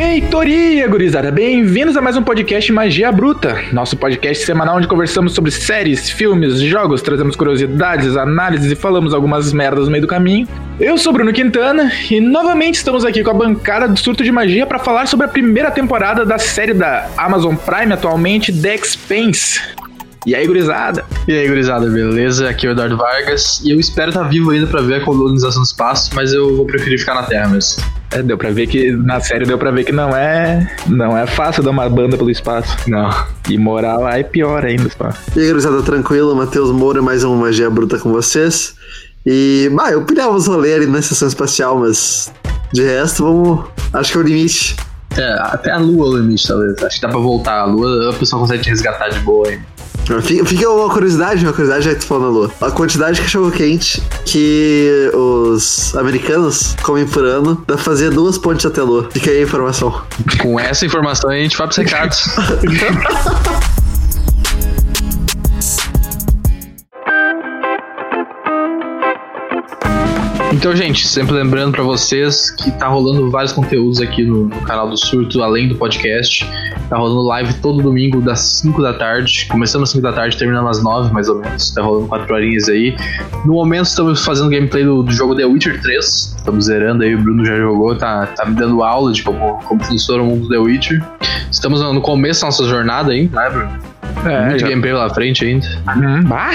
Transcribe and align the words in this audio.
Heitoria, 0.00 0.86
gurizada! 0.86 1.32
Bem-vindos 1.32 1.96
a 1.96 2.00
mais 2.00 2.16
um 2.16 2.22
podcast 2.22 2.70
Magia 2.70 3.10
Bruta, 3.10 3.64
nosso 3.72 3.96
podcast 3.96 4.46
semanal 4.46 4.76
onde 4.76 4.86
conversamos 4.86 5.34
sobre 5.34 5.50
séries, 5.50 6.08
filmes, 6.08 6.60
jogos, 6.60 7.02
trazemos 7.02 7.34
curiosidades, 7.34 8.16
análises 8.16 8.70
e 8.70 8.76
falamos 8.76 9.12
algumas 9.12 9.52
merdas 9.52 9.86
no 9.86 9.90
meio 9.90 10.02
do 10.02 10.06
caminho. 10.06 10.46
Eu 10.78 10.96
sou 10.96 11.12
Bruno 11.12 11.32
Quintana 11.32 11.90
e 12.08 12.20
novamente 12.20 12.76
estamos 12.76 13.04
aqui 13.04 13.24
com 13.24 13.30
a 13.30 13.34
bancada 13.34 13.88
do 13.88 13.98
Surto 13.98 14.22
de 14.22 14.30
Magia 14.30 14.66
para 14.66 14.78
falar 14.78 15.06
sobre 15.06 15.26
a 15.26 15.28
primeira 15.28 15.70
temporada 15.72 16.24
da 16.24 16.38
série 16.38 16.72
da 16.72 17.08
Amazon 17.16 17.56
Prime 17.56 17.92
atualmente, 17.92 18.52
The 18.52 18.76
Expanse. 18.76 19.60
E 20.28 20.34
aí, 20.34 20.46
gurizada? 20.46 21.06
E 21.26 21.32
aí, 21.32 21.48
gurizada, 21.48 21.88
beleza? 21.88 22.50
Aqui 22.50 22.66
é 22.66 22.68
o 22.68 22.72
Eduardo 22.72 22.98
Vargas 22.98 23.62
e 23.64 23.70
eu 23.70 23.80
espero 23.80 24.10
estar 24.10 24.24
vivo 24.24 24.50
ainda 24.50 24.66
para 24.66 24.82
ver 24.82 24.96
a 24.96 25.00
colonização 25.02 25.62
do 25.62 25.64
espaço, 25.64 26.10
mas 26.14 26.34
eu 26.34 26.54
vou 26.54 26.66
preferir 26.66 26.98
ficar 26.98 27.14
na 27.14 27.22
Terra 27.22 27.48
mesmo. 27.48 27.82
É, 28.10 28.22
deu 28.22 28.36
pra 28.36 28.50
ver 28.50 28.66
que 28.66 28.92
na 28.92 29.20
série 29.20 29.46
deu 29.46 29.56
pra 29.56 29.70
ver 29.70 29.84
que 29.84 29.92
não 29.92 30.14
é 30.14 30.70
não 30.86 31.16
é 31.16 31.26
fácil 31.26 31.62
dar 31.62 31.70
uma 31.70 31.88
banda 31.88 32.18
pelo 32.18 32.28
espaço. 32.28 32.76
Não. 32.86 33.08
E 33.48 33.56
morar 33.56 33.96
lá 33.96 34.18
é 34.18 34.22
pior 34.22 34.66
ainda, 34.66 34.90
pá. 34.98 35.14
E 35.34 35.40
aí, 35.40 35.48
gurizada, 35.48 35.82
tranquilo? 35.82 36.36
Matheus 36.36 36.70
Moura, 36.72 37.00
mais 37.00 37.24
uma 37.24 37.46
magia 37.46 37.70
bruta 37.70 37.98
com 37.98 38.12
vocês. 38.12 38.74
E, 39.24 39.70
bah, 39.72 39.92
eu 39.92 40.04
pilhava 40.04 40.36
os 40.36 40.46
rolês 40.46 40.76
ali 40.76 40.86
na 40.86 40.98
estação 40.98 41.26
espacial, 41.26 41.78
mas 41.78 42.30
de 42.70 42.82
resto, 42.82 43.22
vamos. 43.22 43.64
Acho 43.94 44.12
que 44.12 44.18
é 44.18 44.20
o 44.20 44.24
limite. 44.24 44.76
É, 45.16 45.32
até 45.40 45.70
a 45.70 45.78
Lua 45.78 46.06
é 46.06 46.10
o 46.10 46.20
limite, 46.20 46.46
talvez. 46.46 46.82
Acho 46.82 46.96
que 46.96 47.06
dá 47.06 47.08
pra 47.08 47.18
voltar. 47.18 47.60
A 47.60 47.64
Lua, 47.64 48.10
a 48.10 48.12
pessoa 48.12 48.42
consegue 48.42 48.64
te 48.64 48.68
resgatar 48.68 49.08
de 49.08 49.20
boa 49.20 49.48
ainda. 49.48 49.77
Fica, 50.44 50.70
uma 50.70 50.88
curiosidade, 50.88 51.44
uma 51.44 51.52
curiosidade 51.52 51.84
já 51.84 51.94
que 51.94 52.00
tu 52.00 52.06
falou 52.06 52.24
na 52.24 52.30
Lua. 52.30 52.50
A 52.60 52.70
quantidade 52.70 53.16
de 53.16 53.22
cachorro 53.22 53.50
quente 53.50 54.02
que 54.24 55.10
os 55.14 55.94
americanos 55.96 56.74
comem 56.82 57.06
por 57.06 57.24
ano 57.24 57.54
dá 57.66 57.74
pra 57.74 57.76
fazer 57.76 58.10
duas 58.10 58.38
pontes 58.38 58.64
até 58.64 58.80
a 58.80 58.84
Lua. 58.84 59.08
Fica 59.12 59.30
aí 59.30 59.38
a 59.38 59.42
informação. 59.42 60.02
Com 60.40 60.58
essa 60.58 60.86
informação 60.86 61.30
a 61.30 61.34
gente 61.34 61.56
vai 61.56 61.66
pros 61.66 61.76
recados. 61.76 62.28
Então, 70.58 70.74
gente, 70.74 71.06
sempre 71.06 71.34
lembrando 71.34 71.70
pra 71.70 71.84
vocês 71.84 72.50
que 72.50 72.72
tá 72.72 72.88
rolando 72.88 73.30
vários 73.30 73.52
conteúdos 73.52 74.00
aqui 74.00 74.24
no, 74.24 74.46
no 74.46 74.60
canal 74.62 74.90
do 74.90 74.96
Surto, 74.96 75.40
além 75.40 75.68
do 75.68 75.76
podcast. 75.76 76.44
Tá 76.90 76.96
rolando 76.96 77.22
live 77.28 77.54
todo 77.54 77.80
domingo 77.80 78.20
das 78.20 78.40
5 78.40 78.82
da 78.82 78.92
tarde. 78.92 79.46
Começando 79.48 79.84
às 79.84 79.90
5 79.90 80.02
da 80.02 80.12
tarde, 80.12 80.36
terminando 80.36 80.66
às 80.66 80.82
9 80.82 81.14
mais 81.14 81.28
ou 81.28 81.38
menos. 81.38 81.70
Tá 81.70 81.80
rolando 81.80 82.08
4 82.08 82.34
horinhas 82.34 82.68
aí. 82.68 82.96
No 83.44 83.52
momento 83.52 83.86
estamos 83.86 84.24
fazendo 84.24 84.50
gameplay 84.50 84.82
do, 84.82 85.04
do 85.04 85.12
jogo 85.12 85.36
The 85.36 85.44
Witcher 85.44 85.80
3. 85.80 86.34
Estamos 86.38 86.64
zerando 86.64 87.04
aí, 87.04 87.14
o 87.14 87.18
Bruno 87.20 87.44
já 87.44 87.56
jogou, 87.56 87.94
tá, 87.94 88.26
tá 88.26 88.44
me 88.44 88.56
dando 88.56 88.82
aula 88.82 89.12
de 89.12 89.22
como, 89.22 89.62
como 89.62 89.84
funciona 89.84 90.24
o 90.24 90.26
mundo 90.26 90.42
do 90.42 90.48
The 90.48 90.58
Witcher. 90.58 91.00
Estamos 91.52 91.80
no 91.80 92.00
começo 92.00 92.40
da 92.40 92.48
nossa 92.48 92.64
jornada 92.64 93.12
aí, 93.12 93.28
né, 93.32 93.48
Bruno? 93.48 93.78
É, 94.26 94.46
Muito 94.46 94.58
já- 94.58 94.68
gameplay 94.68 94.92
pela 94.92 95.08
frente 95.14 95.44
ainda. 95.44 95.68
Uhum. 95.94 96.24
Bah! 96.24 96.50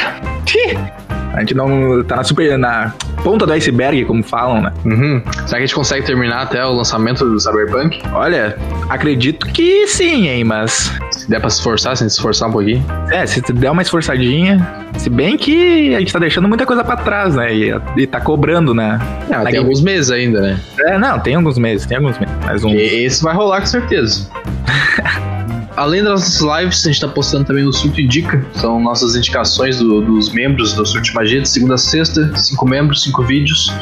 A 1.34 1.40
gente 1.40 1.54
não 1.56 2.04
tá 2.04 2.16
na 2.18 2.24
super 2.24 2.58
na 2.58 2.94
ponta 3.24 3.46
do 3.46 3.52
iceberg, 3.54 4.06
como 4.06 4.22
falam, 4.24 4.62
né? 4.62 4.72
Uhum. 4.86 5.22
Será 5.32 5.48
que 5.48 5.56
a 5.56 5.60
gente 5.62 5.76
consegue 5.76 6.06
terminar 6.06 6.44
até 6.44 6.64
o 6.66 6.72
lançamento 6.74 7.26
do 7.26 7.40
Cyberpunk? 7.40 8.02
Olha, 8.14 8.56
acredito 8.90 9.48
que 9.48 9.88
sim, 9.88 10.28
hein, 10.28 10.44
mas 10.44 10.92
Se 11.12 11.30
der 11.30 11.40
pra 11.40 11.50
se 11.50 11.58
esforçar, 11.58 11.98
se 11.98 12.06
esforçar 12.06 12.50
um 12.50 12.52
pouquinho. 12.52 12.86
é, 13.12 13.26
se 13.26 13.42
der 13.54 13.72
uma 13.72 13.82
esforçadinha, 13.82 14.66
se 14.98 15.10
bem 15.10 15.36
que 15.38 15.96
a 15.96 16.00
gente 16.00 16.14
tá 16.14 16.20
deixando 16.20 16.48
muita 16.48 16.66
coisa 16.66 16.84
pra 16.84 16.98
trás, 16.98 17.36
né? 17.36 17.54
E, 17.54 17.74
e 17.98 18.06
tá 18.08 18.20
cobrando, 18.22 18.74
né? 18.74 19.00
Ah, 19.32 19.38
Na 19.40 19.44
tem 19.46 19.54
game- 19.54 19.58
alguns 19.60 19.82
meses 19.82 20.12
ainda, 20.12 20.40
né? 20.42 20.60
É, 20.82 20.98
não, 21.00 21.20
tem 21.20 21.34
alguns 21.36 21.58
meses, 21.58 21.86
tem 21.88 21.98
alguns 21.98 22.18
meses. 22.20 22.36
Mas 22.46 22.64
um. 22.64 22.70
Esse 22.76 23.24
vai 23.24 23.34
rolar 23.34 23.60
com 23.62 23.66
certeza. 23.68 24.30
Além 25.76 26.04
das 26.04 26.12
nossas 26.22 26.42
lives, 26.62 26.86
a 26.86 26.90
gente 26.92 27.02
tá 27.02 27.08
postando 27.08 27.46
também 27.46 27.66
o 27.66 27.74
Surto 27.74 28.00
Indica. 28.00 28.46
São 28.54 28.80
nossas 28.80 29.16
indicações 29.16 29.80
do- 29.80 30.02
dos 30.02 30.32
membros 30.32 30.74
do 30.74 30.86
Surto 30.86 31.12
Magia, 31.16 31.42
de 31.42 31.50
segunda 31.50 31.74
a 31.74 31.78
sexta. 31.80 32.32
Cinco 32.38 32.68
membros, 32.68 33.02
cinco 33.04 33.24
vídeos. 33.24 33.74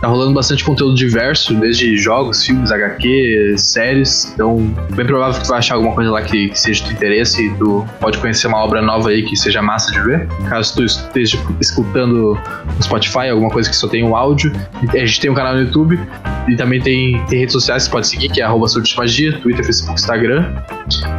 Tá 0.00 0.08
rolando 0.08 0.34
bastante 0.34 0.64
conteúdo 0.64 0.94
diverso, 0.96 1.54
desde 1.54 1.96
jogos, 1.96 2.44
filmes, 2.44 2.70
HQ, 2.72 3.54
séries. 3.58 4.30
Então, 4.34 4.56
bem 4.94 5.06
provável 5.06 5.34
que 5.38 5.44
tu 5.46 5.48
vai 5.48 5.58
achar 5.58 5.76
alguma 5.76 5.94
coisa 5.94 6.10
lá 6.10 6.20
que, 6.22 6.48
que 6.48 6.58
seja 6.58 6.84
do 6.84 6.92
interesse 6.92 7.46
e 7.46 7.54
tu 7.54 7.86
pode 8.00 8.18
conhecer 8.18 8.48
uma 8.48 8.58
obra 8.58 8.82
nova 8.82 9.10
aí 9.10 9.22
que 9.22 9.36
seja 9.36 9.62
massa 9.62 9.92
de 9.92 10.00
ver. 10.00 10.26
Caso 10.48 10.74
tu 10.74 10.84
esteja 10.84 11.38
escutando 11.60 12.34
no 12.76 12.82
Spotify, 12.82 13.28
alguma 13.30 13.50
coisa 13.50 13.70
que 13.70 13.76
só 13.76 13.86
tem 13.86 14.02
o 14.04 14.16
áudio. 14.16 14.52
A 14.92 14.96
gente 14.98 15.20
tem 15.20 15.30
um 15.30 15.34
canal 15.34 15.54
no 15.54 15.60
YouTube 15.62 15.98
e 16.48 16.56
também 16.56 16.80
tem, 16.80 17.22
tem 17.26 17.40
redes 17.40 17.52
sociais 17.52 17.82
que 17.84 17.88
você 17.88 17.92
pode 17.92 18.08
seguir, 18.08 18.28
que 18.28 18.40
é 18.40 18.44
arroba 18.44 18.66
Magia, 18.96 19.38
Twitter, 19.38 19.64
Facebook, 19.64 20.00
Instagram. 20.00 20.52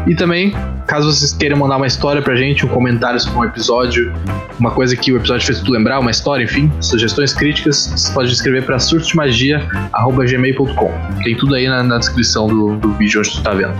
E 0.07 0.15
também, 0.15 0.55
caso 0.85 1.11
vocês 1.11 1.33
queiram 1.33 1.57
mandar 1.57 1.75
uma 1.77 1.87
história 1.87 2.21
pra 2.21 2.35
gente, 2.35 2.63
um 2.65 2.69
comentário 2.69 3.19
sobre 3.19 3.39
um 3.39 3.43
episódio, 3.43 4.13
uma 4.59 4.69
coisa 4.71 4.95
que 4.95 5.11
o 5.11 5.17
episódio 5.17 5.45
fez 5.45 5.59
tu 5.59 5.71
lembrar, 5.71 5.99
uma 5.99 6.11
história, 6.11 6.43
enfim, 6.43 6.71
sugestões 6.79 7.33
críticas, 7.33 7.91
você 7.95 8.13
pode 8.13 8.31
escrever 8.31 8.63
pra 8.63 8.77
surtodemagia.gmail.com. 8.79 10.91
Tem 11.23 11.35
tudo 11.35 11.55
aí 11.55 11.67
na, 11.67 11.83
na 11.83 11.97
descrição 11.97 12.47
do, 12.47 12.77
do 12.77 12.93
vídeo 12.93 13.19
onde 13.19 13.31
tu 13.31 13.43
tá 13.43 13.51
vendo. 13.51 13.75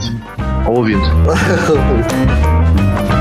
Ou 0.66 0.78
ouvindo. 0.78 1.08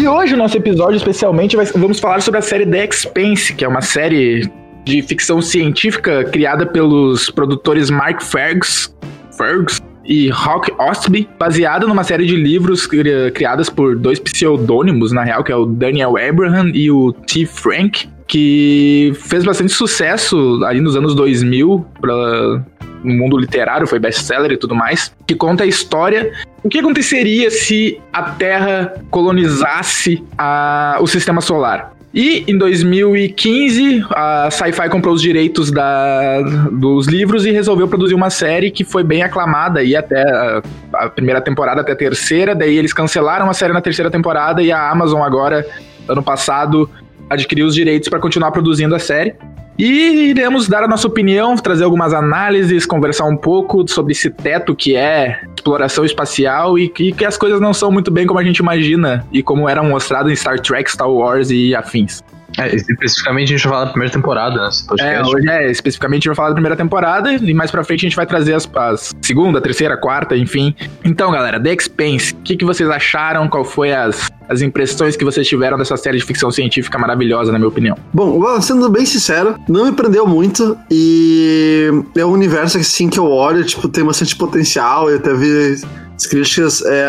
e 0.00 0.08
hoje 0.08 0.34
o 0.34 0.36
nosso 0.36 0.56
episódio 0.56 0.96
especialmente 0.96 1.56
vai- 1.56 1.66
vamos 1.66 2.00
falar 2.00 2.20
sobre 2.20 2.38
a 2.38 2.42
série 2.42 2.64
The 2.66 2.84
Expanse, 2.86 3.54
que 3.54 3.64
é 3.64 3.68
uma 3.68 3.80
série 3.82 4.50
de 4.84 5.02
ficção 5.02 5.42
científica 5.42 6.24
criada 6.24 6.64
pelos 6.66 7.30
produtores 7.30 7.90
Mark 7.90 8.22
Fergus, 8.22 8.94
Fergus 9.36 9.80
e 10.04 10.30
Hawk 10.30 10.72
Ostby, 10.78 11.28
baseada 11.38 11.86
numa 11.86 12.02
série 12.02 12.24
de 12.26 12.34
livros 12.34 12.86
cri- 12.86 13.30
criadas 13.32 13.68
por 13.68 13.94
dois 13.96 14.18
pseudônimos, 14.18 15.12
na 15.12 15.22
real, 15.22 15.44
que 15.44 15.52
é 15.52 15.56
o 15.56 15.66
Daniel 15.66 16.14
Abraham 16.16 16.70
e 16.74 16.90
o 16.90 17.12
T. 17.12 17.44
Frank, 17.44 18.08
que 18.26 19.12
fez 19.16 19.44
bastante 19.44 19.72
sucesso 19.72 20.60
ali 20.64 20.80
nos 20.80 20.96
anos 20.96 21.14
2000 21.14 21.84
pra, 22.00 22.62
no 23.04 23.14
mundo 23.14 23.36
literário, 23.36 23.86
foi 23.86 23.98
best-seller 23.98 24.52
e 24.52 24.56
tudo 24.56 24.74
mais, 24.74 25.12
que 25.26 25.34
conta 25.34 25.64
a 25.64 25.66
história 25.66 26.32
o 26.62 26.68
que 26.68 26.78
aconteceria 26.78 27.50
se 27.50 28.00
a 28.12 28.22
Terra 28.22 28.94
colonizasse 29.10 30.22
a- 30.36 30.98
o 31.00 31.06
sistema 31.06 31.40
solar? 31.40 31.92
E 32.12 32.42
em 32.48 32.58
2015, 32.58 34.04
a 34.10 34.48
Sci-Fi 34.50 34.88
comprou 34.88 35.14
os 35.14 35.22
direitos 35.22 35.70
da- 35.70 36.40
dos 36.72 37.06
livros 37.06 37.46
e 37.46 37.52
resolveu 37.52 37.86
produzir 37.86 38.14
uma 38.14 38.30
série 38.30 38.70
que 38.70 38.82
foi 38.82 39.04
bem 39.04 39.22
aclamada 39.22 39.82
e 39.82 39.94
até 39.94 40.20
a, 40.22 40.62
a 40.94 41.08
primeira 41.08 41.40
temporada 41.40 41.80
até 41.82 41.92
a 41.92 41.96
terceira. 41.96 42.52
Daí 42.54 42.76
eles 42.76 42.92
cancelaram 42.92 43.48
a 43.48 43.54
série 43.54 43.72
na 43.72 43.80
terceira 43.80 44.10
temporada 44.10 44.60
e 44.60 44.72
a 44.72 44.90
Amazon 44.90 45.22
agora, 45.22 45.64
ano 46.08 46.22
passado, 46.22 46.90
adquiriu 47.28 47.66
os 47.66 47.74
direitos 47.76 48.08
para 48.08 48.18
continuar 48.18 48.50
produzindo 48.50 48.92
a 48.94 48.98
série. 48.98 49.34
E 49.82 50.28
iremos 50.28 50.68
dar 50.68 50.84
a 50.84 50.86
nossa 50.86 51.08
opinião, 51.08 51.56
trazer 51.56 51.84
algumas 51.84 52.12
análises, 52.12 52.84
conversar 52.84 53.24
um 53.24 53.34
pouco 53.34 53.88
sobre 53.88 54.12
esse 54.12 54.28
teto 54.28 54.76
que 54.76 54.94
é 54.94 55.40
exploração 55.56 56.04
espacial 56.04 56.78
e 56.78 56.86
que, 56.86 57.12
que 57.12 57.24
as 57.24 57.38
coisas 57.38 57.62
não 57.62 57.72
são 57.72 57.90
muito 57.90 58.10
bem 58.10 58.26
como 58.26 58.38
a 58.38 58.44
gente 58.44 58.58
imagina 58.58 59.26
e 59.32 59.42
como 59.42 59.66
eram 59.66 59.84
mostradas 59.84 60.30
em 60.30 60.36
Star 60.36 60.60
Trek, 60.60 60.90
Star 60.90 61.10
Wars 61.10 61.50
e 61.50 61.74
afins. 61.74 62.22
É, 62.60 62.74
especificamente 62.74 63.54
a 63.54 63.56
gente 63.56 63.62
vai 63.62 63.72
falar 63.72 63.84
da 63.84 63.90
primeira 63.90 64.12
temporada 64.12 64.64
nesse 64.64 64.84
É, 65.00 65.22
hoje 65.22 65.48
é, 65.48 65.70
especificamente 65.70 66.16
a 66.16 66.20
gente 66.20 66.28
vai 66.28 66.36
falar 66.36 66.48
da 66.48 66.54
primeira 66.54 66.76
temporada 66.76 67.32
e 67.32 67.54
mais 67.54 67.70
pra 67.70 67.82
frente 67.84 68.06
a 68.06 68.08
gente 68.08 68.16
vai 68.16 68.26
trazer 68.26 68.54
as, 68.54 68.68
as 68.74 69.14
segunda, 69.22 69.60
terceira, 69.60 69.96
quarta, 69.96 70.36
enfim. 70.36 70.74
Então, 71.04 71.30
galera, 71.30 71.60
The 71.60 71.72
Expanse, 71.72 72.34
o 72.34 72.36
que, 72.38 72.56
que 72.56 72.64
vocês 72.64 72.88
acharam? 72.90 73.48
Qual 73.48 73.64
foi 73.64 73.92
as, 73.92 74.30
as 74.48 74.62
impressões 74.62 75.16
que 75.16 75.24
vocês 75.24 75.46
tiveram 75.46 75.78
dessa 75.78 75.96
série 75.96 76.18
de 76.18 76.24
ficção 76.24 76.50
científica 76.50 76.98
maravilhosa, 76.98 77.52
na 77.52 77.58
minha 77.58 77.68
opinião? 77.68 77.96
Bom, 78.12 78.38
bom, 78.38 78.60
sendo 78.60 78.88
bem 78.88 79.06
sincero, 79.06 79.56
não 79.68 79.86
me 79.86 79.92
prendeu 79.92 80.26
muito 80.26 80.76
e 80.90 81.90
é 82.16 82.24
um 82.24 82.32
universo 82.32 82.78
assim 82.78 83.08
que 83.08 83.18
eu 83.18 83.26
olho, 83.26 83.64
tipo, 83.64 83.88
tem 83.88 84.04
bastante 84.04 84.36
potencial. 84.36 85.10
Eu 85.10 85.16
até 85.16 85.32
vi 85.34 85.76
as 86.16 86.26
críticas, 86.26 86.82
é, 86.82 87.06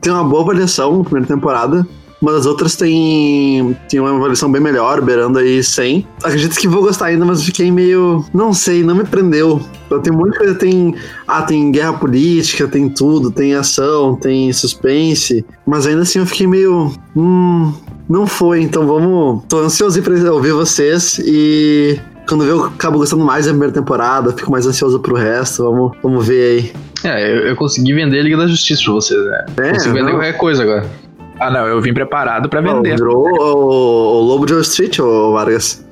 tem 0.00 0.12
uma 0.12 0.24
boa 0.24 0.42
avaliação 0.42 0.98
na 0.98 1.04
primeira 1.04 1.28
temporada. 1.28 1.86
Uma 2.20 2.32
das 2.32 2.44
outras 2.44 2.76
tem, 2.76 3.76
tem 3.88 3.98
uma 3.98 4.14
avaliação 4.14 4.52
bem 4.52 4.60
melhor, 4.60 5.00
beirando 5.00 5.38
aí 5.38 5.62
100. 5.64 6.06
Acredito 6.22 6.58
que 6.58 6.68
vou 6.68 6.82
gostar 6.82 7.06
ainda, 7.06 7.24
mas 7.24 7.42
fiquei 7.42 7.70
meio. 7.72 8.24
Não 8.34 8.52
sei, 8.52 8.82
não 8.82 8.94
me 8.94 9.04
prendeu. 9.04 9.60
Tem 10.02 10.12
muita 10.12 10.38
coisa, 10.38 10.54
tem. 10.54 10.94
Ah, 11.26 11.42
tem 11.42 11.72
guerra 11.72 11.94
política, 11.94 12.68
tem 12.68 12.88
tudo, 12.90 13.30
tem 13.30 13.54
ação, 13.54 14.14
tem 14.16 14.52
suspense. 14.52 15.44
Mas 15.66 15.86
ainda 15.86 16.02
assim 16.02 16.18
eu 16.18 16.26
fiquei 16.26 16.46
meio. 16.46 16.92
Hum. 17.16 17.72
Não 18.08 18.26
foi, 18.26 18.60
então 18.60 18.86
vamos. 18.86 19.44
Tô 19.48 19.60
ansioso 19.60 20.02
pra 20.02 20.14
ouvir 20.32 20.52
vocês 20.52 21.18
e. 21.24 21.98
Quando 22.28 22.44
eu 22.44 22.64
acabo 22.64 22.98
gostando 22.98 23.24
mais 23.24 23.46
da 23.46 23.50
primeira 23.50 23.72
temporada, 23.72 24.32
fico 24.32 24.52
mais 24.52 24.66
ansioso 24.66 25.00
pro 25.00 25.16
resto. 25.16 25.64
Vamos, 25.64 25.96
vamos 26.02 26.26
ver 26.26 26.44
aí. 26.44 26.72
É, 27.02 27.32
eu, 27.32 27.46
eu 27.46 27.56
consegui 27.56 27.92
vender 27.94 28.20
a 28.20 28.22
Liga 28.22 28.36
da 28.36 28.46
Justiça 28.46 28.82
pra 28.84 28.92
vocês, 28.92 29.24
né? 29.24 29.46
É, 29.58 29.70
Consigo 29.72 29.94
vender 29.94 30.04
não. 30.06 30.12
qualquer 30.12 30.36
coisa 30.36 30.62
agora. 30.62 30.86
Ah, 31.40 31.50
não, 31.50 31.66
eu 31.66 31.80
vim 31.80 31.94
preparado 31.94 32.48
pra 32.50 32.60
Não, 32.60 32.76
vender. 32.76 32.96
virou 32.96 33.26
o, 33.26 34.18
o 34.18 34.20
Lobo 34.20 34.44
de 34.44 34.52
Wall 34.52 34.60
Street, 34.62 34.98
ô 34.98 35.32
Vargas. 35.32 35.82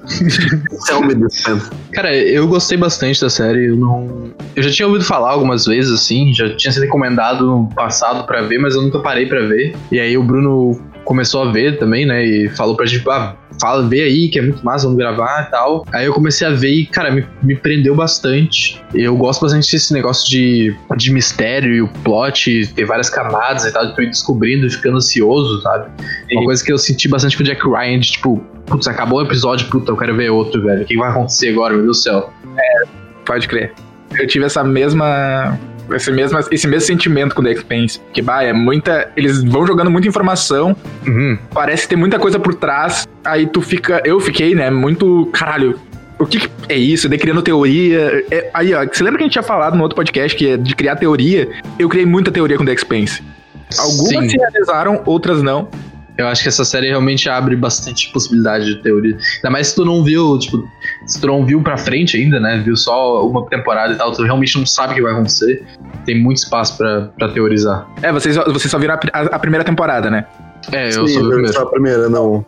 Tell 0.86 1.02
me 1.02 1.14
this, 1.14 1.42
man. 1.48 1.58
Cara, 1.92 2.14
eu 2.14 2.46
gostei 2.46 2.76
bastante 2.76 3.20
da 3.20 3.30
série. 3.30 3.68
Eu 3.68 3.76
não. 3.76 4.30
Eu 4.54 4.62
já 4.62 4.70
tinha 4.70 4.86
ouvido 4.86 5.04
falar 5.04 5.30
algumas 5.30 5.64
vezes, 5.64 5.90
assim, 5.92 6.32
já 6.34 6.54
tinha 6.54 6.70
sido 6.72 6.82
recomendado 6.82 7.46
no 7.46 7.68
passado 7.74 8.26
pra 8.26 8.42
ver, 8.42 8.58
mas 8.58 8.74
eu 8.74 8.82
nunca 8.82 8.98
parei 9.00 9.26
pra 9.26 9.40
ver. 9.40 9.74
E 9.90 9.98
aí 9.98 10.16
o 10.18 10.22
Bruno 10.22 10.78
começou 11.04 11.42
a 11.42 11.52
ver 11.52 11.78
também, 11.78 12.06
né? 12.06 12.24
E 12.24 12.48
falou 12.50 12.76
pra 12.76 12.86
gente, 12.86 13.08
ah, 13.08 13.34
fala, 13.60 13.88
vê 13.88 14.02
aí, 14.02 14.28
que 14.28 14.38
é 14.38 14.42
muito 14.42 14.64
massa, 14.64 14.84
vamos 14.84 14.98
gravar 14.98 15.46
e 15.48 15.50
tal. 15.50 15.84
Aí 15.92 16.06
eu 16.06 16.12
comecei 16.12 16.46
a 16.46 16.50
ver 16.50 16.70
e, 16.70 16.86
cara, 16.86 17.10
me, 17.10 17.26
me 17.42 17.56
prendeu 17.56 17.94
bastante. 17.94 18.82
Eu 18.94 19.16
gosto 19.16 19.42
bastante 19.42 19.70
desse 19.70 19.92
negócio 19.92 20.28
de, 20.30 20.76
de 20.96 21.12
mistério 21.12 21.74
e 21.74 21.82
o 21.82 21.88
plot, 22.04 22.66
ter 22.74 22.84
várias 22.84 23.10
camadas 23.10 23.64
e 23.64 23.72
tal, 23.72 23.86
de 23.86 23.94
tu 23.94 24.02
ir 24.02 24.06
descobrindo 24.06 24.66
e 24.66 24.70
ficando 24.70 24.96
ansioso, 24.96 25.62
sabe? 25.62 25.90
Uma 26.32 26.44
coisa 26.44 26.64
que 26.64 26.72
eu 26.72 26.78
senti 26.78 27.08
bastante 27.08 27.36
com 27.36 27.42
o 27.42 27.46
Jack 27.46 27.66
Ryan, 27.66 28.00
de 28.00 28.12
tipo, 28.12 28.38
putz, 28.66 28.86
acabou 28.86 29.20
o 29.20 29.22
episódio, 29.22 29.68
puta, 29.68 29.92
eu 29.92 29.96
quero 29.96 30.16
ver 30.16 30.30
outro, 30.30 30.62
velho. 30.62 30.82
O 30.82 30.84
que 30.84 30.96
vai 30.96 31.10
acontecer 31.10 31.50
agora, 31.50 31.74
meu 31.74 31.82
Deus 31.84 31.98
do 31.98 32.02
céu? 32.02 32.32
Pode 33.24 33.48
crer. 33.48 33.72
Eu 34.18 34.26
tive 34.26 34.46
essa 34.46 34.64
mesma. 34.64 35.58
Esse 35.92 36.10
mesmo, 36.12 36.38
esse 36.50 36.66
mesmo 36.66 36.86
sentimento 36.86 37.34
com 37.34 37.42
The 37.42 37.52
Expanse. 37.52 38.00
Que, 38.12 38.20
bah, 38.22 38.42
é 38.42 38.52
muita. 38.52 39.10
Eles 39.16 39.42
vão 39.42 39.66
jogando 39.66 39.90
muita 39.90 40.06
informação, 40.08 40.76
Uhum. 41.06 41.38
parece 41.52 41.88
ter 41.88 41.96
muita 41.96 42.18
coisa 42.18 42.38
por 42.38 42.54
trás. 42.54 43.06
Aí 43.24 43.46
tu 43.46 43.60
fica. 43.60 44.00
Eu 44.04 44.20
fiquei, 44.20 44.54
né? 44.54 44.70
Muito. 44.70 45.26
Caralho. 45.32 45.78
O 46.18 46.26
que, 46.26 46.40
que 46.40 46.50
é 46.68 46.76
isso? 46.76 47.08
De 47.08 47.16
criando 47.16 47.40
teoria. 47.42 48.24
É- 48.30 48.50
aí, 48.52 48.74
ó, 48.74 48.84
você 48.84 49.02
lembra 49.04 49.18
que 49.18 49.24
a 49.24 49.26
gente 49.26 49.32
tinha 49.34 49.42
falado 49.42 49.76
no 49.76 49.82
outro 49.82 49.94
podcast 49.94 50.36
que 50.36 50.48
é 50.48 50.56
de 50.56 50.74
criar 50.74 50.96
teoria? 50.96 51.48
Eu 51.78 51.88
criei 51.88 52.04
muita 52.04 52.30
teoria 52.32 52.56
com 52.58 52.64
The 52.64 52.72
Expanse. 52.74 53.22
Algumas 53.78 54.08
Sim. 54.08 54.28
se 54.30 54.36
realizaram, 54.36 55.02
outras 55.06 55.42
não. 55.42 55.68
Eu 56.18 56.26
acho 56.26 56.42
que 56.42 56.48
essa 56.48 56.64
série 56.64 56.88
realmente 56.88 57.28
abre 57.30 57.54
bastante 57.54 58.10
possibilidade 58.12 58.64
de 58.66 58.82
teoria. 58.82 59.16
Ainda 59.36 59.50
mais 59.50 59.68
se 59.68 59.76
tu 59.76 59.84
não 59.84 60.02
viu, 60.02 60.36
tipo, 60.38 60.68
se 61.06 61.20
tu 61.20 61.28
não 61.28 61.46
viu 61.46 61.62
pra 61.62 61.76
frente 61.76 62.16
ainda, 62.16 62.40
né? 62.40 62.60
Viu 62.64 62.76
só 62.76 63.24
uma 63.24 63.46
temporada 63.46 63.92
e 63.92 63.96
tal, 63.96 64.10
tu 64.10 64.24
realmente 64.24 64.58
não 64.58 64.66
sabe 64.66 64.92
o 64.92 64.96
que 64.96 65.02
vai 65.02 65.12
acontecer. 65.12 65.64
Tem 66.04 66.20
muito 66.20 66.38
espaço 66.38 66.76
pra, 66.76 67.02
pra 67.16 67.28
teorizar. 67.28 67.86
É, 68.02 68.12
vocês, 68.12 68.34
vocês 68.36 68.68
só 68.70 68.78
viram 68.78 68.94
a, 68.94 68.98
a- 69.12 69.36
a 69.36 69.38
primeira 69.38 69.64
temporada, 69.64 70.10
né? 70.10 70.26
É, 70.72 70.88
eu 70.88 71.06
Sim, 71.06 71.14
sou 71.14 71.22
o 71.28 71.46
eu 71.46 71.62
a 71.62 71.66
primeira, 71.70 72.08
não. 72.08 72.44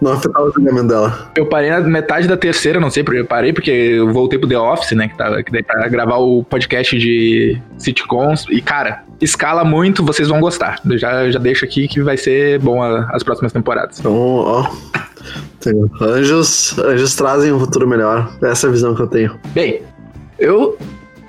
Não 0.00 0.12
afetava 0.12 0.46
o 0.46 0.52
julgamento 0.52 0.88
dela. 0.88 1.30
Eu 1.36 1.44
parei 1.44 1.68
na 1.68 1.80
metade 1.80 2.26
da 2.26 2.38
terceira, 2.38 2.80
não 2.80 2.88
sei 2.90 3.04
porque 3.04 3.20
eu 3.20 3.26
parei, 3.26 3.52
porque 3.52 3.70
eu 3.70 4.10
voltei 4.10 4.38
pro 4.38 4.48
The 4.48 4.58
Office, 4.58 4.92
né? 4.92 5.08
Que, 5.08 5.16
tava, 5.18 5.42
que 5.42 5.52
daí 5.52 5.62
pra 5.62 5.86
gravar 5.88 6.16
o 6.16 6.42
podcast 6.42 6.98
de 6.98 7.60
sitcoms. 7.76 8.46
E, 8.50 8.62
cara, 8.62 9.04
escala 9.20 9.64
muito, 9.64 10.04
vocês 10.04 10.28
vão 10.28 10.40
gostar. 10.40 10.80
Eu 10.88 10.98
já, 10.98 11.30
já 11.30 11.38
deixo 11.38 11.64
aqui 11.64 11.86
que 11.88 12.00
vai 12.02 12.16
ser 12.16 12.58
bom 12.58 12.82
a- 12.82 13.08
as 13.12 13.22
próximas 13.22 13.52
temporadas. 13.52 13.98
Então, 14.00 14.14
ó. 14.14 14.66
Anjos, 16.00 16.78
anjos 16.78 17.14
trazem 17.14 17.52
um 17.52 17.60
futuro 17.60 17.86
melhor. 17.86 18.30
Essa 18.42 18.66
é 18.66 18.68
a 18.68 18.72
visão 18.72 18.94
que 18.94 19.02
eu 19.02 19.06
tenho. 19.06 19.38
Bem, 19.52 19.82
eu 20.38 20.78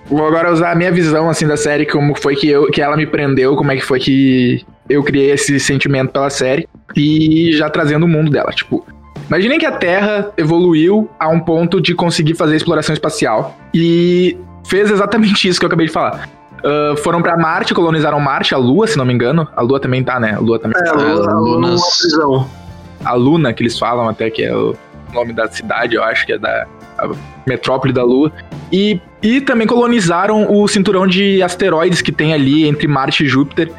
vou 0.10 0.26
agora 0.26 0.52
usar 0.52 0.72
a 0.72 0.76
minha 0.76 0.92
visão, 0.92 1.30
assim, 1.30 1.46
da 1.46 1.58
série, 1.58 1.86
como 1.86 2.16
foi 2.20 2.36
que, 2.36 2.48
eu, 2.48 2.68
que 2.72 2.82
ela 2.82 2.96
me 2.96 3.06
prendeu, 3.06 3.56
como 3.56 3.72
é 3.72 3.76
que 3.76 3.86
foi 3.86 4.00
que 4.00 4.64
eu 4.90 5.04
criei 5.04 5.32
esse 5.32 5.60
sentimento 5.60 6.12
pela 6.12 6.30
série. 6.30 6.68
E 6.96 7.52
já 7.54 7.70
trazendo 7.70 8.06
o 8.06 8.10
mundo 8.10 8.32
dela, 8.32 8.52
tipo... 8.52 8.86
Imaginem 9.28 9.58
que 9.58 9.66
a 9.66 9.72
Terra 9.72 10.30
evoluiu 10.36 11.10
a 11.18 11.30
um 11.30 11.40
ponto 11.40 11.80
de 11.80 11.96
conseguir 11.96 12.36
fazer 12.36 12.56
exploração 12.58 12.92
espacial. 12.92 13.58
E 13.74 14.38
fez 14.68 14.92
exatamente 14.92 15.48
isso 15.48 15.58
que 15.58 15.66
eu 15.66 15.68
acabei 15.68 15.88
de 15.88 15.94
falar. 15.94 16.28
Ah, 16.64 16.96
foram 17.04 17.22
pra 17.22 17.38
Marte, 17.38 17.74
colonizaram 17.74 18.20
Marte, 18.20 18.54
a 18.54 18.58
Lua, 18.58 18.88
se 18.88 18.98
não 18.98 19.06
me 19.06 19.14
engano. 19.14 19.48
A 19.56 19.62
Lua 19.62 19.80
também 19.80 20.04
tá, 20.04 20.20
né? 20.20 20.34
A 20.36 20.40
Lua 20.40 20.60
também 20.60 20.80
É, 20.80 20.84
tá. 20.86 20.92
a 21.32 21.40
Lunas- 21.40 21.82
é 21.82 22.00
prisão. 22.02 22.50
A 23.04 23.14
Luna, 23.14 23.52
que 23.54 23.64
eles 23.64 23.78
falam 23.80 24.08
até 24.08 24.30
que 24.30 24.44
é 24.44 24.56
o 24.56 24.76
nome 25.14 25.34
da 25.34 25.48
cidade, 25.50 25.96
eu 25.96 26.04
acho 26.04 26.26
que 26.26 26.34
é 26.34 26.38
da 26.38 26.66
a 26.98 27.10
metrópole 27.48 27.92
da 27.92 28.04
Lua. 28.04 28.32
E, 28.72 29.00
e 29.24 29.42
também 29.42 29.66
colonizaram 29.66 30.46
o 30.52 30.68
cinturão 30.68 31.08
de 31.08 31.42
asteroides 31.42 32.02
que 32.02 32.12
tem 32.12 32.34
ali 32.34 32.68
entre 32.68 32.88
Marte 32.88 33.24
e 33.24 33.28
Júpiter, 33.28 33.72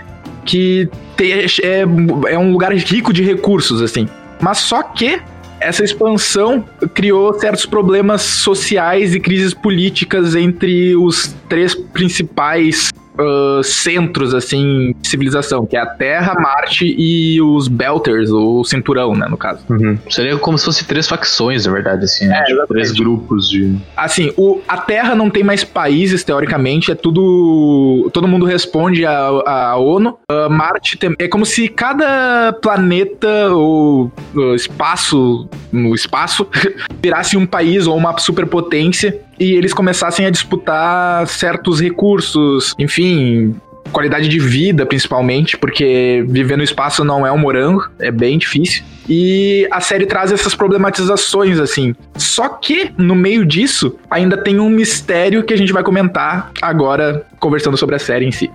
que 0.44 0.88
tem- 1.16 1.32
é, 1.62 1.84
é 2.32 2.38
um 2.38 2.50
lugar 2.52 2.72
rico 2.72 3.12
de 3.12 3.22
recursos, 3.22 3.80
assim. 3.80 4.08
Mas 4.40 4.58
só 4.58 4.82
que 4.82 5.20
essa 5.62 5.84
expansão 5.84 6.64
criou 6.94 7.32
certos 7.38 7.64
problemas 7.64 8.22
sociais 8.22 9.14
e 9.14 9.20
crises 9.20 9.54
políticas 9.54 10.34
entre 10.34 10.94
os 10.96 11.34
três 11.48 11.74
principais 11.74 12.90
ah, 13.18 13.60
centros, 13.62 14.34
assim, 14.34 14.94
de 15.00 15.08
civilização, 15.08 15.66
que 15.66 15.76
é 15.76 15.80
a 15.80 15.86
Terra, 15.86 16.34
Marte 16.40 16.94
e 16.98 17.40
os 17.40 17.68
Belters, 17.68 18.30
o 18.30 18.64
cinturão, 18.64 19.14
né, 19.14 19.26
no 19.28 19.36
caso. 19.36 19.64
Uhum. 19.68 19.98
Seria 20.10 20.36
como 20.38 20.56
se 20.58 20.64
fosse 20.64 20.84
três 20.84 21.08
facções, 21.08 21.66
na 21.66 21.72
verdade, 21.72 22.04
assim, 22.04 22.26
né? 22.26 22.38
É, 22.40 22.44
Tipo, 22.44 22.66
três 22.68 22.92
grupos 22.92 23.48
de. 23.48 23.76
Assim, 23.96 24.32
o, 24.36 24.60
a 24.68 24.76
Terra 24.78 25.14
não 25.14 25.30
tem 25.30 25.42
mais 25.42 25.64
países, 25.64 26.22
teoricamente, 26.24 26.90
é 26.90 26.94
tudo. 26.94 28.10
Todo 28.12 28.28
mundo 28.28 28.44
responde 28.46 29.04
à, 29.06 29.16
à 29.46 29.76
ONU. 29.76 30.18
Ah, 30.28 30.48
Marte 30.48 30.96
tem- 30.96 31.14
é 31.18 31.28
como 31.28 31.44
se 31.46 31.68
cada 31.68 32.52
planeta 32.60 33.50
ou 33.50 34.10
ah, 34.36 34.54
espaço 34.54 35.48
no 35.70 35.94
espaço 35.94 36.46
virasse 37.02 37.36
um 37.36 37.46
país 37.46 37.86
ou 37.86 37.96
uma 37.96 38.16
superpotência 38.18 39.20
e 39.42 39.54
eles 39.54 39.74
começassem 39.74 40.24
a 40.24 40.30
disputar 40.30 41.26
certos 41.26 41.80
recursos, 41.80 42.74
enfim. 42.78 43.56
Qualidade 43.90 44.28
de 44.28 44.38
vida, 44.38 44.86
principalmente, 44.86 45.58
porque 45.58 46.24
viver 46.28 46.56
no 46.56 46.62
espaço 46.62 47.04
não 47.04 47.26
é 47.26 47.32
um 47.32 47.38
morango, 47.38 47.90
é 47.98 48.12
bem 48.12 48.38
difícil. 48.38 48.84
E 49.08 49.66
a 49.72 49.80
série 49.80 50.06
traz 50.06 50.30
essas 50.30 50.54
problematizações, 50.54 51.58
assim. 51.58 51.92
Só 52.16 52.48
que, 52.48 52.92
no 52.96 53.16
meio 53.16 53.44
disso, 53.44 53.98
ainda 54.08 54.36
tem 54.36 54.60
um 54.60 54.70
mistério 54.70 55.42
que 55.42 55.52
a 55.52 55.56
gente 55.56 55.72
vai 55.72 55.82
comentar 55.82 56.52
agora, 56.62 57.26
conversando 57.40 57.76
sobre 57.76 57.96
a 57.96 57.98
série 57.98 58.24
em 58.24 58.30
si. 58.30 58.48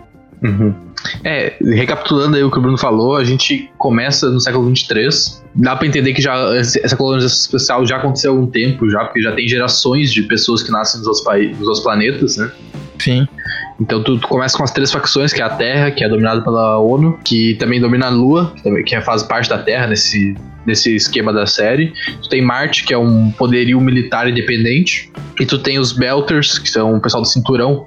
Uhum. 0.44 0.74
É, 1.24 1.54
recapitulando 1.62 2.36
aí 2.36 2.44
o 2.44 2.52
que 2.52 2.58
o 2.58 2.62
Bruno 2.62 2.78
falou, 2.78 3.16
a 3.16 3.24
gente 3.24 3.70
começa 3.78 4.30
no 4.30 4.40
século 4.40 4.66
23. 4.68 5.44
Dá 5.56 5.76
pra 5.76 5.88
entender 5.88 6.14
que 6.14 6.22
já 6.22 6.36
essa 6.56 6.96
colonização 6.96 7.38
espacial 7.58 7.86
já 7.86 7.98
aconteceu 7.98 8.32
há 8.32 8.36
algum 8.36 8.48
tempo, 8.48 8.90
já, 8.90 9.06
porque 9.06 9.22
já 9.22 9.32
tem 9.32 9.48
gerações 9.48 10.12
de 10.12 10.24
pessoas 10.24 10.62
que 10.62 10.72
nascem 10.72 11.00
nos 11.00 11.08
outros, 11.08 11.24
paí- 11.24 11.50
nos 11.50 11.62
outros 11.62 11.80
planetas, 11.82 12.38
né? 12.38 12.52
Sim. 13.00 13.28
Então 13.80 14.04
tu, 14.04 14.18
tu 14.20 14.28
começa 14.28 14.58
com 14.58 14.64
as 14.64 14.72
três 14.72 14.92
facções, 14.92 15.32
que 15.32 15.42
é 15.42 15.46
a 15.46 15.50
Terra, 15.50 15.92
que 15.92 16.04
é 16.04 16.10
dominada 16.10 16.42
pela 16.42 16.80
ONU, 16.80 17.20
que 17.24 17.56
também 17.56 17.80
domina 17.80 18.08
a 18.08 18.10
Lua, 18.10 18.52
que, 18.56 18.64
também, 18.64 18.84
que 18.84 19.00
faz 19.02 19.24
parte 19.24 19.50
da 19.50 19.58
Terra 19.60 19.88
nesse, 19.88 20.36
nesse 20.68 20.94
esquema 20.96 21.32
da 21.34 21.48
série. 21.48 21.94
Tu 22.22 22.30
tem 22.30 22.42
Marte, 22.42 22.84
que 22.84 22.94
é 22.94 22.98
um 22.98 23.32
poderio 23.32 23.80
militar 23.82 24.30
independente. 24.30 25.12
E 25.40 25.46
tu 25.46 25.58
tem 25.60 25.80
os 25.80 25.92
Belters, 25.94 26.60
que 26.60 26.70
são 26.70 26.96
o 26.96 27.02
pessoal 27.02 27.24
do 27.24 27.28
cinturão. 27.30 27.86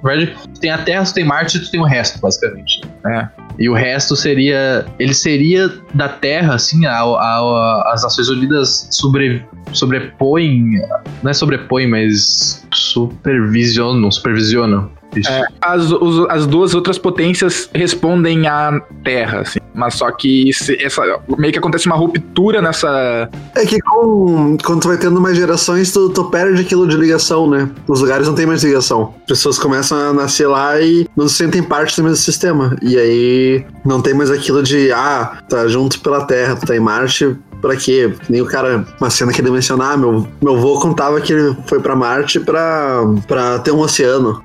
Tu 0.53 0.59
tem 0.59 0.71
a 0.71 0.77
Terra, 0.79 1.05
tu 1.05 1.13
tem 1.13 1.23
Marte 1.23 1.57
e 1.57 1.61
tu 1.61 1.69
tem 1.71 1.79
o 1.79 1.83
resto, 1.83 2.19
basicamente. 2.19 2.81
É. 3.05 3.27
E 3.59 3.69
o 3.69 3.73
resto 3.73 4.15
seria. 4.15 4.85
Ele 4.97 5.13
seria 5.13 5.69
da 5.93 6.09
Terra, 6.09 6.55
assim, 6.55 6.85
a, 6.85 6.93
a- 6.93 7.03
a- 7.03 7.91
as 7.93 8.03
Nações 8.03 8.29
Unidas 8.29 8.87
sobre, 8.89 9.43
sobrepõem. 9.73 10.79
Não 11.21 11.29
é 11.29 11.33
sobrepõem, 11.33 11.87
mas 11.87 12.65
supervisionam. 12.73 14.09
Supervisionam. 14.09 14.89
É, 15.27 15.43
as, 15.61 15.91
os- 15.91 16.25
as 16.29 16.45
duas 16.47 16.73
outras 16.73 16.97
potências 16.97 17.69
respondem 17.73 18.47
à 18.47 18.79
Terra, 19.03 19.41
assim. 19.41 19.59
Mas 19.73 19.95
só 19.95 20.11
que 20.11 20.51
se- 20.53 20.77
essa, 20.83 21.01
meio 21.37 21.51
que 21.53 21.59
acontece 21.59 21.85
uma 21.85 21.95
ruptura 21.95 22.61
nessa. 22.61 23.29
É 23.55 23.65
que 23.65 23.79
com, 23.81 24.57
quando 24.63 24.81
tu 24.81 24.87
vai 24.89 24.97
tendo 24.97 25.19
mais 25.21 25.37
gerações, 25.37 25.91
tu, 25.91 26.09
tu 26.09 26.25
perde 26.25 26.61
aquilo 26.61 26.87
de 26.87 26.95
ligação, 26.97 27.49
né? 27.49 27.69
Os 27.87 28.01
lugares 28.01 28.27
não 28.27 28.35
tem 28.35 28.45
mais 28.45 28.63
ligação. 28.63 29.13
As 29.21 29.25
pessoas 29.27 29.57
começam 29.59 29.97
a 29.97 30.13
nascer 30.13 30.47
lá 30.47 30.79
e 30.81 31.07
não 31.15 31.27
se 31.27 31.35
sentem 31.35 31.63
parte 31.63 31.95
do 31.95 32.03
mesmo 32.03 32.17
sistema. 32.17 32.75
E 32.81 32.97
aí 32.97 33.65
não 33.85 34.01
tem 34.01 34.13
mais 34.13 34.29
aquilo 34.29 34.61
de, 34.61 34.91
ah, 34.91 35.37
tá 35.47 35.67
junto 35.67 35.99
pela 36.01 36.25
Terra, 36.25 36.55
tu 36.55 36.65
tá 36.65 36.75
em 36.75 36.79
Marte. 36.79 37.35
Pra 37.61 37.75
quê? 37.75 38.11
Que 38.25 38.31
Nem 38.31 38.41
o 38.41 38.45
cara, 38.45 38.83
uma 38.99 39.09
cena 39.09 39.31
que 39.31 39.39
ele 39.39 39.51
mencionar, 39.51 39.97
meu, 39.97 40.27
meu 40.41 40.55
avô 40.55 40.79
contava 40.79 41.21
que 41.21 41.31
ele 41.31 41.55
foi 41.67 41.79
pra 41.79 41.95
Marte 41.95 42.39
pra, 42.39 43.01
pra 43.27 43.59
ter 43.59 43.71
um 43.71 43.79
oceano. 43.79 44.41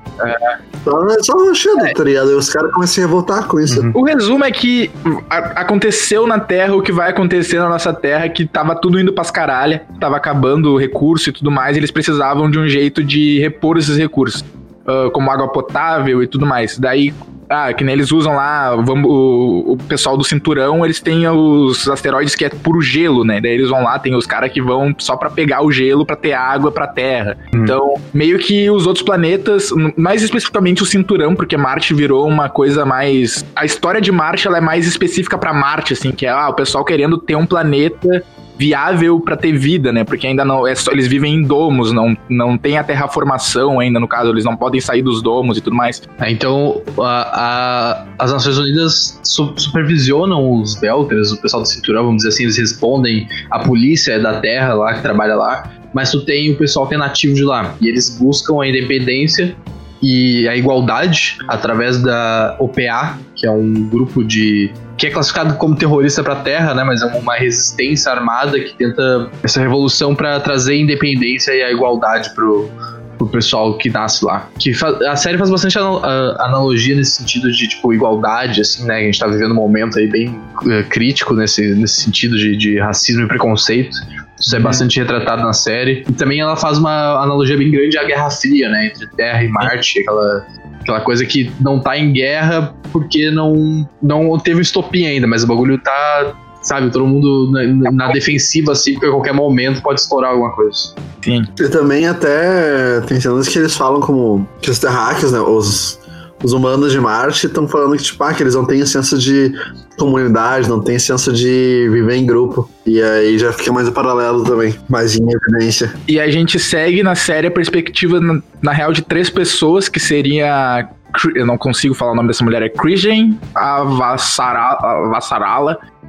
Então, 0.81 1.05
é 1.11 1.23
só 1.23 1.51
achando, 1.51 1.93
tá 1.95 2.05
ligado? 2.05 2.31
E 2.31 2.35
os 2.35 2.49
caras 2.49 2.71
começam 2.73 3.03
a 3.03 3.07
revoltar 3.07 3.47
com 3.49 3.59
isso. 3.59 3.81
Uhum. 3.81 3.91
O 3.95 4.05
resumo 4.05 4.45
é 4.45 4.51
que 4.53 4.91
a- 5.29 5.61
aconteceu 5.63 6.27
na 6.27 6.39
Terra 6.39 6.77
o 6.77 6.83
que 6.83 6.93
vai 6.93 7.11
acontecer 7.11 7.59
na 7.59 7.69
nossa 7.69 7.93
Terra, 7.93 8.29
que 8.29 8.47
tava 8.47 8.75
tudo 8.77 9.01
indo 9.01 9.13
pras 9.13 9.31
caralho, 9.31 9.81
tava 9.99 10.17
acabando 10.17 10.73
o 10.75 10.79
recurso 10.79 11.31
e 11.31 11.33
tudo 11.33 11.51
mais, 11.51 11.75
e 11.77 11.81
eles 11.81 11.91
precisavam 11.91 12.51
de 12.51 12.59
um 12.59 12.69
jeito 12.69 13.03
de 13.03 13.41
repor 13.41 13.79
esses 13.79 13.97
recursos, 13.97 14.45
ah, 14.87 15.11
como 15.13 15.31
água 15.31 15.49
potável 15.49 16.23
e 16.23 16.27
tudo 16.27 16.47
mais. 16.47 16.79
Daí 16.79 17.13
Ah, 17.49 17.73
que 17.73 17.85
nem 17.85 17.95
eles 17.95 18.13
usam 18.13 18.35
lá, 18.35 18.75
vamos, 18.77 19.09
o, 19.09 19.73
o 19.73 19.77
pessoal 19.77 20.17
do 20.17 20.25
cinturão, 20.25 20.85
eles 20.85 21.01
têm 21.01 21.29
os 21.29 21.89
asteroides 21.89 22.35
que 22.35 22.45
é 22.45 22.49
puro 22.49 22.81
gelo, 22.81 23.25
né? 23.25 23.41
Daí 23.41 23.53
eles 23.53 23.69
vão 23.69 23.83
lá, 23.83 23.99
tem 23.99 24.15
os 24.15 24.27
caras 24.27 24.51
que 24.51 24.61
vão 24.61 24.95
só 24.99 25.17
para 25.17 25.31
pegar 25.31 25.63
o 25.63 25.71
gelo 25.71 26.05
para 26.05 26.17
ter 26.17 26.33
água 26.33 26.73
pra 26.73 26.87
Terra. 26.87 27.37
Hum. 27.55 27.63
Então, 27.63 27.95
meio 28.13 28.39
que 28.39 28.71
os 28.71 28.87
outros 28.87 29.05
planetas, 29.05 29.71
mais 29.97 30.23
especificamente 30.23 30.83
o 30.83 30.87
cinturão, 30.87 31.35
porque 31.35 31.57
Marte 31.57 31.95
virou 31.95 32.27
uma 32.27 32.49
coisa 32.49 32.85
mais. 32.85 33.45
A 33.55 33.65
história 33.65 34.01
de 34.01 34.11
Marte 34.11 34.47
ela 34.47 34.59
é 34.59 34.61
mais 34.61 34.87
específica 34.87 35.39
para 35.39 35.53
Marte, 35.53 35.93
assim, 35.93 36.13
que 36.13 36.27
é 36.27 36.31
ah, 36.31 36.49
o 36.49 36.55
pessoal 36.55 36.85
querendo 36.85 37.19
ter 37.19 37.37
um 37.37 37.47
planeta 37.47 38.25
viável 38.59 39.21
para 39.21 39.37
ter 39.37 39.53
vida, 39.53 39.93
né? 39.93 40.05
Porque 40.05 40.27
ainda 40.27 40.45
não 40.45 40.67
é 40.67 40.75
só, 40.75 40.93
eles 40.93 41.07
vivem 41.07 41.35
em 41.35 41.43
domos, 41.43 41.93
não, 41.93 42.17
não 42.29 42.57
tem 42.57 42.79
a 42.79 42.85
terraformação 42.85 43.79
ainda 43.79 44.01
no 44.01 44.09
caso, 44.09 44.31
eles 44.31 44.45
não 44.45 44.57
podem 44.57 44.81
sair 44.81 45.03
dos 45.03 45.23
domos 45.23 45.59
e 45.59 45.61
tudo 45.61 45.77
mais. 45.77 46.03
É, 46.19 46.31
então 46.31 46.83
a, 46.99 48.05
a, 48.19 48.25
as 48.25 48.33
Nações 48.33 48.59
Unidas 48.59 49.21
su 49.23 49.53
supervisionam 49.57 50.61
os 50.61 50.75
Belters, 50.75 51.33
o 51.33 51.41
pessoal 51.41 51.63
do 51.63 51.69
cinturão, 51.69 52.05
vamos 52.05 52.19
dizer 52.19 52.31
assim, 52.31 52.45
eles 52.45 52.57
respondem 52.57 53.29
à 53.51 53.59
polícia 53.59 54.19
da 54.19 54.41
Terra 54.41 54.75
lá 54.75 54.95
que 54.95 55.03
trabalha 55.03 55.35
lá, 55.35 55.71
mas 55.93 56.11
tu 56.11 56.25
tem 56.25 56.51
o 56.51 56.57
pessoal 56.57 56.87
que 56.87 56.95
é 56.95 56.99
nativo 56.99 57.35
de 57.35 57.45
lá 57.45 57.75
e 57.81 57.89
eles 57.89 58.19
buscam 58.19 58.63
a 58.63 58.69
independência 58.69 59.57
e 60.03 60.47
a 60.49 60.57
igualdade 60.57 61.39
através 61.49 62.03
da 62.03 62.57
OPA, 62.59 63.19
que 63.35 63.47
é 63.47 63.51
um 63.51 63.89
grupo 63.89 64.23
de 64.23 64.71
que 64.97 65.07
é 65.07 65.11
classificado 65.11 65.55
como 65.55 65.77
terrorista 65.77 66.23
para 66.23 66.35
a 66.35 66.37
Terra, 66.37 66.75
né? 66.75 66.83
Mas 66.83 67.03
é 67.03 67.07
uma 67.07 67.35
resistência 67.35 68.11
armada 68.11 68.59
que 68.59 68.75
tenta 68.75 69.31
essa 69.43 69.61
revolução 69.61 70.15
para 70.15 70.41
trazer 70.41 70.77
independência 70.77 71.53
e 71.53 71.63
a 71.63 71.71
igualdade 71.71 72.31
pro 72.35 72.71
pro 73.17 73.27
pessoal 73.27 73.77
que 73.79 73.91
nasce 73.91 74.25
lá. 74.25 74.49
Que 74.59 74.73
a 75.09 75.17
série 75.17 75.39
faz 75.39 75.51
bastante 75.51 75.79
analogia 75.79 76.95
nesse 76.95 77.13
sentido 77.13 77.51
de, 77.51 77.69
tipo, 77.69 77.93
igualdade, 77.93 78.61
assim, 78.61 78.85
né? 78.85 78.97
A 78.97 79.01
gente 79.01 79.19
tá 79.19 79.27
vivendo 79.27 79.53
um 79.53 79.55
momento 79.55 79.99
aí 79.99 80.07
bem 80.07 80.29
uh, 80.29 80.85
crítico 80.89 81.35
nesse, 81.35 81.75
nesse 81.75 82.03
sentido 82.03 82.37
de, 82.37 82.57
de 82.57 82.79
racismo 82.79 83.23
e 83.23 83.29
preconceito. 83.29 83.97
Isso 84.39 84.55
é 84.55 84.61
bastante 84.61 84.99
retratado 84.99 85.43
na 85.43 85.53
série. 85.53 86.05
E 86.09 86.13
também 86.13 86.41
ela 86.41 86.57
faz 86.57 86.79
uma 86.79 87.23
analogia 87.23 87.57
bem 87.57 87.71
grande 87.71 87.97
à 87.99 88.05
Guerra 88.05 88.31
Fria, 88.31 88.69
né? 88.69 88.87
Entre 88.87 89.07
Terra 89.09 89.43
e 89.43 89.49
Marte, 89.49 90.01
aquela, 90.01 90.47
aquela 90.81 91.01
coisa 91.01 91.25
que 91.25 91.51
não 91.61 91.81
tá 91.81 91.97
em 91.97 92.13
guerra 92.13 92.75
porque 92.93 93.31
não, 93.31 93.89
não 94.03 94.39
teve 94.39 94.59
um 94.59 94.63
estopim 94.63 95.07
ainda, 95.07 95.27
mas 95.27 95.43
o 95.43 95.47
bagulho 95.47 95.79
tá 95.79 96.35
sabe? 96.63 96.91
Todo 96.91 97.07
mundo 97.07 97.51
na, 97.53 97.93
na, 97.93 98.13
defensiva, 98.13 98.73
assim, 98.73 98.95
porque 98.95 99.07
a 99.07 99.11
qualquer 99.11 99.33
momento 99.33 99.81
pode 99.81 100.01
estourar 100.01 100.33
alguma 100.33 100.51
coisa. 100.51 100.95
Sim. 101.23 101.45
E 101.59 101.69
também 101.69 102.07
até 102.09 103.01
tem 103.03 103.21
cenas 103.21 103.49
que 103.49 103.59
eles 103.59 103.77
falam 103.77 104.01
como 104.01 104.47
que 104.61 104.71
os 104.71 104.79
terráqueos, 104.79 105.33
né? 105.33 105.39
Os, 105.39 105.99
os 106.47 106.53
humanos 106.53 106.93
de 106.93 107.01
Marte 107.01 107.49
estão 107.49 107.67
falando 107.67 107.97
que, 107.97 108.05
tipo, 108.05 108.23
ah, 108.23 108.33
que 108.33 108.41
eles 108.41 108.55
não 108.55 108.65
têm 108.65 108.87
senso 108.87 109.19
de 109.19 109.53
comunidade, 109.99 110.69
não 110.69 110.81
têm 110.81 110.97
senso 110.97 111.33
de 111.33 111.89
viver 111.91 112.15
em 112.15 112.25
grupo. 112.25 112.71
E 112.87 113.03
aí 113.03 113.37
já 113.37 113.53
fica 113.53 113.73
mais 113.73 113.89
o 113.89 113.93
paralelo 113.93 114.45
também, 114.45 114.79
mais 114.89 115.17
em 115.17 115.27
evidência. 115.29 115.93
E 116.07 116.21
a 116.21 116.31
gente 116.31 116.61
segue 116.61 117.03
na 117.03 117.17
série 117.17 117.49
a 117.49 117.51
perspectiva, 117.51 118.21
na, 118.63 118.71
real, 118.73 118.93
de 118.93 119.03
três 119.03 119.29
pessoas, 119.29 119.89
que 119.89 119.99
seria 119.99 120.89
eu 121.35 121.45
não 121.45 121.59
consigo 121.59 121.95
falar 121.95 122.13
o 122.13 122.15
nome 122.15 122.29
dessa 122.29 122.45
mulher, 122.45 122.63
é 122.63 122.69
Krijen 122.69 123.37
Avassarala, 123.53 124.61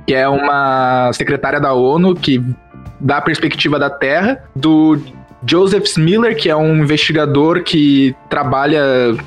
que 0.06 0.13
é 0.13 0.29
uma 0.29 1.10
secretária 1.13 1.60
da 1.60 1.74
ONU 1.74 2.13
que 2.13 2.44
dá 3.00 3.17
a 3.17 3.22
perspectiva 3.22 3.79
da 3.79 3.89
Terra, 3.89 4.44
do 4.56 5.00
Joseph 5.46 5.98
Miller, 5.98 6.36
que 6.36 6.50
é 6.50 6.56
um 6.56 6.77
investigador 6.77 7.63
que 7.63 8.15
trabalha 8.29 8.82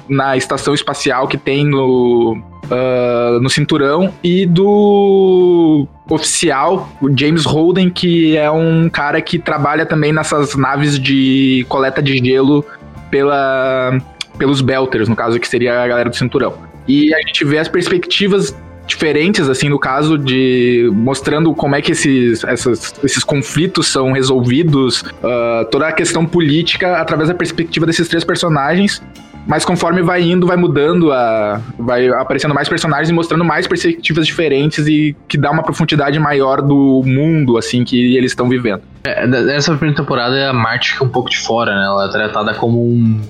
na 0.09 0.37
estação 0.37 0.75
espacial 0.75 1.29
que 1.29 1.37
tem 1.37 1.65
no, 1.65 2.37
uh, 2.65 3.41
no 3.41 3.49
cinturão, 3.49 4.13
e 4.23 4.47
do 4.47 5.87
oficial, 6.09 6.89
o 7.01 7.09
James 7.17 7.45
Holden, 7.45 7.91
que 7.91 8.37
é 8.37 8.51
um 8.51 8.89
cara 8.89 9.21
que 9.21 9.39
trabalha 9.39 9.87
também 9.87 10.13
nessas 10.13 10.57
naves 10.57 10.99
de 10.99 11.65
coleta 11.69 12.03
de 12.03 12.19
gelo 12.19 12.65
pela, 13.11 13.99
pelos 14.37 14.61
Belters, 14.61 15.09
no 15.09 15.17
caso, 15.17 15.39
que 15.39 15.47
seria 15.47 15.83
a 15.83 15.87
galera 15.87 16.11
do 16.11 16.17
cinturão. 16.17 16.55
E 16.89 17.15
a 17.15 17.19
gente 17.19 17.45
vê 17.45 17.59
as 17.59 17.69
perspectivas 17.69 18.57
diferentes, 18.91 19.49
assim, 19.49 19.69
no 19.69 19.79
caso 19.79 20.19
de 20.19 20.91
mostrando 20.93 21.55
como 21.55 21.77
é 21.77 21.81
que 21.81 21.93
esses, 21.93 22.45
essas, 22.45 22.95
esses 23.03 23.25
conflitos 23.25 23.87
são 23.87 24.13
resolvidos, 24.13 25.03
uh, 25.03 25.65
toda 25.71 25.87
a 25.89 25.93
questão 25.93 26.27
política 26.27 26.97
através 26.99 27.29
da 27.29 27.35
perspectiva 27.35 27.87
desses 27.87 28.09
três 28.09 28.25
personagens. 28.25 29.01
Mas 29.47 29.65
conforme 29.65 30.03
vai 30.03 30.23
indo, 30.23 30.47
vai 30.47 30.57
mudando, 30.57 31.11
a, 31.13 31.61
vai 31.79 32.09
aparecendo 32.09 32.55
mais 32.55 32.69
personagens 32.69 33.09
e 33.09 33.13
mostrando 33.13 33.43
mais 33.43 33.67
perspectivas 33.67 34.27
diferentes 34.27 34.87
e 34.87 35.17
que 35.27 35.39
dá 35.39 35.51
uma 35.51 35.63
profundidade 35.63 36.19
maior 36.19 36.61
do 36.61 37.03
mundo, 37.07 37.57
assim, 37.57 37.83
que 37.83 38.17
eles 38.17 38.33
estão 38.33 38.49
vivendo. 38.49 38.83
É, 39.03 39.27
nessa 39.27 39.73
primeira 39.73 39.97
temporada, 39.97 40.51
a 40.51 40.53
Marte 40.53 40.93
fica 40.93 41.05
um 41.05 41.09
pouco 41.09 41.31
de 41.31 41.39
fora, 41.39 41.75
né? 41.75 41.87
Ela 41.87 42.07
é 42.07 42.09
tratada 42.11 42.55
como 42.55 42.83
um. 42.85 43.21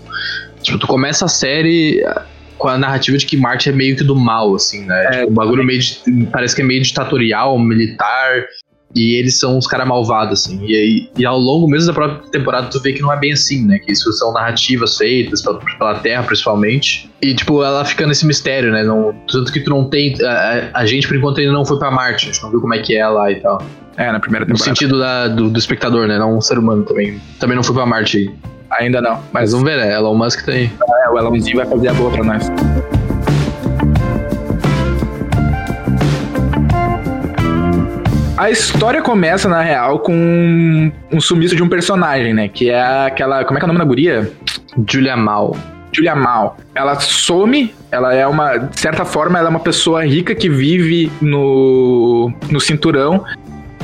Tipo, 0.63 0.79
tu 0.79 0.87
começa 0.87 1.27
a 1.27 1.29
série 1.29 2.05
com 2.61 2.69
a 2.69 2.77
narrativa 2.77 3.17
de 3.17 3.25
que 3.25 3.39
Marte 3.39 3.71
é 3.71 3.73
meio 3.73 3.97
que 3.97 4.05
do 4.05 4.15
mal, 4.15 4.55
assim, 4.55 4.85
né? 4.85 5.07
É, 5.07 5.11
tipo, 5.21 5.29
o 5.29 5.35
bagulho 5.35 5.65
meio 5.65 5.81
de, 5.81 6.27
parece 6.31 6.55
que 6.55 6.61
é 6.61 6.65
meio 6.65 6.83
ditatorial, 6.83 7.59
militar, 7.59 8.45
e 8.95 9.15
eles 9.15 9.39
são 9.39 9.57
os 9.57 9.67
caras 9.67 9.89
malvados, 9.89 10.41
assim. 10.41 10.61
E, 10.67 10.77
aí, 10.77 11.11
e 11.17 11.25
ao 11.25 11.39
longo 11.39 11.67
mesmo 11.67 11.87
da 11.87 11.95
própria 11.95 12.31
temporada 12.31 12.69
tu 12.69 12.79
vê 12.83 12.93
que 12.93 13.01
não 13.01 13.11
é 13.11 13.17
bem 13.17 13.33
assim, 13.33 13.67
né? 13.67 13.79
Que 13.79 13.93
isso 13.93 14.13
são 14.13 14.33
narrativas 14.35 14.99
feitas 14.99 15.41
pela, 15.41 15.59
pela 15.59 15.95
Terra, 16.01 16.23
principalmente. 16.23 17.11
E, 17.23 17.35
tipo, 17.35 17.65
ela 17.65 17.83
fica 17.83 18.07
nesse 18.07 18.27
mistério, 18.27 18.71
né? 18.71 18.85
Não, 18.85 19.15
tanto 19.27 19.51
que 19.51 19.61
tu 19.61 19.71
não 19.71 19.89
tem. 19.89 20.15
A, 20.23 20.71
a, 20.81 20.87
gente, 20.87 21.09
por 21.09 21.17
enquanto, 21.17 21.41
ainda 21.41 21.53
não 21.53 21.65
foi 21.65 21.79
pra 21.79 21.91
Marte. 21.91 22.29
A 22.29 22.33
gente 22.33 22.43
não 22.43 22.51
viu 22.51 22.61
como 22.61 22.75
é 22.75 22.79
que 22.81 22.95
é 22.95 23.09
lá 23.09 23.33
e 23.33 23.37
tal. 23.37 23.63
É, 23.97 24.13
na 24.13 24.21
primeira 24.21 24.45
temporada. 24.45 24.71
No 24.71 24.77
sentido 24.77 24.99
da, 24.99 25.29
do, 25.29 25.49
do 25.49 25.59
espectador, 25.59 26.07
né? 26.07 26.19
Não 26.19 26.37
um 26.37 26.41
ser 26.43 26.59
humano 26.59 26.85
também. 26.85 27.19
Também 27.39 27.57
não 27.57 27.63
foi 27.63 27.75
pra 27.75 27.87
Marte 27.87 28.19
aí. 28.19 28.31
Ainda 28.71 29.01
não. 29.01 29.21
Mas 29.33 29.53
vamos 29.53 29.69
ver, 29.69 29.77
né? 29.77 29.95
Elon 29.95 30.15
Musk 30.15 30.45
tem. 30.45 30.73
É, 31.05 31.11
o 31.11 31.19
Elonzinho 31.19 31.57
vai 31.57 31.67
fazer 31.67 31.89
a 31.89 31.95
boa 31.95 32.11
pra 32.11 32.25
nós. 32.25 32.51
A 38.41 38.49
história 38.51 39.03
começa, 39.03 39.49
na 39.51 39.61
real, 39.61 39.99
com 39.99 40.91
um 41.13 41.21
sumiço 41.21 41.55
de 41.55 41.63
um 41.63 41.69
personagem, 41.69 42.33
né? 42.33 42.49
Que 42.49 42.71
é 42.71 43.07
aquela. 43.07 43.45
Como 43.45 43.59
é 43.59 43.61
que 43.61 43.65
é 43.65 43.69
o 43.69 43.69
nome 43.69 43.79
da 43.79 43.85
guria? 43.85 44.33
Julia 44.89 45.17
Mal. 45.17 45.55
Julia 45.93 46.15
Mal. 46.15 46.57
Ela 46.75 46.99
some, 47.01 47.75
ela 47.91 48.15
é 48.15 48.27
uma. 48.27 48.57
De 48.57 48.81
certa 48.81 49.05
forma, 49.05 49.39
ela 49.39 49.49
é 49.49 49.51
uma 49.51 49.61
pessoa 49.61 50.07
rica 50.07 50.35
que 50.35 50.49
vive 50.49 51.13
no, 51.21 52.33
no 52.51 52.61
cinturão 52.61 53.25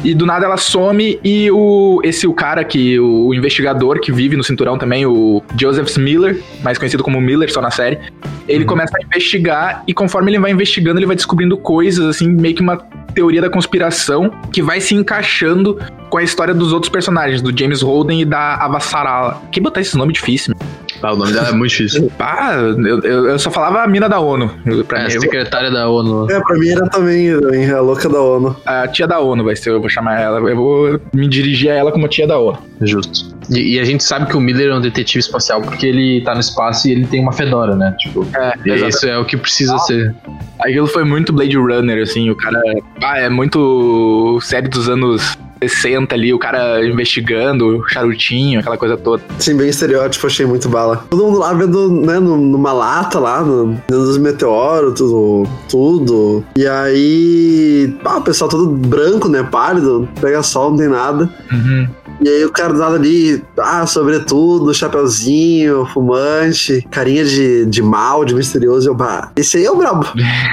e 0.06 0.14
do 0.14 0.24
nada 0.24 0.46
ela 0.46 0.56
some 0.56 1.18
e 1.24 1.50
o 1.50 2.00
esse 2.04 2.28
o 2.28 2.32
cara 2.32 2.64
que 2.64 2.96
o, 3.00 3.26
o 3.26 3.34
investigador 3.34 3.98
que 3.98 4.12
vive 4.12 4.36
no 4.36 4.44
cinturão 4.44 4.78
também, 4.78 5.04
o 5.04 5.42
Joseph 5.60 5.96
Miller, 5.96 6.40
mais 6.62 6.78
conhecido 6.78 7.02
como 7.02 7.20
Miller 7.20 7.52
só 7.52 7.60
na 7.60 7.72
série, 7.72 7.98
ele 8.46 8.60
uhum. 8.60 8.66
começa 8.66 8.96
a 8.96 9.04
investigar 9.04 9.82
e 9.84 9.92
conforme 9.92 10.30
ele 10.30 10.38
vai 10.38 10.52
investigando, 10.52 11.00
ele 11.00 11.06
vai 11.06 11.16
descobrindo 11.16 11.56
coisas 11.58 12.06
assim, 12.06 12.28
meio 12.28 12.54
que 12.54 12.62
uma 12.62 12.76
teoria 13.14 13.40
da 13.40 13.50
conspiração 13.50 14.30
que 14.52 14.62
vai 14.62 14.80
se 14.80 14.94
encaixando 14.94 15.76
com 16.08 16.18
a 16.18 16.22
história 16.22 16.54
dos 16.54 16.72
outros 16.72 16.90
personagens, 16.90 17.42
do 17.42 17.56
James 17.58 17.82
Holden 17.82 18.20
e 18.20 18.24
da 18.24 18.54
Avassarala. 18.56 19.42
Quem 19.50 19.60
botar 19.60 19.80
esse 19.80 19.96
nome 19.96 20.12
difícil? 20.12 20.54
Ah, 21.02 21.12
o 21.12 21.16
nome 21.16 21.32
dela 21.32 21.48
é 21.48 21.52
muito 21.52 21.70
difícil. 21.70 22.10
ah, 22.18 22.54
eu, 22.54 23.00
eu, 23.00 23.26
eu, 23.30 23.38
só 23.38 23.50
falava 23.50 23.82
a 23.82 23.86
mina 23.86 24.08
da 24.08 24.20
ONU. 24.20 24.50
Pra 24.86 25.00
é, 25.00 25.04
mim, 25.04 25.10
secretária 25.10 25.68
eu... 25.68 25.72
da 25.72 25.88
ONU. 25.88 26.30
É, 26.30 26.40
pra 26.40 26.58
mim 26.58 26.68
era 26.68 26.88
também 26.88 27.30
a 27.70 27.80
louca 27.80 28.08
da 28.08 28.20
ONU. 28.20 28.56
A 28.64 28.88
tia 28.88 29.06
da 29.06 29.20
ONU 29.20 29.44
vai 29.44 29.56
ser, 29.56 29.70
eu 29.70 29.80
vou 29.80 29.88
chamar 29.88 30.20
ela. 30.20 30.38
Eu 30.38 30.56
vou 30.56 31.00
me 31.12 31.28
dirigir 31.28 31.70
a 31.70 31.74
ela 31.74 31.92
como 31.92 32.08
tia 32.08 32.26
da 32.26 32.38
ONU. 32.38 32.58
Justo. 32.82 33.36
E, 33.50 33.76
e, 33.76 33.80
a 33.80 33.84
gente 33.84 34.02
sabe 34.02 34.26
que 34.26 34.36
o 34.36 34.40
Miller 34.40 34.70
é 34.70 34.74
um 34.74 34.80
detetive 34.80 35.20
espacial 35.20 35.62
porque 35.62 35.86
ele 35.86 36.20
tá 36.22 36.34
no 36.34 36.40
espaço 36.40 36.88
e 36.88 36.92
ele 36.92 37.06
tem 37.06 37.22
uma 37.22 37.32
fedora, 37.32 37.76
né? 37.76 37.94
Tipo, 37.98 38.26
é, 38.34 38.88
isso 38.88 39.06
é 39.06 39.16
o 39.18 39.24
que 39.24 39.36
precisa 39.36 39.76
ah, 39.76 39.78
ser. 39.78 40.14
Aquilo 40.58 40.86
foi 40.86 41.04
muito 41.04 41.32
Blade 41.32 41.56
Runner, 41.56 42.02
assim, 42.02 42.28
o 42.28 42.36
cara. 42.36 42.60
Ah, 43.02 43.18
é 43.18 43.28
muito 43.28 44.38
série 44.42 44.68
dos 44.68 44.88
anos 44.88 45.38
60 45.62 46.14
ali, 46.14 46.32
o 46.32 46.38
cara 46.38 46.84
investigando, 46.86 47.84
charutinho, 47.88 48.60
aquela 48.60 48.76
coisa 48.76 48.96
toda. 48.96 49.22
Sim, 49.38 49.56
bem 49.56 49.68
estereótipo, 49.68 50.26
achei 50.26 50.46
muito 50.46 50.68
bala. 50.68 51.04
Todo 51.10 51.24
mundo 51.24 51.38
lá 51.38 51.52
vendo, 51.52 51.90
né, 51.90 52.18
numa 52.18 52.72
lata 52.72 53.18
lá, 53.18 53.42
no, 53.42 53.80
dos 53.88 54.18
meteoros, 54.18 54.98
tudo, 54.98 55.48
tudo. 55.68 56.44
E 56.56 56.66
aí, 56.66 57.96
ah, 58.04 58.18
o 58.18 58.22
pessoal 58.22 58.50
todo 58.50 58.66
branco, 58.70 59.28
né, 59.28 59.42
pálido, 59.42 60.08
pega 60.20 60.42
sol, 60.42 60.70
não 60.70 60.78
tem 60.78 60.88
nada. 60.88 61.30
Uhum. 61.52 61.88
E 62.20 62.28
aí 62.28 62.44
o 62.44 62.52
cara 62.52 62.72
do 62.72 62.78
lado 62.78 62.96
ali, 62.96 63.42
ah, 63.58 63.86
sobretudo, 63.86 64.72
chapeuzinho, 64.74 65.86
fumante, 65.86 66.86
carinha 66.90 67.24
de, 67.24 67.66
de 67.66 67.82
mal, 67.82 68.24
de 68.24 68.34
misterioso. 68.34 68.88
Eu, 68.88 68.94
bah, 68.94 69.30
esse 69.36 69.58
aí 69.58 69.64
é 69.64 69.70
o 69.70 69.76
brabo. 69.76 70.06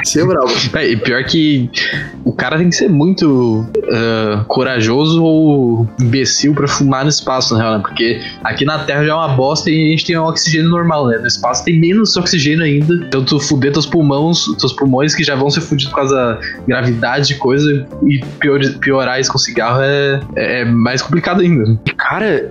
Esse 0.03 0.20
aí 0.20 0.24
é 0.24 0.25
o 0.25 0.29
brabo. 0.29 0.53
É, 0.74 0.88
e 0.88 0.98
pior 0.98 1.24
que 1.25 1.70
o 2.25 2.34
cara 2.34 2.58
tem 2.58 2.70
que 2.70 2.75
ser 2.75 2.89
muito 2.89 3.62
uh, 3.62 4.43
corajoso 4.48 5.24
ou 5.24 5.88
imbecil 6.00 6.53
pra 6.53 6.67
fumar 6.67 7.03
no 7.03 7.10
espaço, 7.10 7.53
na 7.53 7.62
real, 7.62 7.74
né? 7.77 7.79
Porque 7.79 8.22
aqui 8.43 8.65
na 8.65 8.79
Terra 8.79 9.03
já 9.03 9.12
é 9.12 9.15
uma 9.15 9.27
bosta 9.29 9.70
e 9.70 9.88
a 9.88 9.89
gente 9.91 10.05
tem 10.05 10.17
um 10.17 10.24
oxigênio 10.24 10.70
normal, 10.70 11.08
né? 11.08 11.17
No 11.17 11.27
espaço 11.27 11.63
tem 11.63 11.79
menos 11.79 12.15
oxigênio 12.17 12.63
ainda. 12.63 12.93
Então 13.08 13.24
tu 13.24 13.39
fuder 13.39 13.72
teus 13.72 13.86
pulmões, 13.86 14.46
teus 14.60 14.74
pulmões 14.74 15.13
que 15.13 15.24
já 15.24 15.36
vão 15.36 15.50
ser 15.50 15.62
fudidos 15.62 15.91
por 15.91 15.98
causa 15.98 16.15
da 16.15 16.39
gravidade 16.67 17.34
e 17.34 17.38
coisa, 17.38 17.86
e 18.08 18.20
pior, 18.39 18.60
piorar 18.79 19.20
isso 19.20 19.32
com 19.32 19.38
cigarro 19.38 19.82
é, 19.82 20.22
é 20.36 20.65
mais 20.65 21.01
complicado 21.01 21.41
ainda. 21.41 21.52
Cara, 21.98 22.50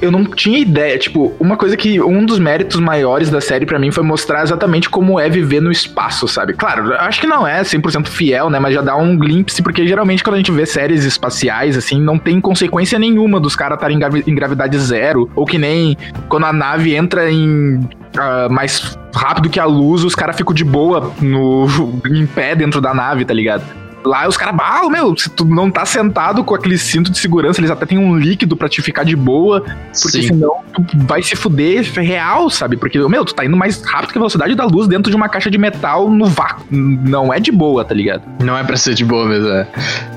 eu 0.00 0.10
não 0.10 0.24
tinha 0.24 0.58
ideia. 0.58 0.98
Tipo, 0.98 1.32
uma 1.38 1.56
coisa 1.56 1.76
que 1.76 2.00
um 2.00 2.24
dos 2.24 2.38
méritos 2.38 2.80
maiores 2.80 3.30
da 3.30 3.40
série 3.40 3.66
para 3.66 3.78
mim 3.78 3.90
foi 3.90 4.04
mostrar 4.04 4.42
exatamente 4.42 4.88
como 4.88 5.18
é 5.18 5.28
viver 5.28 5.60
no 5.60 5.70
espaço, 5.70 6.26
sabe? 6.28 6.52
Claro, 6.52 6.92
acho 6.94 7.20
que 7.20 7.26
não 7.26 7.46
é 7.46 7.62
100% 7.62 8.06
fiel, 8.06 8.50
né? 8.50 8.58
Mas 8.58 8.74
já 8.74 8.82
dá 8.82 8.96
um 8.96 9.16
glimpse, 9.16 9.62
porque 9.62 9.86
geralmente 9.86 10.22
quando 10.22 10.34
a 10.34 10.38
gente 10.38 10.52
vê 10.52 10.66
séries 10.66 11.04
espaciais, 11.04 11.76
assim, 11.76 12.00
não 12.00 12.18
tem 12.18 12.40
consequência 12.40 12.98
nenhuma 12.98 13.40
dos 13.40 13.56
caras 13.56 13.76
estarem 13.76 13.98
em 14.26 14.34
gravidade 14.34 14.78
zero. 14.78 15.30
Ou 15.34 15.44
que 15.44 15.58
nem 15.58 15.96
quando 16.28 16.46
a 16.46 16.52
nave 16.52 16.94
entra 16.94 17.30
em 17.30 17.76
uh, 17.76 18.50
mais 18.50 18.96
rápido 19.14 19.50
que 19.50 19.60
a 19.60 19.64
luz, 19.64 20.04
os 20.04 20.14
caras 20.14 20.36
ficam 20.36 20.54
de 20.54 20.64
boa 20.64 21.12
no, 21.20 21.66
em 22.10 22.26
pé 22.26 22.54
dentro 22.54 22.80
da 22.80 22.94
nave, 22.94 23.24
tá 23.24 23.34
ligado? 23.34 23.81
Lá 24.04 24.26
os 24.26 24.36
caras, 24.36 24.54
ah, 24.60 24.88
meu, 24.90 25.16
se 25.16 25.30
tu 25.30 25.44
não 25.44 25.70
tá 25.70 25.84
sentado 25.84 26.42
com 26.44 26.54
aquele 26.54 26.78
cinto 26.78 27.10
de 27.10 27.18
segurança, 27.18 27.60
eles 27.60 27.70
até 27.70 27.86
têm 27.86 27.98
um 27.98 28.16
líquido 28.16 28.56
para 28.56 28.68
te 28.68 28.82
ficar 28.82 29.04
de 29.04 29.14
boa, 29.14 29.60
porque 29.60 30.22
Sim. 30.22 30.28
senão 30.28 30.62
tu 30.72 30.84
vai 31.06 31.22
se 31.22 31.36
fuder 31.36 31.84
real, 31.94 32.50
sabe? 32.50 32.76
Porque, 32.76 32.98
meu, 32.98 33.24
tu 33.24 33.34
tá 33.34 33.44
indo 33.44 33.56
mais 33.56 33.82
rápido 33.82 34.12
que 34.12 34.18
a 34.18 34.20
velocidade 34.20 34.54
da 34.54 34.64
luz 34.64 34.88
dentro 34.88 35.10
de 35.10 35.16
uma 35.16 35.28
caixa 35.28 35.50
de 35.50 35.58
metal 35.58 36.10
no 36.10 36.26
vácuo. 36.26 36.64
Não 36.70 37.32
é 37.32 37.38
de 37.38 37.52
boa, 37.52 37.84
tá 37.84 37.94
ligado? 37.94 38.22
Não 38.42 38.56
é 38.56 38.64
pra 38.64 38.76
ser 38.76 38.94
de 38.94 39.04
boa 39.04 39.26
mesmo, 39.26 39.48
é. 39.48 39.66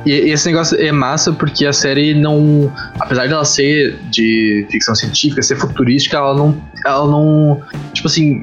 E, 0.06 0.12
e 0.12 0.32
esse 0.32 0.48
negócio 0.48 0.80
é 0.80 0.92
massa 0.92 1.32
porque 1.32 1.66
a 1.66 1.74
série 1.74 2.14
não. 2.14 2.72
Apesar 3.00 3.28
dela 3.28 3.46
ser 3.46 3.98
de 4.10 4.66
ficção 4.70 4.96
científica, 4.96 5.42
ser 5.42 5.56
futurística, 5.56 6.18
ela 6.18 6.36
não. 6.36 6.56
Ela 6.86 7.08
não. 7.08 7.62
Tipo 7.94 8.08
assim, 8.08 8.42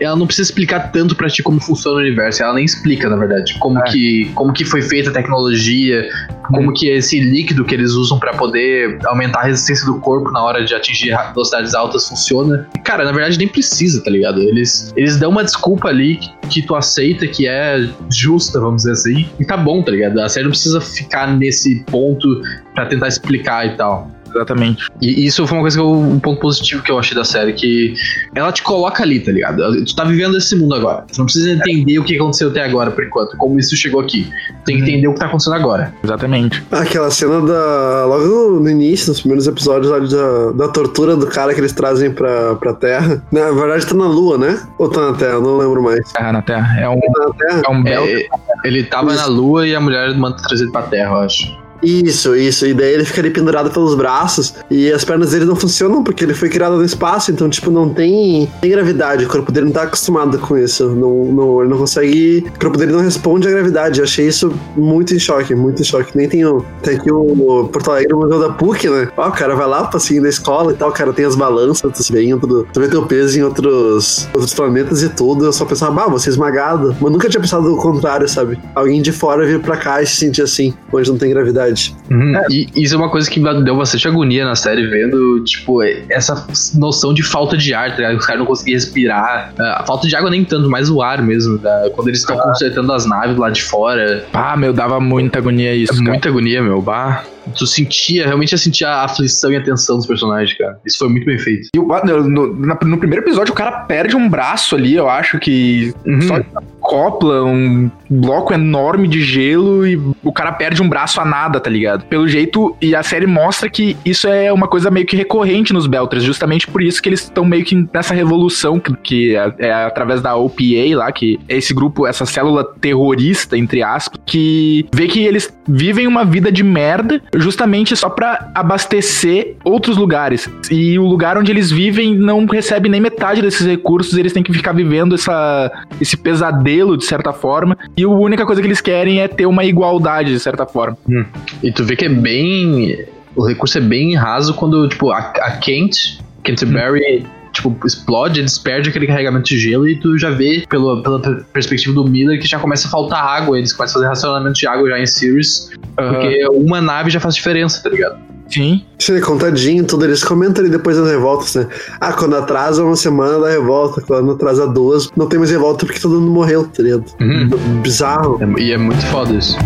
ela 0.00 0.16
não 0.16 0.26
precisa 0.26 0.48
explicar 0.48 0.90
tanto 0.90 1.14
pra 1.14 1.28
ti 1.28 1.42
como 1.42 1.60
funciona 1.60 1.98
o 1.98 2.00
universo. 2.00 2.42
Ela 2.42 2.54
nem 2.54 2.64
explica, 2.64 3.08
na 3.08 3.16
verdade, 3.16 3.56
como, 3.58 3.78
é. 3.78 3.82
que, 3.84 4.30
como 4.34 4.52
que 4.52 4.64
foi 4.64 4.81
feita 4.82 5.10
a 5.10 5.12
tecnologia, 5.12 6.08
como 6.44 6.70
hum. 6.70 6.74
que 6.74 6.88
esse 6.88 7.18
líquido 7.20 7.64
que 7.64 7.74
eles 7.74 7.92
usam 7.92 8.18
para 8.18 8.32
poder 8.34 8.98
aumentar 9.06 9.40
a 9.40 9.44
resistência 9.44 9.86
do 9.86 9.98
corpo 10.00 10.30
na 10.30 10.42
hora 10.42 10.64
de 10.64 10.74
atingir 10.74 11.16
velocidades 11.32 11.74
altas 11.74 12.08
funciona. 12.08 12.68
Cara, 12.84 13.04
na 13.04 13.12
verdade 13.12 13.38
nem 13.38 13.48
precisa, 13.48 14.02
tá 14.02 14.10
ligado? 14.10 14.40
Eles, 14.40 14.92
eles 14.96 15.16
dão 15.16 15.30
uma 15.30 15.44
desculpa 15.44 15.88
ali 15.88 16.16
que, 16.16 16.30
que 16.48 16.62
tu 16.62 16.74
aceita 16.74 17.26
que 17.26 17.48
é 17.48 17.88
justa, 18.10 18.60
vamos 18.60 18.82
dizer 18.82 18.92
assim, 18.92 19.28
e 19.40 19.44
tá 19.44 19.56
bom, 19.56 19.82
tá 19.82 19.90
ligado? 19.90 20.20
A 20.20 20.28
série 20.28 20.44
não 20.44 20.50
precisa 20.50 20.80
ficar 20.80 21.26
nesse 21.36 21.84
ponto 21.84 22.28
para 22.74 22.86
tentar 22.86 23.08
explicar 23.08 23.66
e 23.66 23.76
tal. 23.76 24.10
Exatamente. 24.34 24.86
E 25.00 25.26
isso 25.26 25.46
foi 25.46 25.58
uma 25.58 25.62
coisa 25.62 25.76
que 25.76 25.82
eu, 25.82 25.92
um 25.92 26.18
ponto 26.18 26.40
positivo 26.40 26.82
que 26.82 26.90
eu 26.90 26.98
achei 26.98 27.16
da 27.16 27.24
série, 27.24 27.52
que 27.52 27.94
ela 28.34 28.50
te 28.52 28.62
coloca 28.62 29.02
ali, 29.02 29.20
tá 29.20 29.30
ligado? 29.30 29.84
Tu 29.84 29.94
tá 29.94 30.04
vivendo 30.04 30.36
esse 30.36 30.56
mundo 30.56 30.74
agora. 30.74 31.04
Tu 31.12 31.18
não 31.18 31.26
precisa 31.26 31.50
entender 31.50 31.98
o 31.98 32.04
que 32.04 32.16
aconteceu 32.16 32.48
até 32.48 32.64
agora, 32.64 32.90
por 32.90 33.04
enquanto, 33.04 33.36
como 33.36 33.58
isso 33.58 33.76
chegou 33.76 34.00
aqui. 34.00 34.24
Tu 34.24 34.64
tem 34.64 34.76
que 34.76 34.82
entender 34.82 35.08
o 35.08 35.14
que 35.14 35.20
tá 35.20 35.26
acontecendo 35.26 35.54
agora. 35.54 35.92
Exatamente. 36.02 36.62
Aquela 36.70 37.10
cena 37.10 37.40
da. 37.40 38.06
Logo 38.06 38.60
no 38.60 38.68
início, 38.68 39.08
nos 39.08 39.20
primeiros 39.20 39.46
episódios 39.46 40.10
da, 40.10 40.52
da 40.52 40.68
tortura 40.68 41.16
do 41.16 41.26
cara 41.26 41.54
que 41.54 41.60
eles 41.60 41.72
trazem 41.72 42.10
pra, 42.10 42.54
pra 42.56 42.72
Terra. 42.74 43.22
Na 43.30 43.50
verdade, 43.50 43.86
tá 43.86 43.94
na 43.94 44.06
Lua, 44.06 44.38
né? 44.38 44.60
Ou 44.78 44.88
tá 44.88 45.10
na 45.10 45.16
Terra? 45.16 45.40
Não 45.40 45.56
lembro 45.56 45.82
mais. 45.82 46.10
Terra 46.12 46.32
na 46.32 46.42
Terra. 46.42 46.80
É 46.80 46.88
um. 46.88 47.00
Tá 47.00 47.26
na 47.26 47.34
terra? 47.34 47.62
É 47.66 47.70
um 47.70 47.82
belo. 47.82 48.06
É, 48.06 48.28
ele 48.64 48.84
tava 48.84 49.12
na 49.14 49.26
Lua 49.26 49.66
e 49.66 49.74
a 49.74 49.80
mulher 49.80 50.14
manda 50.16 50.36
trazer 50.36 50.64
ele 50.64 50.72
pra 50.72 50.82
Terra, 50.82 51.10
eu 51.10 51.18
acho. 51.18 51.61
Isso, 51.82 52.36
isso. 52.36 52.66
E 52.66 52.72
daí 52.72 52.94
ele 52.94 53.04
fica 53.04 53.20
ali 53.20 53.30
pendurado 53.30 53.70
pelos 53.70 53.94
braços 53.94 54.54
e 54.70 54.92
as 54.92 55.04
pernas 55.04 55.32
dele 55.32 55.44
não 55.44 55.56
funcionam 55.56 56.04
porque 56.04 56.24
ele 56.24 56.34
foi 56.34 56.48
criado 56.48 56.76
no 56.76 56.84
espaço, 56.84 57.30
então, 57.30 57.48
tipo, 57.50 57.70
não 57.70 57.88
tem, 57.88 58.48
tem 58.60 58.70
gravidade. 58.70 59.24
O 59.24 59.28
corpo 59.28 59.50
dele 59.50 59.66
não 59.66 59.72
tá 59.72 59.82
acostumado 59.82 60.38
com 60.38 60.56
isso. 60.56 60.88
Não, 60.90 61.24
não, 61.24 61.60
ele 61.60 61.70
não 61.70 61.78
consegue. 61.78 62.46
O 62.54 62.58
corpo 62.60 62.78
dele 62.78 62.92
não 62.92 63.00
responde 63.00 63.48
à 63.48 63.50
gravidade. 63.50 63.98
Eu 63.98 64.04
achei 64.04 64.28
isso 64.28 64.52
muito 64.76 65.14
em 65.14 65.18
choque, 65.18 65.54
muito 65.54 65.82
em 65.82 65.84
choque. 65.84 66.16
Nem 66.16 66.28
tem 66.28 66.44
o. 66.44 66.64
Tem 66.82 66.96
aqui 66.96 67.10
o 67.10 67.68
Porto 67.72 67.90
Alegre, 67.90 68.14
o 68.14 68.18
Museu 68.18 68.38
da 68.38 68.50
PUC, 68.50 68.88
né? 68.88 69.08
Ó, 69.16 69.28
o 69.28 69.32
cara 69.32 69.54
vai 69.54 69.66
lá, 69.66 69.90
assim, 69.92 70.20
na 70.20 70.28
escola 70.28 70.72
e 70.72 70.76
tal, 70.76 70.90
o 70.90 70.92
cara 70.92 71.12
tem 71.12 71.24
as 71.24 71.34
balanças, 71.34 71.90
tu 71.92 72.12
vê 72.12 72.22
em. 72.22 72.38
Tu 72.38 72.80
vê 72.80 72.88
teu 72.88 73.02
peso 73.04 73.38
em 73.38 73.42
outros, 73.42 74.28
outros 74.32 74.54
planetas 74.54 75.02
e 75.02 75.08
tudo. 75.08 75.44
Eu 75.44 75.52
só 75.52 75.64
pensava, 75.64 75.92
bah, 75.92 76.06
você 76.06 76.28
é 76.28 76.32
esmagado. 76.32 76.96
Mas 77.00 77.12
nunca 77.12 77.28
tinha 77.28 77.40
pensado 77.40 77.72
o 77.72 77.76
contrário, 77.76 78.28
sabe? 78.28 78.58
Alguém 78.74 79.02
de 79.02 79.12
fora 79.12 79.44
vir 79.44 79.60
pra 79.60 79.76
cá 79.76 80.02
e 80.02 80.06
se 80.06 80.16
sentir 80.16 80.42
assim, 80.42 80.74
onde 80.92 81.10
não 81.10 81.18
tem 81.18 81.30
gravidade 81.30 81.71
verdade. 81.72 81.96
Uhum. 82.10 82.36
É. 82.36 82.46
E 82.50 82.68
isso 82.76 82.94
é 82.94 82.98
uma 82.98 83.08
coisa 83.08 83.30
que 83.30 83.40
me 83.40 83.62
deu 83.62 83.76
bastante 83.76 84.06
agonia 84.06 84.44
na 84.44 84.54
série, 84.54 84.86
vendo, 84.86 85.42
tipo, 85.44 85.82
essa 85.82 86.46
noção 86.74 87.12
de 87.14 87.22
falta 87.22 87.56
de 87.56 87.74
ar, 87.74 87.96
tá 87.96 88.12
Os 88.12 88.24
caras 88.24 88.40
não 88.40 88.46
conseguiam 88.46 88.74
respirar. 88.74 89.52
A 89.58 89.84
falta 89.84 90.06
de 90.06 90.14
água 90.14 90.30
nem 90.30 90.44
tanto, 90.44 90.68
mas 90.68 90.90
o 90.90 91.02
ar 91.02 91.22
mesmo, 91.22 91.58
tá? 91.58 91.90
quando 91.94 92.08
eles 92.08 92.20
estão 92.20 92.38
ah. 92.38 92.42
consertando 92.42 92.92
as 92.92 93.06
naves 93.06 93.36
lá 93.36 93.50
de 93.50 93.62
fora. 93.62 94.24
Ah, 94.32 94.56
meu, 94.56 94.72
dava 94.72 95.00
muita 95.00 95.38
agonia 95.38 95.74
isso. 95.74 95.94
É 95.94 96.02
muita 96.02 96.28
agonia, 96.28 96.62
meu. 96.62 96.80
Bah 96.80 97.24
tu 97.56 97.66
sentia, 97.66 98.26
realmente 98.26 98.56
sentia 98.56 98.88
a 98.88 99.04
aflição 99.04 99.50
e 99.52 99.56
a 99.56 99.62
tensão 99.62 99.96
dos 99.96 100.06
personagens, 100.06 100.56
cara. 100.56 100.78
Isso 100.86 100.98
foi 100.98 101.08
muito 101.08 101.24
bem 101.24 101.38
feito. 101.38 101.68
E 101.74 101.78
o, 101.78 101.84
no, 101.84 102.22
no, 102.28 102.66
no, 102.66 102.98
primeiro 102.98 103.24
episódio, 103.24 103.52
o 103.52 103.56
cara 103.56 103.72
perde 103.82 104.16
um 104.16 104.28
braço 104.28 104.76
ali, 104.76 104.94
eu 104.94 105.08
acho 105.08 105.38
que 105.38 105.92
uhum. 106.06 106.22
só 106.22 106.40
copla 106.80 107.44
um 107.44 107.90
bloco 108.10 108.52
enorme 108.52 109.08
de 109.08 109.22
gelo 109.22 109.86
e 109.86 109.96
o 110.22 110.32
cara 110.32 110.52
perde 110.52 110.82
um 110.82 110.88
braço 110.88 111.20
a 111.20 111.24
nada, 111.24 111.60
tá 111.62 111.70
ligado? 111.70 112.04
Pelo 112.06 112.28
jeito, 112.28 112.76
e 112.80 112.94
a 112.94 113.02
série 113.02 113.26
mostra 113.26 113.70
que 113.70 113.96
isso 114.04 114.28
é 114.28 114.52
uma 114.52 114.66
coisa 114.66 114.90
meio 114.90 115.06
que 115.06 115.16
recorrente 115.16 115.72
nos 115.72 115.86
Belters, 115.86 116.24
justamente 116.24 116.66
por 116.66 116.82
isso 116.82 117.00
que 117.00 117.08
eles 117.08 117.20
estão 117.20 117.44
meio 117.44 117.64
que 117.64 117.86
nessa 117.92 118.14
revolução 118.14 118.78
que, 118.78 118.94
que 118.96 119.36
é, 119.36 119.54
é, 119.58 119.72
através 119.72 120.20
da 120.20 120.36
OPA 120.36 120.96
lá, 120.96 121.10
que 121.12 121.38
é 121.48 121.56
esse 121.56 121.72
grupo, 121.72 122.06
essa 122.06 122.26
célula 122.26 122.64
terrorista, 122.80 123.56
entre 123.56 123.82
aspas, 123.82 124.20
que 124.26 124.86
vê 124.92 125.06
que 125.06 125.24
eles 125.24 125.52
vivem 125.66 126.06
uma 126.06 126.24
vida 126.24 126.50
de 126.50 126.62
merda 126.62 127.22
justamente 127.36 127.94
só 127.96 128.08
para 128.08 128.50
abastecer 128.54 129.56
outros 129.64 129.96
lugares. 129.96 130.50
E 130.70 130.98
o 130.98 131.06
lugar 131.06 131.38
onde 131.38 131.50
eles 131.50 131.70
vivem 131.70 132.14
não 132.16 132.44
recebe 132.46 132.88
nem 132.88 133.00
metade 133.00 133.42
desses 133.42 133.66
recursos, 133.66 134.16
eles 134.18 134.32
têm 134.32 134.42
que 134.42 134.52
ficar 134.52 134.72
vivendo 134.72 135.14
essa, 135.14 135.70
esse 136.00 136.16
pesadelo, 136.16 136.96
de 136.96 137.04
certa 137.04 137.32
forma. 137.32 137.76
E 137.96 138.02
a 138.02 138.08
única 138.08 138.44
coisa 138.44 138.60
que 138.60 138.66
eles 138.66 138.80
querem 138.80 139.20
é 139.20 139.28
ter 139.28 139.46
uma 139.46 139.64
igualdade, 139.64 140.32
de 140.32 140.40
certa 140.40 140.66
forma. 140.66 140.96
Hum. 141.08 141.24
E 141.62 141.72
tu 141.72 141.84
vê 141.84 141.96
que 141.96 142.04
é 142.04 142.08
bem. 142.08 143.06
O 143.34 143.46
recurso 143.46 143.78
é 143.78 143.80
bem 143.80 144.14
raso 144.14 144.54
quando, 144.54 144.88
tipo, 144.88 145.10
a, 145.10 145.18
a 145.18 145.56
Kent, 145.56 146.18
Canterbury. 146.44 147.24
Hum 147.24 147.42
tipo, 147.52 147.76
explode, 147.86 148.40
eles 148.40 148.58
perdem 148.58 148.90
aquele 148.90 149.06
carregamento 149.06 149.44
de 149.44 149.58
gelo 149.58 149.86
e 149.86 149.96
tu 149.96 150.18
já 150.18 150.30
vê, 150.30 150.64
pelo, 150.68 151.02
pela 151.02 151.20
perspectiva 151.52 151.94
do 151.94 152.08
Miller, 152.08 152.40
que 152.40 152.48
já 152.48 152.58
começa 152.58 152.88
a 152.88 152.90
faltar 152.90 153.22
água. 153.22 153.58
Eles 153.58 153.72
começam 153.72 154.00
a 154.00 154.04
fazer 154.04 154.08
racionamento 154.08 154.58
de 154.58 154.66
água 154.66 154.88
já 154.88 154.98
em 154.98 155.06
Sirius, 155.06 155.70
uhum. 155.98 156.08
porque 156.08 156.46
uma 156.48 156.80
nave 156.80 157.10
já 157.10 157.20
faz 157.20 157.34
diferença, 157.34 157.82
tá 157.82 157.90
ligado? 157.90 158.18
Sim. 158.48 158.84
Sim, 158.98 159.20
contadinho, 159.20 159.84
tudo. 159.84 160.04
Eles 160.04 160.22
comentam 160.22 160.62
ali 160.62 160.70
depois 160.70 160.96
das 160.96 161.08
revoltas, 161.08 161.54
né? 161.54 161.66
Ah, 162.00 162.12
quando 162.12 162.36
atrasa 162.36 162.84
uma 162.84 162.96
semana 162.96 163.38
da 163.38 163.48
revolta, 163.48 164.02
quando 164.02 164.32
atrasa 164.32 164.66
duas, 164.66 165.08
não 165.16 165.26
tem 165.26 165.38
mais 165.38 165.50
revolta 165.50 165.86
porque 165.86 166.00
todo 166.00 166.20
mundo 166.20 166.30
morreu, 166.30 166.64
tá 166.64 166.82
ligado? 166.82 167.04
Uhum. 167.20 167.80
Bizarro. 167.80 168.38
É, 168.42 168.60
e 168.60 168.72
é 168.72 168.78
muito 168.78 169.04
foda 169.06 169.32
isso. 169.32 169.56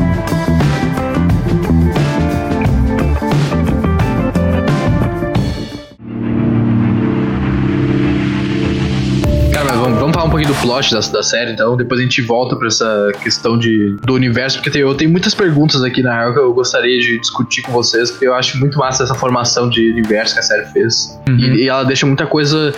Plot 10.62 10.92
da, 10.92 11.01
da 11.01 11.23
série, 11.23 11.53
então 11.53 11.77
depois 11.77 12.01
a 12.01 12.03
gente 12.03 12.23
volta 12.23 12.57
para 12.57 12.69
essa 12.69 13.12
questão 13.23 13.59
de, 13.59 13.97
do 14.03 14.14
universo, 14.14 14.59
porque 14.59 14.71
tem, 14.71 14.83
eu 14.83 14.95
tenho 14.95 15.11
muitas 15.11 15.35
perguntas 15.35 15.83
aqui 15.83 16.03
na 16.03 16.14
real 16.14 16.33
que 16.33 16.38
eu 16.38 16.53
gostaria 16.53 16.99
de 16.99 17.19
discutir 17.19 17.62
com 17.62 17.73
vocês, 17.73 18.11
porque 18.11 18.27
eu 18.27 18.35
acho 18.35 18.59
muito 18.59 18.79
massa 18.79 19.05
essa 19.05 19.14
formação 19.14 19.69
de 19.69 19.90
universo 19.90 20.35
que 20.35 20.40
a 20.40 20.42
série 20.42 20.66
fez. 20.66 21.19
Uhum. 21.29 21.37
E, 21.37 21.64
e, 21.64 21.69
ela 21.69 21.85
deixa 21.85 22.07
muita 22.07 22.27
coisa 22.27 22.75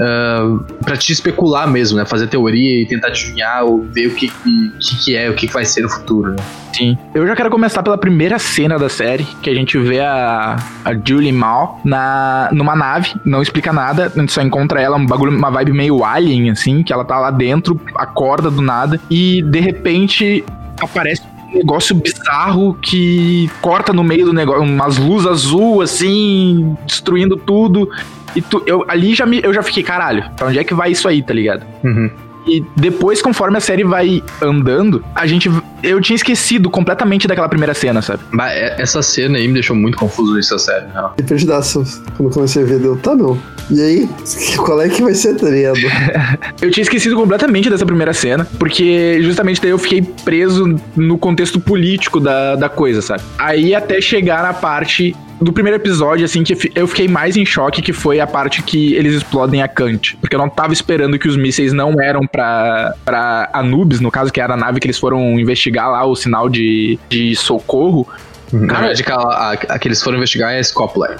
uh, 0.00 0.58
para 0.82 0.96
te 0.96 1.12
especular 1.12 1.68
mesmo, 1.68 1.98
né? 1.98 2.04
Fazer 2.04 2.26
teoria 2.26 2.82
e 2.82 2.86
tentar 2.86 3.08
adivinhar 3.08 3.64
ou 3.64 3.82
ver 3.82 4.08
o 4.08 4.14
que, 4.14 4.28
que, 4.28 4.96
que 5.04 5.16
é, 5.16 5.28
o 5.28 5.34
que 5.34 5.46
vai 5.46 5.64
ser 5.64 5.82
no 5.82 5.88
futuro, 5.88 6.32
né? 6.32 6.36
Sim. 6.72 6.96
Eu 7.12 7.26
já 7.26 7.34
quero 7.34 7.50
começar 7.50 7.82
pela 7.82 7.98
primeira 7.98 8.38
cena 8.38 8.78
da 8.78 8.88
série, 8.88 9.24
que 9.42 9.50
a 9.50 9.54
gente 9.54 9.76
vê 9.78 10.00
a, 10.00 10.56
a 10.84 10.94
Julie 10.94 11.32
Mal 11.32 11.80
na, 11.84 12.48
numa 12.52 12.76
nave, 12.76 13.12
não 13.24 13.42
explica 13.42 13.72
nada, 13.72 14.12
a 14.14 14.20
gente 14.20 14.32
só 14.32 14.40
encontra 14.40 14.80
ela, 14.80 14.96
um 14.96 15.04
bagulho, 15.04 15.36
uma 15.36 15.50
vibe 15.50 15.72
meio 15.72 16.04
alien, 16.04 16.50
assim, 16.50 16.82
que 16.82 16.92
ela 16.92 17.04
tá 17.04 17.18
lá 17.18 17.30
dentro, 17.30 17.78
acorda 17.96 18.50
do 18.50 18.62
nada, 18.62 19.00
e 19.10 19.42
de 19.42 19.60
repente 19.60 20.44
aparece 20.80 21.22
um 21.52 21.58
negócio 21.58 21.94
bizarro 21.96 22.74
que 22.74 23.50
corta 23.60 23.92
no 23.92 24.04
meio 24.04 24.26
do 24.26 24.32
negócio, 24.32 24.62
umas 24.62 24.96
luzes 24.96 25.26
azul, 25.26 25.82
assim, 25.82 26.76
destruindo 26.86 27.36
tudo. 27.36 27.88
E 28.34 28.42
tu, 28.42 28.62
eu, 28.66 28.84
ali 28.88 29.14
já 29.14 29.26
me, 29.26 29.40
eu 29.42 29.52
já 29.52 29.62
fiquei, 29.62 29.82
caralho, 29.82 30.24
pra 30.36 30.48
onde 30.48 30.58
é 30.58 30.64
que 30.64 30.74
vai 30.74 30.92
isso 30.92 31.08
aí, 31.08 31.22
tá 31.22 31.34
ligado? 31.34 31.64
Uhum. 31.84 32.10
E 32.46 32.64
depois, 32.76 33.20
conforme 33.20 33.58
a 33.58 33.60
série 33.60 33.84
vai 33.84 34.22
andando, 34.40 35.04
a 35.14 35.26
gente 35.26 35.50
eu 35.82 36.00
tinha 36.00 36.16
esquecido 36.16 36.70
completamente 36.70 37.26
daquela 37.26 37.48
primeira 37.48 37.74
cena, 37.74 38.02
sabe? 38.02 38.22
Mas 38.30 38.52
é- 38.52 38.76
essa 38.80 39.02
cena 39.02 39.38
aí 39.38 39.46
me 39.46 39.54
deixou 39.54 39.74
muito 39.76 39.96
confuso 39.96 40.34
nessa 40.34 40.58
série, 40.58 40.86
né? 40.86 41.10
E 41.18 41.22
perdidaço. 41.22 41.84
Quando 42.16 42.32
comecei 42.32 42.62
a 42.62 42.66
ver, 42.66 42.78
deu, 42.78 42.96
tá 42.96 43.14
não. 43.14 43.38
E 43.70 43.80
aí, 43.80 44.08
qual 44.58 44.80
é 44.80 44.88
que 44.88 45.02
vai 45.02 45.14
ser 45.14 45.30
a 45.30 45.34
treta? 45.34 45.80
Eu 46.60 46.70
tinha 46.70 46.82
esquecido 46.82 47.16
completamente 47.16 47.70
dessa 47.70 47.86
primeira 47.86 48.12
cena, 48.12 48.46
porque 48.58 49.18
justamente 49.22 49.60
daí 49.60 49.70
eu 49.70 49.78
fiquei 49.78 50.02
preso 50.02 50.76
no 50.96 51.16
contexto 51.18 51.58
político 51.60 52.20
da, 52.20 52.56
da 52.56 52.68
coisa, 52.68 53.00
sabe? 53.00 53.22
Aí 53.38 53.74
até 53.74 54.00
chegar 54.00 54.42
na 54.42 54.52
parte 54.52 55.14
do 55.40 55.52
primeiro 55.52 55.76
episódio, 55.76 56.24
assim, 56.24 56.44
que 56.44 56.70
eu 56.74 56.86
fiquei 56.86 57.08
mais 57.08 57.36
em 57.36 57.46
choque, 57.46 57.80
que 57.80 57.92
foi 57.92 58.20
a 58.20 58.26
parte 58.26 58.62
que 58.62 58.92
eles 58.94 59.14
explodem 59.14 59.62
a 59.62 59.68
Kant. 59.68 60.16
Porque 60.20 60.36
eu 60.36 60.38
não 60.38 60.50
tava 60.50 60.72
esperando 60.72 61.18
que 61.18 61.26
os 61.26 61.36
mísseis 61.36 61.72
não 61.72 62.00
eram 62.00 62.26
pra, 62.26 62.94
pra 63.04 63.48
Anubis, 63.52 64.00
no 64.00 64.10
caso, 64.10 64.30
que 64.30 64.40
era 64.40 64.52
a 64.52 64.56
nave 64.56 64.78
que 64.80 64.86
eles 64.86 64.98
foram 64.98 65.40
investigar 65.40 65.69
lá, 65.88 66.04
o 66.04 66.14
sinal 66.16 66.48
de, 66.48 66.98
de 67.08 67.34
socorro. 67.36 68.06
Na 68.52 68.80
verdade, 68.80 69.04
a, 69.08 69.50
a 69.52 69.78
que 69.78 69.86
eles 69.88 70.02
foram 70.02 70.16
investigar 70.18 70.52
é 70.52 70.58
a 70.58 70.64
Scopler. 70.64 71.18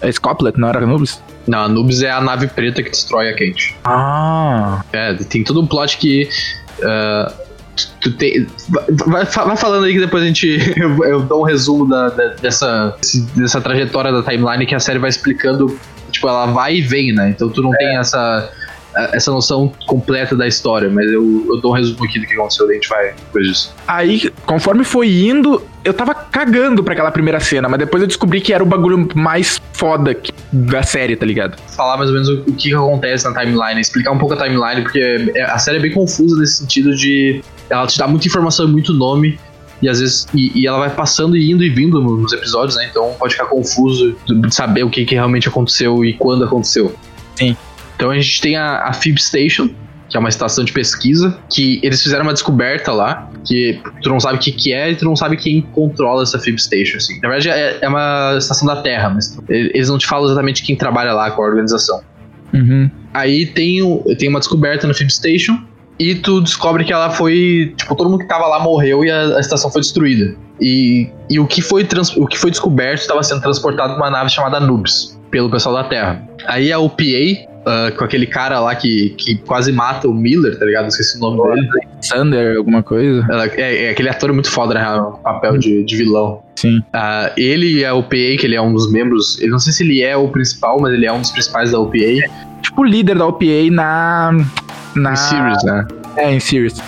É 0.00 0.10
Scoplet, 0.10 0.58
não 0.58 0.68
era 0.68 0.78
Anubis? 0.82 1.22
Não, 1.46 1.58
a 1.60 1.68
Nubes 1.68 2.02
é 2.02 2.10
a 2.10 2.20
nave 2.20 2.46
preta 2.46 2.82
que 2.82 2.90
destrói 2.90 3.28
a 3.28 3.34
Kent. 3.34 3.74
Ah. 3.84 4.82
É, 4.92 5.14
tem 5.14 5.42
todo 5.44 5.60
um 5.60 5.66
plot 5.66 5.98
que. 5.98 6.28
ah, 6.82 7.32
tu 8.00 8.12
tem, 8.12 8.46
vai, 9.06 9.24
vai- 9.24 9.56
falando 9.56 9.84
aí 9.84 9.92
que 9.94 10.00
depois 10.00 10.22
a 10.22 10.26
gente. 10.26 10.58
Eu, 10.80 11.04
eu 11.04 11.20
dou 11.22 11.40
um 11.42 11.44
resumo 11.44 11.88
da, 11.88 12.08
da- 12.08 12.28
dessa, 12.40 12.94
dessa 13.34 13.60
trajetória 13.60 14.12
da 14.12 14.22
timeline 14.22 14.64
que 14.66 14.74
a 14.74 14.80
série 14.80 14.98
vai 14.98 15.10
explicando. 15.10 15.78
Tipo, 16.10 16.28
ela 16.28 16.46
vai 16.46 16.76
e 16.76 16.80
vem, 16.82 17.12
né? 17.12 17.30
Então 17.30 17.48
tu 17.48 17.62
não 17.62 17.70
tem 17.72 17.96
essa, 17.96 18.50
essa 19.12 19.30
noção 19.30 19.72
completa 19.86 20.34
da 20.36 20.46
história, 20.46 20.88
mas 20.90 21.06
eu, 21.10 21.46
eu 21.48 21.60
dou 21.60 21.72
um 21.72 21.74
resumo 21.74 22.04
aqui 22.04 22.18
do 22.18 22.26
que 22.26 22.34
aconteceu 22.34 22.66
e 22.68 22.72
a 22.72 22.74
gente 22.74 22.88
vai 22.88 23.12
depois 23.14 23.46
disso. 23.46 23.74
Aí, 23.86 24.30
conforme 24.44 24.82
foi 24.84 25.08
indo, 25.10 25.62
eu 25.84 25.94
tava 25.94 26.14
cagando 26.14 26.82
pra 26.82 26.92
aquela 26.94 27.10
primeira 27.10 27.38
cena, 27.40 27.68
mas 27.68 27.78
depois 27.78 28.02
eu 28.02 28.06
descobri 28.06 28.40
que 28.40 28.52
era 28.52 28.62
o 28.62 28.66
bagulho 28.66 29.08
mais 29.14 29.60
foda 29.72 30.16
da 30.52 30.82
série, 30.82 31.14
tá 31.16 31.24
ligado? 31.24 31.56
Falar 31.76 31.96
mais 31.96 32.10
ou 32.10 32.14
menos 32.14 32.28
o, 32.28 32.40
o 32.48 32.52
que, 32.54 32.74
acontece 32.74 33.24
na 33.28 33.38
timeline, 33.40 33.80
explicar 33.80 34.10
um 34.12 34.18
pouco 34.18 34.34
a 34.34 34.36
timeline, 34.36 34.82
porque 34.82 35.32
é- 35.34 35.42
a 35.44 35.58
série 35.58 35.78
é 35.78 35.80
bem 35.80 35.92
confusa 35.92 36.36
nesse 36.38 36.58
sentido 36.58 36.94
de. 36.94 37.42
Ela 37.68 37.86
te 37.86 37.96
dá 37.98 38.06
muita 38.08 38.26
informação 38.26 38.66
e 38.68 38.70
muito 38.72 38.92
nome. 38.92 39.38
E 39.82 39.88
às 39.88 39.98
vezes. 40.00 40.26
E, 40.34 40.60
e 40.60 40.66
ela 40.66 40.78
vai 40.78 40.90
passando 40.90 41.36
e 41.36 41.50
indo 41.50 41.64
e 41.64 41.70
vindo 41.70 42.02
no- 42.02 42.16
nos 42.18 42.32
episódios, 42.34 42.76
né? 42.76 42.86
Então 42.90 43.14
pode 43.18 43.32
ficar 43.34 43.46
confuso 43.46 44.14
de 44.26 44.54
saber 44.54 44.82
o 44.84 44.90
que, 44.90 45.04
que 45.06 45.14
realmente 45.14 45.48
aconteceu 45.48 46.04
e 46.04 46.12
quando 46.14 46.44
aconteceu. 46.44 46.94
Sim. 47.36 47.56
Então 48.00 48.10
a 48.10 48.14
gente 48.18 48.40
tem 48.40 48.56
a, 48.56 48.84
a 48.84 48.94
Fib 48.94 49.20
Station, 49.20 49.68
que 50.08 50.16
é 50.16 50.20
uma 50.20 50.30
estação 50.30 50.64
de 50.64 50.72
pesquisa, 50.72 51.38
que 51.50 51.78
eles 51.82 52.02
fizeram 52.02 52.22
uma 52.22 52.32
descoberta 52.32 52.92
lá, 52.92 53.30
que 53.44 53.78
tu 54.02 54.08
não 54.08 54.18
sabe 54.18 54.38
o 54.38 54.40
que, 54.40 54.52
que 54.52 54.72
é 54.72 54.90
e 54.90 54.96
tu 54.96 55.04
não 55.04 55.14
sabe 55.14 55.36
quem 55.36 55.60
controla 55.60 56.22
essa 56.22 56.38
Fib 56.38 56.58
Station, 56.58 56.96
assim. 56.96 57.20
Na 57.20 57.28
verdade 57.28 57.50
é, 57.50 57.78
é 57.82 57.88
uma 57.88 58.36
estação 58.38 58.66
da 58.66 58.80
Terra, 58.80 59.10
mas 59.10 59.38
eles 59.50 59.90
não 59.90 59.98
te 59.98 60.06
falam 60.06 60.24
exatamente 60.24 60.62
quem 60.62 60.76
trabalha 60.76 61.12
lá 61.12 61.30
com 61.30 61.42
a 61.42 61.46
organização. 61.46 62.00
Uhum. 62.54 62.90
Aí 63.12 63.44
tem, 63.44 63.80
tem 64.18 64.30
uma 64.30 64.38
descoberta 64.38 64.86
no 64.86 64.94
Fib 64.94 65.10
Station. 65.10 65.58
E 65.98 66.14
tu 66.14 66.40
descobre 66.40 66.82
que 66.82 66.94
ela 66.94 67.10
foi. 67.10 67.74
Tipo, 67.76 67.94
todo 67.94 68.08
mundo 68.08 68.20
que 68.20 68.26
tava 68.26 68.46
lá 68.46 68.58
morreu 68.58 69.04
e 69.04 69.10
a, 69.10 69.36
a 69.36 69.40
estação 69.40 69.70
foi 69.70 69.82
destruída. 69.82 70.34
E, 70.58 71.10
e 71.28 71.38
o, 71.38 71.46
que 71.46 71.60
foi 71.60 71.84
trans- 71.84 72.16
o 72.16 72.26
que 72.26 72.38
foi 72.38 72.50
descoberto 72.50 73.02
estava 73.02 73.22
sendo 73.22 73.42
transportado 73.42 73.92
numa 73.92 74.10
nave 74.10 74.30
chamada 74.30 74.58
Nubes, 74.58 75.20
pelo 75.30 75.50
pessoal 75.50 75.74
da 75.74 75.84
Terra. 75.84 76.26
Aí 76.46 76.72
a 76.72 76.78
OPA, 76.78 77.02
ah, 77.66 77.92
com 77.96 78.04
aquele 78.04 78.26
cara 78.26 78.58
lá 78.60 78.74
que, 78.74 79.10
que 79.10 79.36
quase 79.36 79.72
mata 79.72 80.08
o 80.08 80.14
Miller, 80.14 80.58
tá 80.58 80.64
ligado? 80.64 80.88
Esqueci 80.88 81.18
o 81.18 81.20
nome 81.20 81.54
dele. 81.54 81.68
Sander, 82.00 82.56
alguma 82.56 82.82
coisa? 82.82 83.26
É, 83.56 83.86
é 83.86 83.90
aquele 83.90 84.08
ator 84.08 84.32
muito 84.32 84.50
foda, 84.50 84.74
né? 84.74 85.00
O 85.00 85.12
papel 85.18 85.58
de, 85.58 85.84
de 85.84 85.96
vilão. 85.96 86.42
Sim. 86.56 86.82
Ah, 86.92 87.32
ele 87.36 87.78
e 87.78 87.84
a 87.84 87.94
OPA, 87.94 88.16
que 88.38 88.42
ele 88.42 88.56
é 88.56 88.60
um 88.60 88.72
dos 88.72 88.90
membros. 88.90 89.40
Eu 89.40 89.50
não 89.50 89.58
sei 89.58 89.72
se 89.72 89.82
ele 89.82 90.02
é 90.02 90.16
o 90.16 90.28
principal, 90.28 90.80
mas 90.80 90.92
ele 90.92 91.06
é 91.06 91.12
um 91.12 91.20
dos 91.20 91.30
principais 91.30 91.72
da 91.72 91.78
OPA. 91.78 91.98
Tipo 92.62 92.82
o 92.82 92.84
líder 92.84 93.18
da 93.18 93.26
OPA 93.26 93.70
na. 93.70 94.32
Na. 94.94 95.12
Em 95.12 95.16
Sirius, 95.16 95.64
né? 95.64 95.86
É, 96.16 96.32
em 96.32 96.40
Sirius. 96.40 96.80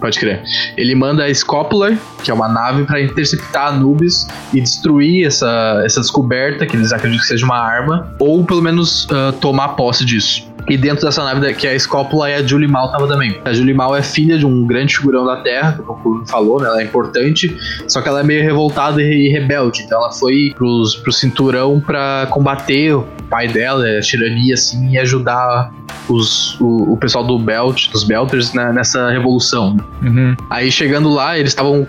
Pode 0.00 0.18
crer. 0.18 0.42
Ele 0.76 0.94
manda 0.94 1.24
a 1.24 1.34
Scopular, 1.34 1.96
que 2.24 2.30
é 2.30 2.34
uma 2.34 2.48
nave, 2.48 2.84
pra 2.84 3.00
interceptar 3.00 3.68
Anubis 3.68 4.26
e 4.52 4.60
destruir 4.60 5.26
essa, 5.26 5.82
essa 5.84 6.00
descoberta, 6.00 6.66
que 6.66 6.76
eles 6.76 6.92
acreditam 6.92 7.20
que 7.20 7.28
seja 7.28 7.44
uma 7.44 7.58
arma, 7.58 8.14
ou 8.18 8.44
pelo 8.44 8.62
menos 8.62 9.06
ah, 9.10 9.32
tomar 9.40 9.70
posse 9.70 10.04
disso. 10.04 10.49
E 10.68 10.76
dentro 10.76 11.04
dessa 11.04 11.24
nave, 11.24 11.52
que 11.54 11.66
é 11.66 11.74
a 11.74 11.78
Scopula, 11.78 12.30
e 12.30 12.34
a 12.34 12.42
Julie 12.42 12.68
Mal 12.68 12.90
tava 12.90 13.08
também. 13.08 13.40
A 13.44 13.52
Julie 13.52 13.74
Mal 13.74 13.96
é 13.96 14.02
filha 14.02 14.38
de 14.38 14.46
um 14.46 14.66
grande 14.66 14.96
figurão 14.96 15.24
da 15.24 15.36
Terra, 15.36 15.72
que 15.72 15.80
o 15.80 15.84
Goku 15.84 16.24
falou, 16.28 16.60
né? 16.60 16.68
Ela 16.68 16.80
é 16.80 16.84
importante, 16.84 17.56
só 17.88 18.00
que 18.00 18.08
ela 18.08 18.20
é 18.20 18.22
meio 18.22 18.42
revoltada 18.42 19.02
e 19.02 19.28
rebelde. 19.28 19.82
Então 19.82 19.98
ela 19.98 20.12
foi 20.12 20.52
pros, 20.54 20.96
pro 20.96 21.12
cinturão 21.12 21.80
pra 21.80 22.26
combater 22.30 22.94
o 22.94 23.06
pai 23.28 23.48
dela, 23.48 23.84
a 23.86 24.00
tirania, 24.00 24.54
assim, 24.54 24.90
e 24.90 24.98
ajudar 24.98 25.72
os, 26.08 26.60
o, 26.60 26.92
o 26.92 26.96
pessoal 26.96 27.24
do 27.24 27.38
Belt, 27.38 27.88
dos 27.90 28.04
Belters, 28.04 28.52
né, 28.52 28.72
nessa 28.72 29.10
revolução. 29.10 29.76
Uhum. 30.02 30.34
Aí 30.48 30.70
chegando 30.70 31.08
lá, 31.10 31.38
eles 31.38 31.52
estavam 31.52 31.86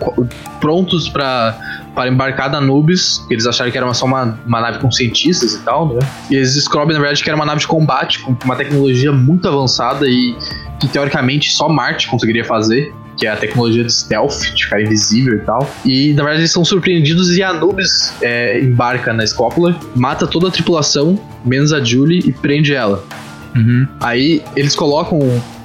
prontos 0.60 1.08
pra 1.08 1.58
para 1.94 2.10
embarcar 2.10 2.50
da 2.50 2.60
Nubis, 2.60 3.24
que 3.28 3.34
eles 3.34 3.46
acharam 3.46 3.70
que 3.70 3.76
era 3.76 3.92
só 3.94 4.06
uma, 4.06 4.38
uma 4.46 4.60
nave 4.60 4.78
com 4.78 4.90
cientistas 4.90 5.54
e 5.54 5.58
tal, 5.60 5.94
né? 5.94 6.00
E 6.30 6.36
eles 6.36 6.54
descobrem, 6.54 6.94
na 6.94 7.00
verdade, 7.00 7.22
que 7.22 7.28
era 7.28 7.36
uma 7.36 7.44
nave 7.44 7.60
de 7.60 7.66
combate 7.66 8.20
com 8.20 8.36
uma 8.44 8.56
tecnologia 8.56 9.12
muito 9.12 9.46
avançada 9.46 10.06
e 10.08 10.36
que 10.80 10.88
teoricamente 10.88 11.52
só 11.52 11.68
Marte 11.68 12.08
conseguiria 12.08 12.44
fazer. 12.44 12.92
Que 13.18 13.26
é 13.26 13.30
a 13.30 13.36
tecnologia 13.36 13.84
de 13.84 13.92
stealth, 13.92 14.40
de 14.54 14.64
ficar 14.64 14.80
invisível 14.80 15.34
e 15.34 15.40
tal. 15.40 15.70
E 15.84 16.14
na 16.14 16.22
verdade 16.22 16.40
eles 16.40 16.50
são 16.50 16.64
surpreendidos 16.64 17.36
e 17.36 17.42
a 17.42 17.50
Anubis 17.50 18.14
é, 18.22 18.58
embarca 18.58 19.12
na 19.12 19.24
Scópula, 19.26 19.78
mata 19.94 20.26
toda 20.26 20.48
a 20.48 20.50
tripulação, 20.50 21.20
menos 21.44 21.74
a 21.74 21.84
Julie, 21.84 22.20
e 22.26 22.32
prende 22.32 22.74
ela. 22.74 23.04
Uhum. 23.54 23.86
Aí 24.00 24.42
eles 24.56 24.74
colocam. 24.74 25.20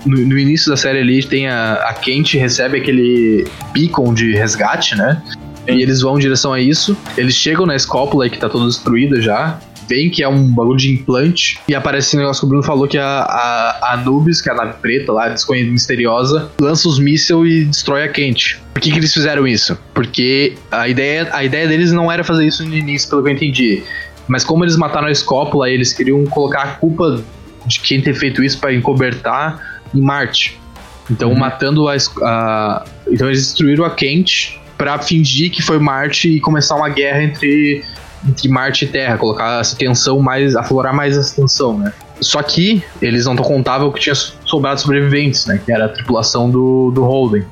No, 0.06 0.18
no 0.26 0.38
início 0.38 0.70
da 0.70 0.78
série 0.78 1.00
ali 1.00 1.24
tem 1.24 1.48
a, 1.48 1.74
a 1.74 1.94
Kent 1.94 2.36
recebe 2.36 2.78
aquele 2.78 3.48
beacon 3.74 4.14
de 4.14 4.34
resgate, 4.34 4.96
né? 4.96 5.22
E 5.68 5.82
eles 5.82 6.02
vão 6.02 6.18
em 6.18 6.22
direção 6.22 6.54
a 6.54 6.60
isso. 6.60 6.96
Eles 7.18 7.36
chegam 7.36 7.66
na 7.66 7.76
escópula 7.76 8.30
que 8.30 8.38
tá 8.38 8.48
toda 8.50 8.66
destruída 8.66 9.22
já. 9.22 9.60
Veem 9.90 10.10
que 10.10 10.22
é 10.22 10.28
um 10.28 10.52
bagulho 10.54 10.78
de 10.78 10.92
implante. 10.92 11.60
E 11.68 11.74
aparece 11.74 12.10
esse 12.10 12.18
negócio 12.18 12.42
que 12.42 12.46
o 12.46 12.50
Bruno 12.50 12.64
falou 12.64 12.88
que 12.90 12.98
a, 12.98 13.06
a, 13.22 13.80
a 13.82 13.94
Anubis, 13.94 14.42
que 14.42 14.50
é 14.50 14.52
a 14.52 14.56
nave 14.56 14.74
preta 14.82 15.14
lá, 15.14 15.30
desconhecida 15.30 15.72
misteriosa, 15.72 16.52
lança 16.60 16.90
os 16.90 17.00
mísseis 17.00 17.40
e 17.50 17.64
destrói 17.66 18.04
a 18.04 18.10
Kent. 18.10 18.58
Por 18.74 18.82
que, 18.82 18.92
que 18.92 18.98
eles 18.98 19.14
fizeram 19.14 19.48
isso? 19.48 19.78
Porque 19.94 20.56
a 20.72 20.90
ideia, 20.90 21.30
a 21.32 21.44
ideia 21.44 21.68
deles 21.70 21.92
não 21.94 22.12
era 22.12 22.22
fazer 22.24 22.46
isso 22.46 22.66
no 22.66 22.76
início, 22.76 23.10
pelo 23.10 23.24
que 23.24 23.30
eu 23.30 23.34
entendi. 23.34 23.84
Mas 24.28 24.44
como 24.44 24.66
eles 24.66 24.76
mataram 24.76 25.08
a 25.08 25.12
escópula, 25.12 25.70
eles 25.70 25.94
queriam 25.94 26.26
colocar 26.26 26.64
a 26.64 26.68
culpa 26.68 27.22
de 27.66 27.80
quem 27.80 28.02
ter 28.02 28.14
feito 28.14 28.44
isso 28.44 28.60
para 28.60 28.74
encobertar 28.74 29.82
em 29.96 30.02
Marte. 30.02 30.60
Então, 31.10 31.34
matando 31.34 31.88
a, 31.88 31.96
a- 32.24 32.84
Então, 33.10 33.28
eles 33.28 33.40
destruíram 33.40 33.86
a 33.86 33.90
Kent 33.90 34.60
para 34.78 35.00
fingir 35.00 35.52
que 35.52 35.62
foi 35.62 35.80
Marte 35.80 36.30
e 36.30 36.40
começar 36.40 36.76
uma 36.76 36.90
guerra 36.90 37.24
entre, 37.24 37.84
entre 38.28 38.48
Marte 38.48 38.86
e 38.86 38.88
Terra, 38.88 39.18
colocar 39.18 39.60
essa 39.60 39.76
tensão 39.76 40.20
mais. 40.20 40.56
aflorar 40.56 40.94
mais 40.94 41.18
essa 41.18 41.36
tensão, 41.36 41.78
né? 41.78 41.92
Só 42.20 42.42
que 42.42 42.84
eles 43.02 43.26
não 43.26 43.36
contavam 43.36 43.92
que 43.92 44.00
tinha 44.00 44.16
sobrado 44.16 44.82
sobreviventes, 44.82 45.46
né? 45.46 45.60
Que 45.64 45.72
era 45.72 45.86
a 45.86 45.90
tripulação 45.90 46.50
do, 46.50 46.92
do 46.92 47.04
Holden. 47.04 47.46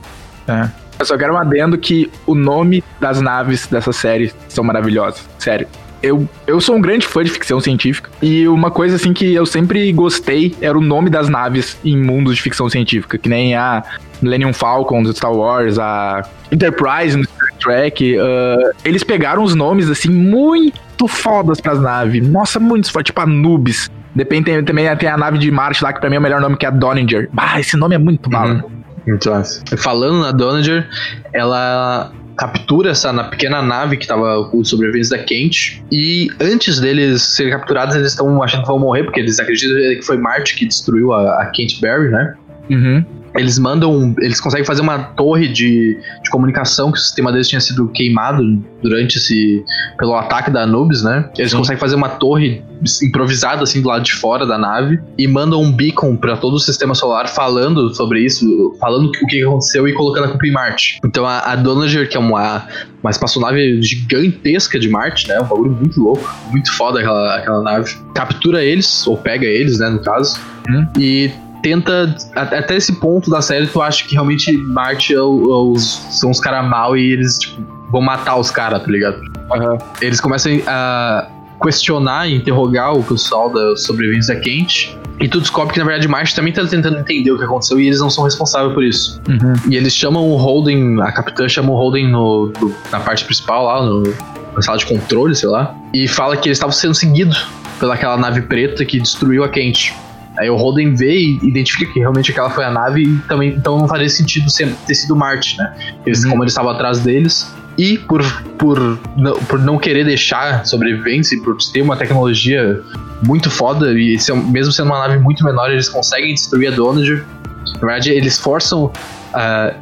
É. 0.47 0.69
Eu 0.97 1.05
só 1.05 1.17
quero 1.17 1.33
um 1.33 1.37
adendo 1.37 1.77
que 1.77 2.09
o 2.25 2.33
nome 2.33 2.83
das 2.99 3.19
naves 3.19 3.67
dessa 3.67 3.91
série 3.91 4.31
são 4.47 4.63
maravilhosas. 4.63 5.27
Sério. 5.37 5.67
Eu, 6.05 6.29
eu 6.45 6.61
sou 6.61 6.75
um 6.75 6.81
grande 6.81 7.07
fã 7.07 7.23
de 7.23 7.31
ficção 7.31 7.59
científica. 7.59 8.11
E 8.21 8.47
uma 8.47 8.69
coisa 8.69 8.95
assim 8.95 9.11
que 9.11 9.33
eu 9.33 9.43
sempre 9.45 9.91
gostei 9.91 10.55
era 10.61 10.77
o 10.77 10.81
nome 10.81 11.09
das 11.09 11.29
naves 11.29 11.77
em 11.83 11.97
mundos 11.97 12.35
de 12.35 12.41
ficção 12.43 12.69
científica. 12.69 13.17
Que 13.17 13.27
nem 13.27 13.55
a 13.55 13.83
Millennium 14.21 14.53
Falcon 14.53 15.01
do 15.01 15.11
Star 15.11 15.33
Wars, 15.33 15.79
a 15.79 16.21
Enterprise 16.51 17.17
no 17.17 17.23
Star 17.23 17.53
Trek. 17.59 18.17
ah, 18.19 18.71
eles 18.83 19.03
pegaram 19.03 19.43
os 19.43 19.55
nomes 19.55 19.89
assim 19.89 20.09
muito 20.09 21.07
fodas 21.07 21.59
pras 21.59 21.81
naves. 21.81 22.27
Nossa, 22.27 22.59
muito 22.59 22.91
foda. 22.91 23.03
Tipo 23.03 23.25
Nubes. 23.25 23.89
Depende, 24.13 24.61
também 24.63 24.95
tem 24.95 25.09
a 25.09 25.17
nave 25.17 25.37
de 25.37 25.51
Marte 25.51 25.83
lá, 25.83 25.91
que 25.91 25.99
pra 25.99 26.09
mim 26.09 26.15
é 26.15 26.19
o 26.19 26.21
melhor 26.21 26.39
nome, 26.39 26.55
que 26.55 26.65
é 26.65 26.69
a 26.69 26.71
Donninger. 26.71 27.29
Bah, 27.33 27.59
esse 27.59 27.75
nome 27.75 27.95
é 27.95 27.97
muito 27.97 28.29
bala. 28.29 28.63
Muito 29.05 29.29
massa. 29.29 29.61
Falando 29.77 30.21
na 30.21 30.31
Donager, 30.31 30.87
ela 31.33 32.11
captura 32.37 32.91
essa 32.91 33.11
na 33.11 33.25
pequena 33.25 33.61
nave 33.61 33.97
que 33.97 34.07
tava 34.07 34.45
com 34.49 34.59
os 34.59 34.69
sobreviventes 34.69 35.09
da 35.09 35.17
Kent. 35.17 35.81
E 35.91 36.29
antes 36.39 36.79
deles 36.79 37.21
serem 37.21 37.51
capturados, 37.51 37.95
eles 37.95 38.09
estão 38.09 38.41
achando 38.43 38.61
que 38.61 38.67
vão 38.67 38.79
morrer, 38.79 39.03
porque 39.03 39.19
eles 39.19 39.39
acreditam 39.39 39.77
que 39.77 40.01
foi 40.01 40.17
Marte 40.17 40.55
que 40.55 40.65
destruiu 40.65 41.13
a, 41.13 41.41
a 41.41 41.45
Kent 41.47 41.79
Barry, 41.79 42.09
né? 42.09 42.35
Uhum. 42.69 43.03
eles 43.35 43.59
mandam. 43.59 44.15
Eles 44.19 44.39
conseguem 44.39 44.65
fazer 44.65 44.81
uma 44.81 44.97
torre 44.97 45.47
de, 45.47 45.99
de 46.23 46.29
comunicação 46.29 46.91
que 46.91 46.97
o 46.97 47.01
sistema 47.01 47.31
deles 47.31 47.47
tinha 47.47 47.59
sido 47.59 47.87
queimado 47.89 48.41
durante 48.81 49.17
esse. 49.17 49.63
pelo 49.97 50.15
ataque 50.15 50.49
da 50.49 50.63
Anubis, 50.63 51.03
né? 51.03 51.29
Eles 51.37 51.51
Sim. 51.51 51.57
conseguem 51.57 51.79
fazer 51.79 51.95
uma 51.95 52.09
torre 52.09 52.63
improvisada 53.03 53.63
assim 53.63 53.81
do 53.81 53.87
lado 53.87 54.03
de 54.03 54.13
fora 54.13 54.45
da 54.45 54.57
nave 54.57 54.99
e 55.17 55.27
mandam 55.27 55.61
um 55.61 55.71
beacon 55.71 56.15
para 56.15 56.37
todo 56.37 56.55
o 56.55 56.59
sistema 56.59 56.93
solar 56.93 57.27
falando 57.27 57.93
sobre 57.93 58.21
isso, 58.21 58.75
falando 58.79 59.07
o 59.07 59.27
que 59.27 59.43
aconteceu 59.43 59.87
e 59.87 59.93
colocando 59.93 60.25
a 60.25 60.27
culpa 60.29 60.45
em 60.45 60.51
Marte. 60.51 60.99
Então 61.03 61.25
a, 61.25 61.39
a 61.39 61.55
Donager, 61.55 62.07
que 62.07 62.15
é 62.15 62.19
uma, 62.19 62.67
uma 63.01 63.09
espaçonave 63.09 63.81
gigantesca 63.81 64.79
de 64.79 64.89
Marte, 64.89 65.27
né? 65.27 65.39
Um 65.39 65.45
bagulho 65.45 65.71
muito 65.71 65.99
louco, 65.99 66.33
muito 66.51 66.71
foda 66.73 66.99
aquela, 66.99 67.35
aquela 67.37 67.61
nave. 67.61 67.95
Captura 68.13 68.63
eles, 68.63 69.05
ou 69.07 69.17
pega 69.17 69.45
eles, 69.45 69.79
né, 69.79 69.89
no 69.89 69.99
caso. 69.99 70.39
Hum. 70.69 70.85
E 70.97 71.31
tenta. 71.61 72.15
Até 72.35 72.75
esse 72.75 72.93
ponto 72.93 73.29
da 73.29 73.41
série, 73.41 73.67
tu 73.67 73.81
acha 73.81 74.05
que 74.05 74.13
realmente 74.13 74.55
Marte 74.57 75.13
é 75.13 75.17
é 75.17 75.21
os, 75.21 76.05
são 76.11 76.31
os 76.31 76.39
caras 76.39 76.67
mal 76.69 76.95
e 76.97 77.11
eles, 77.11 77.39
tipo, 77.39 77.61
vão 77.91 78.01
matar 78.01 78.37
os 78.37 78.51
caras, 78.51 78.81
tá 78.83 78.91
ligado? 78.91 79.17
Uhum. 79.17 79.77
Eles 80.01 80.19
começam 80.19 80.51
a 80.67 81.27
questionar 81.61 82.27
e 82.27 82.35
interrogar 82.35 82.93
o 82.93 83.03
pessoal 83.03 83.49
da 83.49 83.75
sobrevivência 83.75 84.35
quente. 84.39 84.97
E 85.19 85.29
tu 85.29 85.39
descobre 85.39 85.73
que, 85.73 85.79
na 85.79 85.85
verdade, 85.85 86.07
Marte 86.07 86.35
também 86.35 86.51
tá 86.51 86.65
tentando 86.65 86.99
entender 86.99 87.31
o 87.31 87.37
que 87.37 87.45
aconteceu 87.45 87.79
e 87.79 87.87
eles 87.87 87.99
não 87.99 88.09
são 88.09 88.25
responsáveis 88.25 88.73
por 88.73 88.83
isso. 88.83 89.21
Uhum. 89.29 89.53
E 89.71 89.77
eles 89.77 89.93
chamam 89.93 90.29
o 90.29 90.35
Holden, 90.35 91.01
a 91.01 91.11
capitã 91.11 91.47
chama 91.47 91.71
o 91.71 91.75
Holden 91.75 92.09
no, 92.09 92.51
no, 92.59 92.75
na 92.91 92.99
parte 92.99 93.23
principal 93.23 93.65
lá, 93.65 93.85
no, 93.85 94.03
na 94.53 94.61
sala 94.61 94.77
de 94.77 94.85
controle, 94.85 95.33
sei 95.33 95.47
lá, 95.47 95.73
e 95.93 96.07
fala 96.07 96.35
que 96.35 96.49
eles 96.49 96.57
estavam 96.57 96.73
sendo 96.73 96.93
seguidos 96.93 97.47
pelaquela 97.79 98.17
nave 98.17 98.41
preta 98.41 98.83
que 98.83 98.99
destruiu 98.99 99.43
a 99.43 99.49
quente. 99.49 99.95
Aí 100.37 100.49
o 100.49 100.55
Holden 100.55 100.93
vê 100.95 101.17
e 101.17 101.39
identifica 101.43 101.91
que 101.91 101.99
realmente 101.99 102.31
aquela 102.31 102.49
foi 102.49 102.65
a 102.65 102.71
nave 102.71 103.03
e 103.03 103.17
também 103.27 103.49
então 103.49 103.77
não 103.77 103.87
faria 103.87 104.09
sentido 104.09 104.49
ser, 104.49 104.73
ter 104.87 104.95
sido 104.95 105.15
Marte, 105.15 105.57
né? 105.57 105.73
Eles, 106.05 106.23
uhum. 106.23 106.31
Como 106.31 106.43
eles 106.43 106.51
estavam 106.51 106.71
atrás 106.71 106.99
deles. 106.99 107.53
E 107.77 107.97
por, 107.97 108.23
por, 108.57 108.79
não, 109.17 109.33
por 109.33 109.59
não 109.59 109.77
querer 109.77 110.05
deixar 110.05 110.65
sobrevivência 110.65 111.35
e 111.35 111.41
por 111.41 111.57
ter 111.73 111.81
uma 111.81 111.97
tecnologia 111.97 112.81
muito 113.21 113.49
foda, 113.49 113.91
e 113.99 114.17
ser, 114.17 114.33
mesmo 114.33 114.71
sendo 114.71 114.87
uma 114.87 114.99
nave 114.99 115.19
muito 115.19 115.43
menor, 115.43 115.69
eles 115.71 115.89
conseguem 115.89 116.33
destruir 116.33 116.71
a 116.71 116.71
Donager. 116.71 117.25
Na 117.73 117.79
verdade, 117.79 118.11
eles 118.11 118.37
forçam 118.37 118.91
a, 119.33 119.73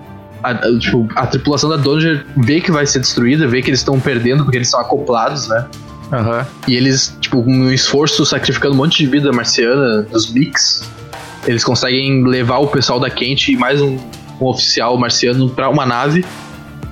a, 0.42 0.56
tipo, 0.80 1.08
a 1.16 1.28
tripulação 1.28 1.70
da 1.70 1.78
Donager 1.78 2.26
vê 2.36 2.60
que 2.60 2.72
vai 2.72 2.86
ser 2.86 3.00
destruída, 3.00 3.48
vê 3.48 3.62
que 3.62 3.70
eles 3.70 3.80
estão 3.80 4.00
perdendo 4.00 4.44
porque 4.44 4.58
eles 4.58 4.70
são 4.70 4.80
acoplados, 4.80 5.48
né? 5.48 5.66
Uhum. 6.14 6.46
E 6.68 6.76
eles, 6.76 7.18
tipo, 7.20 7.40
um 7.40 7.72
esforço, 7.72 8.24
sacrificando 8.26 8.76
um 8.76 8.78
monte 8.78 9.00
de 9.00 9.08
vida 9.08 9.32
marciana 9.32 10.04
dos 10.04 10.32
Mix, 10.32 10.88
eles 11.48 11.64
conseguem 11.64 12.24
levar 12.24 12.60
o 12.60 12.68
pessoal 12.68 13.00
da 13.00 13.10
Quente 13.10 13.52
e 13.52 13.58
mais 13.58 13.82
um, 13.82 13.98
um 14.40 14.46
oficial 14.46 14.96
marciano 14.98 15.50
para 15.50 15.70
uma 15.70 15.86
nave, 15.86 16.24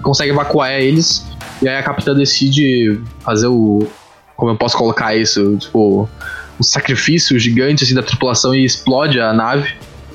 consegue 0.02 0.32
evacuar 0.32 0.72
eles, 0.72 1.24
e 1.62 1.70
aí 1.70 1.78
a 1.78 1.84
capitã 1.84 2.16
decide 2.16 3.00
fazer 3.20 3.48
o. 3.48 3.88
Como 4.36 4.52
eu 4.52 4.56
posso 4.58 4.76
colocar 4.76 5.16
isso? 5.16 5.56
Tipo, 5.58 6.10
um 6.60 6.64
sacrifício 6.64 7.38
gigante 7.38 7.84
assim, 7.84 7.94
da 7.94 8.02
tripulação 8.02 8.56
e 8.56 8.66
explode 8.66 9.20
a 9.20 9.32
nave. 9.32 9.72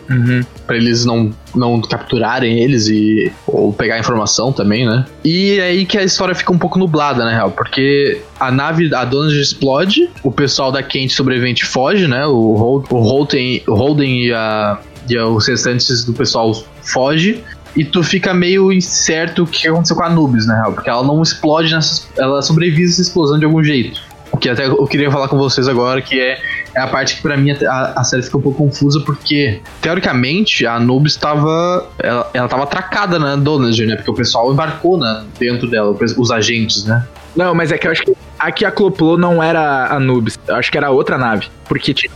Uhum. 0.08 0.42
Pra 0.66 0.76
eles 0.76 1.04
não, 1.04 1.30
não 1.54 1.80
capturarem 1.80 2.60
eles 2.60 2.88
e 2.88 3.32
ou 3.46 3.72
pegar 3.72 3.98
informação 3.98 4.52
também, 4.52 4.86
né? 4.86 5.04
E 5.24 5.58
é 5.58 5.64
aí 5.64 5.86
que 5.86 5.98
a 5.98 6.04
história 6.04 6.34
fica 6.34 6.52
um 6.52 6.58
pouco 6.58 6.78
nublada, 6.78 7.24
na 7.24 7.30
real, 7.30 7.50
porque 7.50 8.20
a 8.38 8.50
nave, 8.50 8.94
a 8.94 9.04
dona 9.04 9.32
explode, 9.32 10.08
o 10.22 10.30
pessoal 10.30 10.70
da 10.70 10.82
quente 10.82 11.14
sobrevivente 11.14 11.64
foge, 11.64 12.06
né? 12.06 12.26
O, 12.26 12.54
Hold, 12.54 12.86
o, 12.90 12.98
Holden, 12.98 13.62
o 13.66 13.74
Holden 13.74 14.26
e, 14.26 14.32
a, 14.32 14.78
e 15.08 15.18
os 15.18 15.46
restantes 15.46 16.04
do 16.04 16.12
pessoal 16.12 16.52
foge. 16.82 17.42
E 17.76 17.84
tu 17.84 18.02
fica 18.02 18.32
meio 18.32 18.72
incerto 18.72 19.42
o 19.42 19.46
que 19.46 19.68
aconteceu 19.68 19.96
com 19.96 20.02
a 20.02 20.08
Nubis, 20.08 20.46
na 20.46 20.54
real, 20.54 20.72
porque 20.72 20.88
ela 20.88 21.02
não 21.02 21.20
explode 21.20 21.74
nessas. 21.74 22.08
Ela 22.16 22.40
sobrevive 22.40 22.84
essa 22.84 23.02
explosão 23.02 23.38
de 23.38 23.44
algum 23.44 23.62
jeito. 23.62 24.00
O 24.32 24.38
que 24.38 24.48
até 24.48 24.66
eu 24.66 24.86
queria 24.86 25.10
falar 25.10 25.28
com 25.28 25.36
vocês 25.36 25.68
agora, 25.68 26.00
que 26.00 26.18
é 26.18 26.38
é 26.76 26.80
a 26.80 26.86
parte 26.86 27.16
que 27.16 27.22
para 27.22 27.36
mim 27.38 27.50
a, 27.50 27.92
a, 27.96 28.04
série 28.04 28.22
fica 28.22 28.36
um 28.36 28.42
pouco 28.42 28.64
confusa, 28.64 29.00
porque, 29.00 29.62
teoricamente, 29.80 30.66
a 30.66 30.74
Anubis 30.74 31.12
estava. 31.12 31.88
Ela, 31.98 32.30
ela 32.34 32.48
tava 32.48 32.64
atracada 32.64 33.18
na 33.18 33.34
Donager, 33.34 33.88
né? 33.88 33.96
Porque 33.96 34.10
o 34.10 34.14
pessoal 34.14 34.52
embarcou 34.52 34.98
né, 34.98 35.24
dentro 35.38 35.66
dela, 35.68 35.96
os 36.18 36.30
agentes, 36.30 36.84
né? 36.84 37.06
Não, 37.34 37.54
mas 37.54 37.72
é 37.72 37.78
que 37.78 37.86
eu 37.86 37.92
acho 37.92 38.02
que 38.02 38.12
a 38.38 38.52
que 38.52 38.64
acoplou 38.64 39.16
não 39.16 39.42
era 39.42 39.60
a 39.60 39.96
Anubis, 39.96 40.38
eu 40.46 40.54
acho 40.54 40.70
que 40.70 40.76
era 40.76 40.90
outra 40.90 41.16
nave. 41.16 41.48
Porque 41.66 41.94
tinha 41.94 42.12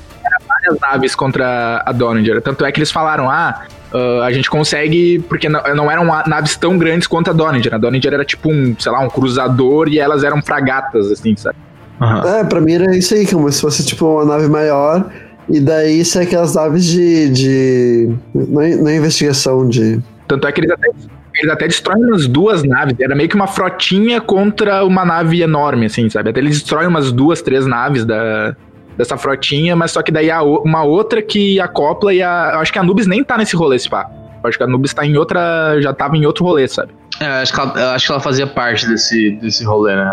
várias 0.47 0.79
naves 0.79 1.15
contra 1.15 1.83
a 1.85 1.93
Donager. 1.93 2.43
Tanto 2.43 2.65
é 2.65 2.71
que 2.71 2.79
eles 2.79 2.91
falaram, 2.91 3.31
ah, 3.31 3.63
Uh, 3.93 4.23
a 4.23 4.31
gente 4.31 4.49
consegue, 4.49 5.19
porque 5.29 5.49
não, 5.49 5.61
não, 5.75 5.91
eram 5.91 6.05
naves 6.05 6.57
tão 6.57 6.79
grandes 6.79 7.09
quanto 7.09 7.31
a 7.31 7.33
Donager. 7.33 7.75
A 7.75 7.77
Donager 7.77 8.15
era 8.15 8.25
tipo 8.25 8.49
um, 8.49 8.73
sei 8.79 8.93
lá, 8.93 9.01
um 9.01 9.11
cruzador 9.11 9.89
e 9.89 9.99
elas 9.99 10.23
eram 10.23 10.41
fragatas, 10.41 11.11
assim, 11.11 11.35
sabe? 11.35 11.57
Uhum. 12.01 12.29
É, 12.29 12.45
pra 12.45 12.61
mim 12.61 12.73
era 12.73 12.97
isso 12.97 13.15
aí, 13.15 13.27
como 13.27 13.51
se 13.53 13.61
fosse 13.61 13.85
tipo 13.85 14.07
uma 14.07 14.25
nave 14.25 14.49
maior. 14.49 15.11
E 15.49 15.61
daí 15.61 16.01
isso 16.01 16.19
é 16.19 16.23
aquelas 16.23 16.55
naves 16.55 16.87
de. 16.87 17.29
de 17.31 18.17
não, 18.35 18.63
é, 18.63 18.77
não 18.77 18.89
é 18.89 18.97
investigação 18.97 19.69
de. 19.69 20.01
Tanto 20.27 20.47
é 20.47 20.53
que 20.53 20.61
eles 20.61 20.71
até, 20.71 20.89
eles 21.35 21.53
até 21.53 21.67
destroem 21.67 22.05
umas 22.05 22.27
duas 22.27 22.63
naves. 22.63 22.95
Era 23.01 23.15
meio 23.15 23.29
que 23.29 23.35
uma 23.35 23.49
frotinha 23.49 24.21
contra 24.21 24.85
uma 24.85 25.05
nave 25.05 25.43
enorme, 25.43 25.87
assim, 25.87 26.09
sabe? 26.09 26.31
Até 26.31 26.41
eles 26.41 26.61
destroem 26.61 26.87
umas 26.87 27.11
duas, 27.11 27.43
três 27.43 27.67
naves 27.67 28.05
da, 28.05 28.55
dessa 28.97 29.19
frotinha, 29.19 29.75
mas 29.75 29.91
só 29.91 30.03
que 30.03 30.13
daí 30.13 30.31
há 30.31 30.43
uma 30.43 30.85
outra 30.85 31.21
que 31.21 31.61
acopla 31.61 32.15
e 32.15 32.23
a. 32.23 32.53
Eu 32.55 32.61
acho 32.61 32.73
que 32.73 32.79
a 32.79 32.83
Nubis 32.83 33.07
nem 33.07 33.25
tá 33.25 33.37
nesse 33.37 33.57
rolê, 33.57 33.77
esse 33.77 33.91
pá. 33.91 34.09
Eu 34.43 34.49
acho 34.49 34.57
que 34.57 34.65
a 34.65 34.67
Nubis 34.67 34.95
tá 34.95 35.05
em 35.05 35.17
outra. 35.17 35.79
já 35.81 35.93
tava 35.93 36.17
em 36.17 36.25
outro 36.25 36.45
rolê, 36.45 36.67
sabe? 36.69 36.93
É, 37.19 37.27
acho 37.43 37.53
que 37.53 37.61
ela, 37.61 37.95
acho 37.95 38.07
que 38.07 38.13
ela 38.13 38.21
fazia 38.21 38.47
parte 38.47 38.87
desse, 38.87 39.33
desse 39.33 39.65
rolê, 39.65 39.97
né? 39.97 40.11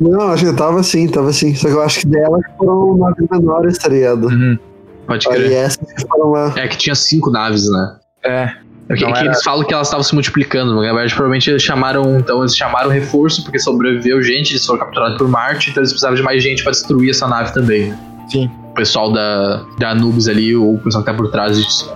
Não, 0.00 0.32
acho 0.32 0.44
que 0.44 0.52
tava 0.52 0.80
assim, 0.80 1.08
tava 1.08 1.30
assim. 1.30 1.54
Só 1.54 1.68
que 1.68 1.74
eu 1.74 1.82
acho 1.82 2.00
que 2.00 2.06
delas 2.06 2.42
foram 2.56 2.96
naves 2.96 3.26
menores, 3.30 3.78
tá 3.78 3.88
ligado? 3.88 4.28
Uhum. 4.28 4.58
Pode 5.06 5.26
crer. 5.26 5.46
Aí 5.46 5.54
essas 5.54 5.92
que 5.92 6.06
foram 6.06 6.30
lá. 6.30 6.54
É 6.56 6.68
que 6.68 6.76
tinha 6.76 6.94
cinco 6.94 7.30
naves, 7.30 7.68
né? 7.70 7.96
É. 8.24 8.52
É 8.90 8.94
que, 8.94 9.04
que 9.04 9.24
eles 9.24 9.42
falam 9.42 9.66
que 9.66 9.74
elas 9.74 9.88
estavam 9.88 10.02
se 10.02 10.14
multiplicando, 10.14 10.74
na 10.74 10.80
verdade, 10.80 11.12
provavelmente 11.12 11.50
eles 11.50 11.62
chamaram, 11.62 12.18
então 12.18 12.40
eles 12.40 12.56
chamaram 12.56 12.88
reforço 12.88 13.42
porque 13.42 13.58
sobreviveu 13.58 14.22
gente, 14.22 14.52
eles 14.52 14.64
foram 14.64 14.78
capturados 14.78 15.18
por 15.18 15.28
Marte, 15.28 15.70
então 15.70 15.82
eles 15.82 15.90
precisavam 15.90 16.16
de 16.16 16.22
mais 16.22 16.42
gente 16.42 16.62
para 16.62 16.72
destruir 16.72 17.10
essa 17.10 17.28
nave 17.28 17.52
também. 17.52 17.92
Sim. 18.30 18.50
O 18.70 18.74
pessoal 18.74 19.12
da, 19.12 19.62
da 19.78 19.90
Anubis 19.90 20.26
ali, 20.26 20.56
ou 20.56 20.76
o 20.76 20.78
pessoal 20.78 21.04
que 21.04 21.10
tá 21.10 21.14
por 21.14 21.30
trás 21.30 21.58
disso. 21.58 21.94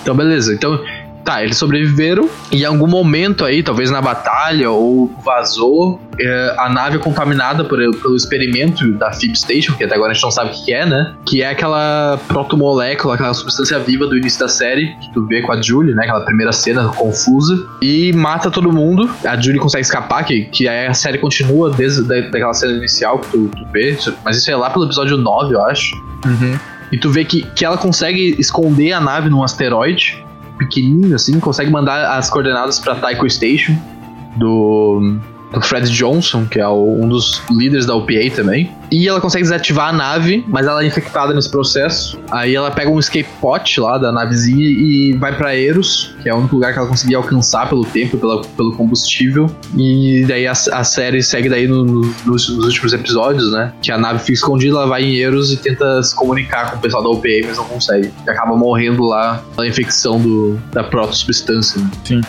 Então, 0.00 0.14
beleza. 0.14 0.54
Então, 0.54 0.80
Tá, 1.24 1.42
eles 1.42 1.56
sobreviveram 1.56 2.28
e 2.50 2.62
em 2.62 2.64
algum 2.64 2.86
momento 2.86 3.44
aí, 3.44 3.62
talvez 3.62 3.90
na 3.90 4.00
batalha 4.00 4.70
ou 4.70 5.10
vazou, 5.24 6.00
é, 6.18 6.54
a 6.58 6.68
nave 6.68 6.96
é 6.96 6.98
contaminada 6.98 7.64
por, 7.64 7.78
pelo 7.78 8.16
experimento 8.16 8.92
da 8.94 9.12
Fib 9.12 9.36
Station, 9.36 9.74
que 9.74 9.84
até 9.84 9.94
agora 9.94 10.10
a 10.10 10.14
gente 10.14 10.22
não 10.22 10.30
sabe 10.30 10.50
o 10.50 10.64
que 10.64 10.72
é, 10.72 10.84
né? 10.84 11.14
Que 11.24 11.42
é 11.42 11.50
aquela 11.50 12.18
protomolécula, 12.28 13.14
aquela 13.14 13.32
substância 13.34 13.78
viva 13.78 14.06
do 14.06 14.16
início 14.16 14.40
da 14.40 14.48
série, 14.48 14.94
que 14.96 15.12
tu 15.12 15.24
vê 15.26 15.42
com 15.42 15.52
a 15.52 15.62
Julie, 15.62 15.94
né? 15.94 16.02
Aquela 16.02 16.24
primeira 16.24 16.52
cena 16.52 16.88
confusa, 16.88 17.66
e 17.80 18.12
mata 18.12 18.50
todo 18.50 18.72
mundo. 18.72 19.08
A 19.24 19.40
Julie 19.40 19.60
consegue 19.60 19.84
escapar, 19.84 20.24
que, 20.24 20.46
que 20.46 20.68
aí 20.68 20.86
a 20.86 20.94
série 20.94 21.18
continua 21.18 21.70
desde 21.70 22.02
da, 22.02 22.20
daquela 22.20 22.54
cena 22.54 22.72
inicial 22.72 23.20
que 23.20 23.28
tu, 23.28 23.48
tu 23.48 23.64
vê, 23.72 23.96
mas 24.24 24.36
isso 24.36 24.50
é 24.50 24.56
lá 24.56 24.70
pelo 24.70 24.84
episódio 24.84 25.16
9, 25.16 25.54
eu 25.54 25.64
acho. 25.64 25.94
Uhum. 26.26 26.58
E 26.90 26.98
tu 26.98 27.10
vê 27.10 27.24
que, 27.24 27.42
que 27.54 27.64
ela 27.64 27.78
consegue 27.78 28.36
esconder 28.38 28.92
a 28.92 29.00
nave 29.00 29.30
num 29.30 29.42
asteroide 29.42 30.22
pequenininho, 30.58 31.14
assim, 31.14 31.38
consegue 31.40 31.70
mandar 31.70 32.16
as 32.16 32.30
coordenadas 32.30 32.78
para 32.78 32.94
Taiko 32.94 33.28
Station 33.28 33.76
do 34.36 35.18
do 35.52 35.60
Fred 35.60 35.90
Johnson, 35.90 36.46
que 36.46 36.58
é 36.58 36.66
o, 36.66 37.02
um 37.02 37.08
dos 37.08 37.42
líderes 37.50 37.86
da 37.86 37.94
OPA 37.94 38.30
também. 38.34 38.70
E 38.92 39.08
ela 39.08 39.22
consegue 39.22 39.42
desativar 39.42 39.88
a 39.88 39.92
nave, 39.92 40.44
mas 40.46 40.66
ela 40.66 40.82
é 40.82 40.86
infectada 40.86 41.32
nesse 41.32 41.50
processo. 41.50 42.20
Aí 42.30 42.54
ela 42.54 42.70
pega 42.70 42.90
um 42.90 42.98
escape 42.98 43.26
pod 43.40 43.80
lá 43.80 43.96
da 43.96 44.12
navezinha 44.12 44.66
e 44.66 45.14
vai 45.14 45.34
para 45.34 45.56
Eros, 45.56 46.14
que 46.22 46.28
é 46.28 46.34
o 46.34 46.36
único 46.36 46.56
lugar 46.56 46.74
que 46.74 46.78
ela 46.78 46.86
conseguia 46.86 47.16
alcançar 47.16 47.70
pelo 47.70 47.86
tempo, 47.86 48.18
pela, 48.18 48.42
pelo 48.42 48.76
combustível. 48.76 49.50
E 49.74 50.26
daí 50.28 50.46
a, 50.46 50.52
a 50.52 50.84
série 50.84 51.22
segue 51.22 51.48
daí 51.48 51.66
no, 51.66 51.84
no, 51.84 52.00
nos, 52.26 52.48
nos, 52.48 52.66
últimos 52.66 52.92
episódios, 52.92 53.50
né? 53.50 53.72
Que 53.80 53.90
a 53.90 53.96
nave 53.96 54.18
fica 54.18 54.34
escondida, 54.34 54.76
ela 54.76 54.86
vai 54.86 55.02
em 55.02 55.18
Eros 55.18 55.50
e 55.52 55.56
tenta 55.56 56.02
se 56.02 56.14
comunicar 56.14 56.70
com 56.70 56.76
o 56.76 56.80
pessoal 56.80 57.02
da 57.02 57.08
OPA, 57.08 57.28
mas 57.46 57.56
não 57.56 57.64
consegue. 57.64 58.12
E 58.26 58.30
acaba 58.30 58.54
morrendo 58.54 59.04
lá 59.04 59.42
na 59.56 59.66
infecção 59.66 60.20
do, 60.20 60.60
da 60.70 60.84
proto-substância. 60.84 61.80
Né? 61.80 61.90
Sim. 62.04 62.20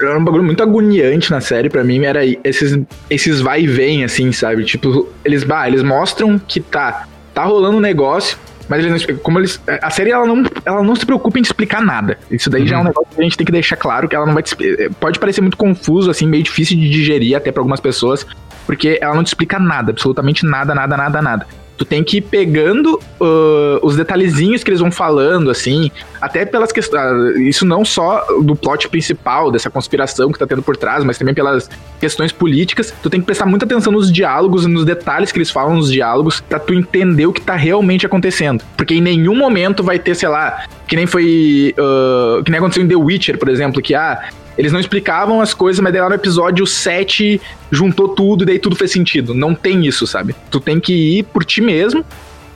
Era 0.00 0.18
um 0.18 0.24
bagulho 0.24 0.42
muito 0.42 0.62
agoniante 0.62 1.30
na 1.30 1.40
série 1.40 1.68
para 1.68 1.84
mim, 1.84 2.02
era 2.04 2.24
esses, 2.24 2.78
esses 3.10 3.40
vai 3.40 3.62
e 3.62 3.66
vem, 3.66 4.04
assim, 4.04 4.32
sabe? 4.32 4.64
Tipo, 4.64 5.06
eles, 5.22 5.44
bah, 5.44 5.68
eles 5.68 5.82
mostram 5.90 6.38
que 6.38 6.60
tá, 6.60 7.06
tá 7.34 7.44
rolando 7.44 7.76
um 7.76 7.80
negócio, 7.80 8.38
mas 8.68 8.84
eles 8.84 9.04
não, 9.04 9.16
como 9.16 9.40
eles. 9.40 9.60
A 9.82 9.90
série 9.90 10.12
ela 10.12 10.24
não, 10.24 10.44
ela 10.64 10.82
não 10.82 10.94
se 10.94 11.04
preocupa 11.04 11.40
em 11.40 11.42
explicar 11.42 11.82
nada. 11.82 12.16
Isso 12.30 12.48
daí 12.48 12.62
uhum. 12.62 12.66
já 12.68 12.76
é 12.76 12.78
um 12.78 12.82
uhum. 12.82 12.86
negócio 12.86 13.08
que 13.12 13.20
a 13.20 13.24
gente 13.24 13.36
tem 13.36 13.44
que 13.44 13.52
deixar 13.52 13.76
claro 13.76 14.08
que 14.08 14.14
ela 14.14 14.24
não 14.24 14.32
vai 14.32 14.42
te, 14.42 14.54
eh, 14.62 14.88
Pode 15.00 15.18
parecer 15.18 15.40
muito 15.40 15.56
confuso, 15.56 16.08
assim, 16.08 16.26
meio 16.26 16.44
difícil 16.44 16.78
de 16.78 16.88
digerir 16.88 17.36
até 17.36 17.50
para 17.50 17.60
algumas 17.60 17.80
pessoas, 17.80 18.24
porque 18.66 18.98
ela 19.00 19.14
não 19.14 19.24
te 19.24 19.28
explica 19.28 19.58
nada, 19.58 19.90
absolutamente 19.90 20.46
nada, 20.46 20.72
nada, 20.72 20.96
nada, 20.96 21.20
nada. 21.20 21.46
Tu 21.80 21.86
tem 21.86 22.04
que 22.04 22.18
ir 22.18 22.20
pegando 22.20 23.00
uh, 23.18 23.80
os 23.80 23.96
detalhezinhos 23.96 24.62
que 24.62 24.68
eles 24.68 24.80
vão 24.80 24.92
falando, 24.92 25.50
assim, 25.50 25.90
até 26.20 26.44
pelas 26.44 26.70
questões. 26.70 27.00
Ah, 27.00 27.40
isso 27.40 27.64
não 27.64 27.86
só 27.86 28.22
do 28.42 28.54
plot 28.54 28.86
principal, 28.90 29.50
dessa 29.50 29.70
conspiração 29.70 30.30
que 30.30 30.38
tá 30.38 30.46
tendo 30.46 30.62
por 30.62 30.76
trás, 30.76 31.02
mas 31.02 31.16
também 31.16 31.32
pelas 31.32 31.70
questões 31.98 32.32
políticas. 32.32 32.92
Tu 33.02 33.08
tem 33.08 33.18
que 33.18 33.24
prestar 33.24 33.46
muita 33.46 33.64
atenção 33.64 33.94
nos 33.94 34.12
diálogos, 34.12 34.66
nos 34.66 34.84
detalhes 34.84 35.32
que 35.32 35.38
eles 35.38 35.50
falam 35.50 35.76
nos 35.76 35.90
diálogos, 35.90 36.42
pra 36.42 36.58
tu 36.58 36.74
entender 36.74 37.24
o 37.24 37.32
que 37.32 37.40
tá 37.40 37.56
realmente 37.56 38.04
acontecendo. 38.04 38.62
Porque 38.76 38.92
em 38.92 39.00
nenhum 39.00 39.34
momento 39.34 39.82
vai 39.82 39.98
ter, 39.98 40.14
sei 40.14 40.28
lá, 40.28 40.66
que 40.86 40.94
nem 40.94 41.06
foi. 41.06 41.74
Uh, 41.78 42.44
que 42.44 42.50
nem 42.50 42.58
aconteceu 42.58 42.84
em 42.84 42.88
The 42.88 42.96
Witcher, 42.96 43.38
por 43.38 43.48
exemplo, 43.48 43.80
que 43.80 43.94
ah, 43.94 44.28
eles 44.56 44.72
não 44.72 44.80
explicavam 44.80 45.40
as 45.40 45.54
coisas, 45.54 45.80
mas 45.80 45.92
daí 45.92 46.02
lá 46.02 46.08
no 46.08 46.14
episódio 46.14 46.66
7 46.66 47.40
juntou 47.70 48.08
tudo 48.08 48.42
e 48.42 48.46
daí 48.46 48.58
tudo 48.58 48.76
fez 48.76 48.92
sentido. 48.92 49.34
Não 49.34 49.54
tem 49.54 49.86
isso, 49.86 50.06
sabe? 50.06 50.34
Tu 50.50 50.60
tem 50.60 50.78
que 50.78 51.18
ir 51.18 51.22
por 51.24 51.44
ti 51.44 51.60
mesmo 51.60 52.04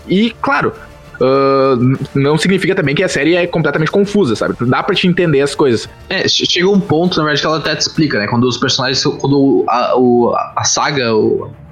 e, 0.06 0.30
claro, 0.40 0.72
Uh, 1.14 1.96
não 2.12 2.36
significa 2.36 2.74
também 2.74 2.92
que 2.92 3.02
a 3.02 3.08
série 3.08 3.36
é 3.36 3.46
completamente 3.46 3.90
confusa, 3.90 4.34
sabe? 4.34 4.56
Dá 4.62 4.82
pra 4.82 4.94
te 4.94 5.06
entender 5.06 5.40
as 5.42 5.54
coisas. 5.54 5.88
É, 6.08 6.26
chega 6.26 6.68
um 6.68 6.80
ponto, 6.80 7.16
na 7.16 7.22
verdade, 7.22 7.40
que 7.40 7.46
ela 7.46 7.58
até 7.58 7.76
te 7.76 7.82
explica, 7.82 8.18
né? 8.18 8.26
Quando 8.26 8.44
os 8.44 8.58
personagens. 8.58 9.02
Quando 9.04 9.64
a, 9.68 10.52
a 10.56 10.64
saga, 10.64 11.12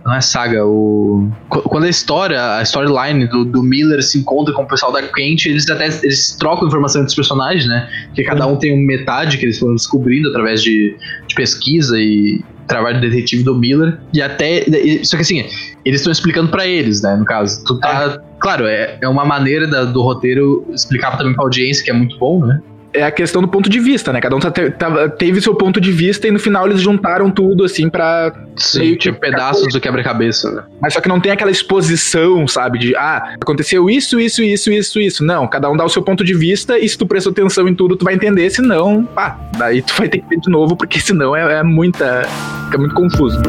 não 0.04 0.14
é 0.14 0.20
saga, 0.20 0.66
o. 0.66 1.30
Quando 1.48 1.84
a 1.84 1.88
história, 1.88 2.56
a 2.56 2.62
storyline 2.62 3.26
do, 3.26 3.44
do 3.44 3.62
Miller 3.62 4.02
se 4.02 4.18
encontra 4.18 4.52
com 4.52 4.62
o 4.62 4.66
pessoal 4.66 4.90
da 4.90 5.02
Quente, 5.02 5.48
eles 5.48 5.68
até 5.70 5.86
eles 5.86 6.36
trocam 6.38 6.66
informação 6.66 7.02
entre 7.02 7.10
os 7.10 7.14
personagens, 7.14 7.66
né? 7.66 7.88
Que 8.14 8.24
cada 8.24 8.46
um 8.46 8.56
tem 8.56 8.76
metade 8.84 9.38
que 9.38 9.44
eles 9.44 9.58
foram 9.58 9.74
descobrindo 9.74 10.28
através 10.30 10.62
de, 10.62 10.96
de 11.26 11.34
pesquisa 11.34 11.96
e 11.98 12.42
trabalho 12.66 13.00
de 13.00 13.08
detetive 13.08 13.44
do 13.44 13.54
Miller. 13.54 13.98
E 14.12 14.20
até. 14.20 14.64
Só 15.04 15.16
que 15.16 15.22
assim, 15.22 15.46
eles 15.84 16.00
estão 16.00 16.12
explicando 16.12 16.50
para 16.50 16.66
eles, 16.66 17.00
né? 17.02 17.14
No 17.14 17.24
caso. 17.24 17.64
Tu 17.64 17.78
tá. 17.78 18.18
É. 18.18 18.32
Claro, 18.40 18.66
é, 18.66 18.98
é 19.00 19.08
uma 19.08 19.24
maneira 19.24 19.68
da, 19.68 19.84
do 19.84 20.02
roteiro 20.02 20.66
explicar 20.74 21.16
também 21.16 21.32
pra 21.32 21.44
audiência, 21.44 21.84
que 21.84 21.90
é 21.90 21.94
muito 21.94 22.18
bom, 22.18 22.44
né? 22.44 22.60
É 22.94 23.02
a 23.02 23.11
questão 23.11 23.40
do 23.40 23.48
ponto 23.48 23.68
de 23.68 23.81
vista, 23.81 24.12
né? 24.12 24.20
Cada 24.20 24.37
um 24.37 24.40
tá, 24.40 24.50
tá, 24.50 25.09
teve 25.09 25.40
seu 25.40 25.55
ponto 25.55 25.81
de 25.81 25.90
vista 25.90 26.28
e 26.28 26.31
no 26.31 26.38
final 26.38 26.66
eles 26.66 26.81
juntaram 26.81 27.31
tudo, 27.31 27.64
assim, 27.64 27.88
pra. 27.88 28.33
Sim, 28.57 28.81
meio 28.81 29.14
pedaços 29.14 29.72
do 29.72 29.81
quebra-cabeça, 29.81 30.50
né? 30.50 30.62
Mas 30.81 30.94
só 30.94 31.00
que 31.00 31.09
não 31.09 31.20
tem 31.20 31.33
aquela 31.33 31.50
exposição, 31.50 32.46
sabe? 32.46 32.78
De, 32.78 32.96
ah, 32.96 33.35
aconteceu 33.40 33.88
isso, 33.88 34.20
isso, 34.20 34.42
isso, 34.42 34.70
isso, 34.70 35.00
isso. 35.00 35.24
Não, 35.24 35.48
cada 35.48 35.70
um 35.70 35.76
dá 35.76 35.85
o 35.85 35.88
seu 35.88 36.02
ponto 36.02 36.22
de 36.22 36.35
vista 36.35 36.78
e 36.78 36.88
se 36.88 36.96
tu 36.96 37.07
prestou 37.07 37.31
atenção 37.33 37.66
em 37.66 37.74
tudo, 37.74 37.96
tu 37.96 38.05
vai 38.05 38.14
entender. 38.14 38.50
Se 38.50 38.61
não, 38.61 39.05
pá, 39.05 39.38
daí 39.57 39.83
tu 39.83 39.94
vai 39.96 40.09
ter 40.09 40.18
que 40.18 40.28
ver 40.28 40.40
de 40.40 40.50
novo, 40.50 40.76
porque 40.76 41.00
senão 41.00 41.35
é, 41.35 41.61
é 41.61 41.62
muita. 41.62 42.22
fica 42.66 42.78
muito 42.78 42.94
confuso. 42.94 43.40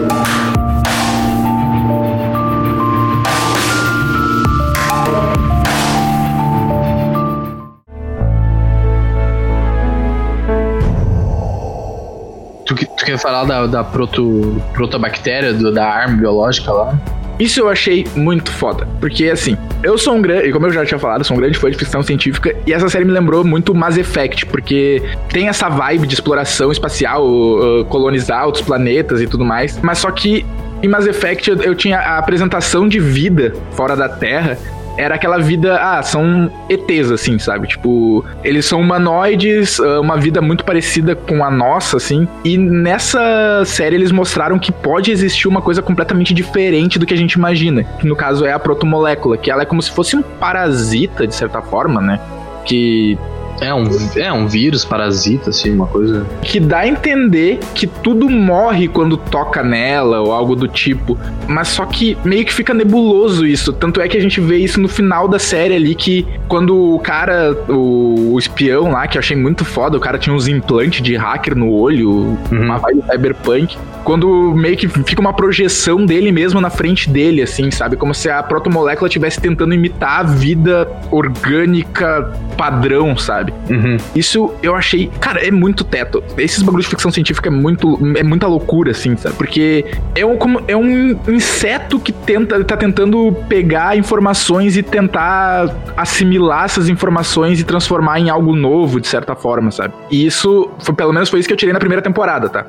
Tu, 12.76 12.86
tu 12.86 13.06
quer 13.06 13.18
falar 13.18 13.46
da, 13.46 13.68
da 13.68 13.84
proto, 13.84 14.62
protobactéria, 14.74 15.54
do, 15.54 15.72
da 15.72 15.86
arma 15.86 16.18
biológica 16.18 16.72
lá? 16.72 16.98
Isso 17.40 17.60
eu 17.60 17.70
achei 17.70 18.06
muito 18.16 18.52
foda. 18.52 18.88
Porque, 19.00 19.26
assim, 19.30 19.58
eu 19.82 19.98
sou 19.98 20.16
um 20.16 20.22
grande. 20.22 20.52
Como 20.52 20.68
eu 20.68 20.72
já 20.72 20.86
tinha 20.86 21.00
falado, 21.00 21.24
sou 21.24 21.36
um 21.36 21.40
grande 21.40 21.58
fã 21.58 21.70
de 21.70 21.78
ficção 21.78 22.04
científica. 22.04 22.56
E 22.66 22.74
essa 22.74 22.88
série 22.90 23.06
me 23.06 23.12
lembrou 23.12 23.44
muito 23.44 23.74
Mass 23.74 23.98
Effect. 23.98 24.46
Porque 24.46 25.02
tem 25.30 25.48
essa 25.48 25.68
vibe 25.68 26.08
de 26.08 26.14
exploração 26.14 26.72
espacial, 26.72 27.26
uh, 27.26 27.86
colonizar 27.86 28.46
outros 28.46 28.64
planetas 28.64 29.20
e 29.20 29.28
tudo 29.28 29.44
mais. 29.44 29.80
Mas 29.82 29.98
só 29.98 30.12
que 30.12 30.46
em 30.82 30.88
Mass 30.88 31.08
Effect 31.08 31.50
eu, 31.50 31.62
eu 31.62 31.76
tinha 31.76 31.98
a 31.98 32.18
apresentação 32.18 32.88
de 32.88 33.00
vida 33.00 33.54
fora 33.72 33.96
da 33.96 34.10
Terra 34.10 34.58
era 34.98 35.16
aquela 35.16 35.40
vida, 35.40 35.78
ah, 35.82 36.02
são 36.04 36.52
ETs, 36.70 37.12
assim, 37.12 37.40
sabe? 37.40 37.68
Tipo, 37.68 38.24
eles 38.44 38.66
são 38.66 38.80
humanoides, 38.80 39.80
ah, 39.80 40.00
uma 40.00 40.18
vida 40.18 40.42
muito 40.42 40.64
parecida 40.64 41.16
com 41.16 41.44
a 41.44 41.52
nossa, 41.52 41.98
assim. 41.98 42.28
E 42.44 42.58
nessa 42.58 43.64
série 43.66 43.96
eles 43.96 44.12
mostraram 44.12 44.60
que 44.60 44.72
pode 44.72 45.12
existir 45.12 45.48
uma 45.48 45.62
coisa 45.62 45.82
completamente 45.82 46.34
diferente 46.34 47.00
do 47.00 47.06
que 47.06 47.14
a 47.14 47.18
gente 47.18 47.34
imagina. 47.34 47.84
Que 47.84 48.08
no 48.08 48.16
caso 48.16 48.46
é 48.46 48.54
a 48.54 48.60
protomolécula, 48.60 49.38
que 49.38 49.50
ela 49.50 49.64
é 49.64 49.66
como 49.66 49.82
se 49.82 49.92
fosse 49.92 50.16
um 50.16 50.22
parasita, 50.22 51.26
de 51.26 51.36
certa 51.36 51.62
forma, 51.62 52.02
né? 52.02 52.20
Que 52.66 53.18
é 53.62 53.74
um, 53.74 53.86
é 54.16 54.34
um 54.34 54.48
vírus, 54.48 54.86
parasita, 54.86 55.50
assim, 55.50 55.72
uma 55.72 55.88
coisa. 55.88 56.26
Que 56.42 56.60
dá 56.60 56.80
a 56.80 56.88
entender 56.88 57.60
que 57.74 57.88
tudo 57.88 58.30
morre 58.30 58.88
quando 58.88 59.18
toca 59.18 59.64
nela 59.64 60.22
ou 60.22 60.32
algo 60.32 60.56
do 60.56 60.68
tipo. 60.68 61.18
Mas 61.48 61.70
só 61.70 61.86
que 61.86 62.18
meio 62.24 62.46
que 62.46 62.54
fica 62.54 62.74
nebuloso 62.74 63.46
isso. 63.46 63.74
Tanto 63.74 64.02
é 64.02 64.08
que 64.08 64.18
a 64.18 64.22
gente 64.22 64.40
vê 64.40 64.58
isso 64.58 64.80
no 64.80 64.88
final 64.88 65.28
da 65.28 65.40
série 65.40 65.76
ali, 65.76 65.96
que 65.96 66.28
quando 66.48 66.96
o 66.96 67.00
cara, 67.00 67.54
o, 67.70 68.34
o 68.34 68.40
espião 68.40 68.92
lá, 68.92 69.08
que 69.08 69.18
eu 69.18 69.20
achei 69.20 69.36
muito 69.36 69.66
foda, 69.66 69.98
o 69.98 70.00
cara 70.00 70.18
tinha 70.18 70.36
uns 70.36 70.48
implantes 70.48 71.02
de 71.02 71.16
hacker 71.16 71.56
no 71.56 71.72
olho, 71.72 72.10
uhum. 72.12 72.38
uma 72.52 72.78
vibe 72.78 73.04
cyberpunk. 73.10 73.78
Quando 74.04 74.54
meio 74.54 74.76
que 74.76 74.88
fica 74.88 75.22
uma 75.22 75.34
projeção 75.34 76.06
dele 76.06 76.32
mesmo 76.32 76.60
na 76.60 76.70
frente 76.70 77.10
dele, 77.10 77.42
assim, 77.42 77.72
sabe? 77.72 77.96
Como 77.96 78.14
se 78.14 78.30
a 78.30 78.44
protomolécula 78.44 79.08
estivesse 79.08 79.40
tentando 79.40 79.74
imitar 79.74 80.20
a 80.20 80.24
vida 80.24 80.88
orgânica 81.10 82.32
padrão, 82.58 83.18
sabe? 83.18 83.43
Uhum. 83.70 83.98
Isso 84.16 84.54
eu 84.62 84.76
achei, 84.76 85.10
cara, 85.20 85.46
é 85.46 85.52
muito 85.52 85.84
teto. 85.84 86.24
Esses 86.38 86.62
bagulhos 86.62 86.86
de 86.86 86.92
ficção 86.92 87.12
científica 87.12 87.50
é 87.50 87.52
muito, 87.52 88.00
é 88.16 88.24
muita 88.24 88.48
loucura, 88.48 88.92
assim, 88.92 89.16
sabe? 89.16 89.36
Porque 89.36 89.86
é 90.16 90.26
um, 90.26 90.38
como, 90.38 90.62
é 90.68 90.76
um 90.76 91.18
inseto 91.28 92.00
que 92.00 92.12
tenta, 92.12 92.64
tá 92.64 92.78
tentando 92.78 93.36
pegar 93.48 93.98
informações 93.98 94.78
e 94.78 94.84
tentar 94.84 95.76
assimilar 95.98 96.66
essas 96.66 96.90
informações 96.90 97.60
e 97.60 97.64
transformar 97.64 98.20
em 98.20 98.30
algo 98.30 98.56
novo, 98.56 99.00
de 99.00 99.08
certa 99.08 99.36
forma, 99.36 99.72
sabe? 99.72 99.94
E 100.12 100.26
isso, 100.26 100.70
foi, 100.80 100.94
pelo 100.96 101.14
menos 101.14 101.30
foi 101.30 101.40
isso 101.40 101.48
que 101.48 101.54
eu 101.54 101.58
tirei 101.58 101.74
na 101.74 101.80
primeira 101.80 102.02
temporada, 102.02 102.50
tá? 102.50 102.66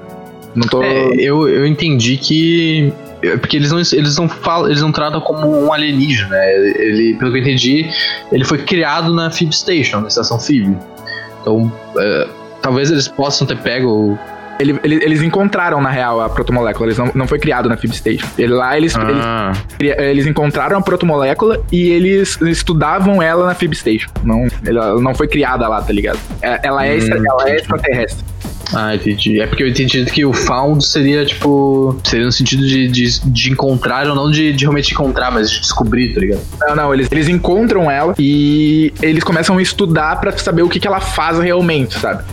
Não 0.54 0.66
tô. 0.66 0.82
É, 0.82 1.14
eu, 1.14 1.48
eu 1.48 1.66
entendi 1.66 2.16
que 2.16 2.92
porque 3.38 3.56
eles 3.56 3.70
não, 3.70 3.78
eles 3.78 4.16
não 4.16 4.28
falam, 4.28 4.66
eles 4.66 4.80
não 4.80 4.92
tratam 4.92 5.20
como 5.20 5.66
um 5.66 5.72
alienígena, 5.72 6.28
né? 6.28 6.54
Ele, 6.54 7.14
pelo 7.18 7.30
que 7.32 7.38
eu 7.38 7.42
entendi, 7.42 7.90
ele 8.32 8.44
foi 8.44 8.58
criado 8.58 9.12
na 9.14 9.30
Phoebe 9.30 9.54
Station, 9.54 10.00
na 10.00 10.08
estação 10.08 10.38
Phoebe. 10.38 10.76
Então, 11.40 11.72
é, 11.98 12.28
talvez 12.62 12.90
eles 12.90 13.08
possam 13.08 13.46
ter 13.46 13.56
pego 13.58 14.18
ele, 14.58 14.78
ele, 14.84 14.94
eles 14.96 15.22
encontraram, 15.22 15.80
na 15.80 15.90
real, 15.90 16.20
a 16.20 16.28
protomolécula. 16.28 16.86
Eles 16.86 16.98
não, 16.98 17.10
não 17.14 17.26
foi 17.26 17.38
criado 17.38 17.68
na 17.68 17.76
Phoebe 17.76 17.96
Station. 17.96 18.26
Ele, 18.38 18.52
lá 18.52 18.76
eles, 18.76 18.94
ah. 18.96 19.52
eles, 19.78 19.98
eles, 19.98 20.26
encontraram 20.26 20.78
a 20.78 20.80
protomolécula 20.80 21.62
e 21.72 21.90
eles 21.90 22.40
estudavam 22.42 23.22
ela 23.22 23.46
na 23.46 23.54
Phoebe 23.54 23.74
Station. 23.76 24.10
Não, 24.22 24.46
ela 24.64 25.00
não 25.00 25.14
foi 25.14 25.26
criada 25.26 25.66
lá, 25.66 25.82
tá 25.82 25.92
ligado? 25.92 26.18
É, 26.40 26.60
ela 26.62 26.86
é, 26.86 26.96
hum, 26.96 27.24
ela 27.26 27.50
é 27.50 27.56
extraterrestre. 27.56 28.24
Ah, 28.72 28.94
entendi. 28.94 29.40
É 29.40 29.46
porque 29.46 29.62
eu 29.62 29.68
entendi 29.68 30.04
que 30.06 30.24
o 30.24 30.32
found 30.32 30.84
seria, 30.84 31.24
tipo. 31.24 31.98
Seria 32.04 32.24
no 32.24 32.32
sentido 32.32 32.66
de, 32.66 32.88
de, 32.88 33.20
de 33.20 33.50
encontrar 33.50 34.06
ou 34.08 34.14
não 34.14 34.30
de, 34.30 34.52
de 34.52 34.64
realmente 34.64 34.92
encontrar, 34.92 35.30
mas 35.30 35.50
de 35.50 35.60
descobrir, 35.60 36.14
tá 36.14 36.20
ligado? 36.20 36.40
Não, 36.60 36.76
não, 36.76 36.94
eles, 36.94 37.08
eles 37.10 37.28
encontram 37.28 37.90
ela 37.90 38.14
e 38.18 38.92
eles 39.02 39.22
começam 39.22 39.58
a 39.58 39.62
estudar 39.62 40.20
para 40.20 40.36
saber 40.38 40.62
o 40.62 40.68
que, 40.68 40.80
que 40.80 40.86
ela 40.86 41.00
faz 41.00 41.38
realmente, 41.38 41.98
sabe? 41.98 42.24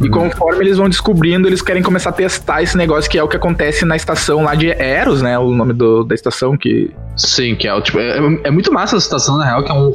E 0.00 0.04
uhum. 0.04 0.10
conforme 0.10 0.64
eles 0.64 0.76
vão 0.76 0.88
descobrindo, 0.88 1.48
eles 1.48 1.60
querem 1.60 1.82
começar 1.82 2.10
a 2.10 2.12
testar 2.12 2.62
esse 2.62 2.76
negócio 2.76 3.10
que 3.10 3.18
é 3.18 3.22
o 3.22 3.26
que 3.26 3.36
acontece 3.36 3.84
na 3.84 3.96
estação 3.96 4.44
lá 4.44 4.54
de 4.54 4.70
Eros, 4.70 5.22
né? 5.22 5.36
O 5.38 5.50
nome 5.50 5.72
do, 5.72 6.04
da 6.04 6.14
estação 6.14 6.56
que. 6.56 6.90
Sim, 7.16 7.56
que 7.56 7.66
é, 7.66 7.80
tipo, 7.80 7.98
é, 7.98 8.18
é 8.44 8.50
muito 8.50 8.72
massa 8.72 8.96
essa 8.96 9.06
estação, 9.06 9.36
na 9.36 9.44
real, 9.44 9.64
que 9.64 9.70
é 9.70 9.74
um. 9.74 9.92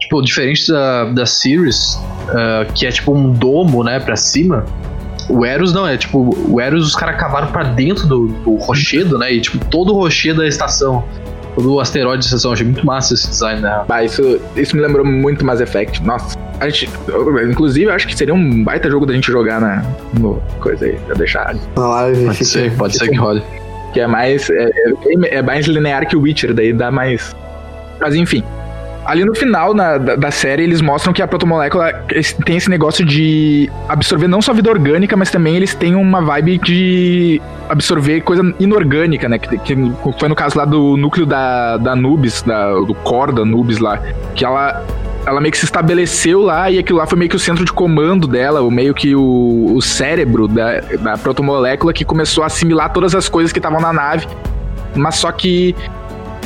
Tipo, 0.00 0.22
diferente 0.22 0.70
da, 0.70 1.04
da 1.04 1.26
Sirius, 1.26 1.94
uh, 2.28 2.70
que 2.74 2.86
é 2.86 2.90
tipo 2.90 3.12
um 3.12 3.32
domo, 3.32 3.82
né, 3.82 3.98
pra 3.98 4.16
cima. 4.16 4.66
O 5.28 5.44
Eros 5.44 5.72
não, 5.72 5.86
é 5.86 5.96
tipo, 5.96 6.34
o 6.48 6.60
Eros 6.60 6.86
os 6.86 6.96
caras 6.96 7.20
cavaram 7.20 7.48
pra 7.48 7.62
dentro 7.62 8.06
do, 8.06 8.28
do 8.28 8.54
rochedo, 8.56 9.18
né? 9.18 9.32
E 9.32 9.40
tipo, 9.40 9.62
todo 9.66 9.92
o 9.92 9.96
rochedo 9.96 10.40
da 10.40 10.48
estação. 10.48 11.04
Todo 11.54 11.74
o 11.74 11.80
asteroide 11.80 12.22
da 12.22 12.26
estação. 12.26 12.52
Achei 12.52 12.64
muito 12.64 12.86
massa 12.86 13.14
esse 13.14 13.28
design, 13.28 13.60
né? 13.60 13.84
Ah, 13.88 14.04
isso, 14.04 14.40
isso 14.56 14.76
me 14.76 14.82
lembrou 14.82 15.04
muito 15.04 15.44
Mass 15.44 15.60
Effect. 15.60 16.02
Nossa. 16.02 16.38
A 16.60 16.68
gente, 16.68 16.88
inclusive, 17.48 17.90
acho 17.90 18.06
que 18.06 18.16
seria 18.16 18.34
um 18.34 18.64
baita 18.64 18.90
jogo 18.90 19.06
da 19.06 19.12
gente 19.14 19.30
jogar 19.30 19.60
na 19.60 19.84
no, 20.18 20.42
coisa 20.60 20.86
aí, 20.86 20.98
pra 21.06 21.14
deixar. 21.14 21.54
Pode 21.74 22.44
ser, 22.44 22.76
pode 22.76 22.96
ser 22.96 23.08
que 23.08 23.16
role. 23.16 23.42
Que 23.92 24.00
é 24.00 24.06
mais. 24.06 24.48
É, 24.50 24.64
é, 24.64 25.36
é 25.36 25.42
mais 25.42 25.66
linear 25.66 26.06
que 26.08 26.16
o 26.16 26.20
Witcher, 26.20 26.54
daí 26.54 26.72
dá 26.72 26.90
mais. 26.90 27.34
Mas 28.00 28.14
enfim. 28.14 28.42
Ali 29.08 29.24
no 29.24 29.34
final 29.34 29.72
na, 29.72 29.96
da, 29.96 30.16
da, 30.16 30.30
série, 30.30 30.64
eles 30.64 30.82
mostram 30.82 31.14
que 31.14 31.22
a 31.22 31.26
protomolécula 31.26 32.04
tem 32.44 32.58
esse 32.58 32.68
negócio 32.68 33.06
de 33.06 33.70
absorver 33.88 34.28
não 34.28 34.42
só 34.42 34.52
vida 34.52 34.68
orgânica, 34.68 35.16
mas 35.16 35.30
também 35.30 35.56
eles 35.56 35.74
têm 35.74 35.94
uma 35.94 36.20
vibe 36.20 36.58
de 36.58 37.40
absorver 37.70 38.20
coisa 38.20 38.54
inorgânica, 38.60 39.26
né? 39.26 39.38
Que, 39.38 39.56
que 39.56 39.74
foi 40.18 40.28
no 40.28 40.34
caso 40.34 40.58
lá 40.58 40.66
do 40.66 40.94
núcleo 40.98 41.24
da, 41.24 41.78
da 41.78 41.96
Nubis, 41.96 42.42
da, 42.42 42.74
do 42.74 42.94
core 42.96 43.32
da 43.32 43.46
Nubis 43.46 43.78
lá. 43.78 43.98
Que 44.34 44.44
ela 44.44 44.84
ela 45.24 45.40
meio 45.40 45.52
que 45.52 45.58
se 45.58 45.64
estabeleceu 45.64 46.42
lá 46.42 46.70
e 46.70 46.78
aquilo 46.78 46.98
lá 46.98 47.06
foi 47.06 47.18
meio 47.18 47.30
que 47.30 47.36
o 47.36 47.38
centro 47.38 47.64
de 47.64 47.72
comando 47.72 48.26
dela, 48.26 48.60
o 48.60 48.70
meio 48.70 48.92
que 48.92 49.14
o, 49.16 49.72
o 49.74 49.80
cérebro 49.80 50.46
da, 50.46 50.80
da 51.00 51.16
protomolécula 51.16 51.94
que 51.94 52.04
começou 52.04 52.44
a 52.44 52.48
assimilar 52.48 52.92
todas 52.92 53.14
as 53.14 53.26
coisas 53.26 53.52
que 53.52 53.58
estavam 53.58 53.80
na 53.80 53.90
nave. 53.90 54.28
Mas 54.94 55.14
só 55.14 55.32
que 55.32 55.74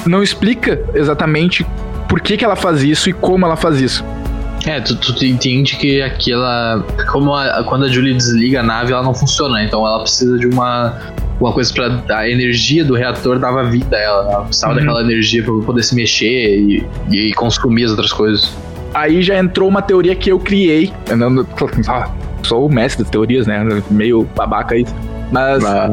não 0.07 0.22
explica 0.22 0.81
exatamente 0.94 1.66
por 2.13 2.21
que, 2.21 2.37
que 2.37 2.44
ela 2.44 2.54
faz 2.54 2.83
isso 2.83 3.08
e 3.08 3.13
como 3.15 3.46
ela 3.46 3.56
faz 3.56 3.81
isso. 3.81 4.04
É, 4.67 4.79
tu, 4.83 4.94
tu 4.94 5.25
entende 5.25 5.77
que 5.77 6.02
aquela. 6.02 6.85
Como 7.10 7.35
a, 7.35 7.65
quando 7.65 7.87
a 7.87 7.88
Julie 7.88 8.13
desliga 8.13 8.60
a 8.60 8.63
nave, 8.63 8.92
ela 8.92 9.02
não 9.02 9.15
funciona, 9.15 9.54
né? 9.54 9.65
então 9.65 9.81
ela 9.87 10.00
precisa 10.00 10.37
de 10.37 10.46
uma, 10.46 11.00
uma 11.40 11.54
coisa 11.54 11.73
pra. 11.73 12.19
A 12.19 12.29
energia 12.29 12.85
do 12.85 12.94
reator 12.94 13.38
dava 13.38 13.65
vida 13.65 13.96
a 13.96 13.98
ela. 13.98 14.31
Ela 14.31 14.44
precisava 14.44 14.75
uhum. 14.75 14.81
daquela 14.81 15.00
energia 15.00 15.42
pra 15.42 15.54
poder 15.65 15.83
se 15.83 15.94
mexer 15.94 16.58
e, 16.58 16.87
e 17.10 17.33
consumir 17.33 17.85
as 17.85 17.92
outras 17.92 18.13
coisas. 18.13 18.54
Aí 18.92 19.23
já 19.23 19.38
entrou 19.38 19.67
uma 19.67 19.81
teoria 19.81 20.15
que 20.15 20.31
eu 20.31 20.38
criei. 20.38 20.92
Eu 21.08 21.17
não, 21.17 21.46
ah, 21.88 22.10
sou 22.42 22.67
o 22.67 22.71
mestre 22.71 23.04
das 23.04 23.10
teorias, 23.10 23.46
né? 23.46 23.83
Meio 23.90 24.29
babaca 24.37 24.77
isso. 24.77 24.94
Mas 25.31 25.65
ah. 25.65 25.88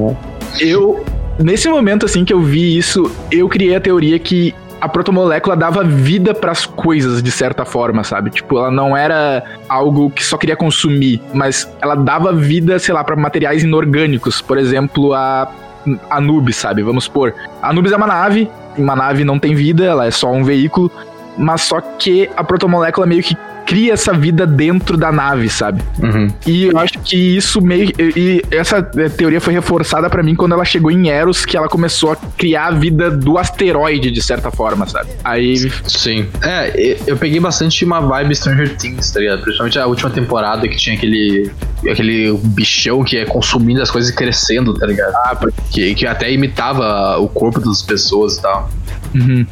eu. 0.60 1.02
Nesse 1.40 1.70
momento, 1.70 2.06
assim, 2.06 2.26
que 2.26 2.34
eu 2.34 2.42
vi 2.42 2.78
isso, 2.78 3.10
eu 3.32 3.48
criei 3.48 3.74
a 3.74 3.80
teoria 3.80 4.20
que 4.20 4.54
a 4.82 4.88
protomolécula 4.88 5.56
dava 5.56 5.84
vida 5.84 6.34
para 6.34 6.52
as 6.52 6.66
coisas 6.66 7.22
de 7.22 7.32
certa 7.32 7.66
forma, 7.66 8.04
sabe? 8.04 8.30
Tipo, 8.30 8.58
ela 8.58 8.72
não 8.72 8.96
era 8.96 9.44
algo 9.68 10.10
que 10.10 10.24
só 10.24 10.38
queria 10.38 10.56
consumir, 10.56 11.22
mas 11.34 11.70
ela 11.82 11.96
dava 11.96 12.32
vida, 12.32 12.80
sei 12.80 12.94
lá, 12.94 13.04
para 13.04 13.16
materiais 13.16 13.64
inorgânicos. 13.64 14.42
Por 14.42 14.58
exemplo, 14.58 15.14
a 15.14 15.52
Anubis, 16.10 16.56
sabe? 16.56 16.82
Vamos 16.82 17.06
supor. 17.06 17.34
A 17.62 17.70
Anubis 17.70 17.92
é 17.92 17.98
uma 17.98 18.08
nave, 18.08 18.50
uma 18.78 18.96
nave 18.96 19.24
não 19.24 19.38
tem 19.38 19.54
vida, 19.54 19.86
ela 19.86 20.06
é 20.06 20.12
só 20.12 20.32
um 20.32 20.44
veículo, 20.44 20.92
mas 21.38 21.62
só 21.62 21.82
que 21.82 22.30
a 22.36 22.44
protomolécula 22.44 23.06
meio 23.06 23.24
que 23.24 23.36
cria 23.70 23.94
essa 23.94 24.12
vida 24.14 24.48
dentro 24.48 24.98
da 24.98 25.12
nave, 25.12 25.48
sabe? 25.48 25.84
Uhum. 26.02 26.28
E 26.48 26.64
eu 26.64 26.78
acho 26.80 26.98
que 27.00 27.16
isso 27.16 27.62
meio. 27.62 27.92
E 28.00 28.44
essa 28.50 28.82
teoria 28.82 29.40
foi 29.40 29.54
reforçada 29.54 30.10
para 30.10 30.24
mim 30.24 30.34
quando 30.34 30.54
ela 30.54 30.66
chegou 30.66 30.90
em 30.90 31.08
Eros, 31.08 31.46
que 31.46 31.56
ela 31.56 31.70
começou 31.70 32.14
a 32.14 32.16
criar 32.16 32.66
a 32.66 32.72
vida 32.72 33.12
do 33.12 33.38
asteroide, 33.38 34.10
de 34.10 34.22
certa 34.24 34.50
forma, 34.50 34.88
sabe? 34.88 35.12
Aí. 35.24 35.72
Sim. 35.86 36.28
É, 36.42 36.98
eu 37.06 37.16
peguei 37.16 37.40
bastante 37.40 37.86
uma 37.86 38.00
vibe 38.00 38.36
Stranger 38.36 38.76
Things, 38.76 39.12
tá 39.12 39.20
ligado? 39.20 39.44
Principalmente 39.44 39.78
a 39.78 39.86
última 39.86 40.10
temporada 40.10 40.68
que 40.68 40.76
tinha 40.76 40.96
aquele. 40.96 41.52
aquele 41.88 42.36
bichão 42.46 43.04
que 43.04 43.18
é 43.18 43.26
consumindo 43.26 43.84
as 43.84 43.92
coisas 43.92 44.10
e 44.10 44.16
crescendo, 44.16 44.74
tá 44.74 44.88
ligado? 44.88 45.14
Ah, 45.14 45.38
que, 45.70 45.94
que 45.94 46.08
até 46.08 46.32
imitava 46.32 47.20
o 47.20 47.30
corpo 47.30 47.60
das 47.60 47.84
pessoas 47.84 48.38
e 48.38 48.42
tal. 48.42 48.68
Uhum 49.14 49.46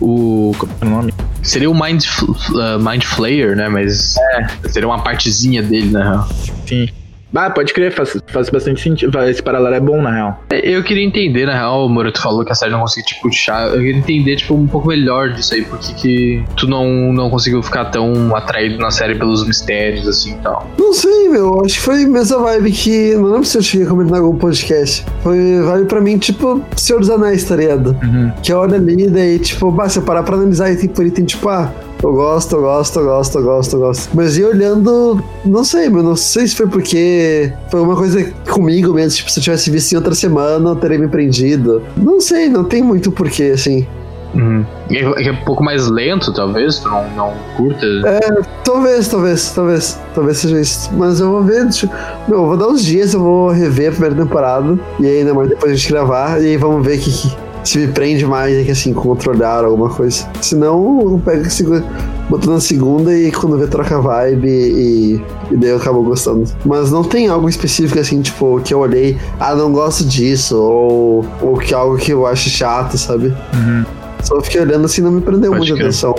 o. 0.00 0.52
Como 0.58 0.72
é 0.80 0.84
o 0.84 0.88
nome? 0.88 1.14
Seria 1.42 1.70
o 1.70 1.74
Mind, 1.74 2.04
uh, 2.22 2.78
Mind 2.78 3.04
Flayer, 3.04 3.56
né? 3.56 3.68
Mas 3.68 4.16
é. 4.16 4.68
seria 4.68 4.88
uma 4.88 5.02
partezinha 5.02 5.62
dele, 5.62 5.90
né? 5.90 6.24
Sim. 6.66 6.88
Ah, 7.34 7.50
pode 7.50 7.72
crer, 7.72 7.92
faz, 7.92 8.16
faz 8.26 8.50
bastante 8.50 8.80
sentido. 8.80 9.18
Esse 9.20 9.42
paralelo 9.42 9.74
é 9.74 9.80
bom, 9.80 10.02
na 10.02 10.10
real. 10.10 10.44
É, 10.50 10.68
eu 10.68 10.82
queria 10.82 11.04
entender, 11.04 11.46
na 11.46 11.54
real, 11.54 11.86
o 11.86 11.88
Moreto 11.88 12.20
falou 12.20 12.44
que 12.44 12.52
a 12.52 12.54
série 12.54 12.72
não 12.72 12.80
conseguiu 12.80 13.04
te 13.06 13.14
tipo, 13.14 13.28
puxar. 13.28 13.68
Eu 13.68 13.78
queria 13.78 13.96
entender, 13.96 14.36
tipo, 14.36 14.54
um 14.54 14.66
pouco 14.66 14.88
melhor 14.88 15.30
disso 15.30 15.54
aí. 15.54 15.62
Por 15.62 15.78
que 15.78 16.42
tu 16.56 16.66
não, 16.66 17.12
não 17.12 17.30
conseguiu 17.30 17.62
ficar 17.62 17.86
tão 17.86 18.34
atraído 18.34 18.78
na 18.78 18.90
série 18.90 19.14
pelos 19.14 19.46
mistérios, 19.46 20.06
assim 20.08 20.32
e 20.32 20.38
tal? 20.38 20.68
Não 20.78 20.92
sei, 20.92 21.28
meu. 21.28 21.64
Acho 21.64 21.74
que 21.74 21.80
foi 21.80 22.04
a 22.04 22.08
mesma 22.08 22.38
vibe 22.38 22.72
que. 22.72 23.14
Não 23.14 23.24
lembro 23.24 23.44
se 23.44 23.58
eu 23.58 23.62
tinha 23.62 23.86
comentado 23.86 24.18
em 24.18 24.24
algum 24.24 24.38
podcast. 24.38 25.04
Foi 25.22 25.62
vibe 25.62 25.86
pra 25.86 26.00
mim, 26.00 26.18
tipo, 26.18 26.62
Senhor 26.76 26.98
dos 26.98 27.10
Anéis, 27.10 27.44
tá 27.44 27.56
ligado? 27.56 27.96
Uhum. 28.02 28.32
Que 28.42 28.52
olha 28.52 28.76
ali, 28.76 29.08
daí, 29.08 29.38
tipo, 29.38 29.70
bah, 29.70 29.88
se 29.88 29.98
eu 29.98 30.02
parar 30.02 30.22
pra 30.22 30.36
analisar 30.36 30.70
item 30.72 30.88
por 30.88 31.06
item, 31.06 31.24
tipo, 31.24 31.48
ah 31.48 31.72
eu 32.02 32.12
gosto, 32.14 32.56
eu 32.56 32.62
gosto, 32.62 32.98
eu 32.98 33.04
gosto, 33.04 33.38
eu 33.38 33.44
gosto, 33.44 33.76
eu 33.76 33.80
gosto. 33.80 34.10
Mas 34.14 34.38
ia 34.38 34.48
olhando, 34.48 35.22
não 35.44 35.64
sei, 35.64 35.88
mas 35.88 36.02
não 36.02 36.16
sei 36.16 36.46
se 36.46 36.56
foi 36.56 36.66
porque 36.66 37.52
foi 37.70 37.80
uma 37.80 37.96
coisa 37.96 38.24
comigo 38.48 38.94
mesmo. 38.94 39.16
Tipo, 39.16 39.30
se 39.30 39.38
eu 39.38 39.44
tivesse 39.44 39.70
visto 39.70 39.92
em 39.92 39.96
outra 39.96 40.14
semana, 40.14 40.70
eu 40.70 40.76
teria 40.76 40.98
me 40.98 41.08
prendido. 41.08 41.82
Não 41.96 42.20
sei, 42.20 42.48
não 42.48 42.64
tem 42.64 42.82
muito 42.82 43.12
porquê, 43.12 43.52
assim. 43.54 43.86
Uhum. 44.34 44.64
É, 44.90 45.26
é 45.26 45.32
um 45.32 45.44
pouco 45.44 45.62
mais 45.62 45.88
lento, 45.88 46.32
talvez, 46.32 46.78
tu 46.78 46.88
não, 46.88 47.08
não 47.10 47.34
curta. 47.56 47.84
É, 48.06 48.20
talvez, 48.64 49.08
talvez, 49.08 49.52
talvez. 49.52 50.00
Talvez 50.14 50.38
seja 50.38 50.60
isso. 50.60 50.90
Mas 50.94 51.20
eu 51.20 51.30
vou 51.30 51.42
ver. 51.42 51.64
Deixa, 51.64 51.86
meu, 52.28 52.38
eu 52.38 52.46
vou 52.46 52.56
dar 52.56 52.68
uns 52.68 52.84
dias, 52.84 53.12
eu 53.12 53.20
vou 53.20 53.50
rever 53.50 53.88
a 53.88 53.92
primeira 53.92 54.14
temporada. 54.16 54.78
E 54.98 55.06
aí, 55.06 55.18
ainda 55.18 55.34
mais 55.34 55.48
depois 55.48 55.72
a 55.72 55.74
gente 55.74 55.88
gravar. 55.88 56.40
E 56.40 56.46
aí 56.46 56.56
vamos 56.56 56.86
ver 56.86 56.98
que, 56.98 57.10
que 57.10 57.36
se 57.64 57.78
me 57.78 57.88
prende 57.88 58.24
mais 58.24 58.56
é 58.56 58.64
que 58.64 58.70
assim, 58.70 58.92
controlar 58.92 59.64
alguma 59.64 59.90
coisa. 59.90 60.28
Senão 60.40 61.00
eu 61.00 61.22
pego 61.24 61.46
esse, 61.46 61.64
boto 62.28 62.50
na 62.50 62.60
segunda 62.60 63.16
e 63.16 63.30
quando 63.32 63.58
vê 63.58 63.66
troca 63.66 64.00
vibe 64.00 64.48
e, 64.48 65.22
e 65.50 65.56
daí 65.56 65.70
eu 65.70 65.76
acabo 65.76 66.02
gostando. 66.02 66.44
Mas 66.64 66.90
não 66.90 67.02
tem 67.02 67.28
algo 67.28 67.48
específico 67.48 67.98
assim, 67.98 68.22
tipo, 68.22 68.60
que 68.62 68.72
eu 68.72 68.78
olhei, 68.80 69.18
ah, 69.38 69.54
não 69.54 69.72
gosto 69.72 70.04
disso, 70.04 70.56
ou, 70.56 71.26
ou 71.40 71.58
que 71.58 71.74
algo 71.74 71.96
que 71.96 72.12
eu 72.12 72.26
acho 72.26 72.48
chato, 72.48 72.96
sabe? 72.96 73.26
Uhum. 73.54 73.84
Só 74.22 74.40
fiquei 74.40 74.60
olhando 74.60 74.84
assim, 74.84 75.00
não 75.00 75.10
me 75.10 75.20
prendeu 75.20 75.54
muita 75.54 75.74
atenção. 75.74 76.14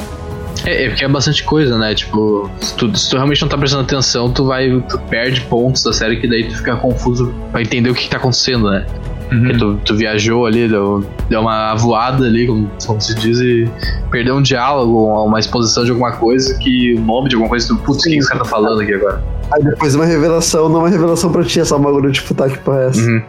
É, 0.65 0.85
é, 0.85 0.89
porque 0.89 1.03
é 1.03 1.07
bastante 1.07 1.43
coisa, 1.43 1.77
né? 1.77 1.95
Tipo, 1.95 2.49
se 2.61 2.75
tu, 2.75 2.95
se 2.95 3.09
tu, 3.09 3.15
realmente 3.15 3.41
não 3.41 3.49
tá 3.49 3.57
prestando 3.57 3.83
atenção, 3.83 4.31
tu 4.31 4.45
vai. 4.45 4.69
Tu 4.89 4.99
perde 5.09 5.41
pontos 5.41 5.83
da 5.83 5.93
série 5.93 6.17
que 6.17 6.27
daí 6.27 6.47
tu 6.47 6.55
fica 6.57 6.75
confuso 6.75 7.33
pra 7.51 7.61
entender 7.61 7.89
o 7.89 7.95
que, 7.95 8.03
que 8.03 8.09
tá 8.09 8.17
acontecendo, 8.17 8.69
né? 8.69 8.85
Uhum. 9.31 9.57
Tu, 9.57 9.79
tu, 9.85 9.95
viajou 9.95 10.45
ali, 10.45 10.67
deu, 10.67 11.05
deu 11.29 11.39
uma 11.39 11.73
voada 11.75 12.25
ali, 12.25 12.47
como, 12.47 12.69
como, 12.85 12.99
se 12.99 13.15
diz, 13.15 13.39
e 13.39 13.69
perdeu 14.09 14.35
um 14.35 14.41
diálogo, 14.41 15.25
uma 15.25 15.39
exposição 15.39 15.85
de 15.85 15.91
alguma 15.91 16.11
coisa 16.11 16.57
que 16.57 16.95
o 16.95 16.99
nome 16.99 17.29
de 17.29 17.35
alguma 17.35 17.49
coisa, 17.49 17.67
tu, 17.67 17.77
putz, 17.77 18.05
o 18.05 18.09
que 18.09 18.17
esse 18.17 18.27
cara 18.27 18.43
tá 18.43 18.49
falando 18.49 18.81
aqui 18.81 18.93
agora? 18.93 19.23
Aí 19.53 19.63
depois 19.63 19.95
uma 19.95 20.05
revelação, 20.05 20.67
não 20.67 20.79
uma 20.79 20.89
revelação 20.89 21.31
pra 21.31 21.43
ti, 21.43 21.61
é 21.61 21.65
só 21.65 21.77
uma 21.77 21.91
bagulho 21.91 22.11
tipo, 22.11 22.33
tá, 22.33 22.49
que 22.49 22.57
porra 22.57 22.81
é 22.81 22.87
essa? 22.87 23.01
Uhum. 23.01 23.21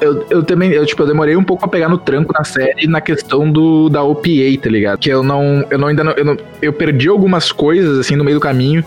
Eu, 0.00 0.26
eu 0.28 0.42
também, 0.42 0.72
eu, 0.72 0.84
tipo, 0.84 1.02
eu 1.02 1.06
demorei 1.06 1.36
um 1.36 1.44
pouco 1.44 1.64
a 1.64 1.68
pegar 1.68 1.88
no 1.88 1.98
tranco 1.98 2.32
na 2.32 2.42
série 2.42 2.86
na 2.88 3.00
questão 3.00 3.50
do 3.50 3.88
da 3.88 4.02
OPA, 4.02 4.58
tá 4.60 4.68
ligado? 4.68 4.98
Que 4.98 5.08
eu 5.08 5.22
não, 5.22 5.64
eu 5.70 5.78
não 5.78 5.88
ainda 5.88 6.02
não, 6.02 6.12
eu, 6.12 6.24
não, 6.24 6.36
eu 6.60 6.72
perdi 6.72 7.08
algumas 7.08 7.52
coisas, 7.52 8.00
assim, 8.00 8.16
no 8.16 8.24
meio 8.24 8.38
do 8.38 8.40
caminho. 8.40 8.84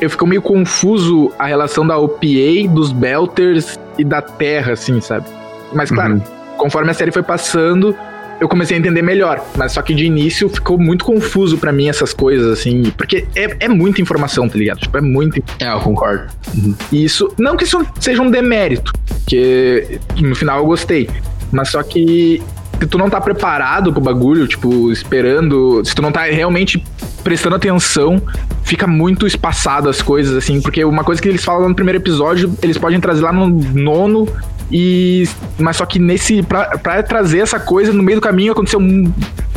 Eu 0.00 0.10
fico 0.10 0.26
meio 0.26 0.42
confuso 0.42 1.32
a 1.38 1.46
relação 1.46 1.86
da 1.86 1.96
OPA, 1.96 2.68
dos 2.70 2.92
Belters 2.92 3.78
e 3.98 4.04
da 4.04 4.20
Terra, 4.20 4.72
assim, 4.72 5.00
sabe? 5.00 5.26
Mas 5.74 5.90
claro, 5.90 6.14
uhum. 6.14 6.20
conforme 6.56 6.90
a 6.90 6.94
série 6.94 7.10
foi 7.10 7.22
passando, 7.22 7.96
eu 8.40 8.48
comecei 8.48 8.76
a 8.76 8.80
entender 8.80 9.02
melhor. 9.02 9.44
Mas 9.56 9.72
só 9.72 9.82
que 9.82 9.94
de 9.94 10.04
início 10.04 10.48
ficou 10.48 10.78
muito 10.78 11.04
confuso 11.04 11.56
para 11.58 11.72
mim 11.72 11.88
essas 11.88 12.12
coisas, 12.12 12.58
assim. 12.58 12.90
Porque 12.96 13.26
é, 13.34 13.56
é 13.60 13.68
muita 13.68 14.02
informação, 14.02 14.48
tá 14.48 14.58
ligado? 14.58 14.80
Tipo, 14.80 14.98
é 14.98 15.00
muito. 15.00 15.42
É, 15.60 15.72
eu 15.72 15.80
concordo. 15.80 16.26
Uhum. 16.54 16.74
E 16.90 17.04
isso. 17.04 17.32
Não 17.38 17.56
que 17.56 17.64
isso 17.64 17.84
seja 18.00 18.20
um 18.20 18.30
demérito, 18.30 18.92
que 19.26 20.00
no 20.20 20.34
final 20.34 20.58
eu 20.58 20.66
gostei. 20.66 21.08
Mas 21.52 21.68
só 21.68 21.82
que 21.82 22.42
se 22.80 22.86
tu 22.88 22.98
não 22.98 23.08
tá 23.08 23.20
preparado 23.20 23.92
pro 23.92 24.00
bagulho, 24.00 24.48
tipo, 24.48 24.90
esperando, 24.90 25.84
se 25.84 25.94
tu 25.94 26.02
não 26.02 26.10
tá 26.10 26.22
realmente 26.22 26.82
prestando 27.22 27.54
atenção, 27.54 28.20
fica 28.64 28.88
muito 28.88 29.24
espaçado 29.24 29.88
as 29.88 30.02
coisas, 30.02 30.36
assim, 30.36 30.60
porque 30.60 30.84
uma 30.84 31.04
coisa 31.04 31.22
que 31.22 31.28
eles 31.28 31.44
falam 31.44 31.68
no 31.68 31.74
primeiro 31.76 31.98
episódio, 31.98 32.52
eles 32.60 32.76
podem 32.76 32.98
trazer 32.98 33.22
lá 33.22 33.32
no 33.32 33.48
nono 33.48 34.26
e. 34.72 35.28
Mas 35.58 35.76
só 35.76 35.84
que 35.84 35.98
nesse. 35.98 36.42
Pra, 36.42 36.78
pra 36.78 37.02
trazer 37.02 37.40
essa 37.40 37.60
coisa, 37.60 37.92
no 37.92 38.02
meio 38.02 38.18
do 38.18 38.22
caminho 38.22 38.52
aconteceu. 38.52 38.80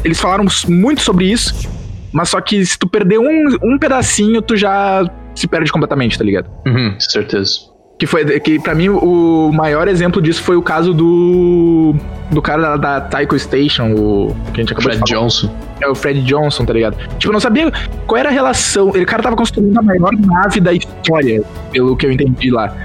Eles 0.04 0.20
falaram 0.20 0.46
muito 0.68 1.02
sobre 1.02 1.32
isso. 1.32 1.56
Mas 2.12 2.30
só 2.30 2.40
que 2.40 2.66
se 2.66 2.78
tu 2.78 2.88
perder 2.88 3.20
um, 3.20 3.58
um 3.64 3.78
pedacinho, 3.80 4.42
tu 4.42 4.56
já 4.56 5.10
se 5.34 5.48
perde 5.48 5.72
completamente, 5.72 6.18
tá 6.18 6.24
ligado? 6.24 6.50
Uhum, 6.66 6.96
certeza. 7.00 7.76
Que 7.98 8.06
foi. 8.06 8.40
Que 8.42 8.60
pra 8.60 8.76
mim 8.76 8.90
o 8.90 9.52
maior 9.54 9.88
exemplo 9.88 10.22
disso 10.22 10.44
foi 10.44 10.58
o 10.58 10.62
caso 10.62 10.94
do. 10.94 11.96
Do 12.32 12.42
cara 12.42 12.62
da, 12.62 12.78
da 12.78 13.02
Taiko 13.02 13.38
Station, 13.40 13.94
o. 13.94 14.36
Que 14.54 14.62
a 14.62 14.64
gente 14.64 14.74
acabou 14.74 14.92
Fred 14.92 15.04
de 15.04 15.14
falar. 15.14 15.22
Johnson. 15.22 15.56
É 15.82 15.88
o 15.88 15.96
Fred 15.96 16.22
Johnson, 16.24 16.66
tá 16.66 16.74
ligado? 16.74 16.98
Tipo, 17.18 17.28
eu 17.28 17.34
não 17.34 17.40
sabia 17.40 17.72
qual 18.06 18.18
era 18.18 18.30
a 18.30 18.32
relação. 18.32 18.92
Ele 18.96 19.06
cara 19.06 19.24
tava 19.24 19.36
construindo 19.36 19.78
a 19.78 19.82
maior 19.82 20.12
nave 20.14 20.60
da 20.60 20.74
história, 20.74 21.44
pelo 21.72 21.96
que 21.96 22.06
eu 22.06 22.12
entendi 22.12 22.50
lá. 22.52 22.76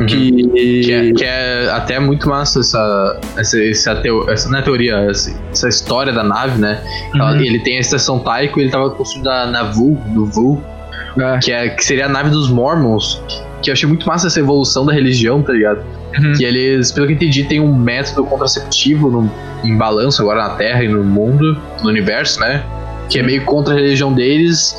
Uhum. 0.00 0.06
Que... 0.06 0.48
Que, 0.48 0.92
é, 0.92 1.12
que, 1.12 1.24
é, 1.24 1.70
até 1.70 1.98
muito 1.98 2.28
massa 2.28 2.60
essa, 2.60 3.20
essa, 3.36 3.62
essa, 3.62 3.96
teo, 3.96 4.30
essa 4.30 4.48
não 4.48 4.58
é 4.58 4.62
teoria, 4.62 4.94
essa, 5.10 5.34
essa, 5.50 5.68
história 5.68 6.12
da 6.12 6.22
nave, 6.22 6.60
né? 6.60 6.80
Uhum. 7.14 7.36
Ele 7.36 7.58
tem 7.58 7.76
a 7.76 7.80
estação 7.80 8.18
Taiko 8.20 8.60
e 8.60 8.64
ele 8.64 8.70
tava 8.70 8.90
construindo 8.90 9.28
a 9.28 9.46
Navu, 9.46 9.94
do 10.14 10.26
Vu, 10.26 10.62
é. 11.20 11.38
Que, 11.38 11.52
é, 11.52 11.68
que 11.68 11.84
seria 11.84 12.06
a 12.06 12.08
nave 12.08 12.30
dos 12.30 12.50
Mormons. 12.50 13.22
Que 13.62 13.70
eu 13.70 13.72
achei 13.72 13.88
muito 13.88 14.06
massa 14.06 14.28
essa 14.28 14.38
evolução 14.38 14.86
da 14.86 14.92
religião, 14.92 15.42
tá 15.42 15.52
ligado? 15.52 15.84
Uhum. 16.16 16.32
Que 16.34 16.44
eles, 16.44 16.92
pelo 16.92 17.06
que 17.06 17.12
entendi, 17.14 17.44
tem 17.44 17.60
um 17.60 17.74
método 17.74 18.24
contraceptivo 18.24 19.10
no, 19.10 19.30
em 19.64 19.76
balanço 19.76 20.22
agora 20.22 20.48
na 20.48 20.50
Terra 20.50 20.84
e 20.84 20.88
no 20.88 21.02
mundo, 21.02 21.60
no 21.82 21.88
universo, 21.88 22.40
né? 22.40 22.62
Que 23.08 23.18
é 23.18 23.22
meio 23.22 23.44
contra 23.44 23.74
a 23.74 23.76
religião 23.76 24.12
deles. 24.12 24.76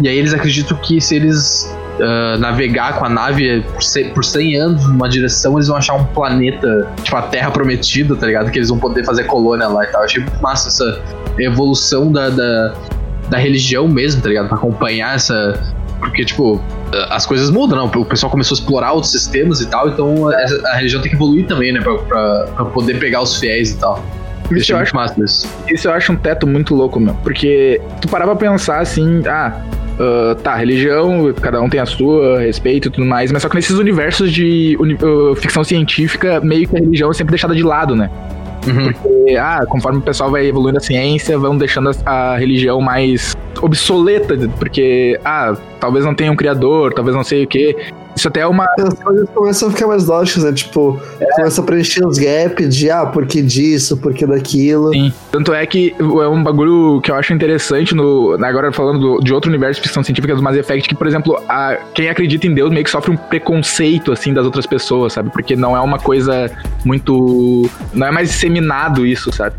E 0.00 0.08
aí 0.08 0.16
eles 0.16 0.32
acreditam 0.32 0.76
que 0.78 1.00
se 1.00 1.16
eles 1.16 1.76
uh, 1.98 2.38
navegar 2.38 2.98
com 2.98 3.04
a 3.04 3.08
nave 3.08 3.62
por 3.72 3.82
100, 3.82 4.10
por 4.10 4.24
100 4.24 4.56
anos 4.56 4.86
numa 4.86 5.08
direção, 5.08 5.54
eles 5.54 5.68
vão 5.68 5.76
achar 5.76 5.94
um 5.94 6.04
planeta, 6.06 6.88
tipo 7.02 7.16
a 7.16 7.22
Terra 7.22 7.50
Prometida, 7.50 8.16
tá 8.16 8.26
ligado? 8.26 8.50
Que 8.50 8.58
eles 8.58 8.68
vão 8.68 8.78
poder 8.78 9.04
fazer 9.04 9.24
colônia 9.24 9.68
lá 9.68 9.84
e 9.84 9.86
tal. 9.88 10.02
Eu 10.02 10.04
achei 10.04 10.22
muito 10.22 10.42
massa 10.42 10.68
essa 10.68 11.02
evolução 11.38 12.10
da, 12.10 12.30
da, 12.30 12.74
da 13.28 13.38
religião 13.38 13.88
mesmo, 13.88 14.22
tá 14.22 14.28
ligado? 14.28 14.48
Pra 14.48 14.56
acompanhar 14.56 15.14
essa. 15.14 15.60
Porque, 15.98 16.24
tipo, 16.24 16.60
as 17.10 17.24
coisas 17.24 17.48
mudam, 17.48 17.78
não? 17.78 17.86
O 17.86 18.04
pessoal 18.04 18.30
começou 18.30 18.56
a 18.56 18.58
explorar 18.58 18.92
outros 18.92 19.12
sistemas 19.12 19.60
e 19.60 19.66
tal, 19.66 19.88
então 19.88 20.28
a, 20.28 20.34
a 20.72 20.76
religião 20.76 21.00
tem 21.00 21.10
que 21.10 21.16
evoluir 21.16 21.46
também, 21.46 21.72
né? 21.72 21.80
Pra, 21.80 21.96
pra, 21.98 22.46
pra 22.56 22.64
poder 22.66 22.98
pegar 22.98 23.22
os 23.22 23.38
fiéis 23.38 23.70
e 23.70 23.78
tal. 23.78 24.04
Isso 24.50 24.72
eu, 24.72 24.78
acho, 24.78 24.94
isso 25.68 25.88
eu 25.88 25.92
acho 25.92 26.12
um 26.12 26.16
teto 26.16 26.46
muito 26.46 26.74
louco, 26.74 27.00
meu. 27.00 27.14
Porque 27.22 27.80
tu 28.00 28.08
parava 28.08 28.34
pra 28.36 28.50
pensar 28.50 28.80
assim, 28.80 29.22
ah, 29.26 29.62
Uh, 29.92 30.34
tá, 30.36 30.56
religião, 30.56 31.32
cada 31.40 31.60
um 31.60 31.68
tem 31.68 31.78
a 31.78 31.86
sua, 31.86 32.40
respeito 32.40 32.88
e 32.88 32.90
tudo 32.90 33.06
mais, 33.06 33.30
mas 33.30 33.42
só 33.42 33.48
que 33.48 33.54
nesses 33.54 33.76
universos 33.76 34.32
de 34.32 34.76
uh, 34.80 35.34
ficção 35.36 35.62
científica, 35.62 36.40
meio 36.40 36.66
que 36.66 36.76
a 36.76 36.80
religião 36.80 37.10
é 37.10 37.14
sempre 37.14 37.32
deixada 37.32 37.54
de 37.54 37.62
lado, 37.62 37.94
né? 37.94 38.10
Uhum. 38.66 38.92
Porque, 38.92 39.36
ah, 39.36 39.64
conforme 39.68 39.98
o 39.98 40.02
pessoal 40.02 40.30
vai 40.30 40.46
evoluindo 40.46 40.78
a 40.78 40.80
ciência, 40.80 41.36
vão 41.36 41.56
deixando 41.56 41.90
a, 42.06 42.12
a 42.12 42.36
religião 42.38 42.80
mais 42.80 43.36
obsoleta, 43.60 44.36
porque, 44.58 45.18
ah, 45.24 45.54
talvez 45.80 46.04
não 46.04 46.14
tenha 46.14 46.30
um 46.30 46.36
criador, 46.36 46.92
talvez 46.94 47.14
não 47.14 47.24
sei 47.24 47.44
o 47.44 47.46
quê. 47.46 47.76
Isso 48.22 48.28
até 48.28 48.40
é 48.40 48.46
uma. 48.46 48.64
As 48.78 48.94
coisas 49.02 49.28
começam 49.30 49.68
a 49.68 49.72
ficar 49.72 49.88
mais 49.88 50.06
lógicas, 50.06 50.44
né? 50.44 50.52
Tipo, 50.52 51.00
é. 51.18 51.26
começa 51.34 51.60
a 51.60 51.64
preencher 51.64 52.06
os 52.06 52.18
gaps 52.18 52.76
de, 52.76 52.88
ah, 52.88 53.04
por 53.04 53.26
que 53.26 53.42
disso, 53.42 53.96
por 53.96 54.14
que 54.14 54.24
daquilo. 54.24 54.92
Sim. 54.92 55.12
Tanto 55.32 55.52
é 55.52 55.66
que 55.66 55.92
é 55.98 56.28
um 56.28 56.40
bagulho 56.40 57.00
que 57.00 57.10
eu 57.10 57.16
acho 57.16 57.32
interessante, 57.32 57.96
no, 57.96 58.38
agora 58.44 58.70
falando 58.70 59.00
do, 59.00 59.24
de 59.24 59.34
outro 59.34 59.50
universo 59.50 59.80
de 59.80 59.88
ficção 59.88 60.04
científica 60.04 60.36
do 60.36 60.42
Mass 60.42 60.56
Effect, 60.56 60.88
que, 60.88 60.94
por 60.94 61.08
exemplo, 61.08 61.42
a, 61.48 61.76
quem 61.92 62.08
acredita 62.08 62.46
em 62.46 62.54
Deus 62.54 62.70
meio 62.70 62.84
que 62.84 62.90
sofre 62.90 63.10
um 63.10 63.16
preconceito, 63.16 64.12
assim, 64.12 64.32
das 64.32 64.44
outras 64.44 64.66
pessoas, 64.66 65.14
sabe? 65.14 65.28
Porque 65.30 65.56
não 65.56 65.76
é 65.76 65.80
uma 65.80 65.98
coisa 65.98 66.48
muito. 66.84 67.68
Não 67.92 68.06
é 68.06 68.12
mais 68.12 68.28
disseminado 68.28 69.04
isso, 69.04 69.32
sabe? 69.32 69.56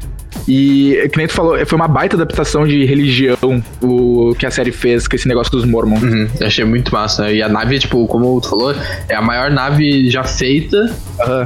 E, 0.48 1.10
que 1.12 1.18
nem 1.18 1.28
tu 1.28 1.34
falou, 1.34 1.66
foi 1.66 1.76
uma 1.76 1.88
baita 1.88 2.16
adaptação 2.16 2.68
de 2.68 2.86
religião 2.86 3.64
o 3.82 4.36
que 4.38 4.46
a 4.46 4.52
série 4.52 4.72
fez 4.72 5.08
com 5.08 5.16
esse 5.16 5.28
negócio 5.28 5.52
dos 5.52 5.66
Mormons. 5.66 6.04
Uhum, 6.04 6.28
achei 6.42 6.66
muito 6.66 6.92
massa. 6.92 7.32
E 7.32 7.42
a 7.42 7.50
nave, 7.50 7.80
tipo, 7.80 8.06
como 8.08 8.40
tu 8.42 8.50
falou, 8.50 8.76
é 9.08 9.16
a 9.16 9.22
maior 9.22 9.52
nave 9.52 10.10
já 10.10 10.24
feita. 10.24 10.78
Uhum. 11.20 11.44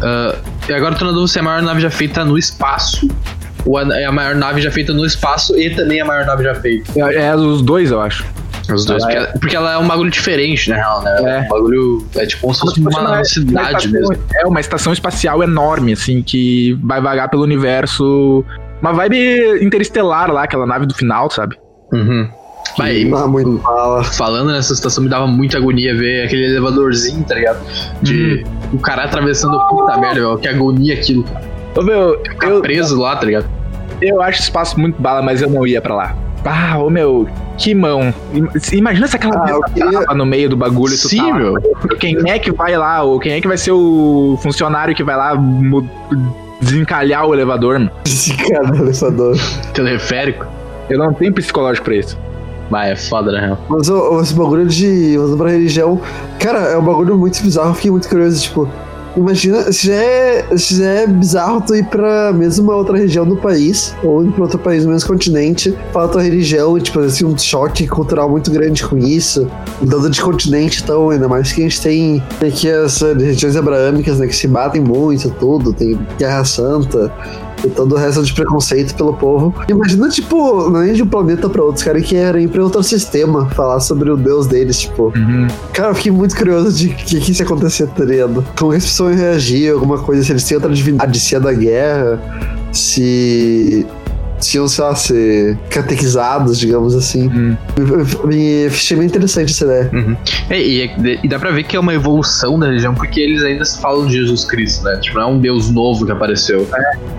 Uh, 0.00 0.36
e 0.68 0.72
agora 0.72 0.94
na 0.94 1.12
dúvida 1.12 1.28
se 1.28 1.38
é 1.38 1.40
a 1.42 1.44
maior 1.44 1.62
nave 1.62 1.80
já 1.80 1.90
feita 1.90 2.24
no 2.24 2.38
espaço 2.38 3.06
ou 3.66 3.78
é 3.78 4.04
a 4.04 4.12
maior 4.12 4.34
nave 4.34 4.60
já 4.60 4.70
feita 4.70 4.94
no 4.94 5.04
espaço 5.04 5.58
e 5.58 5.70
também 5.70 6.00
a 6.00 6.04
maior 6.04 6.24
nave 6.24 6.44
já 6.44 6.54
feita. 6.54 6.92
É, 6.96 7.26
é 7.26 7.36
os 7.36 7.62
dois, 7.62 7.90
eu 7.90 8.00
acho. 8.00 8.24
Os 8.74 8.84
dois, 8.84 9.02
porque, 9.02 9.18
é. 9.18 9.26
porque, 9.38 9.56
ela 9.56 9.72
é 9.74 9.78
um 9.78 9.86
bagulho 9.86 10.10
diferente, 10.10 10.70
na 10.70 10.76
real, 10.76 11.02
né? 11.02 11.20
É. 11.22 11.40
Um 11.40 11.48
bagulho. 11.48 12.06
É 12.16 12.26
tipo 12.26 12.42
como 12.42 12.54
se 12.54 12.60
fosse 12.60 12.80
uma, 12.80 12.90
uma 12.90 13.24
cidade 13.24 13.88
uma 13.88 13.98
mesmo. 13.98 14.16
É 14.34 14.46
uma 14.46 14.60
estação 14.60 14.92
espacial 14.92 15.42
enorme, 15.42 15.92
assim, 15.92 16.22
que 16.22 16.78
vai 16.82 17.00
vagar 17.00 17.28
pelo 17.28 17.42
universo. 17.42 18.44
Uma 18.80 18.92
vibe 18.92 19.62
interestelar 19.62 20.30
lá, 20.30 20.44
aquela 20.44 20.66
nave 20.66 20.86
do 20.86 20.94
final, 20.94 21.30
sabe? 21.30 21.56
Uhum. 21.92 22.28
Vai, 22.78 23.10
ah, 23.12 23.26
muito 23.26 23.58
fala. 23.58 24.04
Falando 24.04 24.52
nessa 24.52 24.72
estação, 24.72 25.04
me 25.04 25.10
dava 25.10 25.26
muita 25.26 25.58
agonia 25.58 25.94
ver 25.96 26.24
aquele 26.24 26.46
elevadorzinho, 26.46 27.24
tá 27.24 27.34
ligado? 27.34 27.60
De 28.00 28.44
uhum. 28.44 28.76
o 28.76 28.78
cara 28.78 29.04
atravessando. 29.04 29.58
Puta 29.68 29.96
merda, 29.98 30.20
meu, 30.20 30.38
que 30.38 30.48
agonia 30.48 30.94
aquilo, 30.94 31.24
cara. 31.24 31.44
Ô, 31.76 31.82
meu, 31.82 32.22
eu, 32.42 32.60
preso 32.60 32.98
lá, 32.98 33.16
tá 33.16 33.26
ligado? 33.26 33.48
Eu 34.00 34.20
acho 34.22 34.40
espaço 34.40 34.78
muito 34.78 35.00
bala, 35.00 35.22
mas 35.22 35.42
eu 35.42 35.50
não 35.50 35.66
ia 35.66 35.80
pra 35.80 35.94
lá. 35.94 36.16
Ah, 36.44 36.78
ô 36.78 36.88
meu, 36.88 37.28
que 37.58 37.74
mão. 37.74 38.12
Imagina 38.72 39.06
se 39.06 39.16
aquela 39.16 39.36
ah, 39.36 39.70
queria... 39.72 40.00
no 40.14 40.24
meio 40.24 40.48
do 40.48 40.56
bagulho. 40.56 40.92
Sim, 40.92 41.18
tá 41.18 41.34
meu. 41.34 41.54
Quem 41.98 42.16
é 42.26 42.38
que 42.38 42.50
vai 42.50 42.76
lá? 42.76 43.02
Ou 43.02 43.18
quem 43.20 43.32
é 43.32 43.40
que 43.40 43.48
vai 43.48 43.58
ser 43.58 43.72
o 43.72 44.38
funcionário 44.42 44.94
que 44.94 45.04
vai 45.04 45.16
lá 45.16 45.34
desencalhar 46.60 47.26
o 47.26 47.34
elevador, 47.34 47.78
mano? 47.78 47.90
Desencalhar 48.04 48.72
o 48.72 48.76
elevador. 48.76 49.36
Teleférico? 49.74 50.46
Eu 50.88 50.98
não 50.98 51.12
tenho 51.12 51.32
psicológico 51.32 51.84
pra 51.84 51.96
isso. 51.96 52.18
Vai, 52.70 52.92
é 52.92 52.96
foda, 52.96 53.32
na 53.32 53.40
real. 53.40 53.58
Mas 53.68 53.88
esse 53.88 54.34
bagulho 54.34 54.66
de. 54.66 55.18
Usando 55.18 55.38
pra 55.38 55.50
religião. 55.50 56.00
Cara, 56.38 56.58
é 56.58 56.78
um 56.78 56.84
bagulho 56.84 57.16
muito 57.16 57.42
bizarro. 57.42 57.70
Eu 57.70 57.74
fiquei 57.74 57.90
muito 57.90 58.08
curioso, 58.08 58.40
tipo. 58.42 58.68
Imagina, 59.16 59.72
se 59.72 59.88
já, 59.88 59.94
é, 59.94 60.56
se 60.56 60.78
já 60.78 60.84
é 60.84 61.06
bizarro 61.06 61.60
tu 61.60 61.74
ir 61.74 61.84
pra 61.84 62.32
mesmo 62.32 62.70
outra 62.70 62.96
região 62.96 63.26
do 63.26 63.36
país, 63.36 63.94
ou 64.02 64.24
ir 64.24 64.30
pra 64.32 64.42
outro 64.42 64.58
país 64.58 64.84
no 64.84 64.92
mesmo 64.92 65.08
continente, 65.08 65.76
falar 65.92 66.08
tua 66.08 66.22
religião, 66.22 66.78
e 66.78 66.80
tipo, 66.80 67.00
assim, 67.00 67.24
um 67.24 67.36
choque 67.36 67.86
cultural 67.88 68.28
muito 68.30 68.50
grande 68.50 68.86
com 68.86 68.96
isso, 68.96 69.50
mudando 69.80 70.10
de 70.10 70.20
continente, 70.20 70.82
então, 70.82 71.10
ainda 71.10 71.28
mais 71.28 71.52
que 71.52 71.60
a 71.60 71.64
gente 71.64 71.80
tem, 71.80 72.22
tem 72.38 72.48
aqui 72.48 72.70
as 72.70 73.00
regiões 73.00 73.56
abraâmicas, 73.56 74.18
né, 74.18 74.26
que 74.26 74.36
se 74.36 74.46
batem 74.46 74.80
muito, 74.80 75.30
tudo, 75.30 75.72
tem 75.72 75.98
Guerra 76.18 76.44
Santa, 76.44 77.12
e 77.64 77.68
todo 77.68 77.94
o 77.94 77.98
resto 77.98 78.22
de 78.22 78.32
preconceito 78.32 78.94
pelo 78.94 79.14
povo. 79.14 79.54
Imagina, 79.68 80.08
tipo, 80.08 80.70
não 80.70 80.82
é 80.82 80.92
de 80.92 81.02
um 81.02 81.06
planeta 81.06 81.48
pra 81.48 81.62
outro, 81.62 81.76
os 81.76 81.82
caras 81.82 82.04
que 82.04 82.14
ir 82.14 82.48
pra 82.48 82.62
outro 82.62 82.82
sistema 82.82 83.48
falar 83.50 83.80
sobre 83.80 84.10
o 84.10 84.16
deus 84.16 84.46
deles, 84.46 84.80
tipo. 84.80 85.12
Uhum. 85.16 85.46
Cara, 85.72 85.90
eu 85.90 85.94
fiquei 85.94 86.12
muito 86.12 86.36
curioso 86.36 86.72
de 86.76 86.88
o 86.88 86.94
que, 86.94 87.20
que 87.20 87.32
isso 87.32 87.42
acontecer, 87.42 87.86
tá 87.88 88.04
ligado? 88.04 88.44
Como 88.58 88.72
as 88.72 88.84
pessoas 88.84 89.16
reagir, 89.16 89.72
alguma 89.72 89.98
coisa, 89.98 90.22
se 90.22 90.32
eles 90.32 90.44
têm 90.44 90.56
outra 90.56 90.72
divindade, 90.72 91.18
se 91.18 91.34
é 91.34 91.40
da 91.40 91.52
guerra, 91.52 92.20
se 92.72 93.86
tinham, 94.40 94.66
sei 94.68 94.84
lá, 94.84 94.94
ser 94.94 95.58
catequizados, 95.68 96.58
digamos 96.58 96.94
assim. 96.94 97.28
Uhum. 97.28 97.56
Me, 98.24 98.66
achei 98.66 98.96
bem 98.96 99.06
interessante 99.06 99.52
essa 99.52 99.64
ideia. 99.64 99.90
Uhum. 99.92 100.16
É, 100.48 100.60
e, 100.60 101.18
e, 101.22 101.28
dá 101.28 101.38
pra 101.38 101.50
ver 101.50 101.64
que 101.64 101.76
é 101.76 101.80
uma 101.80 101.94
evolução 101.94 102.58
da 102.58 102.66
religião, 102.66 102.94
porque 102.94 103.20
eles 103.20 103.42
ainda 103.42 103.64
falam 103.64 104.06
de 104.06 104.14
Jesus 104.14 104.44
Cristo, 104.44 104.84
né? 104.84 104.96
Tipo, 104.96 105.18
não 105.18 105.22
é 105.22 105.32
um 105.32 105.38
Deus 105.38 105.70
novo 105.70 106.04
que 106.06 106.12
apareceu. 106.12 106.66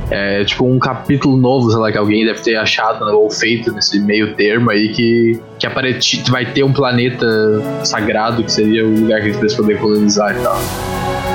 É, 0.10 0.42
é 0.42 0.46
tipo 0.46 0.66
um 0.66 0.80
capítulo 0.80 1.38
novo, 1.38 1.70
sei 1.70 1.80
lá, 1.80 1.92
que 1.92 1.98
alguém 1.98 2.26
deve 2.26 2.42
ter 2.42 2.56
achado 2.56 3.06
né, 3.06 3.12
ou 3.12 3.30
feito 3.30 3.72
nesse 3.72 4.00
meio 4.00 4.36
termo 4.36 4.70
aí 4.70 4.90
que, 4.90 5.40
que 5.58 5.66
aparente, 5.66 6.24
vai 6.30 6.46
ter 6.46 6.64
um 6.64 6.74
planeta 6.74 7.28
sagrado 7.84 8.44
que 8.44 8.52
seria 8.52 8.86
o 8.86 8.94
lugar 9.02 9.22
que 9.22 9.30
eles 9.30 9.54
poderiam 9.54 9.82
colonizar 9.82 10.36
e 10.38 10.44
tal. 10.44 11.31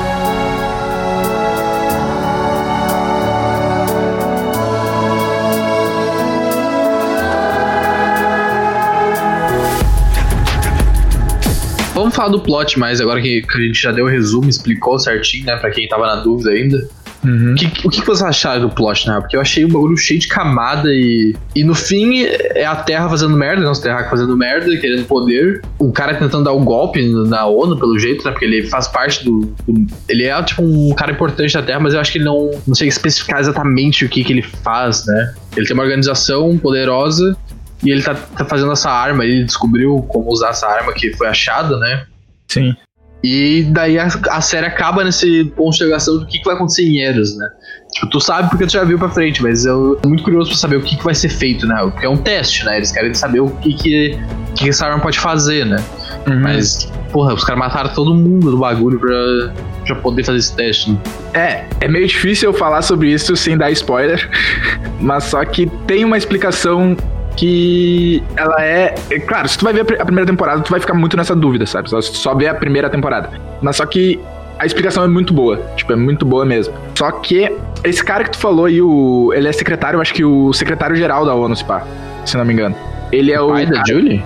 Vamos 12.06 12.14
falar 12.14 12.28
do 12.28 12.38
plot 12.38 12.78
mais 12.78 13.00
agora 13.00 13.20
que, 13.20 13.44
a 13.52 13.60
gente 13.60 13.82
já 13.82 13.90
deu 13.90 14.04
o 14.04 14.08
resumo, 14.08 14.48
explicou 14.48 14.96
certinho, 14.96 15.44
né, 15.44 15.56
pra 15.56 15.72
quem 15.72 15.88
tava 15.88 16.06
na 16.06 16.14
dúvida 16.22 16.50
ainda. 16.50 16.88
Uhum. 17.24 17.56
Que, 17.56 17.66
o 17.84 17.90
que, 17.90 18.00
vocês 18.00 18.22
acharam 18.22 18.60
do 18.60 18.70
plot, 18.72 19.08
né? 19.08 19.18
Porque 19.18 19.36
eu 19.36 19.40
achei 19.40 19.64
o 19.64 19.68
bagulho 19.68 19.96
cheio 19.96 20.20
de 20.20 20.28
camada 20.28 20.88
e. 20.88 21.34
E 21.56 21.64
no 21.64 21.74
fim 21.74 22.22
é 22.22 22.64
a 22.64 22.76
Terra 22.76 23.08
fazendo 23.08 23.36
merda, 23.36 23.64
né? 23.64 23.68
Os 23.68 23.80
terráqueos 23.80 24.10
fazendo 24.10 24.36
merda, 24.36 24.76
querendo 24.76 25.04
poder. 25.06 25.62
O 25.80 25.90
cara 25.90 26.14
tentando 26.14 26.44
dar 26.44 26.52
o 26.52 26.60
um 26.60 26.64
golpe 26.64 27.02
na 27.26 27.44
ONU, 27.46 27.76
pelo 27.76 27.98
jeito, 27.98 28.24
né? 28.24 28.30
Porque 28.30 28.44
ele 28.44 28.62
faz 28.68 28.86
parte 28.86 29.24
do, 29.24 29.40
do, 29.66 29.86
Ele 30.08 30.26
é, 30.26 30.42
tipo, 30.44 30.62
um 30.62 30.94
cara 30.94 31.10
importante 31.10 31.54
da 31.54 31.62
Terra, 31.62 31.80
mas 31.80 31.94
eu 31.94 31.98
acho 31.98 32.12
que 32.12 32.18
ele 32.18 32.26
não. 32.26 32.52
Não 32.64 32.74
sei 32.76 32.86
especificar 32.86 33.40
exatamente 33.40 34.04
o 34.04 34.08
que, 34.08 34.22
que 34.22 34.32
ele 34.32 34.42
faz, 34.42 35.04
né? 35.06 35.34
Ele 35.56 35.66
tem 35.66 35.74
uma 35.74 35.82
organização 35.82 36.56
poderosa 36.56 37.36
e 37.84 37.90
ele 37.90 38.02
tá, 38.02 38.14
tá 38.14 38.44
fazendo 38.44 38.72
essa 38.72 38.90
arma, 38.90 39.24
ele 39.24 39.44
descobriu 39.44 40.02
como 40.08 40.30
usar 40.30 40.50
essa 40.50 40.66
arma 40.66 40.92
que 40.92 41.12
foi 41.14 41.28
achada, 41.28 41.78
né? 41.78 42.06
Sim. 42.48 42.76
E 43.22 43.64
daí 43.70 43.98
a, 43.98 44.06
a 44.30 44.40
série 44.40 44.66
acaba 44.66 45.02
nesse 45.02 45.44
ponto 45.56 45.70
de 45.70 45.76
interrogação 45.76 46.18
do 46.18 46.26
que, 46.26 46.38
que 46.38 46.44
vai 46.44 46.54
acontecer 46.54 46.84
em 46.84 47.00
Eros, 47.00 47.36
né? 47.36 47.48
Tipo, 47.92 48.08
tu 48.08 48.20
sabe 48.20 48.50
porque 48.50 48.66
tu 48.66 48.72
já 48.72 48.84
viu 48.84 48.98
pra 48.98 49.08
frente, 49.08 49.42
mas 49.42 49.64
eu 49.64 49.98
tô 50.00 50.08
muito 50.08 50.22
curioso 50.22 50.50
pra 50.50 50.58
saber 50.58 50.76
o 50.76 50.82
que, 50.82 50.96
que 50.96 51.04
vai 51.04 51.14
ser 51.14 51.28
feito, 51.28 51.66
né? 51.66 51.76
Porque 51.90 52.06
é 52.06 52.08
um 52.08 52.16
teste, 52.16 52.64
né? 52.64 52.76
Eles 52.76 52.92
querem 52.92 53.12
saber 53.14 53.40
o 53.40 53.48
que, 53.48 53.72
que, 53.74 54.18
que 54.54 54.68
essa 54.68 54.86
arma 54.86 55.00
pode 55.00 55.18
fazer, 55.18 55.64
né? 55.64 55.82
Uhum. 56.28 56.40
Mas, 56.40 56.92
porra, 57.10 57.34
os 57.34 57.42
caras 57.42 57.58
mataram 57.58 57.90
todo 57.94 58.14
mundo 58.14 58.50
do 58.50 58.58
bagulho 58.58 59.00
pra, 59.00 59.52
pra 59.86 59.96
poder 59.96 60.22
fazer 60.22 60.38
esse 60.38 60.54
teste. 60.54 60.90
Né? 60.92 60.98
É, 61.34 61.64
é 61.80 61.88
meio 61.88 62.06
difícil 62.06 62.50
eu 62.50 62.54
falar 62.54 62.82
sobre 62.82 63.12
isso 63.12 63.34
sem 63.34 63.56
dar 63.56 63.70
spoiler, 63.70 64.28
mas 65.00 65.24
só 65.24 65.44
que 65.44 65.66
tem 65.86 66.04
uma 66.04 66.18
explicação 66.18 66.96
que 67.36 68.22
ela 68.36 68.62
é. 68.64 68.94
Claro, 69.26 69.48
se 69.48 69.58
tu 69.58 69.64
vai 69.64 69.72
ver 69.72 70.00
a 70.00 70.04
primeira 70.04 70.26
temporada, 70.26 70.62
tu 70.62 70.70
vai 70.70 70.80
ficar 70.80 70.94
muito 70.94 71.16
nessa 71.16 71.34
dúvida, 71.34 71.66
sabe? 71.66 71.90
Só, 71.90 72.00
só 72.00 72.34
ver 72.34 72.48
a 72.48 72.54
primeira 72.54 72.88
temporada. 72.88 73.30
Mas 73.60 73.76
só 73.76 73.86
que 73.86 74.20
a 74.58 74.64
explicação 74.64 75.04
é 75.04 75.08
muito 75.08 75.32
boa. 75.32 75.58
Tipo, 75.76 75.92
é 75.92 75.96
muito 75.96 76.24
boa 76.24 76.44
mesmo. 76.44 76.74
Só 76.94 77.10
que 77.10 77.52
esse 77.84 78.02
cara 78.02 78.24
que 78.24 78.30
tu 78.30 78.38
falou 78.38 78.64
aí, 78.64 78.80
o, 78.80 79.32
ele 79.34 79.48
é 79.48 79.52
secretário, 79.52 79.98
eu 79.98 80.00
acho 80.00 80.14
que 80.14 80.24
o 80.24 80.52
secretário-geral 80.52 81.24
da 81.24 81.34
ONU, 81.34 81.54
se 81.54 81.64
pá, 81.64 81.86
se 82.24 82.36
não 82.36 82.44
me 82.44 82.52
engano. 82.52 82.74
Ele 83.12 83.32
é 83.32 83.40
o. 83.40 83.48
Pai 83.48 83.66
da 83.66 83.82
Julie? 83.86 84.24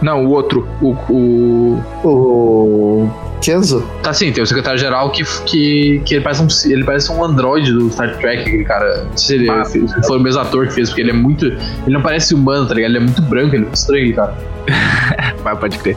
Não, 0.00 0.24
o 0.24 0.30
outro. 0.30 0.66
O. 0.80 0.92
O. 1.10 1.82
o... 2.04 3.25
Kenzo? 3.40 3.86
Tá 4.02 4.12
sim, 4.12 4.32
tem 4.32 4.42
o 4.42 4.46
secretário-geral 4.46 5.10
que, 5.10 5.24
que, 5.44 6.02
que 6.04 6.14
ele, 6.14 6.24
parece 6.24 6.42
um, 6.42 6.72
ele 6.72 6.84
parece 6.84 7.12
um 7.12 7.24
androide 7.24 7.72
do 7.72 7.90
Star 7.90 8.16
Trek, 8.18 8.42
aquele 8.42 8.64
cara. 8.64 9.04
Não 9.04 9.16
sei 9.16 9.38
se 9.38 9.42
ele 9.42 9.50
ah, 9.50 9.64
fez, 9.64 9.92
foi 10.06 10.18
o 10.18 10.20
mesmo 10.20 10.40
ator 10.40 10.66
que 10.66 10.74
fez, 10.74 10.88
porque 10.88 11.02
ele 11.02 11.10
é 11.10 11.14
muito. 11.14 11.46
Ele 11.46 11.58
não 11.88 12.02
parece 12.02 12.34
humano, 12.34 12.66
tá 12.66 12.74
ligado? 12.74 12.90
Ele 12.90 12.98
é 12.98 13.00
muito 13.00 13.22
branco, 13.22 13.54
ele 13.54 13.56
é 13.56 13.66
muito 13.66 13.74
estranho, 13.74 14.14
cara. 14.14 14.36
Mas 15.44 15.58
pode 15.58 15.78
crer. 15.78 15.96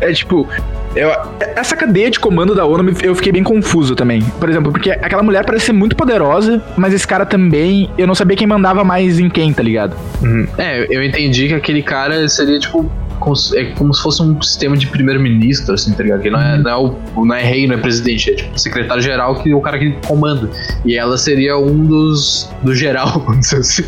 É 0.00 0.12
tipo, 0.12 0.48
eu, 0.94 1.10
essa 1.56 1.76
cadeia 1.76 2.10
de 2.10 2.18
comando 2.18 2.54
da 2.54 2.64
ONU 2.64 2.92
eu 3.02 3.14
fiquei 3.14 3.32
bem 3.32 3.42
confuso 3.42 3.94
também. 3.94 4.22
Por 4.40 4.48
exemplo, 4.48 4.72
porque 4.72 4.90
aquela 4.90 5.22
mulher 5.22 5.44
parece 5.44 5.66
ser 5.66 5.72
muito 5.72 5.96
poderosa, 5.96 6.62
mas 6.76 6.94
esse 6.94 7.06
cara 7.06 7.26
também, 7.26 7.90
eu 7.98 8.06
não 8.06 8.14
sabia 8.14 8.36
quem 8.36 8.46
mandava 8.46 8.84
mais 8.84 9.18
em 9.18 9.28
quem, 9.28 9.52
tá 9.52 9.62
ligado? 9.62 9.96
Uhum. 10.22 10.46
É, 10.56 10.86
eu 10.90 11.02
entendi 11.02 11.48
que 11.48 11.54
aquele 11.54 11.82
cara 11.82 12.28
seria 12.28 12.58
tipo 12.58 12.90
como, 13.18 13.36
se- 13.36 13.56
é 13.58 13.64
como 13.72 13.92
se 13.94 14.02
fosse 14.02 14.22
um 14.22 14.40
sistema 14.42 14.76
de 14.76 14.86
primeiro-ministro, 14.86 15.74
assim, 15.74 15.92
tá 15.92 16.02
ligado? 16.02 16.20
Que 16.22 16.30
não 16.30 16.40
é, 16.40 16.58
não, 16.58 16.70
é 16.70 16.76
o, 16.76 17.24
não 17.24 17.34
é 17.34 17.42
rei, 17.42 17.66
não 17.66 17.74
é 17.74 17.78
presidente, 17.78 18.30
é 18.30 18.34
tipo 18.34 18.58
secretário-geral 18.58 19.42
que 19.42 19.50
é 19.50 19.54
o 19.54 19.60
cara 19.60 19.78
que 19.78 19.92
comanda. 20.06 20.48
E 20.84 20.96
ela 20.96 21.16
seria 21.18 21.58
um 21.58 21.84
dos. 21.84 22.48
do 22.62 22.74
geral, 22.74 23.20
vamos 23.26 23.40
dizer 23.40 23.58
assim. 23.58 23.84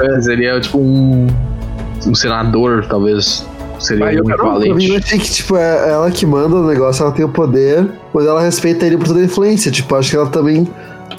É, 0.00 0.20
seria 0.20 0.60
tipo 0.60 0.78
um. 0.78 1.26
um 2.06 2.14
senador, 2.14 2.86
talvez. 2.86 3.46
Seria 3.78 4.12
eu 4.12 4.22
um 4.24 4.26
mim, 4.26 4.30
eu 4.30 4.36
equivalente. 4.36 4.96
achei 4.96 5.18
que, 5.18 5.30
tipo, 5.30 5.56
é 5.56 5.90
ela 5.90 6.10
que 6.10 6.26
manda 6.26 6.54
o 6.56 6.66
negócio, 6.66 7.02
ela 7.02 7.12
tem 7.12 7.24
o 7.24 7.30
poder, 7.30 7.88
mas 8.12 8.26
ela 8.26 8.42
respeita 8.42 8.84
ele 8.84 8.98
por 8.98 9.06
toda 9.06 9.20
a 9.20 9.24
influência. 9.24 9.70
Tipo, 9.70 9.94
acho 9.94 10.10
que 10.10 10.16
ela 10.16 10.26
também 10.28 10.68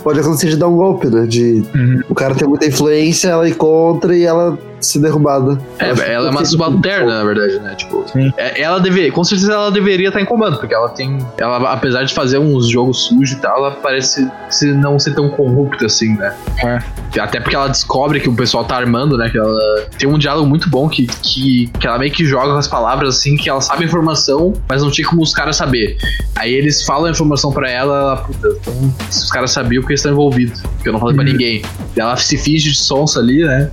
pode 0.04 0.20
acontecer 0.20 0.48
de 0.50 0.58
dar 0.58 0.68
um 0.68 0.76
golpe, 0.76 1.08
né? 1.08 1.26
De 1.26 1.64
Uhum. 1.74 2.02
o 2.08 2.14
cara 2.14 2.36
ter 2.36 2.46
muita 2.48 2.68
influência, 2.68 3.30
ela 3.30 3.50
ir 3.50 3.56
contra 3.56 4.16
e 4.16 4.24
ela 4.26 4.60
ser 4.86 5.00
derrubada. 5.00 5.60
É, 5.80 5.94
que 5.94 6.02
ela 6.02 6.28
é 6.28 6.32
uma 6.32 6.46
subalterna, 6.46 7.20
na 7.20 7.24
verdade, 7.24 7.60
né? 7.60 7.76
Tipo, 7.76 8.04
Sim. 8.12 8.32
é- 8.38 8.62
ela 8.62 8.80
deveria, 8.80 9.12
com 9.12 9.24
certeza 9.24 9.54
ela 9.54 9.72
deveria 9.72 10.08
estar 10.10 10.22
em 10.22 10.26
comando, 10.26 10.58
porque 10.58 10.74
ela 10.74 10.90
tem, 10.90 11.18
ela 11.38 11.72
apesar 11.72 12.04
de 12.04 12.14
fazer 12.14 12.38
uns 12.40 12.68
jogos 12.70 13.06
sujos 13.06 13.32
e 13.38 13.42
tal, 13.42 13.58
ela 13.58 13.72
parece 13.72 14.30
se 14.50 14.68
não 14.74 14.98
ser 15.00 15.14
tão 15.14 15.30
corrupta 15.30 15.86
assim, 15.86 16.16
né? 16.16 16.34
É. 16.64 16.80
Até 17.20 17.40
porque 17.40 17.56
ela 17.56 17.68
descobre 17.68 18.20
que 18.20 18.30
o 18.30 18.36
pessoal 18.36 18.64
tá 18.64 18.76
armando, 18.78 19.18
né? 19.18 19.30
Que 19.30 19.38
ela 19.38 19.86
tem 19.98 20.08
um 20.08 20.18
diálogo 20.18 20.48
muito 20.48 20.70
bom 20.70 20.88
que, 20.88 21.08
que, 21.08 21.68
que 21.80 21.86
ela 21.88 21.98
meio 22.00 22.12
que 22.12 22.26
joga 22.26 22.52
com 22.54 22.58
as 22.58 22.68
palavras 22.68 23.18
assim, 23.18 23.36
que 23.36 23.50
ela 23.50 23.60
sabe 23.62 23.84
a 23.84 23.88
informação, 23.88 24.54
mas 24.68 24.82
não 24.82 24.90
tinha 24.90 25.08
como 25.08 25.22
os 25.22 25.34
caras 25.34 25.56
saber. 25.58 25.98
Aí 26.36 26.54
eles 26.54 26.84
falam 26.86 27.06
a 27.06 27.12
informação 27.12 27.52
pra 27.52 27.70
ela, 27.70 27.98
ela, 28.00 28.18
puta, 28.18 28.48
então, 28.62 28.94
se 29.10 29.24
os 29.26 29.30
caras 29.32 29.52
sabiam 29.52 29.82
porque 29.82 29.94
eles 29.94 30.00
estão 30.00 30.12
envolvidos, 30.14 30.62
porque 30.62 30.88
eu 30.90 30.94
não 30.94 31.00
falei 31.00 31.16
pra 31.16 31.24
Uhum. 31.26 31.32
ninguém. 31.32 31.62
E 31.96 32.00
ela 32.00 32.16
se 32.16 32.38
finge 32.38 32.72
de 32.72 32.78
sonsa 32.78 33.20
ali, 33.20 33.44
né? 33.44 33.70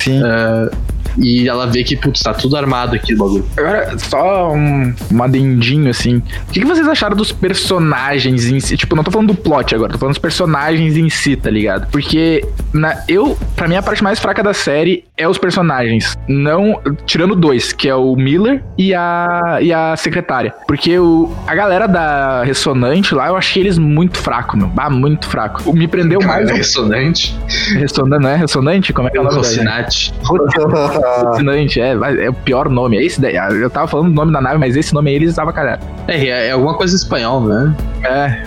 Sim. 0.00 0.22
E 1.18 1.48
ela 1.48 1.66
vê 1.66 1.82
que, 1.84 1.96
putz, 1.96 2.20
tá 2.22 2.32
tudo 2.34 2.56
armado 2.56 2.94
aqui 2.96 3.14
o 3.14 3.18
bagulho. 3.18 3.46
Agora, 3.56 3.98
só 3.98 4.52
um, 4.52 4.94
um 5.12 5.22
adendinho, 5.22 5.90
assim. 5.90 6.16
O 6.16 6.52
que, 6.52 6.60
que 6.60 6.66
vocês 6.66 6.86
acharam 6.86 7.16
dos 7.16 7.32
personagens 7.32 8.46
em 8.46 8.60
si? 8.60 8.76
Tipo, 8.76 8.94
não 8.96 9.02
tô 9.04 9.10
falando 9.10 9.28
do 9.28 9.34
plot 9.34 9.74
agora, 9.74 9.92
tô 9.92 9.98
falando 9.98 10.12
dos 10.14 10.18
personagens 10.20 10.96
em 10.96 11.08
si, 11.08 11.36
tá 11.36 11.50
ligado? 11.50 11.88
Porque 11.90 12.44
na, 12.72 13.02
eu, 13.08 13.36
pra 13.56 13.66
mim, 13.68 13.76
a 13.76 13.82
parte 13.82 14.02
mais 14.02 14.18
fraca 14.18 14.42
da 14.42 14.52
série 14.54 15.04
é 15.16 15.28
os 15.28 15.38
personagens. 15.38 16.16
Não. 16.28 16.80
Tirando 17.06 17.34
dois, 17.34 17.72
que 17.72 17.88
é 17.88 17.94
o 17.94 18.14
Miller 18.16 18.62
e 18.78 18.94
a, 18.94 19.58
e 19.60 19.72
a 19.72 19.96
secretária. 19.96 20.54
Porque 20.66 20.98
o, 20.98 21.32
a 21.46 21.54
galera 21.54 21.86
da 21.86 22.42
Ressonante 22.44 23.14
lá, 23.14 23.28
eu 23.28 23.36
achei 23.36 23.62
eles 23.62 23.78
muito 23.78 24.18
fracos, 24.18 24.58
meu. 24.58 24.70
Ah, 24.76 24.88
muito 24.90 25.28
fraco. 25.28 25.62
O- 25.68 25.72
Me 25.74 25.86
prendeu 25.86 26.20
Cara, 26.20 26.32
mais. 26.34 26.50
é 26.50 26.54
ressonante. 26.54 27.36
Ressonante, 27.74 28.22
não 28.22 28.30
é? 28.30 28.36
Ressonante? 28.36 28.92
Como 28.92 29.08
é 29.08 29.10
que 29.10 29.18
é 29.18 29.20
o 29.20 29.24
nome 29.24 29.36
Rocinante. 29.36 30.12
Ressonante, 31.18 31.80
é, 31.80 31.92
é 31.92 32.30
o 32.30 32.34
pior 32.34 32.68
nome. 32.68 32.98
É 32.98 33.04
esse 33.04 33.20
daí. 33.20 33.36
Eu 33.36 33.70
tava 33.70 33.86
falando 33.86 34.08
o 34.08 34.14
nome 34.14 34.32
da 34.32 34.40
nave, 34.40 34.58
mas 34.58 34.76
esse 34.76 34.92
nome 34.94 35.10
aí 35.10 35.16
eles 35.16 35.30
estavam 35.30 35.52
calhado. 35.52 35.84
É, 36.08 36.16
é, 36.16 36.48
é 36.48 36.50
alguma 36.52 36.74
coisa 36.74 36.94
em 36.94 36.96
espanhol, 36.96 37.40
né? 37.40 37.74
É, 38.02 38.42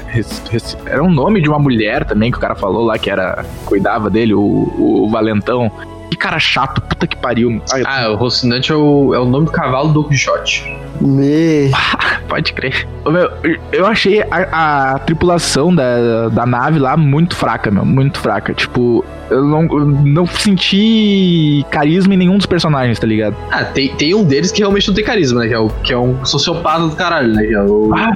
era 0.85 1.03
um 1.03 1.11
nome 1.11 1.41
de 1.41 1.49
uma 1.49 1.59
mulher 1.59 2.05
também 2.05 2.31
que 2.31 2.37
o 2.37 2.41
cara 2.41 2.55
falou 2.55 2.83
lá 2.85 2.97
que 2.97 3.09
era. 3.09 3.45
cuidava 3.65 4.09
dele, 4.09 4.33
o, 4.33 4.73
o 4.77 5.09
Valentão. 5.09 5.71
Que 6.13 6.19
cara 6.19 6.39
chato, 6.39 6.79
puta 6.79 7.07
que 7.07 7.17
pariu. 7.17 7.59
Ai, 7.71 7.81
eu- 7.81 7.85
Ah, 7.87 8.09
o 8.11 8.15
Rocinante 8.15 8.71
é 8.71 8.75
o, 8.75 9.15
é 9.15 9.19
o 9.19 9.25
nome 9.25 9.47
do 9.47 9.51
cavalo 9.51 9.91
do 9.91 10.03
Quixote. 10.03 10.63
Me... 11.01 11.71
pode 12.29 12.53
crer. 12.53 12.87
Meu, 13.03 13.31
eu 13.71 13.87
achei 13.87 14.21
a, 14.21 14.93
a 14.93 14.99
tripulação 14.99 15.73
da, 15.73 16.29
da 16.29 16.45
nave 16.45 16.77
lá 16.77 16.95
muito 16.95 17.35
fraca, 17.35 17.71
meu. 17.71 17.83
Muito 17.83 18.19
fraca. 18.19 18.53
Tipo, 18.53 19.03
eu 19.31 19.43
não, 19.43 19.63
eu 19.63 19.85
não 19.85 20.27
senti 20.27 21.65
carisma 21.71 22.13
em 22.13 22.17
nenhum 22.17 22.37
dos 22.37 22.45
personagens, 22.45 22.99
tá 22.99 23.07
ligado? 23.07 23.35
Ah, 23.49 23.63
tem, 23.65 23.89
tem 23.95 24.13
um 24.13 24.23
deles 24.23 24.51
que 24.51 24.59
realmente 24.59 24.87
não 24.87 24.93
tem 24.93 25.03
carisma, 25.03 25.41
né? 25.41 25.47
Que 25.47 25.53
é, 25.55 25.59
o, 25.59 25.69
que 25.69 25.93
é 25.93 25.97
um 25.97 26.23
sociopata 26.23 26.81
do 26.87 26.95
caralho, 26.95 27.33
né? 27.33 27.43
Que 27.43 27.55
é 27.55 27.61
o... 27.63 27.91
Ah, 27.95 28.15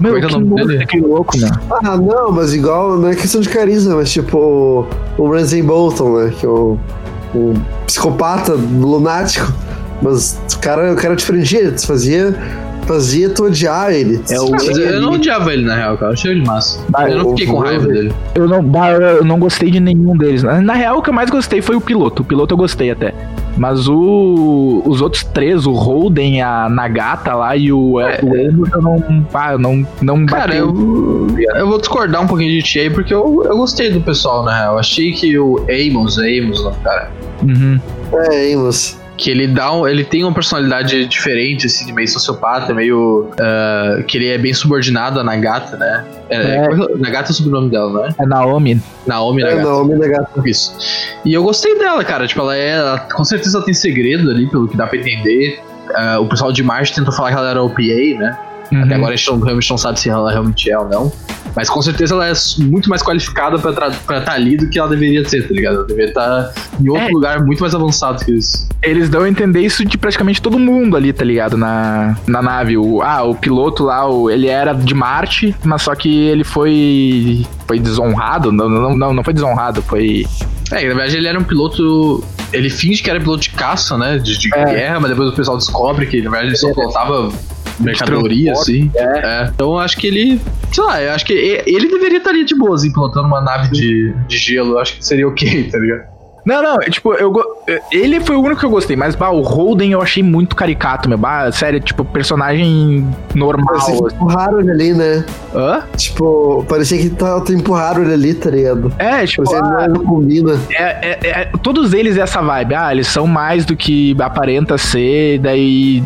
Meu, 0.00 0.16
é 0.16 0.20
que 0.20 0.24
é 0.24 0.28
o 0.38 0.86
que 0.86 1.00
louco 1.00 1.08
louco, 1.08 1.38
meu. 1.38 1.50
Ah, 1.70 1.96
não, 1.98 2.32
mas 2.32 2.54
igual, 2.54 2.96
não 2.96 3.10
é 3.10 3.14
questão 3.14 3.40
de 3.42 3.50
carisma, 3.50 3.96
mas 3.96 4.10
tipo 4.10 4.86
o 5.18 5.28
Ramsay 5.30 5.62
Bolton, 5.62 6.18
né? 6.18 6.32
Que 6.40 6.46
é 6.46 6.48
o, 6.48 6.78
o 7.34 7.54
psicopata 7.86 8.52
lunático. 8.52 9.52
Mas 10.02 10.38
o 10.54 10.58
cara, 10.58 10.92
o 10.92 10.96
cara 10.96 11.16
te 11.16 11.24
fazia, 11.86 12.36
fazia 12.86 13.28
tu 13.30 13.44
odiar 13.44 13.90
ele. 13.92 14.20
É 14.30 14.40
o- 14.40 14.54
Ah, 14.54 14.58
eu, 14.64 14.78
eu 14.78 15.00
não 15.00 15.12
odiava 15.12 15.52
ele, 15.52 15.64
na 15.64 15.74
real, 15.76 15.96
cara. 15.96 16.10
Eu 16.10 16.14
achei 16.14 16.30
ele 16.32 16.44
massa. 16.46 16.80
Ah, 16.94 17.08
eu 17.08 17.18
não 17.18 17.30
fiquei 17.30 17.46
com 17.46 17.58
raiva 17.58 17.86
dele. 17.86 18.12
Eu 18.34 18.48
não, 18.48 18.62
bah, 18.62 18.90
eu 18.92 19.24
não 19.24 19.38
gostei 19.38 19.70
de 19.70 19.80
nenhum 19.80 20.16
deles. 20.16 20.42
Na 20.42 20.60
na 20.60 20.72
real, 20.74 20.98
o 20.98 21.02
que 21.02 21.10
eu 21.10 21.14
mais 21.14 21.30
gostei 21.30 21.60
foi 21.62 21.76
o 21.76 21.80
piloto. 21.80 22.22
O 22.22 22.24
piloto 22.24 22.52
eu 22.54 22.58
gostei 22.58 22.90
até. 22.90 23.14
Mas 23.56 23.86
o, 23.88 24.82
os 24.84 25.00
outros 25.00 25.22
três, 25.24 25.64
o 25.64 25.72
Holden, 25.72 26.42
a 26.42 26.68
Nagata 26.68 27.34
lá 27.34 27.56
e 27.56 27.72
o, 27.72 28.00
É. 28.00 28.18
o 28.22 28.34
eu 28.36 28.82
não. 28.82 29.26
Ah, 29.32 29.56
não, 29.56 29.86
não 30.02 30.26
Cara, 30.26 30.46
bateu. 30.46 30.74
eu, 31.38 31.56
eu 31.56 31.66
vou 31.68 31.78
discordar 31.78 32.20
um 32.22 32.26
pouquinho 32.26 32.50
de 32.50 32.62
ti 32.62 32.80
aí, 32.80 32.90
porque 32.90 33.14
eu, 33.14 33.44
eu 33.48 33.56
gostei 33.56 33.90
do 33.90 34.00
pessoal, 34.00 34.44
na 34.44 34.56
real. 34.58 34.78
Achei 34.78 35.12
que 35.12 35.38
o 35.38 35.64
Amos, 35.70 36.18
Amos, 36.18 36.60
cara, 36.82 37.10
Uhum. 37.42 37.78
É, 38.12 38.54
Amos. 38.54 38.96
Que 39.16 39.30
ele 39.30 39.46
dá 39.46 39.72
um, 39.72 39.86
ele 39.86 40.02
tem 40.04 40.24
uma 40.24 40.32
personalidade 40.34 41.06
diferente, 41.06 41.66
assim, 41.66 41.86
de 41.86 41.92
meio 41.92 42.08
sociopata, 42.08 42.74
meio. 42.74 43.28
ah, 43.40 44.02
que 44.06 44.18
ele 44.18 44.28
é 44.28 44.36
bem 44.38 44.52
subordinado 44.52 45.20
a 45.20 45.24
Nagata, 45.24 45.76
né? 45.76 46.04
É, 46.28 46.36
É. 46.36 46.56
é 46.64 46.68
que- 46.68 46.98
Nagata 46.98 47.30
é 47.30 47.32
o 47.32 47.34
sobrenome 47.34 47.70
dela, 47.70 48.06
né? 48.08 48.14
É 48.20 48.26
Naomi. 48.26 48.80
Naomi 49.06 49.42
É, 49.42 49.46
Nagata. 49.46 49.62
não, 49.68 49.84
me 49.84 49.94
negata. 49.96 50.28
Isso. 50.44 50.76
E 51.24 51.32
eu 51.32 51.42
gostei 51.42 51.78
dela, 51.78 52.02
cara. 52.04 52.26
Tipo, 52.26 52.40
ela 52.40 52.56
é. 52.56 52.70
ela- 52.70 52.98
com 52.98 53.24
certeza 53.24 53.58
ela 53.58 53.64
tem 53.64 53.74
segredo 53.74 54.30
ali, 54.30 54.46
pelo 54.48 54.66
que 54.66 54.76
dá 54.76 54.86
pra 54.86 54.98
entender. 54.98 55.60
Ah, 55.94 56.18
o 56.18 56.26
pessoal 56.26 56.50
de 56.52 56.62
Marte 56.62 56.94
tentou 56.94 57.12
falar 57.14 57.30
que 57.30 57.36
ela 57.36 57.50
era 57.50 57.62
OPA, 57.62 58.18
né? 58.18 58.36
Uhum. 58.74 58.82
Até 58.84 58.94
agora 58.94 59.14
a 59.14 59.16
gente 59.16 59.30
não, 59.30 59.40
realmente 59.40 59.70
não 59.70 59.78
sabe 59.78 60.00
se 60.00 60.08
ela 60.10 60.30
realmente 60.30 60.70
é 60.70 60.78
ou 60.78 60.88
não. 60.88 61.12
Mas 61.56 61.70
com 61.70 61.80
certeza 61.80 62.14
ela 62.14 62.26
é 62.28 62.32
muito 62.58 62.88
mais 62.90 63.00
qualificada 63.00 63.56
pra 63.58 64.18
estar 64.18 64.32
ali 64.32 64.56
do 64.56 64.68
que 64.68 64.76
ela 64.78 64.88
deveria 64.88 65.26
ser, 65.28 65.46
tá 65.46 65.54
ligado? 65.54 65.76
Ela 65.76 65.84
deveria 65.86 66.08
estar 66.08 66.52
em 66.80 66.88
outro 66.88 67.04
É. 67.04 67.10
lugar 67.12 67.44
muito 67.44 67.60
mais 67.60 67.74
avançado 67.74 68.24
que 68.24 68.32
isso. 68.32 68.68
Eles 68.82 69.08
dão 69.08 69.22
a 69.22 69.28
entender 69.28 69.60
isso 69.60 69.84
de 69.84 69.96
praticamente 69.96 70.42
todo 70.42 70.58
mundo 70.58 70.96
ali, 70.96 71.12
tá 71.12 71.24
ligado? 71.24 71.56
Na, 71.56 72.16
na 72.26 72.42
nave. 72.42 72.76
O, 72.76 73.00
ah, 73.02 73.22
o 73.22 73.36
piloto 73.36 73.84
lá, 73.84 74.04
o, 74.08 74.28
ele 74.28 74.48
era 74.48 74.72
de 74.72 74.94
Marte, 74.94 75.54
mas 75.64 75.82
só 75.82 75.94
que 75.94 76.26
ele 76.26 76.42
foi. 76.42 77.46
Foi 77.68 77.78
desonrado. 77.78 78.50
Não, 78.50 78.68
não, 78.68 78.96
não, 78.96 79.14
não 79.14 79.22
foi 79.24 79.32
desonrado, 79.32 79.80
foi. 79.82 80.26
É, 80.72 80.74
na 80.88 80.94
verdade 80.94 81.16
ele 81.16 81.28
era 81.28 81.38
um 81.38 81.44
piloto. 81.44 82.24
Ele 82.52 82.68
finge 82.68 83.00
que 83.02 83.08
era 83.10 83.20
piloto 83.20 83.42
de 83.42 83.50
caça, 83.50 83.96
né? 83.96 84.18
De, 84.18 84.36
de 84.38 84.48
É. 84.54 84.64
guerra, 84.64 84.98
mas 85.00 85.10
depois 85.10 85.28
o 85.28 85.32
pessoal 85.32 85.56
descobre 85.56 86.06
que 86.06 86.20
na 86.20 86.30
verdade 86.30 86.48
ele 86.50 86.56
só 86.56 86.72
pilotava 86.74 87.30
mercadoria, 87.80 88.52
assim. 88.52 88.90
É. 88.94 89.48
Então 89.54 89.72
eu 89.72 89.78
acho 89.78 89.96
que 89.96 90.06
ele. 90.06 90.40
Sei 90.72 90.82
lá, 90.84 91.00
eu 91.02 91.12
acho 91.12 91.24
que 91.24 91.32
ele 91.32 91.88
deveria 91.88 92.18
estar 92.18 92.30
ali 92.30 92.44
de 92.44 92.54
boa, 92.56 92.74
assim, 92.74 92.92
pilotando 92.92 93.26
uma 93.28 93.40
nave 93.40 93.70
de, 93.70 94.12
de 94.28 94.36
gelo. 94.36 94.72
Eu 94.72 94.78
acho 94.78 94.96
que 94.96 95.04
seria 95.06 95.26
ok, 95.28 95.64
tá 95.72 95.78
ligado? 95.78 96.14
Não, 96.46 96.62
não, 96.62 96.76
tipo, 96.80 97.14
eu. 97.14 97.30
go- 97.30 97.42
Ele 97.90 98.20
foi 98.20 98.36
o 98.36 98.40
único 98.42 98.60
que 98.60 98.66
eu 98.66 98.70
gostei, 98.70 98.94
mas, 98.94 99.14
bah, 99.14 99.30
o 99.30 99.40
Holden 99.40 99.92
eu 99.92 100.02
achei 100.02 100.22
muito 100.22 100.54
caricato, 100.54 101.08
meu. 101.08 101.16
Bah, 101.16 101.50
sério, 101.50 101.80
tipo, 101.80 102.04
personagem 102.04 103.08
normal. 103.34 103.66
Parecia 103.74 103.96
que 104.08 104.14
empurraram 104.14 104.60
ele 104.60 104.70
ali, 104.70 104.92
né? 104.92 105.24
Hã? 105.54 105.84
Tipo, 105.96 106.62
parecia 106.68 106.98
que 106.98 107.08
tá, 107.08 107.42
empurraram 107.48 108.02
ele 108.02 108.12
ali, 108.12 108.34
tá 108.34 108.50
ligado? 108.50 108.92
É, 108.98 109.24
tipo, 109.26 109.42
Parecia 109.44 109.64
ah, 109.64 109.88
não 109.88 110.04
combina. 110.04 110.60
é, 110.70 110.82
é- 110.82 111.18
é- 111.22 111.50
todos 111.62 111.94
eles 111.94 112.18
essa 112.18 112.42
vibe. 112.42 112.74
Ah, 112.74 112.92
eles 112.92 113.06
são 113.06 113.26
mais 113.26 113.64
do 113.64 113.74
que 113.74 114.14
aparenta 114.20 114.76
ser, 114.76 115.38
daí 115.38 116.02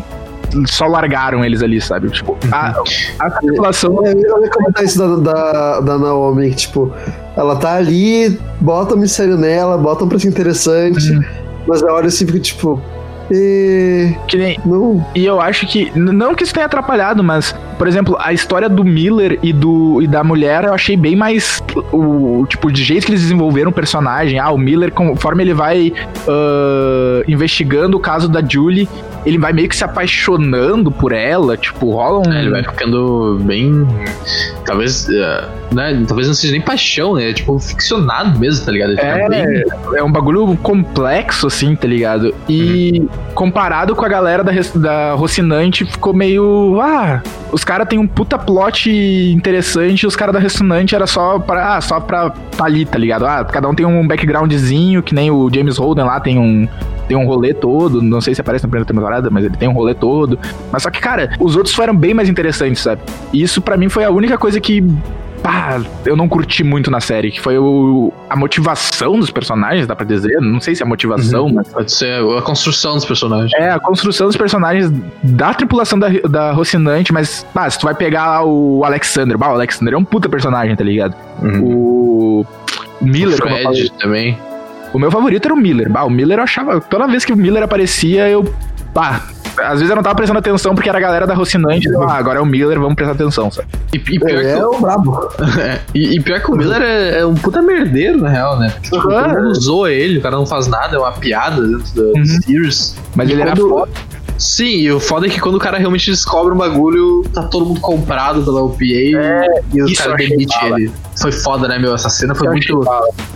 só 0.67 0.85
largaram 0.87 1.43
eles 1.43 1.61
ali, 1.61 1.79
sabe? 1.81 2.09
Tipo, 2.09 2.37
a, 2.51 2.73
a 3.19 3.29
tripulação. 3.31 4.05
É, 4.05 4.11
Eu 4.13 4.41
ia 4.43 4.49
comentar 4.49 4.83
isso 4.83 4.97
da, 4.97 5.31
da, 5.33 5.79
da 5.81 5.97
Naomi, 5.97 6.49
que, 6.51 6.55
tipo, 6.57 6.91
ela 7.35 7.55
tá 7.55 7.75
ali, 7.75 8.39
bota 8.59 8.95
um 8.95 8.97
mistério 8.99 9.37
nela, 9.37 9.77
bota 9.77 10.03
um 10.03 10.09
preço 10.09 10.27
interessante, 10.27 11.11
Hum. 11.11 11.23
mas 11.67 11.83
a 11.83 11.91
hora 11.93 12.07
assim 12.07 12.25
fica 12.25 12.39
tipo. 12.39 12.81
E... 13.31 14.13
Que 14.27 14.37
nem, 14.37 14.59
Não. 14.65 15.05
e 15.13 15.25
eu 15.25 15.39
acho 15.39 15.67
que. 15.67 15.91
Não 15.97 16.33
que 16.33 16.43
isso 16.43 16.53
tenha 16.53 16.65
atrapalhado, 16.65 17.23
mas, 17.23 17.53
por 17.79 17.87
exemplo, 17.87 18.15
a 18.19 18.31
história 18.33 18.67
do 18.69 18.83
Miller 18.83 19.39
e, 19.41 19.51
do, 19.53 20.01
e 20.01 20.07
da 20.07 20.23
mulher 20.23 20.65
eu 20.65 20.73
achei 20.73 20.95
bem 20.97 21.15
mais. 21.15 21.63
O, 21.91 22.45
tipo, 22.47 22.71
de 22.71 22.83
jeito 22.83 23.05
que 23.05 23.11
eles 23.13 23.21
desenvolveram 23.21 23.71
o 23.71 23.73
personagem. 23.73 24.37
Ah, 24.37 24.51
o 24.51 24.57
Miller, 24.57 24.91
conforme 24.91 25.41
ele 25.43 25.53
vai 25.53 25.91
ah, 26.27 27.23
investigando 27.27 27.97
o 27.97 27.99
caso 27.99 28.27
da 28.27 28.41
Julie, 28.45 28.87
ele 29.25 29.37
vai 29.37 29.53
meio 29.53 29.67
que 29.69 29.75
se 29.75 29.83
apaixonando 29.83 30.91
por 30.91 31.11
ela. 31.11 31.57
Tipo, 31.57 31.91
rola 31.93 32.27
um. 32.27 32.33
É, 32.33 32.39
ele 32.41 32.49
vai 32.51 32.63
ficando 32.63 33.39
bem. 33.41 33.87
Talvez. 34.65 35.07
eh, 35.09 35.45
né, 35.71 36.03
talvez 36.07 36.27
não 36.27 36.33
seja 36.33 36.51
nem 36.53 36.61
paixão, 36.61 37.15
né? 37.15 37.29
É 37.29 37.33
tipo 37.33 37.57
ficcionado 37.59 38.39
mesmo, 38.39 38.65
tá 38.65 38.71
ligado? 38.71 38.93
É, 38.99 39.29
bem- 39.29 39.63
é 39.95 40.03
um 40.03 40.11
bagulho 40.11 40.57
complexo, 40.63 41.47
assim, 41.47 41.75
tá 41.75 41.87
ligado? 41.87 42.33
E 42.47 43.07
comparado 43.35 43.95
com 43.95 44.03
a 44.05 44.09
galera 44.09 44.43
da, 44.43 44.51
da 44.75 45.13
Rocinante, 45.13 45.85
ficou 45.85 46.13
meio. 46.13 46.79
Ah, 46.81 47.21
os 47.51 47.63
caras 47.69 47.87
têm 47.87 47.99
um 47.99 48.07
puta 48.07 48.35
plot 48.35 48.89
interessante 48.89 50.01
e 50.01 50.07
os 50.07 50.15
caras 50.15 50.33
da 50.33 50.39
Ressonante 50.39 50.95
era 50.95 51.05
só 51.05 51.37
pra, 51.37 51.75
ah, 51.75 51.81
só 51.81 51.99
pra 51.99 52.31
tá 52.31 52.65
ali, 52.65 52.83
tá 52.83 52.97
ligado? 52.97 53.27
Ah, 53.27 53.45
cada 53.45 53.69
um 53.69 53.75
tem 53.75 53.85
um 53.85 54.07
backgroundzinho, 54.07 55.03
que 55.03 55.13
nem 55.13 55.29
o 55.29 55.47
James 55.53 55.77
Holden 55.77 56.03
lá 56.03 56.19
tem 56.19 56.39
um, 56.39 56.67
tem 57.07 57.15
um 57.15 57.27
rolê 57.27 57.53
todo. 57.53 58.01
Não 58.01 58.21
sei 58.21 58.33
se 58.33 58.41
aparece 58.41 58.65
na 58.65 58.69
primeira 58.69 58.87
temporada, 58.87 59.29
mas 59.29 59.45
ele 59.45 59.55
tem 59.55 59.69
um 59.69 59.73
rolê 59.73 59.93
todo. 59.93 60.39
Mas 60.71 60.81
só 60.81 60.89
que, 60.89 60.99
cara, 60.99 61.29
os 61.39 61.55
outros 61.55 61.75
foram 61.75 61.95
bem 61.95 62.11
mais 62.11 62.27
interessantes, 62.27 62.81
sabe? 62.81 63.03
E 63.31 63.43
isso 63.43 63.61
para 63.61 63.77
mim 63.77 63.87
foi 63.87 64.03
a 64.03 64.09
única 64.09 64.35
coisa 64.35 64.59
que 64.59 64.83
pá, 65.41 65.81
eu 66.05 66.15
não 66.15 66.27
curti 66.27 66.63
muito 66.63 66.91
na 66.91 66.99
série, 66.99 67.31
que 67.31 67.39
foi 67.39 67.57
o, 67.57 68.11
a 68.29 68.35
motivação 68.35 69.19
dos 69.19 69.31
personagens, 69.31 69.87
dá 69.87 69.95
pra 69.95 70.05
dizer. 70.05 70.39
Não 70.41 70.59
sei 70.59 70.75
se 70.75 70.83
é 70.83 70.85
a 70.85 70.89
motivação, 70.89 71.45
uhum. 71.45 71.53
mas. 71.53 71.69
Pode 71.69 71.91
ser 71.91 72.21
a 72.37 72.41
construção 72.41 72.95
dos 72.95 73.05
personagens. 73.05 73.51
É, 73.53 73.71
a 73.71 73.79
construção 73.79 74.27
dos 74.27 74.37
personagens 74.37 74.91
da 75.23 75.53
tripulação 75.53 75.97
da, 75.97 76.09
da 76.09 76.51
Rocinante, 76.51 77.11
mas, 77.13 77.45
pá, 77.53 77.69
se 77.69 77.79
tu 77.79 77.85
vai 77.85 77.95
pegar 77.95 78.43
o 78.43 78.83
Alexander, 78.83 79.37
bah, 79.37 79.49
o 79.49 79.55
Alexander 79.55 79.93
é 79.93 79.97
um 79.97 80.03
puta 80.03 80.29
personagem, 80.29 80.75
tá 80.75 80.83
ligado? 80.83 81.15
Uhum. 81.41 81.63
O. 81.63 82.45
Miller, 83.01 83.35
o 83.35 83.47
Fred 83.47 83.91
também. 83.97 84.37
O 84.93 84.99
meu 84.99 85.11
favorito 85.11 85.45
era 85.45 85.53
o 85.53 85.57
Miller. 85.57 85.89
Bah, 85.89 86.03
o 86.03 86.09
Miller 86.09 86.39
eu 86.39 86.43
achava. 86.43 86.81
Toda 86.81 87.07
vez 87.07 87.23
que 87.23 87.31
o 87.31 87.37
Miller 87.37 87.63
aparecia, 87.63 88.27
eu. 88.27 88.53
Pá, 88.93 89.23
às 89.63 89.73
vezes 89.79 89.89
eu 89.89 89.95
não 89.95 90.03
tava 90.03 90.15
prestando 90.15 90.39
atenção 90.39 90.73
porque 90.75 90.89
era 90.89 90.97
a 90.97 91.01
galera 91.01 91.27
da 91.27 91.33
Rocinante. 91.33 91.87
Ah, 92.07 92.13
agora 92.17 92.39
é 92.39 92.41
o 92.41 92.45
Miller, 92.45 92.79
vamos 92.79 92.95
prestar 92.95 93.13
atenção, 93.13 93.49
sabe? 93.51 93.67
E, 93.93 93.97
e 93.97 94.01
pior 94.19 94.29
é, 94.43 94.55
que, 94.55 94.63
o 94.63 94.79
brabo. 94.79 95.29
é, 95.59 95.79
e, 95.93 96.15
e 96.15 96.19
pior 96.21 96.39
que 96.41 96.51
o 96.51 96.55
Miller 96.55 96.81
é, 96.81 97.19
é 97.19 97.25
um 97.25 97.35
puta 97.35 97.61
merdeiro, 97.61 98.19
na 98.21 98.29
real, 98.29 98.59
né? 98.59 98.69
Porque, 98.69 98.89
tipo, 98.97 99.07
Uhum. 99.09 99.33
todo 99.33 99.55
zoa 99.55 99.91
ele, 99.91 100.17
o 100.19 100.21
cara 100.21 100.35
não 100.35 100.45
faz 100.45 100.67
nada, 100.67 100.95
é 100.95 100.99
uma 100.99 101.11
piada 101.11 101.61
dentro 101.65 101.95
da 101.95 102.19
Uhum. 102.19 102.25
series. 102.25 102.95
Mas 103.15 103.29
E 103.29 103.33
ele 103.33 103.41
era 103.41 103.51
quando- 103.55 103.69
foda. 103.69 103.91
Sim, 104.37 104.77
e 104.77 104.89
o 104.89 105.01
foda 105.01 105.27
é 105.27 105.29
que 105.29 105.37
quando 105.37 105.55
o 105.55 105.59
cara 105.59 105.77
realmente 105.77 106.09
descobre 106.09 106.53
um 106.53 106.57
bagulho, 106.57 107.23
tá 107.33 107.43
todo 107.43 107.65
mundo 107.65 107.81
comprado 107.81 108.41
pela 108.41 108.61
OPA 108.63 108.85
e 108.85 109.13
o 109.83 109.93
cara 109.97 110.15
demite 110.15 110.55
ele. 110.65 110.89
Foi 111.21 111.29
foda, 111.33 111.67
né, 111.67 111.77
meu? 111.77 111.93
Essa 111.93 112.07
cena 112.07 112.33
foi 112.33 112.47
Eu 112.47 112.51
muito. 112.53 112.81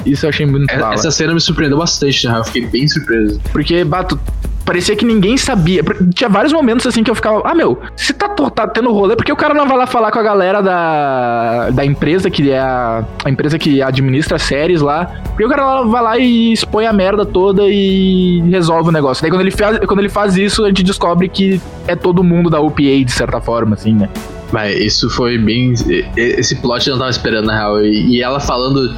Isso 0.06 0.26
eu 0.26 0.30
achei 0.30 0.46
muito 0.46 0.72
É-. 0.72 0.94
Essa 0.94 1.12
cena 1.12 1.34
me 1.34 1.42
surpreendeu 1.42 1.78
bastante, 1.78 2.26
né? 2.26 2.38
Eu 2.38 2.46
fiquei 2.46 2.66
bem 2.68 2.88
surpreso. 2.88 3.38
Porque, 3.52 3.84
bato, 3.84 4.18
parecia 4.66 4.96
que 4.96 5.06
ninguém 5.06 5.38
sabia. 5.38 5.84
Tinha 6.14 6.30
vários 6.30 6.54
momentos 6.54 6.86
assim 6.88 7.04
que 7.04 7.12
eu 7.12 7.16
ficava, 7.16 7.42
ah, 7.46 7.54
meu, 7.54 7.80
se 7.96 8.14
tá, 8.14 8.30
tá 8.30 8.68
tendo 8.68 8.92
rolê, 8.92 9.16
por 9.16 9.26
que 9.26 9.32
o 9.32 9.36
cara 9.36 9.54
não 9.54 9.68
vai 9.68 9.78
lá 9.78 9.88
falar 9.88 10.12
com 10.12 10.20
a 10.20 10.24
galera 10.24 10.62
da, 10.62 11.70
da 11.72 11.86
empresa, 11.86 12.30
que 12.30 12.50
é 12.50 12.60
a, 12.60 13.04
a 13.24 13.30
empresa 13.30 13.58
que 13.58 13.82
administra 13.82 14.38
séries 14.38 14.82
lá? 14.82 15.06
Por 15.30 15.38
que 15.38 15.46
o 15.46 15.50
cara 15.50 15.84
vai 15.84 16.02
lá 16.02 16.18
e 16.18 16.54
expõe 16.54 16.86
a 16.86 16.94
merda 16.94 17.26
toda 17.26 17.64
e 17.68 18.42
resolve 18.50 18.90
o 18.90 18.92
negócio? 18.92 19.22
Daí 19.22 19.32
quando 19.32 19.42
ele 19.42 19.52
faz, 19.52 19.80
quando 19.80 20.00
ele 20.00 20.10
faz 20.10 20.38
isso, 20.38 20.64
a 20.64 20.68
gente 20.68 20.84
descobre 20.84 21.28
que 21.30 21.62
é 21.88 21.96
todo 21.96 22.24
mundo 22.24 22.50
da 22.50 22.60
OPA, 22.60 23.04
de 23.06 23.12
certa 23.12 23.40
forma, 23.40 23.76
assim, 23.76 23.94
né? 23.94 24.10
Mas 24.54 24.80
isso 24.80 25.10
foi 25.10 25.38
bem. 25.38 25.74
Esse 26.16 26.56
plot 26.58 26.88
eu 26.88 26.94
não 26.94 27.00
tava 27.00 27.10
esperando, 27.10 27.48
na 27.48 27.56
real. 27.56 27.84
E 27.84 28.22
ela 28.22 28.40
falando. 28.40 28.96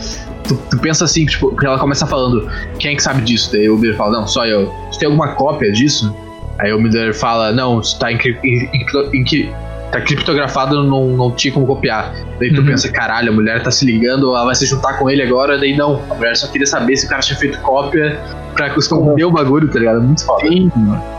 Tu, 0.47 0.55
tu 0.69 0.77
pensa 0.79 1.05
assim, 1.05 1.25
tipo, 1.25 1.49
porque 1.49 1.65
ela 1.65 1.79
começa 1.79 2.05
falando, 2.05 2.47
quem 2.79 2.91
é 2.93 2.95
que 2.95 3.01
sabe 3.03 3.21
disso? 3.21 3.51
Daí 3.51 3.69
o 3.69 3.77
Miller 3.77 3.95
fala, 3.97 4.19
não, 4.19 4.27
só 4.27 4.45
eu. 4.45 4.71
Você 4.91 4.99
tem 4.99 5.07
alguma 5.07 5.29
cópia 5.29 5.71
disso? 5.71 6.15
Aí 6.59 6.71
o 6.73 6.79
Miller 6.79 7.13
fala, 7.13 7.51
não, 7.51 7.79
isso 7.79 7.97
tá, 7.99 8.11
en- 8.11 8.17
en- 8.43 9.49
tá 9.91 10.01
criptografado, 10.01 10.83
não, 10.83 11.07
não 11.09 11.31
tinha 11.31 11.53
como 11.53 11.65
copiar. 11.65 12.13
Daí 12.39 12.53
tu 12.53 12.61
Uhum. 12.61 12.67
pensa, 12.67 12.91
caralho, 12.91 13.31
a 13.31 13.35
mulher 13.35 13.61
tá 13.63 13.71
se 13.71 13.85
ligando, 13.85 14.27
ela 14.35 14.45
vai 14.45 14.55
se 14.55 14.65
juntar 14.65 14.97
com 14.99 15.09
ele 15.09 15.21
agora. 15.21 15.57
Daí 15.57 15.75
não, 15.75 16.01
a 16.09 16.15
mulher 16.15 16.35
só 16.35 16.47
queria 16.47 16.67
saber 16.67 16.95
se 16.97 17.05
o 17.05 17.09
cara 17.09 17.21
tinha 17.21 17.37
feito 17.37 17.59
cópia 17.61 18.19
pra 18.53 18.67
esconder 18.77 19.25
o 19.25 19.31
bagulho, 19.31 19.67
tá 19.69 19.79
ligado? 19.79 20.01
Muito 20.01 20.25
foda. 20.25 20.47
Sim, 20.47 20.71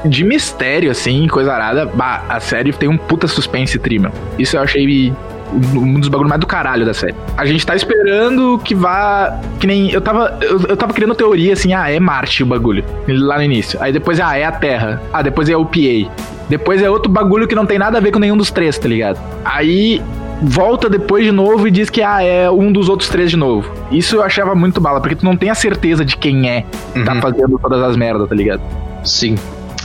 de 0.07 0.25
mistério, 0.25 0.91
assim, 0.91 1.27
coisa 1.27 1.53
arada, 1.53 1.85
bah, 1.87 2.25
a 2.29 2.41
série 2.41 2.73
tem 2.73 2.89
um 2.89 2.97
puta 2.97 3.27
suspense 3.27 3.79
trima. 3.79 4.11
Isso 4.39 4.57
eu 4.57 4.63
achei 4.63 5.13
um 5.53 6.01
dos 6.01 6.09
bagulhos 6.09 6.29
mais 6.29 6.41
do 6.41 6.47
caralho 6.47 6.85
da 6.85 6.93
série. 6.95 7.15
A 7.37 7.45
gente 7.47 7.65
tá 7.65 7.75
esperando 7.75 8.59
que 8.65 8.75
vá. 8.75 9.39
Que 9.61 9.67
nem. 9.67 9.91
Eu 9.91 10.01
tava. 10.01 10.39
Eu, 10.41 10.61
eu 10.69 10.77
tava 10.77 10.93
criando 10.93 11.15
teoria 11.15 11.53
assim, 11.53 11.73
ah, 11.73 11.91
é 11.91 11.99
Marte 12.01 12.43
o 12.43 12.47
bagulho. 12.47 12.85
Lá 13.09 13.37
no 13.37 13.43
início. 13.43 13.79
Aí 13.83 13.93
depois, 13.93 14.21
ah, 14.21 14.37
é 14.37 14.45
a 14.45 14.53
Terra. 14.53 15.01
Ah, 15.13 15.23
depois 15.23 15.49
é 15.49 15.57
o 15.57 15.65
PA. 15.65 16.11
Depois 16.49 16.81
é 16.83 16.89
outro 16.89 17.11
bagulho 17.11 17.47
que 17.49 17.55
não 17.55 17.67
tem 17.67 17.79
nada 17.79 17.99
a 17.99 18.01
ver 18.01 18.13
com 18.13 18.19
nenhum 18.19 18.37
dos 18.37 18.51
três, 18.51 18.79
tá 18.79 18.89
ligado? 18.89 19.19
Aí 19.45 20.01
volta 20.43 20.89
depois 20.89 21.25
de 21.25 21.33
novo 21.33 21.67
e 21.67 21.71
diz 21.71 21.89
que 21.91 22.03
ah, 22.03 22.23
é 22.23 22.49
um 22.51 22.71
dos 22.71 22.89
outros 22.89 23.09
três 23.09 23.31
de 23.31 23.37
novo. 23.37 23.69
Isso 23.91 24.17
eu 24.17 24.23
achava 24.23 24.55
muito 24.55 24.81
bala, 24.81 25.01
porque 25.01 25.17
tu 25.17 25.25
não 25.25 25.37
tem 25.37 25.51
a 25.51 25.55
certeza 25.55 26.05
de 26.05 26.17
quem 26.17 26.49
é 26.49 26.65
que 26.93 27.03
tá 27.05 27.15
Uhum. 27.15 27.21
fazendo 27.21 27.59
todas 27.59 27.83
as 27.83 27.97
merdas, 27.97 28.29
tá 28.29 28.35
ligado? 28.35 28.61
Sim. 29.03 29.35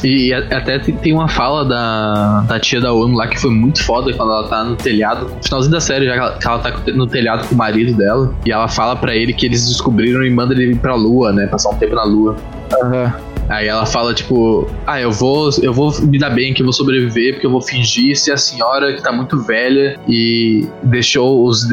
E, 0.04 0.34
até 0.34 0.80
tem 0.80 1.14
uma 1.14 1.28
fala 1.28 1.64
da, 1.66 2.42
da 2.42 2.60
tia 2.60 2.82
da 2.82 2.92
ONU 2.94 3.16
lá 3.16 3.28
que 3.28 3.40
foi 3.40 3.52
muito 3.52 3.84
foda 3.84 4.14
quando 4.14 4.32
ela 4.32 4.48
tá 4.48 4.64
no 4.64 4.76
telhado, 4.76 5.28
no 5.28 5.44
finalzinho 5.44 5.72
da 5.72 5.80
série, 5.80 6.06
já 6.06 6.14
que 6.14 6.20
ela, 6.20 6.38
que 6.38 6.48
ela 6.48 6.60
tá 6.60 6.74
no 6.94 7.08
telhado 7.08 7.48
com 7.48 7.56
o 7.56 7.58
marido 7.58 7.96
dela, 7.98 8.34
e 8.46 8.52
ela 8.52 8.68
fala 8.68 8.96
pra 8.96 9.16
ele 9.16 9.34
que 9.34 9.46
eles 9.46 9.68
descobriram 9.68 10.24
e 10.24 10.30
mandam 10.30 10.58
ele 10.58 10.74
ir 10.74 10.78
pra 10.78 10.96
lua, 10.96 11.32
né? 11.32 11.48
Passar 11.48 11.70
um 11.70 11.76
tempo 11.76 11.96
na 11.96 12.04
lua. 12.04 12.36
Aham. 12.84 13.14
Aí 13.52 13.68
ela 13.68 13.86
fala, 13.86 14.14
tipo, 14.14 14.66
ah, 14.88 15.02
eu 15.02 15.12
vou, 15.12 15.50
eu 15.62 15.74
vou 15.74 15.92
me 16.04 16.18
dar 16.18 16.30
bem 16.30 16.52
aqui, 16.52 16.62
eu 16.62 16.66
vou 16.66 16.72
sobreviver, 16.72 17.34
porque 17.34 17.46
eu 17.46 17.52
vou 17.52 17.62
fingir 17.62 18.16
ser 18.18 18.32
a 18.32 18.38
senhora 18.38 18.94
que 18.94 19.04
tá 19.04 19.12
muito 19.12 19.42
velha 19.42 20.00
e 20.08 20.66
deixou 20.84 21.46
os. 21.46 21.68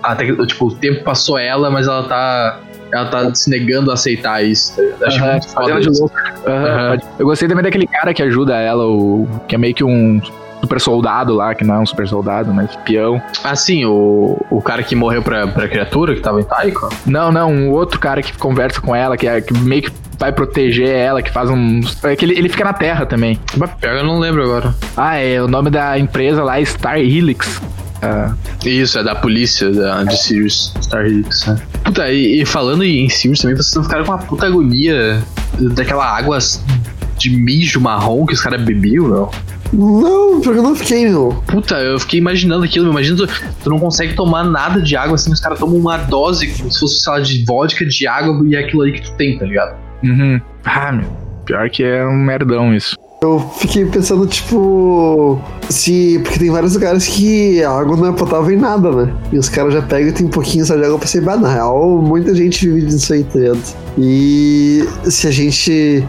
Até 0.00 0.26
que, 0.26 0.46
tipo, 0.46 0.66
o 0.66 0.74
tempo 0.74 1.02
passou 1.02 1.36
ela, 1.36 1.70
mas 1.70 1.88
ela 1.88 2.04
tá. 2.04 2.60
Ela 2.94 3.06
tá 3.06 3.34
se 3.34 3.50
negando 3.50 3.90
a 3.90 3.94
aceitar 3.94 4.44
isso. 4.44 4.72
tá 4.98 5.06
achei 5.06 5.20
Aham, 5.20 5.32
muito 5.32 5.48
foda 5.50 5.80
isso. 5.80 6.00
louco. 6.00 6.16
Eu 7.18 7.26
gostei 7.26 7.48
também 7.48 7.64
daquele 7.64 7.86
cara 7.86 8.14
que 8.14 8.22
ajuda 8.22 8.56
ela, 8.56 8.86
o 8.86 9.28
que 9.48 9.54
é 9.54 9.58
meio 9.58 9.74
que 9.74 9.82
um 9.84 10.20
super 10.60 10.80
soldado 10.80 11.34
lá, 11.34 11.54
que 11.54 11.62
não 11.64 11.74
é 11.74 11.78
um 11.80 11.86
super 11.86 12.08
soldado, 12.08 12.52
mas 12.54 12.74
peão. 12.86 13.20
Ah, 13.42 13.54
sim, 13.54 13.84
o, 13.84 14.38
o 14.50 14.62
cara 14.62 14.82
que 14.82 14.94
morreu 14.94 15.22
pra, 15.22 15.46
pra 15.46 15.68
criatura 15.68 16.14
que 16.14 16.20
tava 16.20 16.40
em 16.40 16.44
Taiko? 16.44 16.88
Não, 17.04 17.30
não, 17.30 17.50
um 17.52 17.70
outro 17.70 17.98
cara 18.00 18.22
que 18.22 18.32
conversa 18.38 18.80
com 18.80 18.94
ela, 18.96 19.16
que, 19.16 19.26
é, 19.26 19.40
que 19.42 19.52
meio 19.52 19.82
que 19.82 19.90
vai 20.18 20.32
proteger 20.32 20.88
ela, 20.88 21.20
que 21.22 21.30
faz 21.30 21.50
um. 21.50 21.80
É 22.04 22.16
que 22.16 22.24
ele, 22.24 22.38
ele 22.38 22.48
fica 22.48 22.64
na 22.64 22.72
Terra 22.72 23.04
também. 23.04 23.38
Mas 23.56 23.70
Pior, 23.74 23.96
eu 23.96 24.04
não 24.04 24.18
lembro 24.18 24.42
agora. 24.42 24.74
Ah, 24.96 25.16
é. 25.16 25.42
O 25.42 25.48
nome 25.48 25.68
da 25.70 25.98
empresa 25.98 26.42
lá 26.42 26.58
é 26.58 26.64
Star 26.64 26.98
Helix. 26.98 27.60
Ah, 28.04 28.34
Isso, 28.64 28.98
é 28.98 29.02
da 29.02 29.14
polícia 29.14 29.70
da, 29.70 30.04
de 30.04 30.16
Sirius, 30.22 30.74
Star 30.82 31.06
Helix, 31.06 31.46
né? 31.46 31.58
Puta, 31.82 32.10
e, 32.12 32.42
e 32.42 32.44
falando 32.44 32.84
em 32.84 33.08
Sirius 33.08 33.40
também, 33.40 33.56
vocês 33.56 33.74
não 33.74 33.82
ficaram 33.82 34.04
com 34.04 34.12
uma 34.12 34.18
puta 34.18 34.46
agonia 34.46 35.22
daquela 35.74 36.04
água 36.04 36.38
de 37.16 37.30
mijo 37.30 37.80
marrom 37.80 38.26
que 38.26 38.34
os 38.34 38.42
caras 38.42 38.62
bebiam, 38.62 39.08
meu? 39.08 39.30
Não, 39.72 40.40
porque 40.40 40.58
eu 40.58 40.62
não 40.62 40.76
fiquei, 40.76 41.08
meu. 41.08 41.42
Puta, 41.46 41.76
eu 41.76 41.98
fiquei 41.98 42.20
imaginando 42.20 42.64
aquilo, 42.64 42.84
meu. 42.84 42.92
imagina 42.92 43.16
tu, 43.16 43.26
tu 43.62 43.70
não 43.70 43.78
consegue 43.78 44.14
tomar 44.14 44.44
nada 44.44 44.82
de 44.82 44.94
água 44.96 45.14
assim, 45.14 45.32
os 45.32 45.40
caras 45.40 45.58
tomam 45.58 45.76
uma 45.76 45.96
dose 45.96 46.48
como 46.58 46.70
se 46.70 46.80
fosse, 46.80 47.00
sei 47.00 47.12
lá, 47.12 47.20
de 47.20 47.44
vodka, 47.44 47.86
de 47.86 48.06
água 48.06 48.46
e 48.46 48.54
é 48.54 48.58
aquilo 48.58 48.82
aí 48.82 48.92
que 48.92 49.02
tu 49.02 49.12
tem, 49.16 49.38
tá 49.38 49.46
ligado? 49.46 49.76
uhum. 50.02 50.40
ah 50.64 50.92
meu. 50.92 51.24
Pior 51.46 51.68
que 51.70 51.82
é 51.82 52.06
um 52.06 52.16
merdão 52.16 52.74
isso. 52.74 52.96
Eu 53.24 53.40
fiquei 53.56 53.86
pensando, 53.86 54.26
tipo. 54.26 55.40
Se. 55.70 56.20
Porque 56.22 56.38
tem 56.38 56.50
vários 56.50 56.74
lugares 56.74 57.06
que 57.06 57.62
a 57.62 57.70
água 57.70 57.96
não 57.96 58.08
é 58.08 58.12
potável 58.12 58.50
em 58.52 58.58
nada, 58.60 58.90
né? 58.92 59.14
E 59.32 59.38
os 59.38 59.48
caras 59.48 59.72
já 59.72 59.80
pegam 59.80 60.08
e 60.08 60.12
tem 60.12 60.26
um 60.26 60.30
pouquinho 60.30 60.64
só 60.66 60.76
de 60.76 60.84
água 60.84 60.98
pra 60.98 61.08
ser 61.08 61.22
bah, 61.22 61.36
na 61.36 61.52
real, 61.52 62.02
muita 62.02 62.34
gente 62.34 62.68
vive 62.68 62.86
disso 62.86 63.14
aí, 63.14 63.24
tá 63.24 63.38
ligado? 63.38 63.62
E 63.98 64.86
se 65.04 65.26
a 65.26 65.30
gente. 65.30 66.06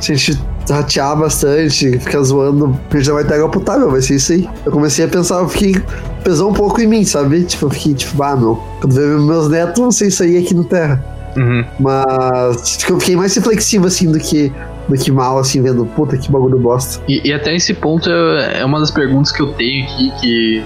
Se 0.00 0.12
a 0.12 0.14
gente 0.14 0.38
ratear 0.70 1.16
bastante, 1.18 1.98
ficar 1.98 2.22
zoando, 2.22 2.78
a 2.90 2.96
gente 2.96 3.06
já 3.06 3.14
vai 3.14 3.24
ter 3.24 3.34
água 3.34 3.48
potável, 3.48 3.90
vai 3.90 4.02
ser 4.02 4.16
isso 4.16 4.32
aí. 4.32 4.48
Eu 4.64 4.70
comecei 4.70 5.04
a 5.04 5.08
pensar, 5.08 5.36
eu 5.36 5.48
fiquei. 5.48 5.82
Pesou 6.22 6.50
um 6.50 6.52
pouco 6.52 6.80
em 6.80 6.86
mim, 6.86 7.04
sabe? 7.04 7.42
Tipo, 7.44 7.66
eu 7.66 7.70
fiquei, 7.70 7.94
tipo, 7.94 8.22
ah, 8.22 8.36
meu. 8.36 8.62
Quando 8.80 8.92
ver 8.92 9.06
meus 9.18 9.48
netos, 9.48 9.80
vão 9.80 9.90
ser 9.90 10.08
isso 10.08 10.22
aí 10.22 10.36
aqui 10.36 10.54
no 10.54 10.64
Terra. 10.64 11.02
Uhum. 11.36 11.64
Mas 11.78 12.78
eu 12.88 12.98
fiquei 12.98 13.16
mais 13.16 13.34
reflexivo, 13.34 13.86
assim, 13.86 14.10
do 14.10 14.18
que, 14.18 14.52
do 14.88 14.94
que 14.96 15.10
mal, 15.12 15.38
assim, 15.38 15.62
vendo, 15.62 15.84
puta, 15.84 16.16
que 16.16 16.30
bagulho 16.30 16.58
bosta. 16.58 17.02
E, 17.08 17.28
e 17.28 17.32
até 17.32 17.54
esse 17.54 17.74
ponto 17.74 18.08
é 18.10 18.60
é 18.60 18.64
uma 18.64 18.80
das 18.80 18.90
perguntas 18.90 19.30
que 19.30 19.40
eu 19.42 19.48
tenho 19.52 19.84
aqui, 19.84 20.10
que... 20.20 20.64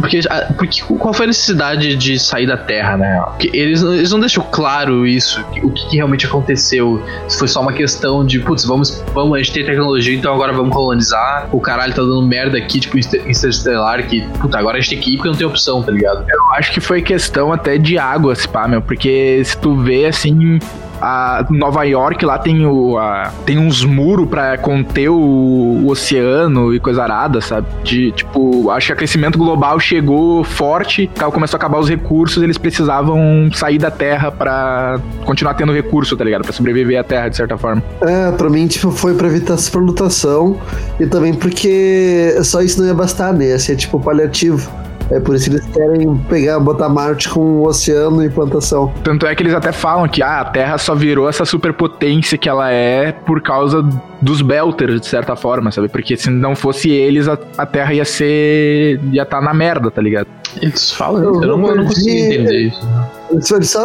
Porque, 0.00 0.20
porque 0.56 0.82
qual 0.98 1.12
foi 1.12 1.24
a 1.24 1.26
necessidade 1.28 1.94
de 1.96 2.18
sair 2.18 2.46
da 2.46 2.56
Terra, 2.56 2.96
né? 2.96 3.20
Porque 3.26 3.50
eles, 3.52 3.82
não- 3.82 3.94
eles 3.94 4.10
não 4.10 4.20
deixam 4.20 4.44
claro 4.50 5.06
isso, 5.06 5.40
o 5.62 5.70
que, 5.70 5.88
que 5.88 5.96
realmente 5.96 6.24
aconteceu. 6.26 7.02
Se 7.28 7.38
foi 7.38 7.48
só 7.48 7.60
uma 7.60 7.72
questão 7.72 8.24
de, 8.24 8.38
putz, 8.40 8.64
vamos, 8.64 9.02
vamos, 9.12 9.34
a 9.36 9.38
gente 9.38 9.52
tem 9.52 9.64
tecnologia, 9.64 10.14
então 10.16 10.32
agora 10.32 10.52
vamos 10.52 10.72
colonizar. 10.74 11.48
O 11.52 11.60
caralho 11.60 11.92
tá 11.94 12.02
dando 12.02 12.22
merda 12.22 12.56
aqui, 12.56 12.80
tipo, 12.80 12.98
Inter- 12.98 13.20
Interestelar, 13.28 14.06
que, 14.06 14.22
puta, 14.40 14.58
agora 14.58 14.78
a 14.78 14.80
gente 14.80 14.90
tem 14.90 15.00
que 15.00 15.10
ir 15.12 15.16
porque 15.16 15.28
não 15.30 15.36
tem 15.36 15.46
opção, 15.46 15.82
tá 15.82 15.90
ligado? 15.92 16.24
Eu 16.28 16.54
acho 16.54 16.72
que 16.72 16.80
foi 16.80 17.02
questão 17.02 17.52
até 17.52 17.76
de 17.76 17.98
água, 17.98 18.34
se 18.34 18.48
pá, 18.48 18.66
meu. 18.66 18.80
Porque 18.80 19.42
se 19.44 19.56
tu 19.58 19.76
vê, 19.76 20.06
assim, 20.06 20.58
a 21.00 21.46
Nova 21.50 21.84
York 21.84 22.24
lá 22.24 22.38
tem, 22.38 22.66
o, 22.66 22.98
a, 22.98 23.32
tem 23.44 23.58
uns 23.58 23.84
muros 23.84 24.28
pra 24.28 24.58
conter 24.58 25.08
o, 25.08 25.16
o, 25.16 25.90
oceano 25.90 26.74
e 26.74 26.80
coisa 26.80 27.02
arada, 27.02 27.40
sabe? 27.40 27.66
De, 27.82 28.12
tipo, 28.12 28.70
acho 28.70 28.86
que 28.88 28.92
o 28.92 28.94
aquecimento 28.94 29.38
global 29.38 29.78
chegou 29.80 30.44
forte, 30.44 31.10
começou 31.32 31.56
a 31.56 31.58
acabar 31.58 31.78
os 31.78 31.88
recursos, 31.88 32.42
eles 32.42 32.58
precisavam 32.58 33.50
sair 33.52 33.78
da 33.78 33.90
Terra 33.90 34.30
pra 34.30 35.00
continuar 35.24 35.54
tendo 35.54 35.72
recurso, 35.72 36.16
tá 36.16 36.24
ligado? 36.24 36.42
Pra 36.42 36.52
sobreviver 36.52 36.98
à 36.98 37.04
Terra, 37.04 37.28
de 37.28 37.36
certa 37.36 37.56
forma. 37.56 37.82
É, 38.00 38.30
pra 38.32 38.48
mim, 38.50 38.66
tipo, 38.66 38.90
foi 38.90 39.14
pra 39.14 39.26
evitar 39.26 39.56
superlotação 39.56 40.58
e 40.98 41.06
também 41.06 41.34
porque 41.34 42.36
só 42.42 42.60
isso 42.62 42.80
não 42.80 42.86
ia 42.86 42.94
bastar, 42.94 43.32
né? 43.32 43.46
Ia 43.48 43.58
ser, 43.58 43.76
tipo, 43.76 44.00
paliativo. 44.00 44.87
É 45.10 45.18
por 45.18 45.34
isso 45.34 45.48
que 45.50 45.56
eles 45.56 45.66
querem 45.66 46.16
pegar, 46.28 46.60
botar 46.60 46.88
Marte 46.88 47.28
com 47.28 47.62
oceano 47.62 48.22
e 48.22 48.28
plantação. 48.28 48.92
Tanto 49.02 49.26
é 49.26 49.34
que 49.34 49.42
eles 49.42 49.54
até 49.54 49.72
falam 49.72 50.06
que 50.06 50.22
ah, 50.22 50.40
a 50.40 50.44
Terra 50.44 50.76
só 50.76 50.94
virou 50.94 51.28
essa 51.28 51.44
superpotência 51.44 52.36
que 52.36 52.48
ela 52.48 52.70
é 52.70 53.12
por 53.12 53.40
causa 53.40 53.82
dos 54.20 54.42
Belters, 54.42 55.00
de 55.00 55.06
certa 55.06 55.34
forma, 55.34 55.70
sabe? 55.70 55.88
Porque 55.88 56.16
se 56.16 56.28
não 56.28 56.54
fosse 56.54 56.90
eles, 56.90 57.26
a, 57.26 57.38
a 57.56 57.64
Terra 57.64 57.94
ia 57.94 58.04
ser. 58.04 59.00
ia 59.10 59.22
estar 59.22 59.38
tá 59.38 59.42
na 59.42 59.54
merda, 59.54 59.90
tá 59.90 60.02
ligado? 60.02 60.26
Eles 60.60 60.92
falam, 60.92 61.22
eu, 61.22 61.42
eu, 61.42 61.56
não, 61.56 61.68
eu 61.68 61.76
não 61.76 61.84
consigo 61.86 62.10
entender 62.10 62.68
isso. 62.68 62.80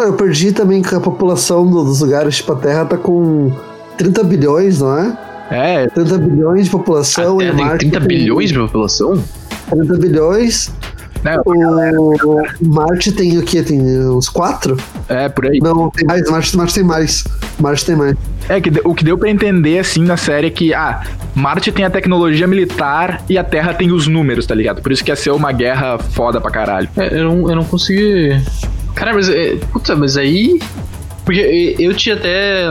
Eu 0.05 0.13
perdi 0.13 0.51
também 0.51 0.81
que 0.81 0.93
a 0.93 0.99
população 0.99 1.69
dos 1.69 2.01
lugares, 2.01 2.37
tipo, 2.37 2.53
a 2.53 2.55
Terra 2.55 2.85
tá 2.85 2.97
com 2.97 3.51
30 3.97 4.23
bilhões, 4.23 4.81
não 4.81 4.97
é? 4.97 5.17
É. 5.51 5.87
30 5.87 6.17
bilhões 6.17 6.65
de 6.65 6.71
população. 6.71 7.39
A 7.39 7.43
Terra 7.43 7.77
tem 7.77 7.89
30 7.89 7.99
bilhões 8.01 8.49
de 8.49 8.57
população? 8.57 9.23
30 9.69 9.97
bilhões. 9.97 10.73
É, 11.25 11.39
o 11.39 12.43
Marte 12.61 13.11
tem 13.11 13.37
o 13.37 13.43
quê? 13.43 13.63
Tem 13.63 13.79
uns 14.07 14.27
quatro? 14.27 14.77
É, 15.07 15.29
por 15.29 15.47
aí. 15.47 15.59
Não, 15.59 15.89
tem 15.89 16.05
mais. 16.05 16.29
Marte, 16.29 16.57
Marte 16.57 16.75
tem 16.75 16.83
mais. 16.83 17.23
Marte 17.59 17.85
tem 17.85 17.95
mais. 17.95 18.15
É, 18.49 18.59
que 18.59 18.69
o 18.83 18.93
que 18.93 19.03
deu 19.05 19.17
para 19.17 19.29
entender, 19.29 19.79
assim, 19.79 20.03
na 20.03 20.17
série 20.17 20.47
é 20.47 20.49
que, 20.49 20.73
ah, 20.73 21.01
Marte 21.33 21.71
tem 21.71 21.85
a 21.85 21.89
tecnologia 21.89 22.45
militar 22.45 23.23
e 23.29 23.37
a 23.37 23.43
Terra 23.43 23.73
tem 23.73 23.91
os 23.91 24.07
números, 24.07 24.45
tá 24.45 24.53
ligado? 24.53 24.81
Por 24.81 24.91
isso 24.91 25.03
que 25.03 25.11
ia 25.11 25.15
ser 25.15 25.31
uma 25.31 25.51
guerra 25.51 25.97
foda 25.97 26.41
pra 26.41 26.51
caralho. 26.51 26.89
É, 26.97 27.19
eu 27.19 27.23
não, 27.23 27.49
eu 27.49 27.55
não 27.55 27.63
consegui. 27.63 28.41
Cara, 28.93 29.13
mas. 29.13 29.29
É, 29.29 29.55
puta, 29.71 29.95
mas 29.95 30.17
aí. 30.17 30.59
Porque 31.25 31.75
eu 31.79 31.93
tinha 31.93 32.15
até. 32.15 32.65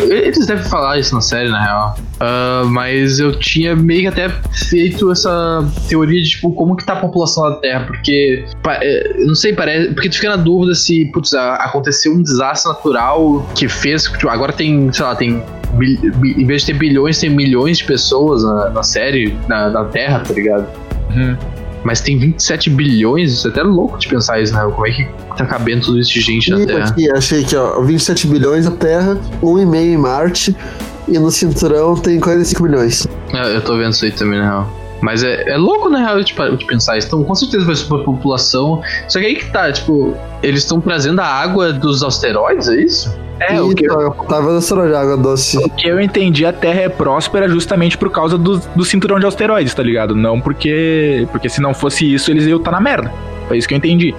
Eles 0.00 0.46
devem 0.46 0.64
falar 0.64 0.98
isso 0.98 1.14
na 1.14 1.20
série, 1.20 1.48
na 1.48 1.62
real. 1.62 1.96
Uh, 2.20 2.66
mas 2.66 3.18
eu 3.18 3.36
tinha 3.38 3.74
meio 3.74 4.02
que 4.02 4.06
até 4.06 4.28
feito 4.68 5.10
essa 5.10 5.64
teoria 5.88 6.22
de 6.22 6.30
tipo, 6.30 6.52
como 6.52 6.76
que 6.76 6.84
tá 6.84 6.94
a 6.94 7.00
população 7.00 7.50
da 7.50 7.56
Terra. 7.56 7.84
Porque. 7.86 8.44
É, 8.66 9.24
não 9.24 9.34
sei, 9.34 9.52
parece. 9.52 9.92
Porque 9.94 10.08
tu 10.08 10.16
fica 10.16 10.30
na 10.30 10.36
dúvida 10.36 10.74
se, 10.74 11.06
putz, 11.06 11.34
aconteceu 11.34 12.12
um 12.12 12.22
desastre 12.22 12.72
natural 12.72 13.44
que 13.54 13.68
fez. 13.68 14.04
Tipo, 14.04 14.28
agora 14.28 14.52
tem, 14.52 14.92
sei 14.92 15.04
lá, 15.04 15.16
tem 15.16 15.42
em 15.80 16.46
vez 16.46 16.62
de 16.62 16.72
ter 16.72 16.78
bilhões, 16.78 17.18
tem 17.18 17.30
milhões 17.30 17.78
de 17.78 17.84
pessoas 17.84 18.42
na, 18.42 18.70
na 18.70 18.82
série, 18.82 19.36
na, 19.48 19.68
na, 19.68 19.84
Terra, 19.84 20.20
tá 20.20 20.32
ligado? 20.32 20.66
Uhum. 21.14 21.36
Mas 21.84 22.00
tem 22.00 22.18
27 22.18 22.70
bilhões, 22.70 23.32
isso 23.32 23.48
é 23.48 23.50
até 23.50 23.62
louco 23.62 23.98
de 23.98 24.08
pensar 24.08 24.40
isso, 24.40 24.52
né? 24.52 24.60
Como 24.74 24.86
é 24.86 24.90
que 24.90 25.08
tá 25.36 25.46
cabendo 25.46 25.86
tudo 25.86 25.98
isso 26.00 26.12
de 26.12 26.20
gente 26.20 26.50
na 26.50 26.64
Terra? 26.66 26.88
Aqui, 26.88 27.10
achei 27.10 27.44
que, 27.44 27.56
ó, 27.56 27.80
27 27.80 28.26
bilhões 28.26 28.64
na 28.64 28.72
Terra, 28.72 29.18
1,5 29.42 29.76
em 29.76 29.96
Marte, 29.96 30.56
e 31.06 31.18
no 31.18 31.30
cinturão 31.30 31.96
tem 31.96 32.20
45 32.20 32.62
milhões. 32.62 33.06
É, 33.32 33.56
eu 33.56 33.62
tô 33.62 33.76
vendo 33.76 33.92
isso 33.92 34.04
aí 34.04 34.12
também, 34.12 34.38
na 34.38 34.44
real. 34.44 34.77
Mas 35.00 35.22
é, 35.22 35.50
é 35.50 35.56
louco, 35.56 35.88
na 35.88 35.98
real, 35.98 36.22
de, 36.22 36.34
de 36.34 36.66
pensar 36.66 36.98
isso. 36.98 37.06
Então, 37.06 37.22
com 37.22 37.34
certeza 37.34 37.64
vai 37.64 37.74
subir 37.74 38.00
a 38.00 38.04
população. 38.04 38.82
Só 39.08 39.18
que 39.20 39.26
aí 39.26 39.36
que 39.36 39.50
tá, 39.50 39.70
tipo, 39.70 40.16
eles 40.42 40.62
estão 40.62 40.80
trazendo 40.80 41.20
a 41.20 41.26
água 41.26 41.72
dos 41.72 42.02
asteroides, 42.02 42.68
é 42.68 42.80
isso? 42.80 43.28
É, 43.40 43.60
o 43.60 43.72
que 43.72 43.84
eu, 43.84 44.10
tava 44.28 44.58
de 44.58 44.94
água 44.94 45.16
doce. 45.16 45.58
O 45.58 45.70
que 45.70 45.86
eu 45.86 46.00
entendi, 46.00 46.44
a 46.44 46.52
Terra 46.52 46.80
é 46.80 46.88
próspera 46.88 47.48
justamente 47.48 47.96
por 47.96 48.10
causa 48.10 48.36
do, 48.36 48.58
do 48.74 48.84
cinturão 48.84 49.20
de 49.20 49.26
asteroides, 49.26 49.72
tá 49.74 49.82
ligado? 49.82 50.14
Não 50.14 50.40
porque. 50.40 51.26
Porque 51.30 51.48
se 51.48 51.60
não 51.60 51.72
fosse 51.72 52.12
isso, 52.12 52.30
eles 52.30 52.46
iam 52.46 52.58
estar 52.58 52.72
tá 52.72 52.76
na 52.76 52.82
merda. 52.82 53.12
Foi 53.46 53.56
isso 53.56 53.68
que 53.68 53.74
eu 53.74 53.78
entendi. 53.78 54.14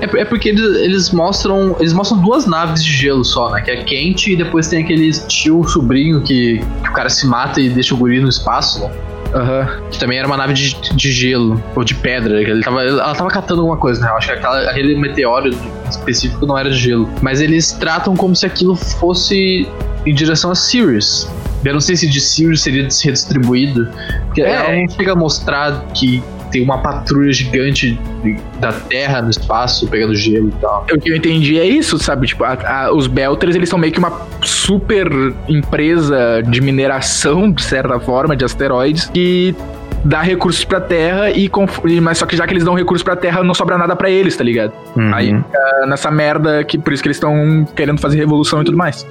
É, 0.00 0.20
é 0.20 0.24
porque 0.24 0.50
eles, 0.50 0.76
eles, 0.76 1.10
mostram. 1.10 1.74
Eles 1.80 1.92
mostram 1.92 2.18
duas 2.18 2.46
naves 2.46 2.84
de 2.84 2.92
gelo 2.92 3.24
só, 3.24 3.50
né? 3.50 3.60
Que 3.60 3.72
é 3.72 3.82
quente 3.82 4.32
e 4.32 4.36
depois 4.36 4.68
tem 4.68 4.84
aquele 4.84 5.10
tio 5.10 5.64
sobrinho 5.64 6.20
que, 6.20 6.58
que 6.58 6.88
o 6.88 6.92
cara 6.92 7.08
se 7.08 7.26
mata 7.26 7.60
e 7.60 7.68
deixa 7.68 7.92
o 7.92 7.98
guri 7.98 8.20
no 8.20 8.28
espaço, 8.28 8.80
né? 8.80 8.90
Uhum. 9.34 9.90
Que 9.90 9.98
também 9.98 10.18
era 10.18 10.26
uma 10.26 10.36
nave 10.36 10.54
de, 10.54 10.74
de 10.94 11.12
gelo, 11.12 11.62
ou 11.74 11.82
de 11.82 11.94
pedra. 11.94 12.40
Ele 12.40 12.62
tava, 12.62 12.82
ela 12.82 13.14
tava 13.14 13.28
catando 13.28 13.62
alguma 13.62 13.76
coisa, 13.76 14.00
né? 14.00 14.08
Eu 14.08 14.16
acho 14.16 14.28
que 14.28 14.32
aquela, 14.34 14.70
aquele 14.70 14.96
meteoro 14.96 15.50
específico 15.90 16.46
não 16.46 16.56
era 16.56 16.70
de 16.70 16.78
gelo. 16.78 17.10
Mas 17.20 17.40
eles 17.40 17.72
tratam 17.72 18.16
como 18.16 18.34
se 18.36 18.46
aquilo 18.46 18.76
fosse 18.76 19.68
em 20.06 20.14
direção 20.14 20.50
a 20.50 20.54
Sirius. 20.54 21.28
Eu 21.64 21.72
não 21.72 21.80
sei 21.80 21.96
se 21.96 22.06
de 22.06 22.20
Sirius 22.20 22.62
seria 22.62 22.82
redistribuído. 22.82 23.88
Porque 24.26 24.42
é. 24.42 24.50
ela 24.50 24.76
não 24.76 24.88
chega 24.88 25.12
a 25.12 25.16
mostrar 25.16 25.86
que 25.94 26.22
tem 26.54 26.62
uma 26.62 26.78
patrulha 26.78 27.32
gigante 27.32 27.98
da 28.60 28.72
Terra 28.72 29.20
no 29.20 29.28
espaço 29.28 29.88
pegando 29.88 30.14
gelo 30.14 30.48
e 30.48 30.60
tal. 30.60 30.86
O 30.92 31.00
que 31.00 31.10
eu 31.10 31.16
entendi 31.16 31.58
é 31.58 31.66
isso, 31.66 31.98
sabe? 31.98 32.28
Tipo, 32.28 32.44
a, 32.44 32.52
a, 32.64 32.94
os 32.94 33.08
Belters, 33.08 33.56
eles 33.56 33.68
são 33.68 33.76
meio 33.76 33.92
que 33.92 33.98
uma 33.98 34.12
super 34.40 35.08
empresa 35.48 36.42
de 36.46 36.60
mineração, 36.60 37.50
de 37.50 37.60
certa 37.60 37.98
forma, 37.98 38.36
de 38.36 38.44
asteroides, 38.44 39.06
que 39.06 39.52
dá 40.04 40.20
recursos 40.20 40.64
pra 40.64 40.80
Terra 40.80 41.30
e 41.30 41.50
mas 42.00 42.18
só 42.18 42.26
que 42.26 42.36
já 42.36 42.46
que 42.46 42.52
eles 42.52 42.62
dão 42.62 42.74
recursos 42.74 43.02
pra 43.02 43.16
Terra 43.16 43.42
não 43.42 43.54
sobra 43.54 43.76
nada 43.76 43.96
para 43.96 44.08
eles, 44.08 44.36
tá 44.36 44.44
ligado? 44.44 44.72
Uhum. 44.94 45.12
Aí 45.12 45.44
nessa 45.88 46.10
merda 46.10 46.62
que 46.62 46.78
por 46.78 46.92
isso 46.92 47.02
que 47.02 47.08
eles 47.08 47.16
estão 47.16 47.66
querendo 47.74 48.00
fazer 48.00 48.16
revolução 48.18 48.62
e 48.62 48.64
tudo 48.64 48.76
mais. 48.76 49.04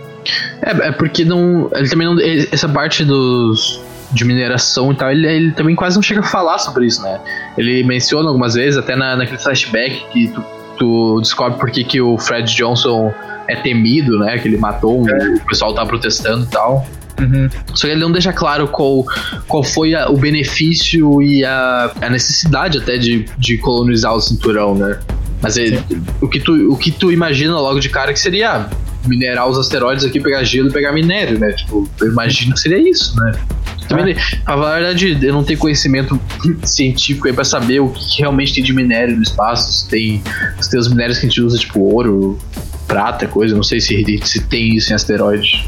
É, 0.62 0.88
é 0.88 0.92
porque 0.94 1.26
não, 1.26 1.70
ele 1.74 1.90
também 1.90 2.08
não 2.08 2.16
essa 2.52 2.70
parte 2.70 3.04
dos 3.04 3.84
de 4.14 4.24
mineração 4.26 4.92
e 4.92 4.96
tal, 4.96 5.12
ele, 5.12 5.28
ele 5.28 5.52
também 5.52 5.76
quase 5.76 5.96
não 5.96 6.04
chega 6.04 6.22
a 6.22 6.24
falar 6.24 6.60
sobre 6.60 6.86
isso, 6.86 7.02
né? 7.02 7.20
Ele 7.58 7.84
menciona 7.84 8.30
algumas 8.30 8.54
vezes, 8.54 8.78
até 8.78 8.96
na, 8.96 9.16
naquele 9.16 9.40
flashback, 9.40 10.06
que 10.12 10.28
tu, 10.28 10.44
tu 10.78 11.20
descobre 11.22 11.60
por 11.60 11.72
que, 11.72 11.84
que 11.84 12.00
o 12.00 12.18
Fred 12.18 12.54
Johnson 12.56 13.12
é 13.48 13.56
temido, 13.56 14.20
né? 14.20 14.38
Que 14.38 14.48
ele 14.48 14.58
matou 14.58 15.02
um, 15.02 15.10
é. 15.10 15.36
o 15.36 15.46
pessoal 15.46 15.74
tá 15.74 15.86
protestando 15.86 16.46
e 16.46 16.48
tal. 16.48 16.86
Uhum. 17.20 17.48
Só 17.74 17.88
que 17.88 17.94
ele 17.94 18.02
não 18.02 18.12
deixa 18.12 18.34
claro 18.34 18.68
qual, 18.68 19.06
qual 19.48 19.64
foi 19.64 19.94
a, 19.96 20.10
o 20.10 20.18
benefício 20.18 21.22
e 21.22 21.44
a, 21.46 21.92
a 22.02 22.10
necessidade 22.10 22.78
até 22.78 22.98
de, 22.98 23.26
de 23.38 23.58
colonizar 23.58 24.14
o 24.14 24.22
cinturão, 24.22 24.76
né? 24.76 25.00
Mas 25.42 25.58
ele, 25.58 25.82
o, 26.22 26.28
que 26.28 26.40
tu, 26.40 26.72
o 26.72 26.78
que 26.78 26.90
tu 26.90 27.12
imagina 27.12 27.54
logo 27.60 27.80
de 27.80 27.90
cara 27.90 28.14
que 28.14 28.20
seria 28.20 28.68
minerar 29.06 29.48
os 29.48 29.58
asteroides 29.58 30.06
aqui, 30.06 30.20
pegar 30.20 30.44
gelo 30.44 30.70
e 30.70 30.72
pegar 30.72 30.92
minério, 30.94 31.38
né? 31.38 31.52
Tipo, 31.52 31.88
eu 32.00 32.08
imagino 32.08 32.54
que 32.54 32.62
seria 32.62 32.90
isso, 32.90 33.16
né? 33.20 33.34
Também, 33.88 34.16
a 34.46 34.56
verdade, 34.56 35.18
eu 35.22 35.34
não 35.34 35.44
tenho 35.44 35.60
conhecimento 35.60 36.20
científico 36.64 37.28
aí 37.28 37.34
pra 37.34 37.44
saber 37.44 37.80
o 37.80 37.90
que 37.90 38.20
realmente 38.20 38.54
tem 38.54 38.64
de 38.64 38.74
minério 38.74 39.16
no 39.16 39.24
espaço. 39.24 39.72
Se 39.72 39.90
tem, 39.90 40.24
se 40.60 40.70
tem 40.70 40.80
os 40.80 40.88
minérios 40.88 41.20
que 41.20 41.26
a 41.26 41.30
gente 41.30 41.42
usa, 41.42 41.58
tipo 41.58 41.80
ouro, 41.80 42.38
prata, 42.88 43.28
coisa. 43.28 43.56
Não 43.56 43.64
sei 43.64 43.80
se, 43.80 44.20
se 44.24 44.42
tem 44.42 44.76
isso 44.76 44.92
em 44.92 44.96
asteroide. 44.96 45.68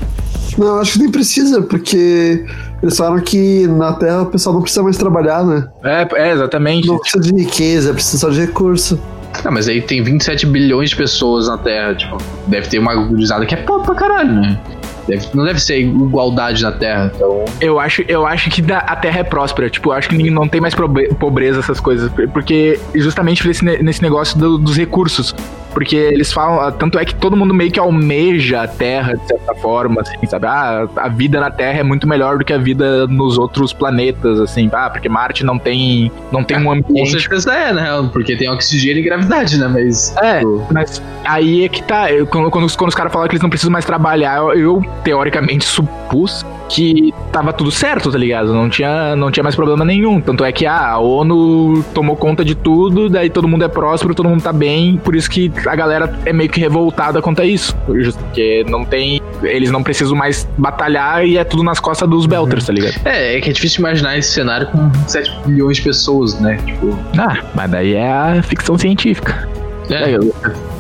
Não, 0.57 0.80
acho 0.80 0.93
que 0.93 0.99
nem 0.99 1.11
precisa, 1.11 1.61
porque 1.61 2.45
eles 2.82 2.95
falaram 2.95 3.22
que 3.22 3.68
na 3.68 3.93
Terra 3.93 4.22
o 4.22 4.28
pessoal 4.28 4.53
não 4.53 4.61
precisa 4.61 4.84
mais 4.84 4.97
trabalhar, 4.97 5.43
né? 5.43 5.68
É, 5.84 6.07
é 6.13 6.32
exatamente. 6.32 6.88
Não 6.88 6.97
precisa 6.97 7.24
de 7.24 7.34
riqueza, 7.43 7.93
precisa 7.93 8.18
só 8.18 8.30
de 8.30 8.39
recurso. 8.39 8.99
Não, 9.43 9.51
mas 9.51 9.68
aí 9.68 9.82
tem 9.82 10.01
27 10.01 10.45
bilhões 10.45 10.91
de 10.91 10.95
pessoas 10.95 11.47
na 11.47 11.57
Terra, 11.57 11.93
tipo, 11.93 12.18
deve 12.47 12.68
ter 12.68 12.80
uma 12.80 12.95
gurizada 12.95 13.45
que 13.45 13.53
é 13.53 13.57
pobre 13.57 13.86
pra 13.86 13.95
caralho, 13.95 14.34
né? 14.34 14.59
Deve, 15.08 15.28
não 15.34 15.45
deve 15.45 15.60
ser 15.60 15.80
igualdade 15.80 16.64
na 16.64 16.72
Terra, 16.72 17.12
então... 17.14 17.45
Eu 17.62 17.80
acho, 17.80 18.03
eu 18.08 18.26
acho 18.26 18.49
que 18.49 18.64
a 18.72 18.95
Terra 18.95 19.20
é 19.20 19.24
próspera, 19.24 19.70
tipo, 19.70 19.89
eu 19.89 19.93
acho 19.93 20.10
que 20.10 20.30
não 20.30 20.47
tem 20.47 20.60
mais 20.60 20.74
pobreza 21.20 21.60
essas 21.60 21.80
coisas, 21.80 22.12
porque 22.34 22.80
justamente 22.95 23.45
nesse, 23.47 24.01
negócio 24.01 24.38
do, 24.38 24.58
dos 24.58 24.78
recursos. 24.78 25.36
Porque 25.76 25.98
eles 25.98 26.32
falam, 26.32 26.62
ah, 26.62 26.72
tanto 26.72 26.98
é 26.98 27.04
que 27.04 27.14
todo 27.14 27.36
mundo 27.36 27.54
meio 27.54 27.70
que 27.70 27.78
almeja 27.78 28.62
a 28.62 28.68
Terra, 28.68 29.16
de 29.16 29.28
certa 29.28 29.54
forma, 29.56 30.00
assim, 30.00 30.26
sabe? 30.26 30.48
Ah, 30.48 30.88
a 30.96 31.10
vida 31.10 31.38
na 31.38 31.52
Terra 31.52 31.80
é 31.80 31.84
muito 31.84 32.08
melhor 32.08 32.38
do 32.38 32.46
que 32.46 32.54
a 32.54 32.58
vida 32.58 33.06
nos 33.08 33.38
outros 33.38 33.74
planetas, 33.74 34.40
assim, 34.40 34.70
ah, 34.72 34.90
porque 34.90 35.10
Marte 35.10 35.44
não 35.44 35.60
tem, 35.60 36.10
não 36.32 36.46
tem 36.46 36.56
é, 36.56 36.60
um 36.62 36.72
ambiente. 36.72 37.12
Com 37.12 37.20
certeza 37.20 37.54
é, 37.54 37.74
né? 37.74 38.10
Porque 38.14 38.38
tem 38.38 38.50
oxigênio 38.50 39.02
e 39.02 39.04
gravidade, 39.04 39.58
né? 39.58 39.68
Mas. 39.68 40.16
É, 40.16 40.40
tipo... 40.40 40.66
mas 40.72 41.02
aí 41.26 41.66
é 41.66 41.68
que 41.68 41.84
tá. 41.84 42.10
Eu, 42.10 42.26
quando, 42.26 42.50
quando, 42.50 42.74
quando, 42.78 42.90
os 42.90 42.96
caras 42.96 43.12
falam 43.12 43.28
que 43.28 43.34
eles 43.34 43.44
não 43.44 43.50
precisam 43.50 43.72
mais 43.72 43.84
trabalhar, 43.84 44.38
eu, 44.38 44.54
eu 44.54 44.82
teoricamente 45.04 45.66
supus 45.66 46.46
que 46.70 47.13
tava 47.32 47.53
tudo 47.53 47.72
certo, 47.72 48.11
tá 48.11 48.18
ligado? 48.18 48.53
Não 48.53 48.70
tinha, 48.70 49.16
não 49.16 49.32
tinha 49.32 49.43
mais 49.43 49.55
problema 49.55 49.86
nenhum. 49.86 50.20
Tanto 50.20 50.43
é 50.43 50.51
que 50.51 50.66
ah, 50.66 50.91
a 50.91 50.99
ONU 50.99 51.84
tomou 51.93 52.16
conta 52.16 52.43
de 52.43 52.55
tudo, 52.55 53.09
daí 53.09 53.30
todo 53.30 53.47
mundo 53.47 53.63
é 53.63 53.68
próspero, 53.68 54.16
todo 54.16 54.30
mundo 54.30 54.41
tá 54.41 54.53
bem, 54.53 54.97
por 54.97 55.16
isso 55.16 55.30
que 55.30 55.51
a 55.66 55.76
galera 55.76 56.18
é 56.26 56.34
meio 56.34 56.49
que 56.49 56.59
revoltada 56.59 57.22
quanto 57.22 57.41
a 57.41 57.45
isso. 57.45 57.76
Porque 57.86 58.66
não 58.68 58.84
tem. 58.84 59.22
Eles 59.43 59.70
não 59.72 59.84
precisam 59.84 60.16
mais 60.16 60.47
batalhar 60.57 61.26
e 61.26 61.38
é 61.38 61.43
tudo 61.43 61.63
nas 61.63 61.80
costas 61.80 62.09
dos 62.09 62.26
Belters, 62.26 62.66
tá 62.66 62.74
ligado? 62.74 62.95
É, 63.05 63.38
é 63.38 63.41
que 63.41 63.49
é 63.49 63.53
difícil 63.53 63.80
imaginar 63.80 64.18
esse 64.18 64.32
cenário 64.32 64.68
com 64.68 64.91
7 65.07 65.32
bilhões 65.45 65.78
de 65.78 65.84
pessoas, 65.84 66.39
né? 66.39 66.57
Tipo. 66.66 66.97
Ah, 67.18 67.38
mas 67.53 67.70
daí 67.70 67.93
é 67.93 68.11
a 68.11 68.41
ficção 68.43 68.78
científica. 68.78 69.47
É. 69.89 70.18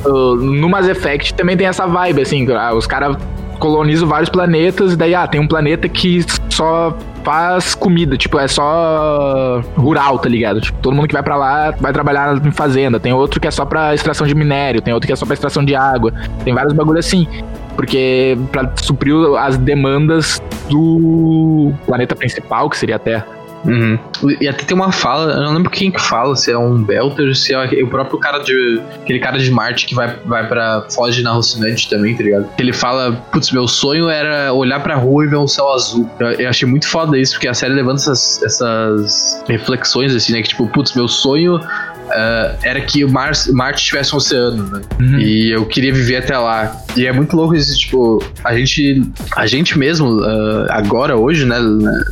No 0.07 0.67
Mass 0.69 0.87
Effect 0.87 1.33
também 1.35 1.55
tem 1.55 1.67
essa 1.67 1.85
vibe, 1.85 2.21
assim, 2.21 2.51
ah, 2.51 2.73
os 2.73 2.87
caras 2.87 3.17
colonizam 3.59 4.07
vários 4.07 4.29
planetas, 4.29 4.93
e 4.93 4.95
daí, 4.95 5.15
ah, 5.15 5.27
tem 5.27 5.39
um 5.39 5.47
planeta 5.47 5.87
que 5.87 6.25
só 6.49 6.97
faz 7.23 7.73
comida, 7.73 8.15
tipo, 8.15 8.37
é 8.37 8.47
só 8.47 9.61
rural, 9.75 10.19
tá 10.19 10.29
ligado? 10.29 10.61
Tipo, 10.61 10.77
todo 10.79 10.95
mundo 10.95 11.07
que 11.07 11.13
vai 11.13 11.23
para 11.23 11.35
lá 11.35 11.71
vai 11.71 11.91
trabalhar 11.91 12.35
em 12.45 12.51
fazenda. 12.51 12.99
Tem 12.99 13.11
outro 13.11 13.39
que 13.39 13.47
é 13.47 13.51
só 13.51 13.65
pra 13.65 13.95
extração 13.95 14.27
de 14.27 14.35
minério, 14.35 14.81
tem 14.81 14.93
outro 14.93 15.07
que 15.07 15.13
é 15.13 15.15
só 15.15 15.25
pra 15.25 15.33
extração 15.33 15.65
de 15.65 15.75
água. 15.75 16.13
Tem 16.43 16.53
vários 16.53 16.73
bagulhos 16.73 17.05
assim. 17.05 17.27
Porque 17.75 18.37
para 18.51 18.71
suprir 18.77 19.15
as 19.39 19.57
demandas 19.57 20.41
do 20.69 21.73
planeta 21.85 22.15
principal, 22.15 22.69
que 22.69 22.77
seria 22.77 22.95
a 22.95 22.99
Terra. 22.99 23.25
Uhum. 23.65 23.97
E 24.39 24.47
até 24.47 24.63
tem 24.63 24.75
uma 24.75 24.91
fala, 24.91 25.33
eu 25.33 25.41
não 25.43 25.53
lembro 25.53 25.69
quem 25.69 25.91
que 25.91 25.99
fala, 25.99 26.35
se 26.35 26.51
é 26.51 26.57
um 26.57 26.81
Belter, 26.81 27.35
se 27.35 27.53
é 27.53 27.83
o 27.83 27.87
próprio 27.87 28.19
cara 28.19 28.39
de. 28.39 28.81
aquele 29.01 29.19
cara 29.19 29.37
de 29.37 29.49
Marte 29.51 29.85
que 29.85 29.95
vai, 29.95 30.15
vai 30.25 30.47
pra 30.47 30.85
Foz 30.93 31.21
na 31.21 31.31
Rocinante 31.31 31.89
também, 31.89 32.15
tá 32.15 32.23
ligado? 32.23 32.49
Ele 32.57 32.73
fala, 32.73 33.13
putz, 33.31 33.51
meu 33.51 33.67
sonho 33.67 34.09
era 34.09 34.53
olhar 34.53 34.79
pra 34.81 34.95
rua 34.95 35.25
e 35.25 35.27
ver 35.27 35.37
um 35.37 35.47
céu 35.47 35.71
azul. 35.73 36.09
Eu, 36.19 36.31
eu 36.31 36.49
achei 36.49 36.67
muito 36.67 36.87
foda 36.87 37.17
isso, 37.17 37.33
porque 37.33 37.47
a 37.47 37.53
série 37.53 37.73
levanta 37.73 38.01
essas, 38.01 38.43
essas 38.43 39.43
reflexões, 39.47 40.15
assim, 40.15 40.33
né? 40.33 40.41
Que 40.41 40.49
tipo, 40.49 40.67
putz, 40.67 40.93
meu 40.95 41.07
sonho 41.07 41.59
uh, 42.05 42.57
era 42.63 42.81
que 42.81 43.03
o 43.03 43.09
Mar 43.09 43.31
Marte 43.51 43.83
tivesse 43.83 44.13
um 44.13 44.17
oceano, 44.17 44.63
né? 44.63 44.81
Uhum. 44.99 45.19
E 45.19 45.51
eu 45.51 45.65
queria 45.65 45.93
viver 45.93 46.17
até 46.17 46.37
lá. 46.37 46.81
E 46.95 47.05
é 47.05 47.11
muito 47.11 47.35
louco 47.35 47.55
isso, 47.55 47.77
tipo, 47.77 48.23
a 48.43 48.55
gente, 48.55 49.03
a 49.35 49.45
gente 49.45 49.77
mesmo, 49.77 50.21
uh, 50.21 50.65
agora, 50.69 51.17
hoje, 51.17 51.45
né, 51.45 51.57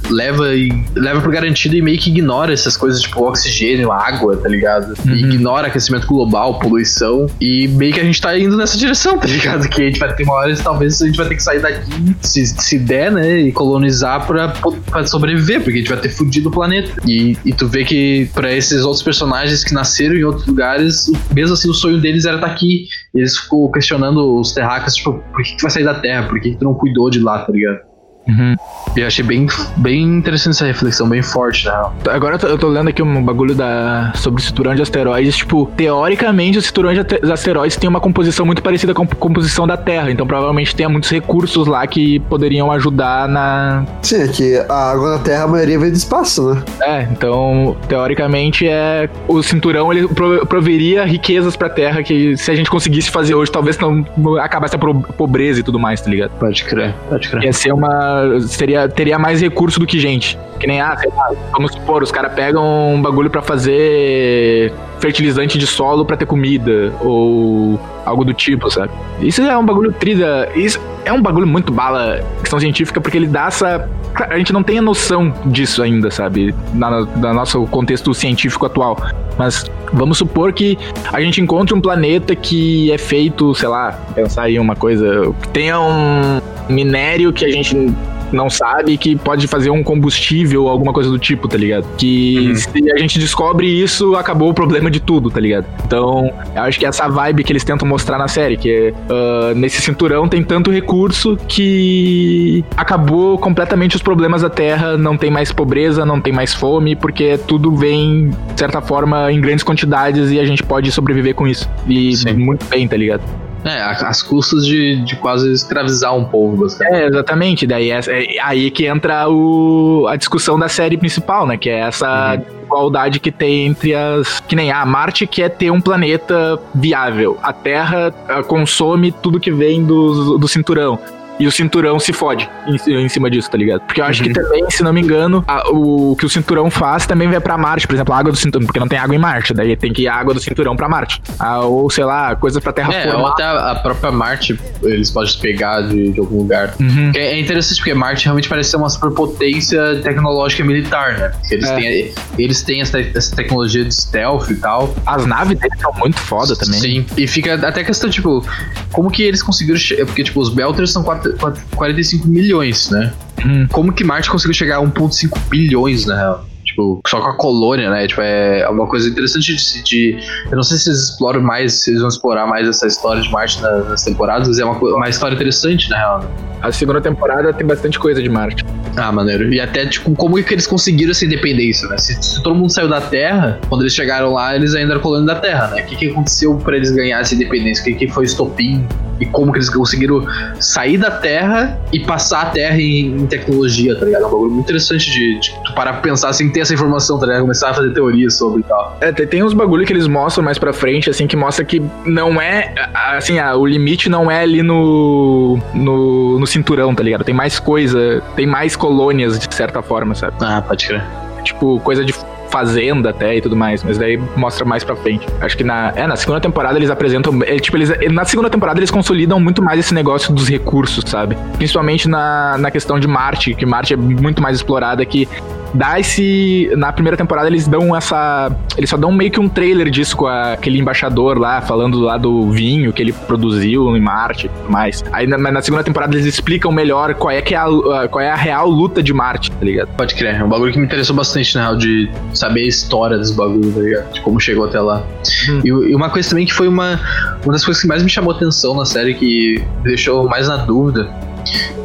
leva, 0.09 0.53
e, 0.55 0.69
leva 0.95 1.21
por 1.21 1.31
garantido 1.31 1.75
e 1.75 1.81
meio 1.81 1.97
que 1.97 2.09
ignora 2.09 2.53
essas 2.53 2.75
coisas, 2.75 3.01
tipo, 3.01 3.23
oxigênio, 3.23 3.91
água, 3.91 4.35
tá 4.37 4.49
ligado? 4.49 4.93
Uhum. 5.05 5.15
Ignora 5.15 5.67
aquecimento 5.67 6.07
global, 6.07 6.59
poluição, 6.59 7.27
e 7.39 7.67
meio 7.67 7.93
que 7.93 7.99
a 7.99 8.03
gente 8.03 8.19
tá 8.21 8.37
indo 8.37 8.57
nessa 8.57 8.77
direção, 8.77 9.17
tá 9.17 9.27
ligado? 9.27 9.67
Que 9.69 9.83
a 9.83 9.85
gente 9.85 9.99
vai 9.99 10.13
ter 10.13 10.23
uma 10.23 10.33
hora, 10.33 10.55
talvez 10.57 11.01
a 11.01 11.05
gente 11.05 11.17
vai 11.17 11.27
ter 11.27 11.35
que 11.35 11.43
sair 11.43 11.59
daqui, 11.59 12.15
se, 12.21 12.45
se 12.45 12.79
der, 12.79 13.11
né, 13.11 13.39
e 13.39 13.51
colonizar 13.51 14.25
pra, 14.25 14.49
pra 14.49 15.05
sobreviver, 15.05 15.61
porque 15.61 15.77
a 15.77 15.81
gente 15.81 15.89
vai 15.89 15.99
ter 15.99 16.09
fudido 16.09 16.49
o 16.49 16.51
planeta. 16.51 16.91
E, 17.07 17.37
e 17.45 17.53
tu 17.53 17.67
vê 17.67 17.83
que 17.83 18.29
pra 18.33 18.53
esses 18.53 18.83
outros 18.83 19.03
personagens 19.03 19.63
que 19.63 19.73
nasceram 19.83 20.15
em 20.15 20.23
outros 20.23 20.47
lugares, 20.47 21.11
mesmo 21.35 21.53
assim 21.53 21.69
o 21.69 21.73
sonho 21.73 21.99
deles 21.99 22.25
era 22.25 22.37
estar 22.37 22.47
tá 22.47 22.53
aqui. 22.53 22.87
Eles 23.13 23.37
ficou 23.37 23.69
questionando 23.69 24.39
os 24.39 24.53
terráqueos, 24.53 24.95
tipo, 24.95 25.13
por 25.13 25.43
que, 25.43 25.51
que 25.51 25.57
tu 25.57 25.61
vai 25.63 25.71
sair 25.71 25.83
da 25.83 25.95
Terra? 25.95 26.27
Por 26.27 26.39
que, 26.39 26.51
que 26.51 26.57
tu 26.57 26.63
não 26.63 26.73
cuidou 26.73 27.09
de 27.09 27.19
lá, 27.19 27.39
tá 27.39 27.51
ligado? 27.51 27.92
Uhum. 28.27 28.55
E 28.95 29.01
eu 29.01 29.07
achei 29.07 29.23
bem, 29.23 29.47
bem 29.77 30.03
interessante 30.03 30.55
essa 30.55 30.65
reflexão, 30.65 31.09
bem 31.09 31.21
forte, 31.21 31.65
né? 31.65 31.73
Agora 32.09 32.35
eu 32.35 32.39
tô, 32.39 32.47
eu 32.47 32.57
tô 32.57 32.67
lendo 32.67 32.89
aqui 32.89 33.01
um 33.01 33.23
bagulho 33.23 33.55
da, 33.55 34.11
sobre 34.15 34.41
o 34.41 34.43
cinturão 34.43 34.75
de 34.75 34.81
asteroides. 34.81 35.35
Tipo, 35.37 35.69
teoricamente, 35.75 36.57
o 36.57 36.61
cinturão 36.61 36.93
de 36.93 37.31
asteroides 37.31 37.75
tem 37.75 37.89
uma 37.89 37.99
composição 37.99 38.45
muito 38.45 38.61
parecida 38.61 38.93
com 38.93 39.03
a 39.03 39.07
composição 39.07 39.65
da 39.67 39.75
Terra. 39.75 40.11
Então, 40.11 40.25
provavelmente, 40.27 40.75
tem 40.75 40.87
muitos 40.87 41.09
recursos 41.09 41.67
lá 41.67 41.85
que 41.87 42.19
poderiam 42.21 42.71
ajudar 42.71 43.27
na. 43.27 43.85
Sim, 44.01 44.21
é 44.21 44.27
que 44.27 44.57
a 44.57 44.91
água 44.91 45.17
da 45.17 45.19
Terra, 45.19 45.43
a 45.43 45.47
maioria 45.47 45.79
vem 45.79 45.89
do 45.89 45.97
espaço, 45.97 46.53
né? 46.53 46.63
É, 46.81 47.07
então, 47.11 47.75
teoricamente, 47.87 48.67
é 48.67 49.09
o 49.27 49.41
cinturão 49.41 49.91
ele 49.91 50.07
proveria 50.47 51.03
riquezas 51.03 51.55
pra 51.55 51.69
Terra 51.69 52.03
que 52.03 52.37
se 52.37 52.51
a 52.51 52.55
gente 52.55 52.69
conseguisse 52.69 53.09
fazer 53.09 53.35
hoje, 53.35 53.51
talvez 53.51 53.77
não 53.77 54.05
acabasse 54.37 54.75
a 54.75 54.79
pobreza 54.79 55.59
e 55.59 55.63
tudo 55.63 55.79
mais, 55.79 56.01
tá 56.01 56.09
ligado? 56.09 56.31
Pode 56.39 56.63
crer, 56.63 56.93
pode 57.09 57.27
crer. 57.27 57.43
Ia 57.43 57.53
ser 57.53 57.73
uma 57.73 58.12
seria, 58.41 58.87
teria 58.87 59.19
mais 59.19 59.41
recurso 59.41 59.79
do 59.79 59.85
que 59.85 59.99
gente. 59.99 60.37
Que 60.59 60.67
nem, 60.67 60.81
ah, 60.81 60.95
sei 60.97 61.09
lá, 61.09 61.31
vamos 61.51 61.71
supor, 61.73 62.03
os 62.03 62.11
caras 62.11 62.33
pegam 62.33 62.93
um 62.93 63.01
bagulho 63.01 63.29
para 63.29 63.41
fazer 63.41 64.71
fertilizante 65.03 65.57
de 65.57 65.67
solo 65.67 66.05
para 66.05 66.15
ter 66.15 66.25
comida, 66.25 66.93
ou 67.01 67.77
algo 68.05 68.23
do 68.23 68.33
tipo, 68.33 68.71
sabe? 68.71 68.89
Isso 69.21 69.41
é 69.41 69.57
um 69.57 69.65
bagulho 69.65 69.91
trida. 69.91 70.49
Isso 70.55 70.79
é 71.03 71.11
um 71.11 71.21
bagulho 71.21 71.45
muito 71.45 71.73
bala 71.73 72.23
questão 72.39 72.57
científica, 72.57 73.01
porque 73.01 73.17
ele 73.17 73.27
dá 73.27 73.47
essa. 73.47 73.89
A 74.15 74.37
gente 74.37 74.53
não 74.53 74.63
tem 74.63 74.77
a 74.77 74.81
noção 74.81 75.33
disso 75.47 75.83
ainda, 75.83 76.09
sabe? 76.09 76.55
Na, 76.73 77.05
na 77.17 77.33
nosso 77.33 77.65
contexto 77.67 78.13
científico 78.13 78.65
atual. 78.65 78.97
Mas 79.37 79.69
vamos 79.91 80.19
supor 80.19 80.53
que 80.53 80.77
a 81.11 81.19
gente 81.19 81.41
encontre 81.41 81.75
um 81.75 81.81
planeta 81.81 82.33
que 82.33 82.89
é 82.89 82.97
feito, 82.97 83.53
sei 83.55 83.67
lá, 83.67 83.91
pensar 84.15 84.43
aí 84.43 84.57
uma 84.57 84.75
coisa, 84.75 85.33
que 85.41 85.47
tenha 85.49 85.81
um 85.81 86.39
minério 86.69 87.33
que 87.33 87.43
a 87.43 87.49
gente 87.49 87.93
não 88.33 88.49
sabe 88.49 88.97
que 88.97 89.15
pode 89.15 89.47
fazer 89.47 89.69
um 89.69 89.83
combustível 89.83 90.63
ou 90.63 90.69
alguma 90.69 90.91
coisa 90.91 91.09
do 91.09 91.19
tipo, 91.19 91.47
tá 91.47 91.57
ligado? 91.57 91.85
Que 91.97 92.49
uhum. 92.49 92.55
se 92.55 92.91
a 92.91 92.97
gente 92.97 93.19
descobre 93.19 93.67
isso, 93.67 94.15
acabou 94.15 94.49
o 94.49 94.53
problema 94.53 94.89
de 94.89 94.99
tudo, 94.99 95.29
tá 95.29 95.39
ligado? 95.39 95.65
Então, 95.85 96.31
eu 96.55 96.61
acho 96.63 96.79
que 96.79 96.85
essa 96.85 97.07
vibe 97.07 97.43
que 97.43 97.51
eles 97.51 97.63
tentam 97.63 97.87
mostrar 97.87 98.17
na 98.17 98.27
série, 98.27 98.57
que 98.57 98.93
uh, 99.09 99.55
nesse 99.55 99.81
cinturão 99.81 100.27
tem 100.27 100.43
tanto 100.43 100.71
recurso 100.71 101.37
que 101.47 102.63
acabou 102.75 103.37
completamente 103.37 103.95
os 103.95 104.01
problemas 104.01 104.41
da 104.41 104.49
Terra, 104.49 104.97
não 104.97 105.17
tem 105.17 105.29
mais 105.29 105.51
pobreza, 105.51 106.05
não 106.05 106.19
tem 106.19 106.33
mais 106.33 106.53
fome, 106.53 106.95
porque 106.95 107.37
tudo 107.47 107.75
vem, 107.75 108.29
de 108.29 108.59
certa 108.59 108.81
forma, 108.81 109.31
em 109.31 109.39
grandes 109.39 109.63
quantidades 109.63 110.31
e 110.31 110.39
a 110.39 110.45
gente 110.45 110.63
pode 110.63 110.91
sobreviver 110.91 111.35
com 111.35 111.47
isso. 111.47 111.69
E 111.87 112.15
Sim. 112.15 112.33
muito 112.33 112.65
bem, 112.65 112.87
tá 112.87 112.97
ligado? 112.97 113.23
É, 113.63 113.81
as 113.81 114.21
custas 114.21 114.65
de, 114.65 114.97
de 115.03 115.15
quase 115.15 115.51
escravizar 115.51 116.15
um 116.15 116.25
povo, 116.25 116.63
basicamente. 116.63 116.95
É, 116.95 117.07
exatamente. 117.07 117.67
Daí 117.67 117.91
é, 117.91 117.99
é 118.07 118.41
aí 118.41 118.69
que 118.69 118.85
entra 118.85 119.29
o, 119.29 120.05
a 120.09 120.15
discussão 120.15 120.59
da 120.59 120.67
série 120.67 120.97
principal, 120.97 121.47
né? 121.47 121.57
Que 121.57 121.69
é 121.69 121.79
essa 121.79 122.35
uhum. 122.35 122.63
igualdade 122.63 123.19
que 123.19 123.31
tem 123.31 123.67
entre 123.67 123.95
as. 123.95 124.39
Que 124.41 124.55
nem 124.55 124.71
a 124.71 124.85
Marte 124.85 125.25
quer 125.25 125.49
ter 125.49 125.71
um 125.71 125.79
planeta 125.79 126.59
viável. 126.75 127.39
A 127.41 127.53
Terra 127.53 128.11
consome 128.47 129.11
tudo 129.11 129.39
que 129.39 129.51
vem 129.51 129.83
do, 129.83 130.37
do 130.37 130.47
cinturão 130.47 130.99
e 131.39 131.47
o 131.47 131.51
cinturão 131.51 131.99
se 131.99 132.13
fode 132.13 132.49
em, 132.67 133.03
em, 133.03 133.09
cima 133.09 133.29
disso, 133.29 133.49
tá 133.49 133.57
ligado? 133.57 133.81
Porque 133.81 134.01
eu 134.01 134.05
acho 134.05 134.21
uhum. 134.21 134.29
que 134.29 134.33
também, 134.33 134.69
se 134.69 134.83
não 134.83 134.93
me 134.93 135.01
engano, 135.01 135.43
a, 135.47 135.69
o 135.69 136.15
que 136.15 136.25
o 136.25 136.29
cinturão 136.29 136.69
faz 136.69 137.05
também 137.05 137.29
vai 137.29 137.39
para 137.39 137.57
Marte, 137.57 137.87
por 137.87 137.93
exemplo, 137.93 138.13
a 138.13 138.17
água 138.17 138.31
do 138.31 138.37
cinturão, 138.37 138.65
porque 138.65 138.79
não 138.79 138.87
tem 138.87 138.99
água 138.99 139.15
em 139.15 139.19
Marte, 139.19 139.53
daí 139.53 139.75
tem 139.75 139.91
que 139.91 140.03
ir 140.03 140.07
água 140.07 140.33
do 140.33 140.39
cinturão 140.39 140.75
para 140.75 140.87
Marte. 140.87 141.21
Ah, 141.39 141.61
ou 141.61 141.89
sei 141.89 142.03
lá, 142.03 142.35
coisas 142.35 142.61
pra 142.61 142.71
Terra 142.71 142.93
É, 142.93 143.15
ou 143.15 143.27
até 143.27 143.43
a 143.43 143.75
própria 143.75 144.11
Marte 144.11 144.59
eles 144.81 145.09
podem 145.11 145.33
pegar 145.39 145.81
de, 145.81 146.11
de 146.11 146.19
algum 146.19 146.37
lugar. 146.37 146.73
Uhum. 146.79 147.11
É 147.15 147.39
interessante 147.39 147.77
porque 147.77 147.93
Marte 147.93 148.25
realmente 148.25 148.47
parece 148.47 148.71
ser 148.71 148.77
uma 148.77 148.89
superpotência 148.89 150.01
tecnológica 150.01 150.63
militar, 150.63 151.17
né? 151.17 151.31
Eles, 151.49 151.69
é. 151.69 151.75
têm, 151.75 152.13
eles 152.37 152.61
têm 152.61 152.81
essa, 152.81 152.99
essa 152.99 153.35
tecnologia 153.35 153.83
de 153.83 153.93
stealth 153.93 154.49
e 154.49 154.55
tal. 154.55 154.93
As 155.05 155.25
naves 155.25 155.57
deles 155.57 155.79
são 155.79 155.93
muito 155.93 156.19
foda 156.19 156.55
também. 156.55 156.79
Sim, 156.79 157.05
e 157.17 157.27
fica 157.27 157.55
até 157.55 157.83
questão, 157.83 158.09
tipo, 158.09 158.45
como 158.91 159.09
que 159.09 159.23
eles 159.23 159.41
conseguiram. 159.41 159.79
Porque, 160.05 160.23
tipo, 160.23 160.39
os 160.39 160.49
Belters 160.49 160.91
são 160.91 161.03
quatro 161.03 161.32
45 161.75 162.27
milhões, 162.27 162.89
né? 162.89 163.13
Hum. 163.45 163.67
Como 163.71 163.91
que 163.91 164.03
Marte 164.03 164.29
conseguiu 164.29 164.53
chegar 164.53 164.77
a 164.77 164.81
1,5 164.81 165.37
bilhões, 165.49 166.05
na 166.05 166.15
real? 166.15 166.45
Tipo, 166.63 167.01
só 167.05 167.21
com 167.21 167.27
a 167.27 167.37
colônia, 167.37 167.89
né? 167.89 168.07
Tipo, 168.07 168.21
é 168.21 168.67
uma 168.69 168.87
coisa 168.87 169.07
interessante 169.07 169.55
de, 169.55 169.83
de, 169.83 170.17
Eu 170.49 170.55
não 170.55 170.63
sei 170.63 170.77
se 170.77 170.89
eles 170.89 171.09
exploram 171.09 171.41
mais, 171.41 171.83
se 171.83 171.91
eles 171.91 171.99
vão 171.99 172.09
explorar 172.09 172.47
mais 172.47 172.67
essa 172.67 172.87
história 172.87 173.21
de 173.21 173.29
Marte 173.31 173.61
nas, 173.61 173.87
nas 173.87 174.03
temporadas, 174.03 174.47
mas 174.47 174.59
é 174.59 174.65
uma, 174.65 174.77
uma 174.77 175.09
história 175.09 175.35
interessante, 175.35 175.89
na 175.89 175.97
real. 175.97 176.19
Né? 176.21 176.27
A 176.61 176.71
segunda 176.71 177.01
temporada 177.01 177.53
tem 177.53 177.67
bastante 177.67 177.99
coisa 177.99 178.23
de 178.23 178.29
Marte. 178.29 178.63
Ah, 178.95 179.11
maneiro. 179.11 179.53
E 179.53 179.59
até, 179.59 179.85
tipo, 179.85 180.15
como 180.15 180.41
que 180.41 180.53
eles 180.53 180.65
conseguiram 180.65 181.11
essa 181.11 181.25
independência, 181.25 181.87
né? 181.89 181.97
Se, 181.97 182.17
se 182.23 182.41
todo 182.41 182.55
mundo 182.55 182.71
saiu 182.71 182.87
da 182.87 183.01
Terra, 183.01 183.59
quando 183.67 183.81
eles 183.81 183.93
chegaram 183.93 184.33
lá, 184.33 184.55
eles 184.55 184.73
ainda 184.73 184.93
eram 184.93 185.01
colônia 185.01 185.27
da 185.27 185.35
Terra, 185.35 185.67
né? 185.67 185.83
O 185.83 185.85
que, 185.85 185.95
que 185.95 186.09
aconteceu 186.09 186.55
para 186.55 186.77
eles 186.77 186.91
ganharem 186.91 187.21
essa 187.21 187.35
independência? 187.35 187.81
O 187.81 187.85
que, 187.85 188.05
que 188.05 188.07
foi 188.07 188.23
estopim? 188.23 188.87
E 189.19 189.25
como 189.25 189.51
que 189.51 189.59
eles 189.59 189.69
conseguiram 189.69 190.25
sair 190.59 190.97
da 190.97 191.11
Terra 191.11 191.79
e 191.91 191.99
passar 191.99 192.41
a 192.41 192.45
Terra 192.47 192.77
em, 192.77 193.15
em 193.15 193.27
tecnologia, 193.27 193.97
tá 193.97 194.05
ligado? 194.05 194.23
É 194.23 194.27
um 194.27 194.31
bagulho 194.31 194.51
muito 194.51 194.65
interessante 194.65 195.11
de, 195.11 195.39
de 195.39 195.53
parar 195.75 195.93
pra 195.93 196.01
pensar 196.01 196.29
assim, 196.29 196.49
ter 196.49 196.61
essa 196.61 196.73
informação, 196.73 197.19
tá 197.19 197.25
ligado? 197.25 197.41
Começar 197.41 197.69
a 197.69 197.73
fazer 197.73 197.91
teorias 197.91 198.37
sobre 198.37 198.61
e 198.61 198.63
tal. 198.63 198.97
É, 199.01 199.11
tem, 199.11 199.27
tem 199.27 199.43
uns 199.43 199.53
bagulho 199.53 199.85
que 199.85 199.93
eles 199.93 200.07
mostram 200.07 200.43
mais 200.43 200.57
pra 200.57 200.73
frente, 200.73 201.09
assim, 201.09 201.27
que 201.27 201.35
mostra 201.35 201.63
que 201.63 201.81
não 202.05 202.41
é, 202.41 202.73
assim, 202.93 203.39
ah, 203.39 203.55
o 203.55 203.65
limite 203.65 204.09
não 204.09 204.29
é 204.29 204.41
ali 204.41 204.61
no, 204.61 205.59
no, 205.73 206.39
no 206.39 206.47
cinturão, 206.47 206.93
tá 206.93 207.03
ligado? 207.03 207.23
Tem 207.23 207.35
mais 207.35 207.59
coisa, 207.59 208.21
tem 208.35 208.45
mais 208.45 208.75
colônias, 208.75 209.39
de 209.39 209.53
certa 209.53 209.81
forma, 209.81 210.15
sabe? 210.15 210.35
Ah, 210.41 210.61
pode 210.61 210.87
crer. 210.87 211.03
Tipo, 211.43 211.79
coisa 211.81 212.05
de 212.05 212.13
fazenda 212.53 213.09
até 213.09 213.35
e 213.35 213.41
tudo 213.41 213.55
mais, 213.55 213.83
mas 213.83 213.97
daí 213.97 214.15
mostra 214.35 214.63
mais 214.63 214.83
pra 214.83 214.95
frente. 214.95 215.25
Acho 215.41 215.57
que 215.57 215.63
na, 215.63 215.91
é, 215.95 216.05
na 216.05 216.15
segunda 216.15 216.39
temporada 216.39 216.77
eles 216.77 216.91
apresentam, 216.91 217.39
é, 217.41 217.57
tipo, 217.57 217.75
eles, 217.75 217.91
na 218.11 218.23
segunda 218.25 218.47
temporada 218.47 218.79
eles 218.79 218.91
consolidam 218.91 219.39
muito 219.39 219.59
mais 219.59 219.79
esse 219.79 219.91
negócio 219.91 220.31
dos 220.31 220.47
recursos, 220.47 221.03
sabe? 221.07 221.35
Principalmente 221.57 222.07
na, 222.07 222.55
na 222.59 222.69
questão 222.69 222.99
de 222.99 223.07
Marte, 223.07 223.55
que 223.55 223.65
Marte 223.65 223.95
é 223.95 223.97
muito 223.97 224.39
mais 224.39 224.57
explorada 224.57 225.03
que 225.03 225.27
dá 225.73 225.99
esse. 225.99 226.71
Na 226.77 226.91
primeira 226.91 227.17
temporada 227.17 227.47
eles 227.47 227.67
dão 227.67 227.95
essa. 227.95 228.51
Eles 228.77 228.89
só 228.89 228.97
dão 228.97 229.11
meio 229.11 229.31
que 229.31 229.39
um 229.39 229.49
trailer 229.49 229.89
disso 229.89 230.15
com 230.15 230.27
a, 230.27 230.53
aquele 230.53 230.79
embaixador 230.79 231.37
lá, 231.37 231.61
falando 231.61 231.99
lá 231.99 232.17
do 232.17 232.49
vinho 232.51 232.93
que 232.93 233.01
ele 233.01 233.13
produziu 233.13 233.95
em 233.95 234.01
Marte 234.01 234.47
e 234.47 234.49
tudo 234.49 234.71
mais. 234.71 235.03
Aí 235.11 235.27
na, 235.27 235.37
na, 235.37 235.61
segunda 235.61 235.83
temporada 235.83 236.15
eles 236.15 236.25
explicam 236.25 236.71
melhor 236.71 237.13
qual 237.15 237.31
é, 237.31 237.41
que 237.41 237.55
é 237.55 237.57
a, 237.57 238.07
qual 238.09 238.21
é 238.21 238.29
a 238.29 238.35
real 238.35 238.69
luta 238.69 239.01
de 239.01 239.13
Marte, 239.13 239.51
tá 239.51 239.65
ligado? 239.65 239.89
Pode 239.95 240.15
crer. 240.15 240.35
É 240.35 240.43
um 240.43 240.49
bagulho 240.49 240.71
que 240.71 240.79
me 240.79 240.85
interessou 240.85 241.15
bastante, 241.15 241.55
na 241.55 241.61
real, 241.61 241.77
de 241.77 242.09
saber 242.33 242.61
a 242.61 242.67
história 242.67 243.17
desse 243.17 243.33
bagulho, 243.33 243.71
tá 243.71 243.79
ligado? 243.79 244.13
De 244.13 244.21
como 244.21 244.39
chegou 244.39 244.65
até 244.65 244.79
lá. 244.79 245.03
Hum. 245.49 245.61
E, 245.63 245.67
e, 245.67 245.95
uma 245.95 246.09
coisa 246.09 246.29
também 246.29 246.45
que 246.45 246.53
foi 246.53 246.67
uma, 246.67 246.99
uma 247.43 247.53
das 247.53 247.63
coisas 247.63 247.81
que 247.81 247.87
mais 247.87 248.03
me 248.03 248.09
chamou 248.09 248.33
atenção 248.33 248.75
na 248.75 248.85
série, 248.85 249.13
que 249.13 249.63
me 249.83 249.89
deixou 249.89 250.27
mais 250.27 250.47
na 250.47 250.57
dúvida 250.57 251.09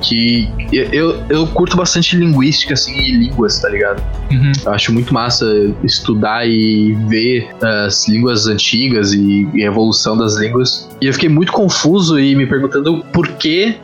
Que 0.03 0.49
eu, 0.73 1.23
eu 1.29 1.47
curto 1.49 1.77
bastante 1.77 2.17
linguística, 2.17 2.75
assim, 2.75 2.97
e 2.97 3.13
línguas, 3.13 3.59
tá 3.59 3.69
ligado? 3.69 4.03
Uhum. 4.31 4.53
Eu 4.65 4.73
acho 4.73 4.93
muito 4.93 5.13
massa 5.13 5.47
estudar 5.83 6.47
e 6.47 6.95
ver 7.09 7.49
as 7.63 8.09
línguas 8.09 8.47
antigas 8.47 9.13
e, 9.13 9.49
e 9.55 9.63
a 9.63 9.67
evolução 9.67 10.17
das 10.17 10.37
línguas. 10.37 10.89
E 11.01 11.07
eu 11.07 11.13
fiquei 11.13 11.29
muito 11.29 11.53
confuso 11.53 12.19
e 12.19 12.35
me 12.35 12.47
perguntando 12.47 13.05
por 13.13 13.29
que 13.29 13.77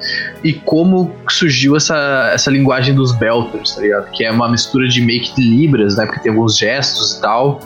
e 0.42 0.52
como 0.52 1.14
surgiu 1.28 1.76
essa, 1.76 2.30
essa 2.32 2.50
linguagem 2.50 2.94
dos 2.94 3.12
Belters, 3.12 3.74
tá 3.74 3.80
ligado? 3.80 4.10
Que 4.10 4.24
é 4.24 4.30
uma 4.30 4.48
mistura 4.48 4.88
de 4.88 5.00
meio 5.00 5.22
que 5.22 5.34
de 5.34 5.42
Libras, 5.42 5.96
né? 5.96 6.06
Porque 6.06 6.20
tem 6.20 6.32
alguns 6.32 6.56
gestos 6.56 7.16
e 7.16 7.20
tal. 7.20 7.60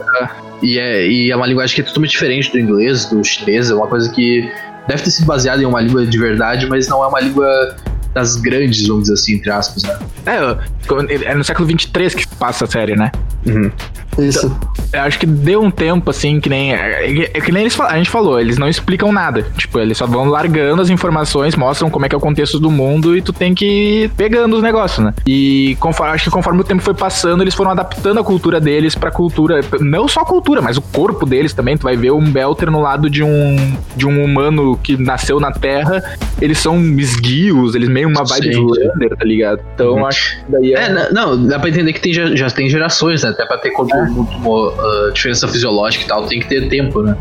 E 0.62 0.78
é, 0.78 1.06
e 1.06 1.30
é 1.30 1.36
uma 1.36 1.46
linguagem 1.46 1.74
que 1.74 1.80
é 1.80 1.84
totalmente 1.84 2.10
diferente 2.10 2.50
do 2.50 2.58
inglês, 2.58 3.06
do 3.06 3.22
chinês. 3.24 3.70
É 3.70 3.74
uma 3.74 3.86
coisa 3.86 4.10
que 4.10 4.50
deve 4.86 5.02
ter 5.02 5.10
sido 5.10 5.26
baseada 5.26 5.62
em 5.62 5.66
uma 5.66 5.80
língua 5.80 6.06
de 6.06 6.18
verdade, 6.18 6.66
mas 6.66 6.88
não 6.88 7.04
é 7.04 7.06
uma 7.06 7.20
língua 7.20 7.76
das 8.14 8.36
grandes, 8.36 8.86
vamos 8.86 9.04
dizer 9.04 9.14
assim, 9.14 9.34
entre 9.34 9.50
aspas, 9.50 9.82
né? 9.82 9.98
É, 10.26 11.30
é 11.30 11.34
no 11.34 11.44
século 11.44 11.66
23 11.68 12.14
que 12.14 12.26
passa 12.36 12.64
a 12.64 12.68
série, 12.68 12.96
né? 12.96 13.10
Uhum. 13.46 13.70
Isso. 14.18 14.56
Eu 14.92 15.00
acho 15.02 15.18
que 15.18 15.26
deu 15.26 15.60
um 15.62 15.70
tempo, 15.70 16.10
assim, 16.10 16.40
que 16.40 16.48
nem. 16.48 16.72
É, 16.74 17.28
é 17.34 17.40
que 17.40 17.52
nem 17.52 17.62
eles, 17.62 17.78
a 17.80 17.96
gente 17.96 18.10
falou, 18.10 18.40
eles 18.40 18.56
não 18.58 18.68
explicam 18.68 19.12
nada. 19.12 19.42
Tipo, 19.56 19.78
eles 19.78 19.96
só 19.98 20.06
vão 20.06 20.24
largando 20.28 20.80
as 20.82 20.88
informações, 20.90 21.54
mostram 21.54 21.90
como 21.90 22.06
é 22.06 22.08
que 22.08 22.14
é 22.14 22.18
o 22.18 22.20
contexto 22.20 22.58
do 22.58 22.70
mundo 22.70 23.16
e 23.16 23.22
tu 23.22 23.32
tem 23.32 23.54
que 23.54 23.66
ir 24.04 24.10
pegando 24.10 24.56
os 24.56 24.62
negócios, 24.62 25.04
né? 25.04 25.12
E 25.26 25.76
conforme, 25.78 26.14
acho 26.14 26.24
que 26.24 26.30
conforme 26.30 26.60
o 26.60 26.64
tempo 26.64 26.82
foi 26.82 26.94
passando, 26.94 27.42
eles 27.42 27.54
foram 27.54 27.70
adaptando 27.70 28.18
a 28.18 28.24
cultura 28.24 28.60
deles 28.60 28.94
pra 28.94 29.10
cultura. 29.10 29.60
Não 29.80 30.08
só 30.08 30.20
a 30.20 30.24
cultura, 30.24 30.62
mas 30.62 30.76
o 30.76 30.82
corpo 30.82 31.26
deles 31.26 31.52
também. 31.52 31.76
Tu 31.76 31.82
vai 31.82 31.96
ver 31.96 32.10
um 32.12 32.24
Belter 32.30 32.70
no 32.70 32.80
lado 32.80 33.08
de 33.10 33.22
um, 33.22 33.76
de 33.96 34.06
um 34.06 34.24
humano 34.24 34.76
que 34.82 34.96
nasceu 34.96 35.38
na 35.38 35.52
Terra. 35.52 36.02
Eles 36.40 36.58
são 36.58 36.78
esguios, 36.98 37.74
eles 37.74 37.88
meio 37.88 38.08
uma 38.08 38.24
vibe 38.24 38.54
Sim. 38.54 38.66
Slander, 38.66 39.16
tá 39.16 39.24
ligado? 39.24 39.60
Então 39.74 39.92
Uhum. 39.94 40.06
acho 40.06 40.38
que 40.38 40.52
daí 40.52 40.74
é. 40.74 40.78
É, 40.84 40.88
na- 40.88 41.10
não, 41.10 41.46
dá 41.46 41.58
pra 41.58 41.68
entender 41.68 41.92
que 41.92 42.00
tem, 42.00 42.12
já, 42.12 42.34
já 42.34 42.50
tem 42.50 42.68
gerações, 42.68 43.22
né? 43.22 43.30
Até 43.30 43.44
pra 43.44 43.58
ter 43.58 43.70
corpo 43.70 43.94
muito, 44.06 44.38
uh, 44.38 45.12
diferença 45.12 45.48
fisiológica 45.48 46.04
e 46.04 46.08
tal, 46.08 46.26
tem 46.26 46.40
que 46.40 46.48
ter 46.48 46.68
tempo, 46.68 47.02
né? 47.02 47.16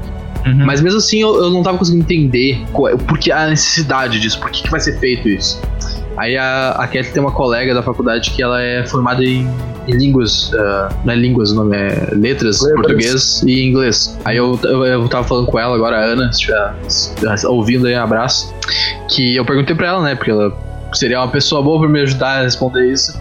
Uhum. 0.46 0.66
Mas 0.66 0.82
mesmo 0.82 1.00
assim 1.00 1.22
eu, 1.22 1.36
eu 1.36 1.50
não 1.50 1.62
tava 1.62 1.78
conseguindo 1.78 2.04
entender 2.04 2.64
qual 2.72 2.90
é, 2.90 2.96
por 2.96 3.18
que 3.18 3.32
a 3.32 3.48
necessidade 3.48 4.20
disso, 4.20 4.40
por 4.40 4.50
que, 4.50 4.64
que 4.64 4.70
vai 4.70 4.80
ser 4.80 4.98
feito 5.00 5.28
isso. 5.28 5.62
Aí 6.18 6.36
a, 6.36 6.72
a 6.72 6.88
Cat 6.88 7.12
tem 7.12 7.22
uma 7.22 7.32
colega 7.32 7.76
da 7.76 7.84
faculdade 7.84 8.32
que 8.32 8.42
ela 8.42 8.60
é 8.62 8.84
formada 8.86 9.24
em, 9.24 9.48
em 9.88 9.92
línguas, 9.92 10.52
ah, 10.56 10.90
não 11.06 11.14
é 11.14 11.16
línguas, 11.16 11.52
o 11.52 11.56
nome 11.56 11.78
é 11.78 12.10
letras, 12.12 12.62
Letras. 12.62 12.74
português 12.74 13.44
e 13.44 13.64
inglês. 13.64 14.18
Aí 14.26 14.38
eu, 14.38 14.60
eu, 14.64 14.84
eu 14.86 15.08
tava 15.08 15.28
falando 15.28 15.46
com 15.46 15.60
ela 15.60 15.76
agora, 15.76 15.98
a 15.98 16.04
Ana, 16.06 16.34
se 16.34 16.40
estiver 16.88 17.48
ouvindo 17.48 17.86
aí, 17.86 17.96
um 17.96 18.02
abraço. 18.02 18.52
Que 19.10 19.36
eu 19.36 19.46
perguntei 19.46 19.76
pra 19.76 19.88
ela, 19.90 20.02
né, 20.02 20.16
porque 20.16 20.32
ela 20.32 20.52
seria 20.94 21.20
uma 21.20 21.30
pessoa 21.30 21.62
boa 21.62 21.82
pra 21.82 21.90
me 21.90 22.02
ajudar 22.02 22.40
a 22.40 22.42
responder 22.42 22.92
isso. 22.92 23.14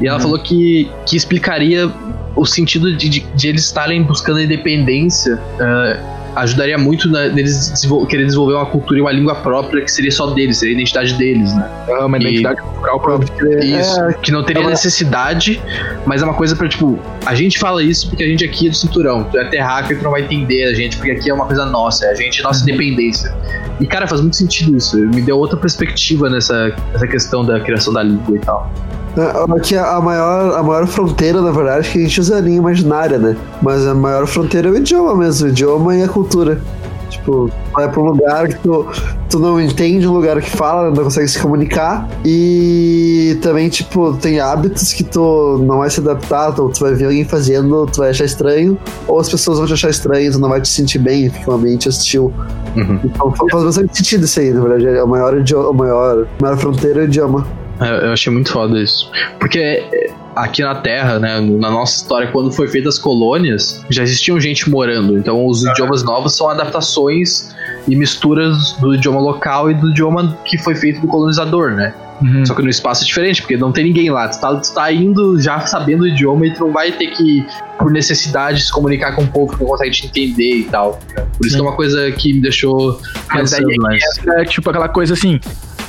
E 0.00 0.06
ela 0.06 0.18
falou 0.18 0.38
que, 0.38 0.90
que 1.04 1.16
explicaria 1.16 1.92
o 2.40 2.46
sentido 2.46 2.96
de, 2.96 3.08
de, 3.08 3.20
de 3.20 3.48
eles 3.48 3.64
estarem 3.64 4.02
buscando 4.02 4.38
a 4.38 4.42
independência. 4.42 5.38
ah, 5.60 5.96
ajudaria 6.36 6.78
muito 6.78 7.10
na, 7.10 7.26
neles 7.26 7.68
desenvol- 7.70 8.06
querer 8.06 8.24
desenvolver 8.26 8.52
uma 8.54 8.66
cultura 8.66 8.98
e 8.98 9.02
uma 9.02 9.10
língua 9.10 9.34
própria 9.34 9.82
que 9.82 9.90
seria 9.90 10.12
só 10.12 10.28
deles, 10.28 10.58
seria 10.58 10.72
a 10.72 10.76
identidade 10.78 11.14
deles, 11.14 11.52
né? 11.52 11.68
É 11.88 12.04
uma 12.04 12.16
identidade 12.16 12.60
cultural 12.62 13.00
própria. 13.00 13.64
Isso, 13.64 14.00
É, 14.00 14.12
que 14.12 14.30
não 14.30 14.44
teria 14.44 14.60
é 14.62 14.64
uma- 14.64 14.70
necessidade, 14.70 15.60
mas 16.06 16.22
é 16.22 16.24
uma 16.24 16.34
coisa 16.34 16.54
pra, 16.54 16.68
tipo, 16.68 16.96
a 17.26 17.34
gente 17.34 17.58
fala 17.58 17.82
isso 17.82 18.08
porque 18.08 18.22
a 18.22 18.26
gente 18.28 18.44
aqui 18.44 18.68
é 18.68 18.70
do 18.70 18.76
cinturão, 18.76 19.24
tu 19.24 19.36
é 19.36 19.46
terráqueo 19.46 19.94
e 19.94 19.98
tu 19.98 20.04
não 20.04 20.12
vai 20.12 20.20
entender 20.22 20.64
a 20.66 20.74
gente, 20.74 20.96
porque 20.98 21.10
aqui 21.10 21.28
é 21.28 21.34
uma 21.34 21.46
coisa 21.46 21.64
nossa, 21.64 22.04
é 22.06 22.10
a 22.10 22.14
gente, 22.14 22.40
nossa 22.42 22.62
independência. 22.62 23.34
E, 23.80 23.86
cara, 23.86 24.06
faz 24.06 24.20
muito 24.20 24.36
sentido 24.36 24.76
isso, 24.76 24.96
me 24.96 25.20
deu 25.22 25.36
outra 25.38 25.56
perspectiva 25.56 26.30
nessa, 26.30 26.72
nessa 26.92 27.06
questão 27.08 27.44
da 27.44 27.58
criação 27.58 27.92
da 27.92 28.02
língua 28.04 28.36
e 28.36 28.38
tal. 28.38 28.70
É, 29.18 29.52
Aqui 29.58 29.76
a 29.76 29.96
a 29.96 30.00
maior, 30.00 30.54
a 30.56 30.62
maior 30.62 30.86
fronteira, 30.86 31.42
na 31.42 31.50
verdade, 31.50 31.88
é 31.88 31.90
que 31.92 31.98
a 31.98 32.02
gente 32.02 32.20
usa 32.20 32.36
a 32.36 32.40
linha 32.40 32.58
imaginária, 32.58 33.18
né? 33.18 33.36
Mas 33.60 33.86
a 33.86 33.94
maior 33.94 34.26
fronteira 34.26 34.68
é 34.68 34.70
o 34.70 34.76
idioma 34.76 35.14
mesmo, 35.16 35.46
o 35.46 35.50
idioma 35.50 35.96
e 35.96 36.02
a 36.04 36.08
cultura. 36.08 36.60
Tipo, 37.10 37.50
vai 37.72 37.90
pra 37.90 38.00
um 38.02 38.04
lugar 38.04 38.48
que 38.48 38.56
tu, 38.56 38.86
tu 39.30 39.38
não 39.38 39.58
entende 39.58 40.06
o 40.06 40.12
lugar 40.12 40.40
que 40.42 40.50
fala, 40.50 40.90
não 40.90 41.04
consegue 41.04 41.26
se 41.26 41.38
comunicar. 41.40 42.06
E 42.24 43.38
também, 43.42 43.68
tipo, 43.70 44.12
tem 44.14 44.38
hábitos 44.40 44.92
que 44.92 45.02
tu 45.02 45.58
não 45.66 45.78
vai 45.78 45.88
se 45.90 46.00
adaptar, 46.00 46.52
tu, 46.52 46.68
tu 46.68 46.80
vai 46.80 46.94
ver 46.94 47.06
alguém 47.06 47.24
fazendo, 47.24 47.86
tu 47.86 48.00
vai 48.00 48.10
achar 48.10 48.26
estranho, 48.26 48.78
ou 49.06 49.18
as 49.18 49.28
pessoas 49.28 49.56
vão 49.58 49.66
te 49.66 49.72
achar 49.72 49.88
estranho, 49.90 50.30
tu 50.30 50.38
não 50.38 50.50
vai 50.50 50.60
te 50.60 50.68
sentir 50.68 50.98
bem, 50.98 51.30
fica 51.30 51.50
um 51.50 51.54
ambiente 51.54 51.88
hostil. 51.88 52.30
Uhum. 52.76 53.00
Então 53.02 53.32
fa- 53.32 53.44
faz 53.50 53.64
bastante 53.64 53.96
sentido 53.96 54.24
isso 54.26 54.38
aí, 54.40 54.50
na 54.52 54.60
verdade. 54.60 54.86
É 54.86 55.00
a 55.00 55.06
maior, 55.06 55.36
idioma, 55.38 55.70
a 55.70 55.72
maior, 55.72 56.26
a 56.38 56.42
maior 56.42 56.56
fronteira 56.58 57.00
é 57.00 57.02
o 57.04 57.06
idioma. 57.06 57.46
É, 57.80 58.06
Eu 58.06 58.12
achei 58.12 58.32
muito 58.32 58.50
foda 58.52 58.80
isso. 58.80 59.10
Porque 59.38 59.58
é, 59.58 60.10
aqui 60.34 60.62
na 60.62 60.74
Terra, 60.76 61.18
né, 61.18 61.40
na 61.40 61.70
nossa 61.70 61.96
história, 61.96 62.28
quando 62.28 62.50
foi 62.52 62.68
feitas 62.68 62.96
as 62.96 63.00
colônias, 63.00 63.84
já 63.90 64.02
existiam 64.02 64.40
gente 64.40 64.68
morando. 64.70 65.18
Então 65.18 65.46
os 65.46 65.64
idiomas 65.64 66.02
novos 66.02 66.36
são 66.36 66.48
adaptações 66.48 67.54
e 67.86 67.96
misturas 67.96 68.72
do 68.80 68.94
idioma 68.94 69.20
local 69.20 69.70
e 69.70 69.74
do 69.74 69.90
idioma 69.90 70.36
que 70.44 70.58
foi 70.58 70.74
feito 70.74 71.00
do 71.00 71.06
colonizador, 71.06 71.72
né? 71.72 71.94
Uhum. 72.20 72.44
Só 72.44 72.52
que 72.54 72.62
no 72.62 72.68
espaço 72.68 73.04
é 73.04 73.06
diferente, 73.06 73.42
porque 73.42 73.56
não 73.56 73.70
tem 73.70 73.84
ninguém 73.84 74.10
lá. 74.10 74.28
Tu 74.28 74.40
tá, 74.40 74.54
tu 74.56 74.74
tá 74.74 74.92
indo 74.92 75.40
já 75.40 75.60
sabendo 75.60 76.02
o 76.02 76.06
idioma 76.08 76.46
e 76.46 76.52
tu 76.52 76.64
não 76.66 76.72
vai 76.72 76.90
ter 76.90 77.08
que, 77.12 77.46
por 77.78 77.92
necessidade, 77.92 78.60
se 78.60 78.72
comunicar 78.72 79.14
com 79.14 79.22
um 79.22 79.26
povo 79.26 79.52
que 79.52 79.60
não 79.60 79.70
consegue 79.70 79.92
te 79.92 80.06
entender 80.06 80.56
e 80.56 80.64
tal. 80.64 80.98
Por 81.36 81.46
isso 81.46 81.50
Sim. 81.50 81.54
que 81.56 81.60
é 81.60 81.62
uma 81.62 81.76
coisa 81.76 82.10
que 82.10 82.34
me 82.34 82.40
deixou 82.40 83.00
Mas 83.32 83.52
aí 83.52 83.60
pensando 83.62 83.70
é 83.70 83.72
que 83.72 83.80
mais. 83.80 84.02
entra, 84.18 84.44
tipo, 84.46 84.68
aquela 84.68 84.88
coisa 84.88 85.14
assim. 85.14 85.38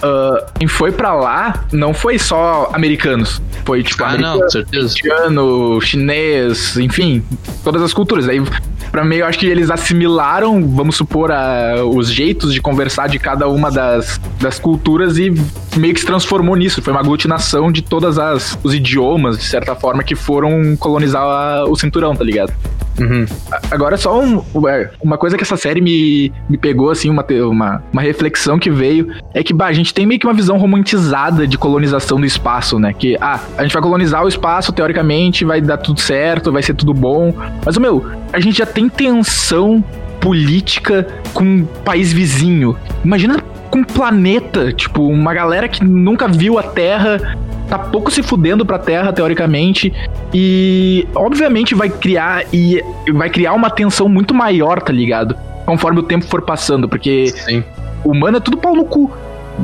Ah, 0.01 0.45
quem 0.57 0.67
foi 0.67 0.91
pra 0.91 1.13
lá 1.13 1.65
não 1.71 1.93
foi 1.93 2.17
só 2.19 2.69
americanos. 2.73 3.41
Foi, 3.65 3.83
tipo, 3.83 4.03
Ah, 4.03 4.17
não, 4.17 4.49
certeza. 4.49 4.95
indiano, 4.97 5.79
chinês, 5.81 6.77
enfim, 6.77 7.23
todas 7.63 7.81
as 7.81 7.93
culturas. 7.93 8.27
Aí, 8.27 8.41
pra 8.91 9.03
mim, 9.03 9.17
eu 9.17 9.25
acho 9.25 9.37
que 9.37 9.45
eles 9.45 9.69
assimilaram, 9.69 10.65
vamos 10.75 10.95
supor, 10.95 11.31
a- 11.31 11.83
os 11.85 12.11
jeitos 12.11 12.53
de 12.53 12.61
conversar 12.61 13.07
de 13.07 13.19
cada 13.19 13.47
uma 13.47 13.69
das, 13.69 14.19
das 14.39 14.57
culturas 14.59 15.17
e 15.17 15.31
meio 15.77 15.93
que 15.93 15.99
se 15.99 16.05
transformou 16.05 16.55
nisso. 16.55 16.81
Foi 16.81 16.91
uma 16.91 16.99
aglutinação 17.01 17.71
de 17.71 17.81
todas 17.81 18.17
as 18.17 18.57
os 18.63 18.73
idiomas, 18.73 19.37
de 19.37 19.45
certa 19.45 19.75
forma, 19.75 20.03
que 20.03 20.15
foram 20.15 20.75
colonizar 20.77 21.21
a- 21.23 21.65
o 21.65 21.75
cinturão, 21.75 22.15
tá 22.15 22.23
ligado? 22.23 22.53
Uhum. 22.99 23.25
Agora, 23.71 23.95
só 23.95 24.19
um- 24.19 24.43
ué, 24.55 24.91
uma 25.01 25.17
coisa 25.17 25.37
que 25.37 25.43
essa 25.43 25.55
série 25.55 25.79
me, 25.79 26.33
me 26.49 26.57
pegou, 26.57 26.89
assim, 26.89 27.09
uma, 27.09 27.25
uma, 27.49 27.81
uma 27.93 28.01
reflexão 28.01 28.59
que 28.59 28.69
veio, 28.69 29.07
é 29.33 29.41
que, 29.41 29.53
bah, 29.53 29.67
a 29.67 29.71
gente 29.73 29.93
tem 29.93 30.05
meio 30.05 30.19
que 30.19 30.27
uma 30.27 30.33
visão 30.33 30.57
romantizada 30.57 31.47
de 31.47 31.57
colonização 31.57 32.19
do 32.19 32.25
espaço, 32.25 32.77
né? 32.77 32.91
Que, 32.91 33.15
ah, 33.21 33.39
a 33.57 33.63
gente 33.63 33.71
vai 33.71 33.81
colonizar 33.81 34.23
o 34.25 34.27
espaço, 34.27 34.73
teoricamente, 34.73 35.45
vai 35.45 35.61
dar 35.61 35.77
tudo 35.77 36.01
certo, 36.01 36.51
vai 36.51 36.61
ser 36.61 36.73
tudo 36.73 36.93
bom. 36.93 37.33
Mas, 37.65 37.77
meu, 37.77 38.05
a 38.33 38.39
gente 38.41 38.57
já 38.57 38.65
tem 38.65 38.89
tensão 38.89 39.81
política 40.19 41.07
com 41.33 41.43
um 41.45 41.65
país 41.85 42.11
vizinho. 42.11 42.75
Imagina 43.05 43.41
com 43.69 43.79
um 43.79 43.83
planeta, 43.83 44.71
tipo, 44.73 45.07
uma 45.07 45.33
galera 45.33 45.67
que 45.67 45.83
nunca 45.83 46.27
viu 46.27 46.57
a 46.57 46.63
Terra, 46.63 47.37
tá 47.67 47.77
pouco 47.77 48.09
se 48.11 48.23
fudendo 48.23 48.65
pra 48.65 48.79
Terra, 48.79 49.13
teoricamente, 49.13 49.93
e 50.33 51.07
obviamente 51.13 51.75
vai 51.75 51.89
criar 51.89 52.45
e 52.51 52.83
vai 53.13 53.29
criar 53.29 53.53
uma 53.53 53.69
tensão 53.69 54.09
muito 54.09 54.33
maior, 54.33 54.81
tá 54.81 54.91
ligado? 54.91 55.35
Conforme 55.65 55.99
o 55.99 56.03
tempo 56.03 56.25
for 56.25 56.41
passando, 56.41 56.89
porque 56.89 57.27
Sim. 57.27 57.63
o 58.03 58.11
humano 58.11 58.37
é 58.37 58.39
tudo 58.39 58.57
pau 58.57 58.75
no 58.75 58.85
cu. 58.85 59.11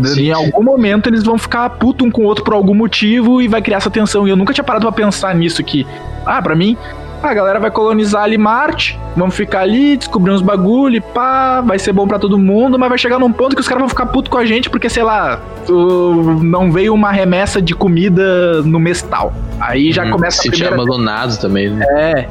Sim. 0.04 0.28
Em 0.28 0.32
algum 0.32 0.62
momento 0.62 1.08
eles 1.08 1.24
vão 1.24 1.38
ficar 1.38 1.70
puto 1.70 2.06
um 2.06 2.12
com 2.12 2.22
o 2.22 2.26
outro 2.26 2.44
por 2.44 2.54
algum 2.54 2.74
motivo 2.74 3.42
e 3.42 3.48
vai 3.48 3.62
criar 3.62 3.78
essa 3.78 3.90
tensão. 3.90 4.28
E 4.28 4.30
eu 4.30 4.36
nunca 4.36 4.54
tinha 4.54 4.64
parado 4.64 4.86
pra 4.86 4.92
pensar 4.92 5.34
nisso 5.34 5.64
que, 5.64 5.88
ah, 6.26 6.42
pra 6.42 6.54
mim, 6.56 6.78
a 7.24 7.34
galera 7.34 7.60
vai 7.60 7.72
colonizar 7.72 8.24
ali 8.24 8.38
Marte, 8.38 9.00
vamos 9.16 9.36
ficar 9.36 9.62
ali, 9.62 9.98
descobrir 9.98 10.32
uns 10.32 10.42
bagulho, 10.42 11.02
pá, 11.02 11.62
vai 11.62 11.80
ser 11.80 11.92
bom 11.92 12.08
pra 12.08 12.20
todo 12.20 12.38
mundo, 12.38 12.78
mas 12.78 12.90
vai 12.90 12.98
chegar 12.98 13.18
num 13.20 13.32
ponto 13.32 13.56
que 13.56 13.62
os 13.62 13.68
caras 13.68 13.82
vão 13.82 13.90
ficar 13.90 14.06
puto 14.08 14.30
com 14.30 14.38
a 14.38 14.46
gente 14.46 14.70
porque, 14.70 14.90
sei 14.90 15.04
lá, 15.04 15.40
não 16.42 16.72
veio 16.72 16.94
uma 16.94 17.12
remessa 17.12 17.62
de 17.62 17.74
comida 17.74 18.62
no 18.64 18.80
mês 18.80 19.02
tal. 19.02 19.34
Aí 19.60 19.92
já 19.92 20.04
Uhum. 20.06 20.12
começa 20.12 20.40
a 20.40 20.44
Se 20.44 20.50
primeira 20.50 20.76
abandonado 20.76 21.40
também, 21.40 21.70
né? 21.70 21.86
é. 21.90 22.28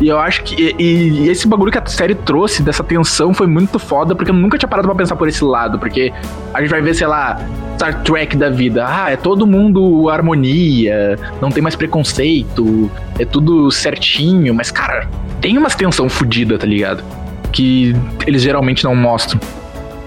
E 0.00 0.08
eu 0.08 0.18
acho 0.18 0.42
que. 0.42 0.74
E, 0.78 1.24
e 1.24 1.28
esse 1.28 1.46
bagulho 1.46 1.70
que 1.70 1.78
a 1.78 1.86
série 1.86 2.14
trouxe 2.14 2.62
dessa 2.62 2.82
tensão 2.82 3.34
foi 3.34 3.46
muito 3.46 3.78
foda, 3.78 4.14
porque 4.14 4.30
eu 4.30 4.34
nunca 4.34 4.56
tinha 4.56 4.68
parado 4.68 4.88
pra 4.88 4.94
pensar 4.94 5.14
por 5.14 5.28
esse 5.28 5.44
lado. 5.44 5.78
Porque 5.78 6.12
a 6.54 6.60
gente 6.60 6.70
vai 6.70 6.80
ver, 6.80 6.94
sei 6.94 7.06
lá, 7.06 7.38
Star 7.74 8.02
Trek 8.02 8.36
da 8.36 8.48
vida. 8.48 8.84
Ah, 8.86 9.10
é 9.10 9.16
todo 9.16 9.46
mundo 9.46 10.08
harmonia, 10.08 11.18
não 11.40 11.50
tem 11.50 11.62
mais 11.62 11.76
preconceito, 11.76 12.90
é 13.18 13.24
tudo 13.24 13.70
certinho. 13.70 14.54
Mas, 14.54 14.70
cara, 14.70 15.06
tem 15.40 15.58
umas 15.58 15.74
tensão 15.74 16.08
fodida, 16.08 16.56
tá 16.58 16.66
ligado? 16.66 17.04
Que 17.52 17.94
eles 18.26 18.42
geralmente 18.42 18.84
não 18.84 18.96
mostram. 18.96 19.38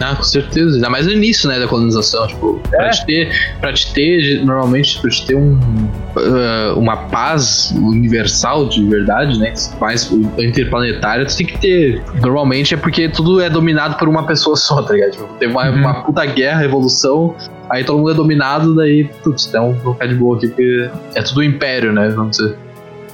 Ah, 0.03 0.15
com 0.15 0.23
certeza. 0.23 0.75
Ainda 0.75 0.89
mais 0.89 1.05
no 1.05 1.13
início, 1.13 1.47
né, 1.49 1.59
da 1.59 1.67
colonização. 1.67 2.27
Tipo, 2.27 2.61
É. 2.73 2.77
pra, 2.77 2.89
te 2.89 3.05
ter, 3.05 3.29
pra 3.59 3.73
te 3.73 3.93
ter, 3.93 4.43
normalmente, 4.45 4.99
pra 4.99 5.09
te 5.09 5.25
ter 5.25 5.35
um, 5.35 5.53
uh, 5.55 6.77
uma 6.77 6.97
paz 6.97 7.71
universal 7.75 8.67
de 8.67 8.85
verdade, 8.85 9.39
né, 9.39 9.53
mais 9.79 10.11
interplanetária, 10.37 11.25
tu 11.25 11.35
tem 11.37 11.45
que 11.45 11.57
ter. 11.57 12.03
Normalmente 12.21 12.73
é 12.73 12.77
porque 12.77 13.07
tudo 13.09 13.39
é 13.41 13.49
dominado 13.49 13.95
por 13.97 14.07
uma 14.09 14.25
pessoa 14.25 14.55
só, 14.55 14.81
tá 14.81 14.93
ligado? 14.93 15.11
Tipo, 15.11 15.25
teve 15.39 15.51
uma, 15.51 15.69
Uhum. 15.69 15.77
uma 15.77 16.03
puta 16.03 16.25
guerra, 16.25 16.59
revolução, 16.59 17.35
aí 17.69 17.83
todo 17.83 17.97
mundo 17.99 18.11
é 18.11 18.13
dominado, 18.13 18.75
daí, 18.75 19.05
putz, 19.23 19.47
então 19.47 19.73
vou 19.83 19.93
ficar 19.93 20.07
de 20.07 20.15
boa 20.15 20.35
aqui, 20.37 20.47
porque 20.47 20.89
é 21.15 21.21
tudo 21.21 21.39
um 21.39 21.43
império, 21.43 21.93
né, 21.93 22.09
vamos 22.09 22.37
dizer. 22.37 22.55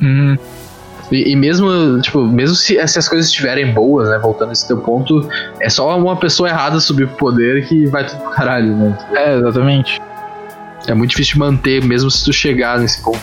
Uhum. 0.02 0.38
E, 1.12 1.32
e 1.32 1.36
mesmo, 1.36 2.00
tipo, 2.02 2.22
mesmo 2.26 2.56
se 2.56 2.78
essas 2.78 3.08
coisas 3.08 3.28
estiverem 3.28 3.74
boas, 3.74 4.10
né, 4.10 4.20
voltando 4.20 4.50
a 4.50 4.54
esse 4.54 4.68
teu 4.68 4.78
ponto, 4.78 5.28
é 5.62 5.70
só 5.70 5.98
uma 5.98 6.16
pessoa 6.16 6.50
errada 6.50 6.80
subir 6.80 7.08
pro 7.08 7.18
poder 7.18 7.68
que 7.68 7.86
vai 7.88 8.06
tudo 8.06 8.20
pro 8.22 8.32
caralho, 8.32 8.76
né? 8.76 8.98
É, 9.14 9.38
exatamente. 9.38 10.00
É 10.88 10.94
muito 10.94 11.12
difícil 11.12 11.34
de 11.34 11.40
manter, 11.40 11.84
mesmo 11.84 12.10
se 12.10 12.24
tu 12.24 12.34
chegar 12.34 12.80
nesse 12.80 13.02
ponto. 13.04 13.20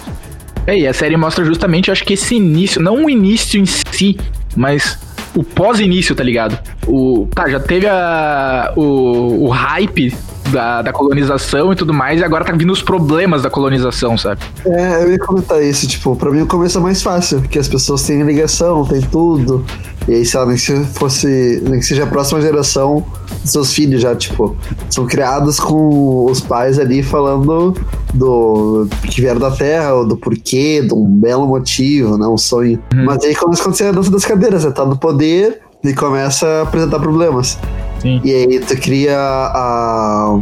É, 0.66 0.76
e 0.76 0.86
a 0.86 0.92
série 0.92 1.16
mostra 1.16 1.44
justamente, 1.44 1.90
acho 1.90 2.04
que 2.04 2.14
esse 2.14 2.34
início, 2.34 2.82
não 2.82 3.04
o 3.04 3.10
início 3.10 3.60
em 3.60 3.66
si, 3.66 4.18
mas 4.56 4.98
o 5.34 5.44
pós-início, 5.44 6.14
tá 6.14 6.24
ligado? 6.24 6.58
O, 6.86 7.28
tá, 7.32 7.48
já 7.48 7.60
teve 7.60 7.86
a, 7.86 8.72
o, 8.74 9.44
o 9.44 9.48
hype 9.48 10.12
da, 10.50 10.82
da 10.82 10.92
colonização 10.92 11.72
e 11.72 11.76
tudo 11.76 11.92
mais, 11.92 12.20
e 12.20 12.24
agora 12.24 12.44
tá 12.44 12.52
vindo 12.52 12.72
os 12.72 12.82
problemas 12.82 13.42
da 13.42 13.50
colonização, 13.50 14.16
sabe? 14.16 14.40
É, 14.64 15.02
eu 15.02 15.12
ia 15.12 15.18
comentar 15.18 15.62
isso, 15.62 15.86
tipo, 15.86 16.14
pra 16.16 16.30
mim 16.30 16.42
o 16.42 16.46
começo 16.46 16.78
é 16.78 16.80
mais 16.80 17.02
fácil, 17.02 17.40
porque 17.40 17.58
as 17.58 17.68
pessoas 17.68 18.02
têm 18.02 18.22
ligação, 18.22 18.84
têm 18.84 19.00
tudo. 19.00 19.64
E 20.08 20.14
aí, 20.14 20.24
sei 20.24 20.38
lá, 20.38 20.46
nem 20.46 20.54
que 20.54 20.62
se 20.62 20.84
fosse. 20.94 21.60
Nem 21.68 21.80
que 21.80 21.86
seja 21.86 22.04
a 22.04 22.06
próxima 22.06 22.40
geração 22.40 23.04
dos 23.42 23.50
seus 23.50 23.72
filhos 23.72 24.00
já, 24.00 24.14
tipo, 24.14 24.56
são 24.88 25.04
criados 25.04 25.58
com 25.58 26.26
os 26.26 26.40
pais 26.40 26.78
ali 26.78 27.02
falando 27.02 27.74
do 28.14 28.86
que 29.02 29.20
vieram 29.20 29.40
da 29.40 29.50
Terra, 29.50 29.94
ou 29.94 30.06
do 30.06 30.16
porquê, 30.16 30.80
de 30.80 30.94
um 30.94 31.04
belo 31.04 31.46
motivo, 31.46 32.16
né? 32.16 32.26
Um 32.26 32.38
sonho. 32.38 32.78
Mas 32.94 33.24
aí 33.24 33.34
começa 33.34 33.62
a 33.62 33.64
acontecer 33.64 33.84
a 33.86 33.92
dança 33.92 34.10
das 34.10 34.24
cadeiras, 34.24 34.62
você 34.62 34.70
tá 34.70 34.84
no 34.84 34.96
poder 34.96 35.60
e 35.82 35.92
começa 35.92 36.46
a 36.46 36.62
apresentar 36.62 37.00
problemas. 37.00 37.58
Sim. 38.06 38.20
E 38.22 38.32
aí 38.32 38.60
tu 38.60 38.76
cria 38.80 39.18
a, 39.18 40.38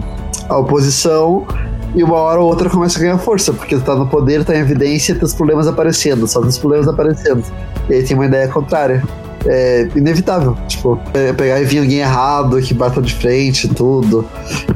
a 0.51 0.59
oposição 0.59 1.47
e 1.95 2.05
uma 2.05 2.17
hora 2.17 2.41
ou 2.41 2.49
outra 2.49 2.69
começa 2.69 2.99
a 2.99 3.01
ganhar 3.03 3.17
força, 3.17 3.55
porque 3.55 3.75
tu 3.77 3.83
tá 3.83 3.95
no 3.95 4.07
poder, 4.07 4.45
tá 4.45 4.55
em 4.55 4.59
evidência 4.59 5.13
e 5.13 5.15
teus 5.15 5.33
problemas 5.33 5.67
aparecendo, 5.67 6.27
só 6.27 6.43
teus 6.43 6.59
problemas 6.59 6.87
aparecendo. 6.89 7.43
E 7.89 7.95
aí 7.95 8.03
tem 8.03 8.15
uma 8.15 8.27
ideia 8.27 8.49
contrária. 8.49 9.03
É 9.47 9.89
inevitável, 9.95 10.57
tipo, 10.69 10.99
é 11.13 11.33
pegar 11.33 11.61
e 11.61 11.65
vir 11.65 11.79
alguém 11.79 11.99
errado, 11.99 12.61
que 12.61 12.75
bata 12.75 13.01
de 13.01 13.15
frente, 13.15 13.69
tudo. 13.69 14.27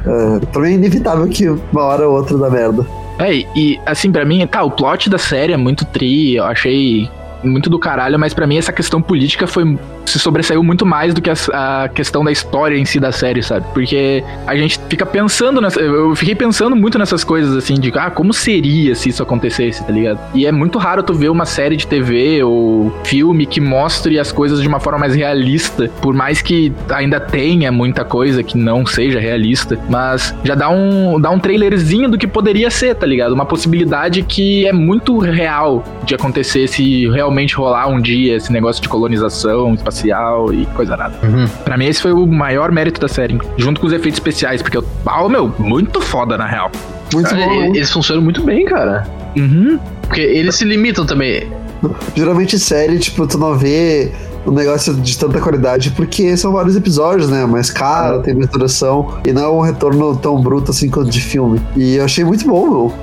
É, 0.07 0.47
pra 0.47 0.63
mim 0.63 0.73
é 0.73 0.75
inevitável 0.75 1.27
que 1.29 1.49
uma 1.49 1.83
hora 1.83 2.09
ou 2.09 2.17
outra 2.17 2.39
dá 2.39 2.49
merda. 2.49 2.87
É, 3.19 3.35
e 3.35 3.81
assim, 3.85 4.13
pra 4.13 4.25
mim, 4.25 4.47
tá, 4.47 4.63
o 4.63 4.71
plot 4.71 5.11
da 5.11 5.19
série 5.19 5.53
é 5.53 5.57
muito 5.57 5.85
tri, 5.87 6.37
eu 6.37 6.45
achei 6.45 7.11
muito 7.43 7.71
do 7.71 7.79
caralho, 7.79 8.19
mas 8.19 8.35
pra 8.35 8.47
mim 8.47 8.59
essa 8.59 8.73
questão 8.73 9.01
política 9.01 9.47
foi 9.47 9.79
se 10.09 10.19
sobressaiu 10.19 10.63
muito 10.63 10.87
mais 10.87 11.15
do 11.15 11.21
que 11.21 11.31
a, 11.31 11.35
a 11.85 11.89
questão 11.89 12.25
da 12.25 12.33
história 12.33 12.77
em 12.77 12.85
si 12.85 12.99
da 12.99 13.13
série, 13.13 13.43
sabe? 13.43 13.67
Porque 13.73 14.25
a 14.47 14.57
gente 14.57 14.81
fica 14.89 15.05
pensando 15.05 15.61
nessa, 15.61 15.81
eu 15.81 16.15
fiquei 16.15 16.35
pensando 16.35 16.75
muito 16.75 16.99
nessas 16.99 17.23
coisas 17.23 17.57
assim 17.57 17.75
de, 17.75 17.93
ah, 17.95 18.11
como 18.11 18.33
seria 18.33 18.95
se 18.95 19.11
isso 19.11 19.23
acontecesse, 19.23 19.85
tá 19.85 19.93
ligado? 19.93 20.19
E 20.35 20.47
é 20.47 20.53
muito 20.53 20.79
raro 20.79 21.03
tu 21.03 21.15
ver 21.15 21.29
uma 21.29 21.45
série 21.45 21.77
de 21.77 21.87
TV 21.87 22.43
ou 22.43 22.93
filme 23.05 23.47
que 23.47 23.61
mostre 23.61 24.19
as 24.19 24.33
coisas 24.33 24.63
de 24.63 24.69
uma 24.69 24.81
forma 24.81 24.99
mais 24.99 25.15
realista, 25.15 25.91
por 26.01 26.15
mais 26.15 26.41
que 26.41 26.73
ainda 26.91 27.21
tenha 27.21 27.71
muita 27.71 28.05
coisa 28.05 28.43
que 28.43 28.57
não 28.57 28.87
seja 28.87 29.19
realista, 29.19 29.79
mas 29.89 30.35
já 30.45 30.55
dá 30.55 30.69
um 30.71 31.21
dá 31.21 31.31
um 31.31 31.39
trailerzinho 31.39 32.09
do 32.09 32.17
que 32.17 32.27
poderia 32.27 32.71
ser, 32.71 32.95
tá 32.95 33.07
ligado? 33.07 33.33
Uma 33.33 33.47
possibilidade 33.47 34.23
que 34.23 34.67
é 34.67 34.73
muito 34.73 35.19
real 35.19 35.85
de 36.05 36.15
acontecer 36.15 36.67
se 36.69 37.09
realmente 37.09 37.55
rolar 37.55 37.89
um 37.89 38.01
dia 38.01 38.37
esse 38.37 38.53
negócio 38.53 38.83
de 38.83 38.89
colonização 38.89 39.75
espacial 39.75 39.98
e 40.07 40.67
coisa 40.75 40.97
nada. 40.97 41.15
Pra 41.65 41.77
mim, 41.77 41.87
esse 41.87 42.03
foi 42.03 42.13
o 42.13 42.27
maior 42.27 42.71
mérito 42.71 43.01
da 43.01 43.09
série, 43.09 43.39
junto 43.57 43.81
com 43.81 43.87
os 43.87 43.93
efeitos 43.93 44.19
especiais, 44.19 44.63
porque 44.63 44.77
eu. 44.77 44.85
Ah, 45.07 45.29
meu, 45.29 45.53
muito 45.59 46.01
foda 46.01 46.37
na 46.37 46.47
real. 46.47 46.71
Muito 47.13 47.31
Cara, 47.31 47.47
bom. 47.47 47.75
eles 47.75 47.91
funcionam 47.91 48.23
muito 48.23 48.43
bem, 48.43 48.65
cara. 48.65 49.07
Uhum. 49.37 49.79
Porque 50.03 50.21
eles 50.21 50.55
se 50.55 50.65
limitam 50.65 51.07
também. 51.07 51.47
Geralmente 52.15 52.59
série, 52.59 52.99
tipo, 52.99 53.27
tu 53.27 53.39
não 53.39 53.57
vê 53.57 54.13
um 54.47 54.53
negócio 54.53 54.95
de 54.95 55.19
tanta 55.19 55.41
qualidade 55.41 55.91
porque 55.91 56.37
são 56.37 56.53
vários 56.53 56.77
episódios, 56.77 57.29
né? 57.29 57.45
Mais 57.47 57.71
caro, 57.71 58.23
tem 58.23 58.35
mais 58.35 58.49
duração 58.49 59.19
e 59.27 59.33
não 59.33 59.43
é 59.43 59.49
um 59.49 59.61
retorno 59.61 60.17
tão 60.17 60.41
bruto 60.41 60.71
assim 60.71 60.91
quanto 60.91 61.11
de 61.11 61.21
filme. 61.21 61.61
E 61.77 61.97
eu 61.97 62.05
achei 62.05 62.25
muito 62.25 62.47
bom, 62.47 62.69
meu. 62.69 62.95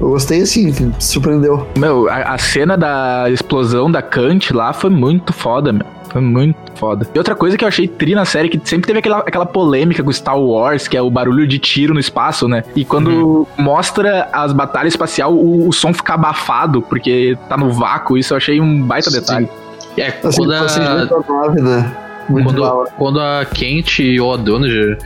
Eu 0.00 0.08
gostei 0.10 0.42
assim, 0.42 0.72
surpreendeu. 0.98 1.66
Meu, 1.78 2.08
a, 2.08 2.34
a 2.34 2.38
cena 2.38 2.76
da 2.76 3.30
explosão 3.30 3.90
da 3.90 4.02
Kant 4.02 4.52
lá 4.52 4.72
foi 4.72 4.90
muito 4.90 5.32
foda, 5.32 5.72
meu. 5.72 5.86
Foi 6.14 6.22
muito 6.22 6.56
foda. 6.76 7.04
E 7.12 7.18
outra 7.18 7.34
coisa 7.34 7.58
que 7.58 7.64
eu 7.64 7.68
achei 7.68 7.88
tri 7.88 8.14
na 8.14 8.24
série, 8.24 8.48
que 8.48 8.60
sempre 8.62 8.86
teve 8.86 9.00
aquela, 9.00 9.18
aquela 9.18 9.44
polêmica 9.44 10.00
com 10.00 10.12
Star 10.12 10.38
Wars, 10.38 10.86
que 10.86 10.96
é 10.96 11.02
o 11.02 11.10
barulho 11.10 11.44
de 11.44 11.58
tiro 11.58 11.92
no 11.92 11.98
espaço, 11.98 12.46
né? 12.46 12.62
E 12.76 12.84
quando 12.84 13.48
mostra 13.58 14.28
as 14.32 14.52
batalhas 14.52 14.92
espacial, 14.92 15.34
o, 15.34 15.68
o 15.68 15.72
som 15.72 15.92
fica 15.92 16.14
abafado, 16.14 16.80
porque 16.82 17.36
tá 17.48 17.56
no 17.56 17.72
vácuo. 17.72 18.16
Isso 18.16 18.32
eu 18.32 18.36
achei 18.36 18.60
um 18.60 18.80
baita 18.86 19.10
detalhe. 19.10 19.48
Sim. 19.96 20.00
É, 20.00 20.16
Assim, 20.22 20.36
quando 20.36 20.56
você 20.56 20.80
a, 20.80 21.04
vê 21.04 21.14
a 21.14 21.32
nave, 21.32 21.60
né? 21.60 21.96
Muito 22.28 22.54
quando, 22.54 22.88
quando 22.96 23.20
a 23.20 23.44
Kent 23.44 23.98
ou 24.20 24.34
a 24.34 24.36
Donager. 24.36 24.96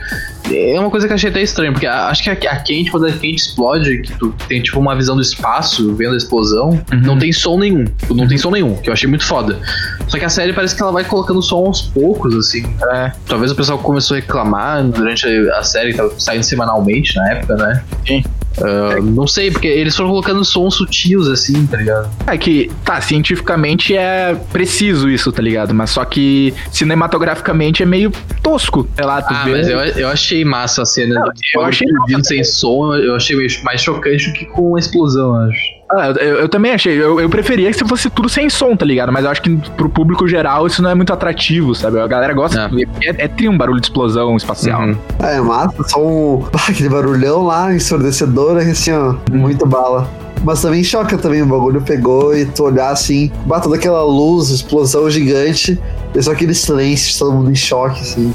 É 0.51 0.79
uma 0.79 0.89
coisa 0.89 1.05
que 1.07 1.13
eu 1.13 1.15
achei 1.15 1.29
até 1.29 1.41
estranho, 1.41 1.71
porque 1.73 1.85
a- 1.85 2.07
acho 2.07 2.23
que 2.23 2.29
a, 2.29 2.51
a 2.51 2.55
Kent, 2.57 2.89
quando 2.89 3.05
a 3.07 3.11
Kent 3.11 3.35
explode, 3.37 4.01
que 4.01 4.13
tu 4.13 4.33
tem 4.47 4.61
tipo 4.61 4.79
uma 4.79 4.95
visão 4.95 5.15
do 5.15 5.21
espaço, 5.21 5.93
vendo 5.95 6.13
a 6.13 6.17
explosão, 6.17 6.69
Uhum. 6.91 7.01
não 7.01 7.17
tem 7.19 7.31
som 7.31 7.57
nenhum. 7.59 7.85
Tipo, 7.85 8.13
Não 8.15 8.27
tem 8.27 8.37
som 8.37 8.51
nenhum, 8.51 8.75
que 8.75 8.89
eu 8.89 8.93
achei 8.93 9.07
muito 9.07 9.25
foda. 9.25 9.59
Só 10.07 10.17
que 10.17 10.25
a 10.25 10.29
série 10.29 10.51
parece 10.53 10.75
que 10.75 10.81
ela 10.81 10.91
vai 10.91 11.03
colocando 11.03 11.41
som 11.41 11.65
aos 11.65 11.81
poucos, 11.81 12.35
assim. 12.35 12.65
É. 12.93 13.11
Talvez 13.27 13.51
o 13.51 13.55
pessoal 13.55 13.77
começou 13.77 14.15
a 14.17 14.19
reclamar 14.19 14.83
durante 14.83 15.25
a 15.27 15.63
série, 15.63 15.91
que 15.91 15.97
tava 15.97 16.13
saindo 16.19 16.43
semanalmente 16.43 17.15
na 17.15 17.31
época, 17.31 17.55
né? 17.55 17.83
Sim. 18.07 18.23
Ah, 18.61 18.99
não 19.01 19.25
sei, 19.25 19.51
porque 19.51 19.67
eles 19.67 19.95
foram 19.95 20.09
colocando 20.09 20.43
sons 20.43 20.75
sutis, 20.75 21.27
assim, 21.27 21.65
tá 21.67 21.77
ligado? 21.77 22.09
É 22.27 22.37
que, 22.37 22.69
tá, 22.83 22.99
cientificamente 22.99 23.95
é 23.95 24.35
preciso 24.51 25.07
isso, 25.09 25.31
tá 25.31 25.41
ligado? 25.41 25.73
Mas 25.73 25.91
só 25.91 26.03
que 26.03 26.53
cinematograficamente 26.71 27.83
é 27.83 27.85
meio 27.85 28.11
tosco. 28.43 28.87
Sei 28.95 29.05
lá, 29.05 29.21
tu 29.21 29.33
Ah, 29.33 29.43
vê. 29.45 29.51
mas 29.51 29.69
eu, 29.69 29.79
eu 29.79 30.09
achei 30.09 30.38
massa 30.45 30.83
a 30.83 30.85
cena 30.85 31.15
Não, 31.15 31.23
do 31.23 31.31
eu 31.55 31.61
achei 31.61 31.87
vindo 32.07 32.25
sem 32.25 32.43
som, 32.43 32.93
eu 32.95 33.15
achei 33.15 33.35
mais 33.63 33.81
chocante 33.81 34.27
do 34.27 34.33
que 34.33 34.45
com 34.45 34.75
a 34.75 34.79
explosão, 34.79 35.35
eu 35.35 35.49
acho. 35.49 35.79
Ah, 35.91 36.09
eu, 36.19 36.35
eu 36.41 36.49
também 36.49 36.71
achei. 36.71 37.01
Eu, 37.01 37.19
eu 37.19 37.29
preferia 37.29 37.71
que 37.71 37.77
se 37.77 37.85
fosse 37.85 38.09
tudo 38.11 38.29
sem 38.29 38.47
som, 38.49 38.75
tá 38.75 38.85
ligado? 38.85 39.11
Mas 39.11 39.25
eu 39.25 39.31
acho 39.31 39.41
que 39.41 39.55
pro 39.75 39.89
público 39.89 40.27
geral 40.27 40.67
isso 40.67 40.83
não 40.83 40.91
é 40.91 40.95
muito 40.95 41.11
atrativo, 41.11 41.73
sabe? 41.73 41.99
A 41.99 42.05
galera 42.05 42.31
gosta. 42.33 42.69
É, 43.03 43.25
é, 43.25 43.27
tri 43.27 43.49
um 43.49 43.57
barulho 43.57 43.79
de 43.79 43.87
explosão 43.87 44.37
espacial. 44.37 44.81
Uhum. 44.81 44.97
Ah, 45.19 45.31
é 45.31 45.41
massa, 45.41 45.83
só 45.87 46.05
um. 46.05 46.45
Ah, 46.59 46.71
aquele 46.71 46.89
barulhão 46.89 47.45
lá, 47.45 47.73
ensurdecedor, 47.73 48.57
assim, 48.57 48.91
ó, 48.91 49.15
muito 49.31 49.65
bala. 49.65 50.07
Mas 50.43 50.61
também 50.61 50.83
choca 50.83 51.17
também, 51.17 51.41
o 51.41 51.45
bagulho 51.45 51.81
pegou 51.81 52.35
e 52.35 52.45
tu 52.45 52.63
olhar 52.63 52.91
assim, 52.91 53.31
bate 53.45 53.63
toda 53.63 53.75
aquela 53.75 54.03
luz, 54.03 54.49
explosão 54.49 55.09
gigante, 55.09 55.79
e 56.13 56.21
só 56.21 56.31
aquele 56.31 56.53
silêncio, 56.53 57.17
todo 57.17 57.33
mundo 57.33 57.51
em 57.51 57.55
choque, 57.55 58.01
assim. 58.01 58.33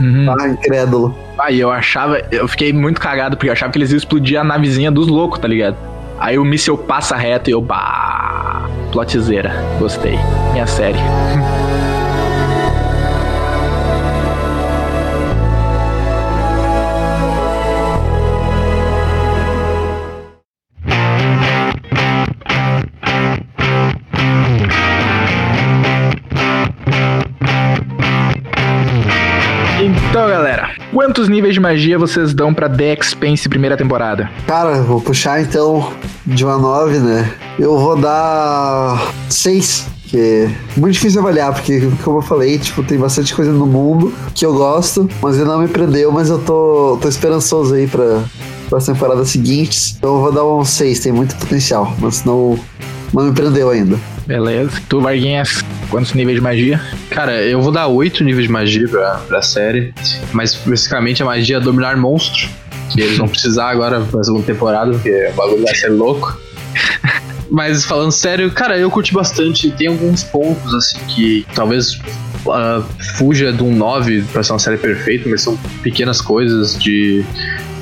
Uhum. 0.00 0.34
Ah, 0.38 0.48
incrédulo. 0.48 1.16
E 1.50 1.60
eu 1.60 1.70
achava. 1.70 2.20
Eu 2.30 2.46
fiquei 2.48 2.72
muito 2.72 3.00
cagado 3.00 3.36
porque 3.36 3.48
eu 3.48 3.52
achava 3.52 3.72
que 3.72 3.78
eles 3.78 3.90
iam 3.90 3.96
explodir 3.96 4.40
a 4.40 4.44
navezinha 4.44 4.90
dos 4.90 5.08
loucos, 5.08 5.38
tá 5.38 5.48
ligado? 5.48 5.76
Aí 6.18 6.38
o 6.38 6.44
míssel 6.44 6.78
passa 6.78 7.16
reto 7.16 7.50
e 7.50 7.52
eu. 7.52 7.60
Bah. 7.60 8.68
Plotzeira. 8.92 9.52
Gostei. 9.78 10.18
Minha 10.52 10.66
série. 10.66 10.98
quantos 31.16 31.30
níveis 31.30 31.54
de 31.54 31.60
magia 31.60 31.98
vocês 31.98 32.34
dão 32.34 32.52
pra 32.52 32.68
The 32.68 32.92
Expense 32.92 33.48
primeira 33.48 33.74
temporada? 33.74 34.30
Cara, 34.46 34.82
vou 34.82 35.00
puxar 35.00 35.40
então 35.40 35.90
de 36.26 36.44
uma 36.44 36.58
9, 36.58 36.98
né? 36.98 37.32
Eu 37.58 37.78
vou 37.78 37.96
dar 37.96 39.14
6. 39.30 39.86
Que 40.08 40.18
é 40.18 40.50
muito 40.76 40.92
difícil 40.92 41.20
avaliar, 41.22 41.54
porque, 41.54 41.88
como 42.04 42.18
eu 42.18 42.22
falei, 42.22 42.58
tipo, 42.58 42.82
tem 42.82 42.98
bastante 42.98 43.34
coisa 43.34 43.50
no 43.50 43.66
mundo 43.66 44.12
que 44.34 44.44
eu 44.44 44.52
gosto, 44.52 45.08
mas 45.22 45.36
ele 45.36 45.46
não 45.46 45.58
me 45.58 45.68
prendeu, 45.68 46.12
mas 46.12 46.28
eu 46.28 46.38
tô, 46.38 46.98
tô 47.00 47.08
esperançoso 47.08 47.74
aí 47.74 47.86
pra, 47.86 48.22
para 48.68 48.76
as 48.76 48.84
temporadas 48.84 49.30
seguintes. 49.30 49.96
Então 49.96 50.16
eu 50.16 50.20
vou 50.20 50.32
dar 50.32 50.44
um 50.44 50.66
6, 50.66 51.00
tem 51.00 51.12
muito 51.12 51.34
potencial, 51.36 51.94
mas 51.98 52.24
não, 52.24 52.58
não 53.10 53.24
me 53.24 53.32
prendeu 53.32 53.70
ainda. 53.70 53.98
Beleza. 54.26 54.70
Tu, 54.86 55.00
Varguinhas? 55.00 55.64
Quantos 55.90 56.12
níveis 56.14 56.36
de 56.36 56.42
magia? 56.42 56.80
Cara, 57.10 57.42
eu 57.42 57.60
vou 57.62 57.72
dar 57.72 57.86
oito 57.86 58.24
níveis 58.24 58.46
de 58.46 58.52
magia 58.52 58.88
pra, 58.88 59.14
pra 59.28 59.42
série, 59.42 59.94
mas 60.32 60.52
especificamente 60.52 61.22
a 61.22 61.26
magia 61.26 61.60
dominar 61.60 61.96
monstro. 61.96 62.48
Que 62.92 63.00
eles 63.00 63.18
vão 63.18 63.28
precisar 63.28 63.70
agora 63.70 64.00
pra 64.00 64.22
segunda 64.22 64.44
temporada, 64.44 64.92
porque 64.92 65.28
o 65.32 65.32
bagulho 65.34 65.62
vai 65.62 65.74
ser 65.74 65.88
louco. 65.88 66.38
Mas 67.50 67.84
falando 67.84 68.10
sério, 68.10 68.50
cara, 68.50 68.76
eu 68.76 68.90
curti 68.90 69.14
bastante. 69.14 69.70
Tem 69.70 69.86
alguns 69.86 70.24
pontos, 70.24 70.74
assim, 70.74 70.98
que 71.06 71.46
talvez 71.54 71.94
uh, 72.44 72.84
fuja 73.16 73.52
de 73.52 73.62
um 73.62 73.74
9 73.74 74.22
pra 74.32 74.42
ser 74.42 74.52
uma 74.52 74.58
série 74.58 74.76
perfeita, 74.76 75.28
mas 75.28 75.42
são 75.42 75.56
pequenas 75.82 76.20
coisas 76.20 76.78
de. 76.78 77.24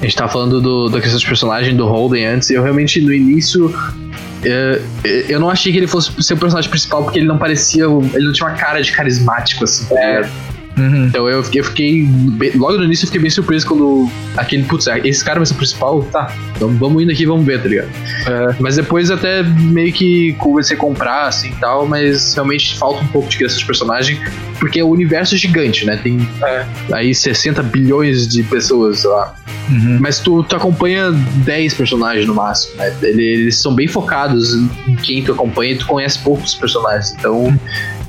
A 0.05 0.07
gente 0.07 0.17
tava 0.17 0.31
falando 0.31 0.61
do, 0.61 0.91
da 0.91 1.01
questão 1.01 1.19
de 1.19 1.27
personagem 1.27 1.75
do 1.75 1.87
Holden 1.87 2.27
antes, 2.27 2.51
e 2.51 2.55
eu 2.55 2.63
realmente 2.63 3.01
no 3.01 3.11
início. 3.11 3.69
Uh, 3.69 5.07
eu 5.27 5.41
não 5.41 5.49
achei 5.49 5.73
que 5.73 5.79
ele 5.79 5.87
fosse 5.87 6.13
ser 6.23 6.35
o 6.35 6.37
personagem 6.37 6.69
principal 6.69 7.05
porque 7.05 7.19
ele 7.19 7.27
não 7.27 7.39
parecia. 7.39 7.85
Ele 7.85 8.27
não 8.27 8.33
tinha 8.35 8.47
uma 8.47 8.55
cara 8.55 8.83
de 8.83 8.93
carismático, 8.93 9.65
assim. 9.65 9.87
É. 9.97 10.29
Uhum. 10.77 11.07
Então 11.07 11.29
eu, 11.29 11.45
eu 11.53 11.65
fiquei. 11.65 12.09
Logo 12.55 12.79
no 12.79 12.85
início 12.85 13.05
eu 13.05 13.09
fiquei 13.09 13.21
bem 13.21 13.31
surpreso 13.31 13.67
quando 13.67 14.11
aquele, 14.37 14.65
putz, 14.65 14.87
esse 15.05 15.25
cara 15.25 15.39
vai 15.39 15.47
ser 15.47 15.55
o 15.55 15.57
principal, 15.57 16.03
tá. 16.05 16.35
Então 16.57 16.69
vamos 16.77 17.03
indo 17.03 17.13
aqui 17.13 17.25
vamos 17.27 17.47
ver, 17.47 17.63
tá 17.63 17.69
ligado? 17.69 17.91
É. 18.27 18.57
Mas 18.59 18.77
depois 18.77 19.11
até 19.11 19.43
meio 19.43 19.93
que 19.93 20.33
comecei 20.35 20.77
a 20.77 20.81
comprar, 20.81 21.29
assim 21.29 21.51
e 21.51 21.57
tal, 21.57 21.87
mas 21.87 22.35
realmente 22.35 22.77
falta 22.77 23.03
um 23.03 23.09
pouco 23.09 23.29
de 23.29 23.37
criação 23.37 23.59
de 23.59 23.65
personagem, 23.65 24.21
porque 24.59 24.83
o 24.83 24.89
universo 24.89 25.35
é 25.35 25.39
gigante, 25.39 25.87
né? 25.87 25.97
Tem 26.03 26.29
é. 26.43 26.67
aí 26.93 27.15
60 27.15 27.63
bilhões 27.63 28.29
de 28.29 28.43
pessoas, 28.43 29.01
sei 29.01 29.11
lá. 29.11 29.35
Uhum. 29.69 29.99
Mas 30.01 30.19
tu, 30.19 30.43
tu 30.43 30.57
acompanha 30.57 31.11
10 31.11 31.75
personagens 31.75 32.27
no 32.27 32.35
máximo, 32.35 32.77
né? 32.77 32.95
Eles, 33.03 33.19
eles 33.19 33.57
são 33.57 33.75
bem 33.75 33.87
focados 33.87 34.55
em 34.87 34.95
quem 34.97 35.23
tu 35.23 35.33
acompanha 35.33 35.73
e 35.73 35.79
tu 35.79 35.87
conhece 35.87 36.19
poucos 36.19 36.55
personagens. 36.55 37.15
Então, 37.19 37.59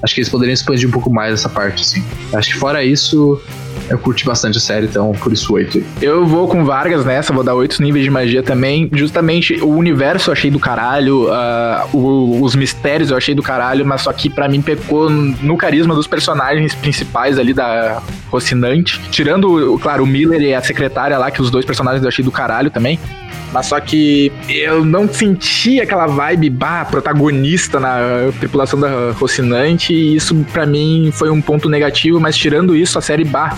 acho 0.02 0.14
que 0.14 0.22
eles 0.22 0.30
poderiam 0.30 0.54
expandir 0.54 0.88
um 0.88 0.92
pouco 0.92 1.12
mais 1.12 1.34
essa 1.34 1.50
parte, 1.50 1.82
assim. 1.82 2.04
Acho 2.34 2.54
que 2.54 2.58
fora 2.58 2.84
isso, 2.84 3.42
eu 3.90 3.98
curti 3.98 4.26
bastante 4.26 4.58
a 4.58 4.62
série, 4.62 4.86
então 4.88 5.12
por 5.14 5.32
isso 5.32 5.54
oito. 5.54 5.84
Eu 6.02 6.26
vou 6.26 6.48
com 6.48 6.66
Vargas 6.66 7.06
nessa, 7.06 7.32
vou 7.34 7.44
dar 7.44 7.54
oito 7.56 7.82
níveis 7.82 8.04
de 8.04 8.10
magia 8.10 8.42
também. 8.42 8.90
Justamente 8.94 9.56
o 9.62 9.70
universo 9.70 10.30
eu 10.30 10.34
achei 10.34 10.50
do 10.50 10.60
caralho, 10.60 11.28
uh, 11.28 11.96
o, 11.96 12.44
os 12.44 12.56
mistérios 12.56 13.12
eu 13.12 13.18
achei 13.18 13.36
do 13.36 13.44
caralho, 13.44 13.86
mas 13.86 14.02
só 14.02 14.12
que 14.12 14.30
para 14.30 14.48
mim 14.48 14.62
pecou 14.62 15.10
no 15.10 15.58
carisma 15.58 15.94
dos 15.94 16.08
personagens 16.08 16.74
principais 16.74 17.38
ali 17.38 17.54
da 17.54 18.02
Rocinante. 18.30 19.00
Tirando, 19.12 19.78
claro, 19.82 20.04
o 20.04 20.08
Miller 20.08 20.42
e 20.42 20.54
a 20.54 20.62
secretária 20.62 21.18
lá, 21.18 21.30
que 21.30 21.42
os 21.42 21.52
dois 21.52 21.66
personagens 21.66 22.02
eu 22.02 22.08
achei 22.08 22.24
do 22.24 22.32
caralho 22.32 22.72
também. 22.72 23.00
Mas 23.56 23.68
só 23.68 23.80
que 23.80 24.34
eu 24.50 24.84
não 24.84 25.08
senti 25.08 25.80
aquela 25.80 26.08
vibe, 26.08 26.50
bah, 26.50 26.84
protagonista 26.84 27.80
na 27.80 28.30
tripulação 28.38 28.78
da 28.78 29.12
Rocinante, 29.12 29.94
e 29.94 30.18
isso 30.18 30.36
para 30.52 30.66
mim 30.66 31.10
foi 31.14 31.30
um 31.30 31.40
ponto 31.42 31.70
negativo, 31.70 32.20
mas 32.20 32.36
tirando 32.36 32.76
isso, 32.76 33.00
a 33.00 33.02
série 33.02 33.24
bah, 33.24 33.56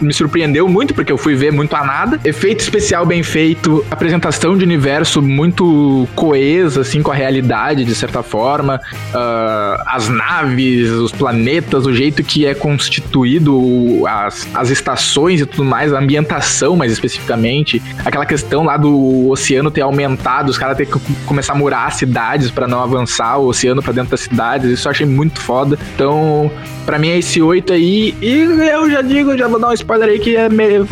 me 0.00 0.14
surpreendeu 0.14 0.68
muito, 0.68 0.94
porque 0.94 1.10
eu 1.10 1.18
fui 1.18 1.34
ver 1.34 1.50
muito 1.50 1.74
a 1.74 1.84
nada. 1.84 2.20
Efeito 2.24 2.60
especial 2.60 3.04
bem 3.04 3.24
feito, 3.24 3.84
apresentação 3.90 4.56
de 4.56 4.62
universo 4.62 5.20
muito 5.20 6.06
coesa, 6.14 6.82
assim, 6.82 7.02
com 7.02 7.10
a 7.10 7.14
realidade, 7.14 7.84
de 7.84 7.94
certa 7.96 8.22
forma. 8.22 8.80
Uh, 9.12 9.82
as 9.84 10.08
naves, 10.08 10.90
os 10.90 11.10
planetas, 11.10 11.86
o 11.86 11.92
jeito 11.92 12.22
que 12.22 12.46
é 12.46 12.54
constituído 12.54 14.06
as, 14.06 14.46
as 14.54 14.70
estações 14.70 15.40
e 15.40 15.46
tudo 15.46 15.64
mais, 15.64 15.92
a 15.92 15.98
ambientação 15.98 16.76
mais 16.76 16.92
especificamente. 16.92 17.82
Aquela 18.04 18.24
questão 18.24 18.62
lá 18.62 18.76
do 18.76 19.23
o 19.24 19.30
oceano 19.30 19.70
ter 19.70 19.80
aumentado, 19.80 20.50
os 20.50 20.58
caras 20.58 20.76
ter 20.76 20.86
que 20.86 20.98
começar 21.24 21.54
a 21.54 21.56
murar 21.56 21.90
cidades 21.92 22.50
para 22.50 22.68
não 22.68 22.80
avançar 22.80 23.38
o 23.38 23.46
oceano 23.46 23.82
para 23.82 23.92
dentro 23.92 24.10
das 24.10 24.20
cidades. 24.20 24.70
Isso 24.70 24.86
eu 24.86 24.90
achei 24.90 25.06
muito 25.06 25.40
foda. 25.40 25.78
Então, 25.94 26.50
para 26.84 26.98
mim 26.98 27.08
é 27.08 27.18
esse 27.18 27.40
8 27.40 27.72
aí. 27.72 28.14
E 28.20 28.40
eu 28.70 28.90
já 28.90 29.02
digo, 29.02 29.36
já 29.36 29.48
vou 29.48 29.58
dar 29.58 29.68
um 29.68 29.72
spoiler 29.72 30.08
aí 30.08 30.18
que 30.18 30.36
é 30.36 30.48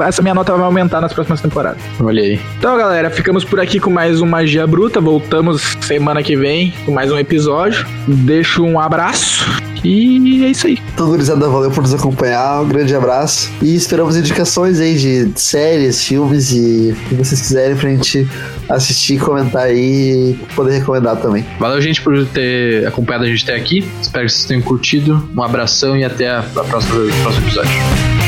essa 0.06 0.22
minha 0.22 0.34
nota 0.34 0.52
vai 0.54 0.64
aumentar 0.64 1.00
nas 1.00 1.12
próximas 1.12 1.40
temporadas. 1.40 1.82
Olha 2.00 2.22
aí. 2.22 2.40
Então, 2.58 2.76
galera, 2.76 3.10
ficamos 3.10 3.44
por 3.44 3.60
aqui 3.60 3.78
com 3.78 3.90
mais 3.90 4.20
um 4.20 4.26
Magia 4.26 4.66
Bruta. 4.66 5.00
Voltamos 5.00 5.76
semana 5.80 6.22
que 6.22 6.36
vem 6.36 6.72
com 6.84 6.92
mais 6.92 7.12
um 7.12 7.18
episódio. 7.18 7.86
Deixo 8.06 8.64
um 8.64 8.80
abraço 8.80 9.62
e 9.84 10.44
é 10.44 10.48
isso 10.48 10.66
aí. 10.66 10.78
Então, 10.94 11.08
gurizada, 11.08 11.48
valeu 11.48 11.70
por 11.70 11.82
nos 11.82 11.92
acompanhar. 11.92 12.62
Um 12.62 12.68
grande 12.68 12.94
abraço. 12.94 13.50
E 13.60 13.74
esperamos 13.74 14.16
indicações 14.16 14.78
aí 14.78 14.96
de 14.96 15.40
séries, 15.40 16.04
filmes 16.04 16.52
e 16.52 16.92
o 16.92 17.08
que 17.08 17.14
vocês 17.16 17.40
quiserem 17.40 17.76
pra 17.76 17.90
gente 17.90 18.21
assistir, 18.68 19.18
comentar 19.18 19.62
aí 19.62 20.32
e 20.32 20.54
poder 20.54 20.78
recomendar 20.78 21.16
também. 21.16 21.44
Valeu, 21.58 21.80
gente, 21.80 22.00
por 22.00 22.26
ter 22.26 22.86
acompanhado 22.86 23.24
a 23.24 23.28
gente 23.28 23.44
até 23.44 23.56
aqui. 23.56 23.86
Espero 24.00 24.26
que 24.26 24.32
vocês 24.32 24.44
tenham 24.44 24.62
curtido. 24.62 25.28
Um 25.36 25.42
abração 25.42 25.96
e 25.96 26.04
até 26.04 26.30
a 26.30 26.42
próxima, 26.42 26.96
o 26.96 27.22
próximo 27.22 27.46
episódio. 27.46 28.21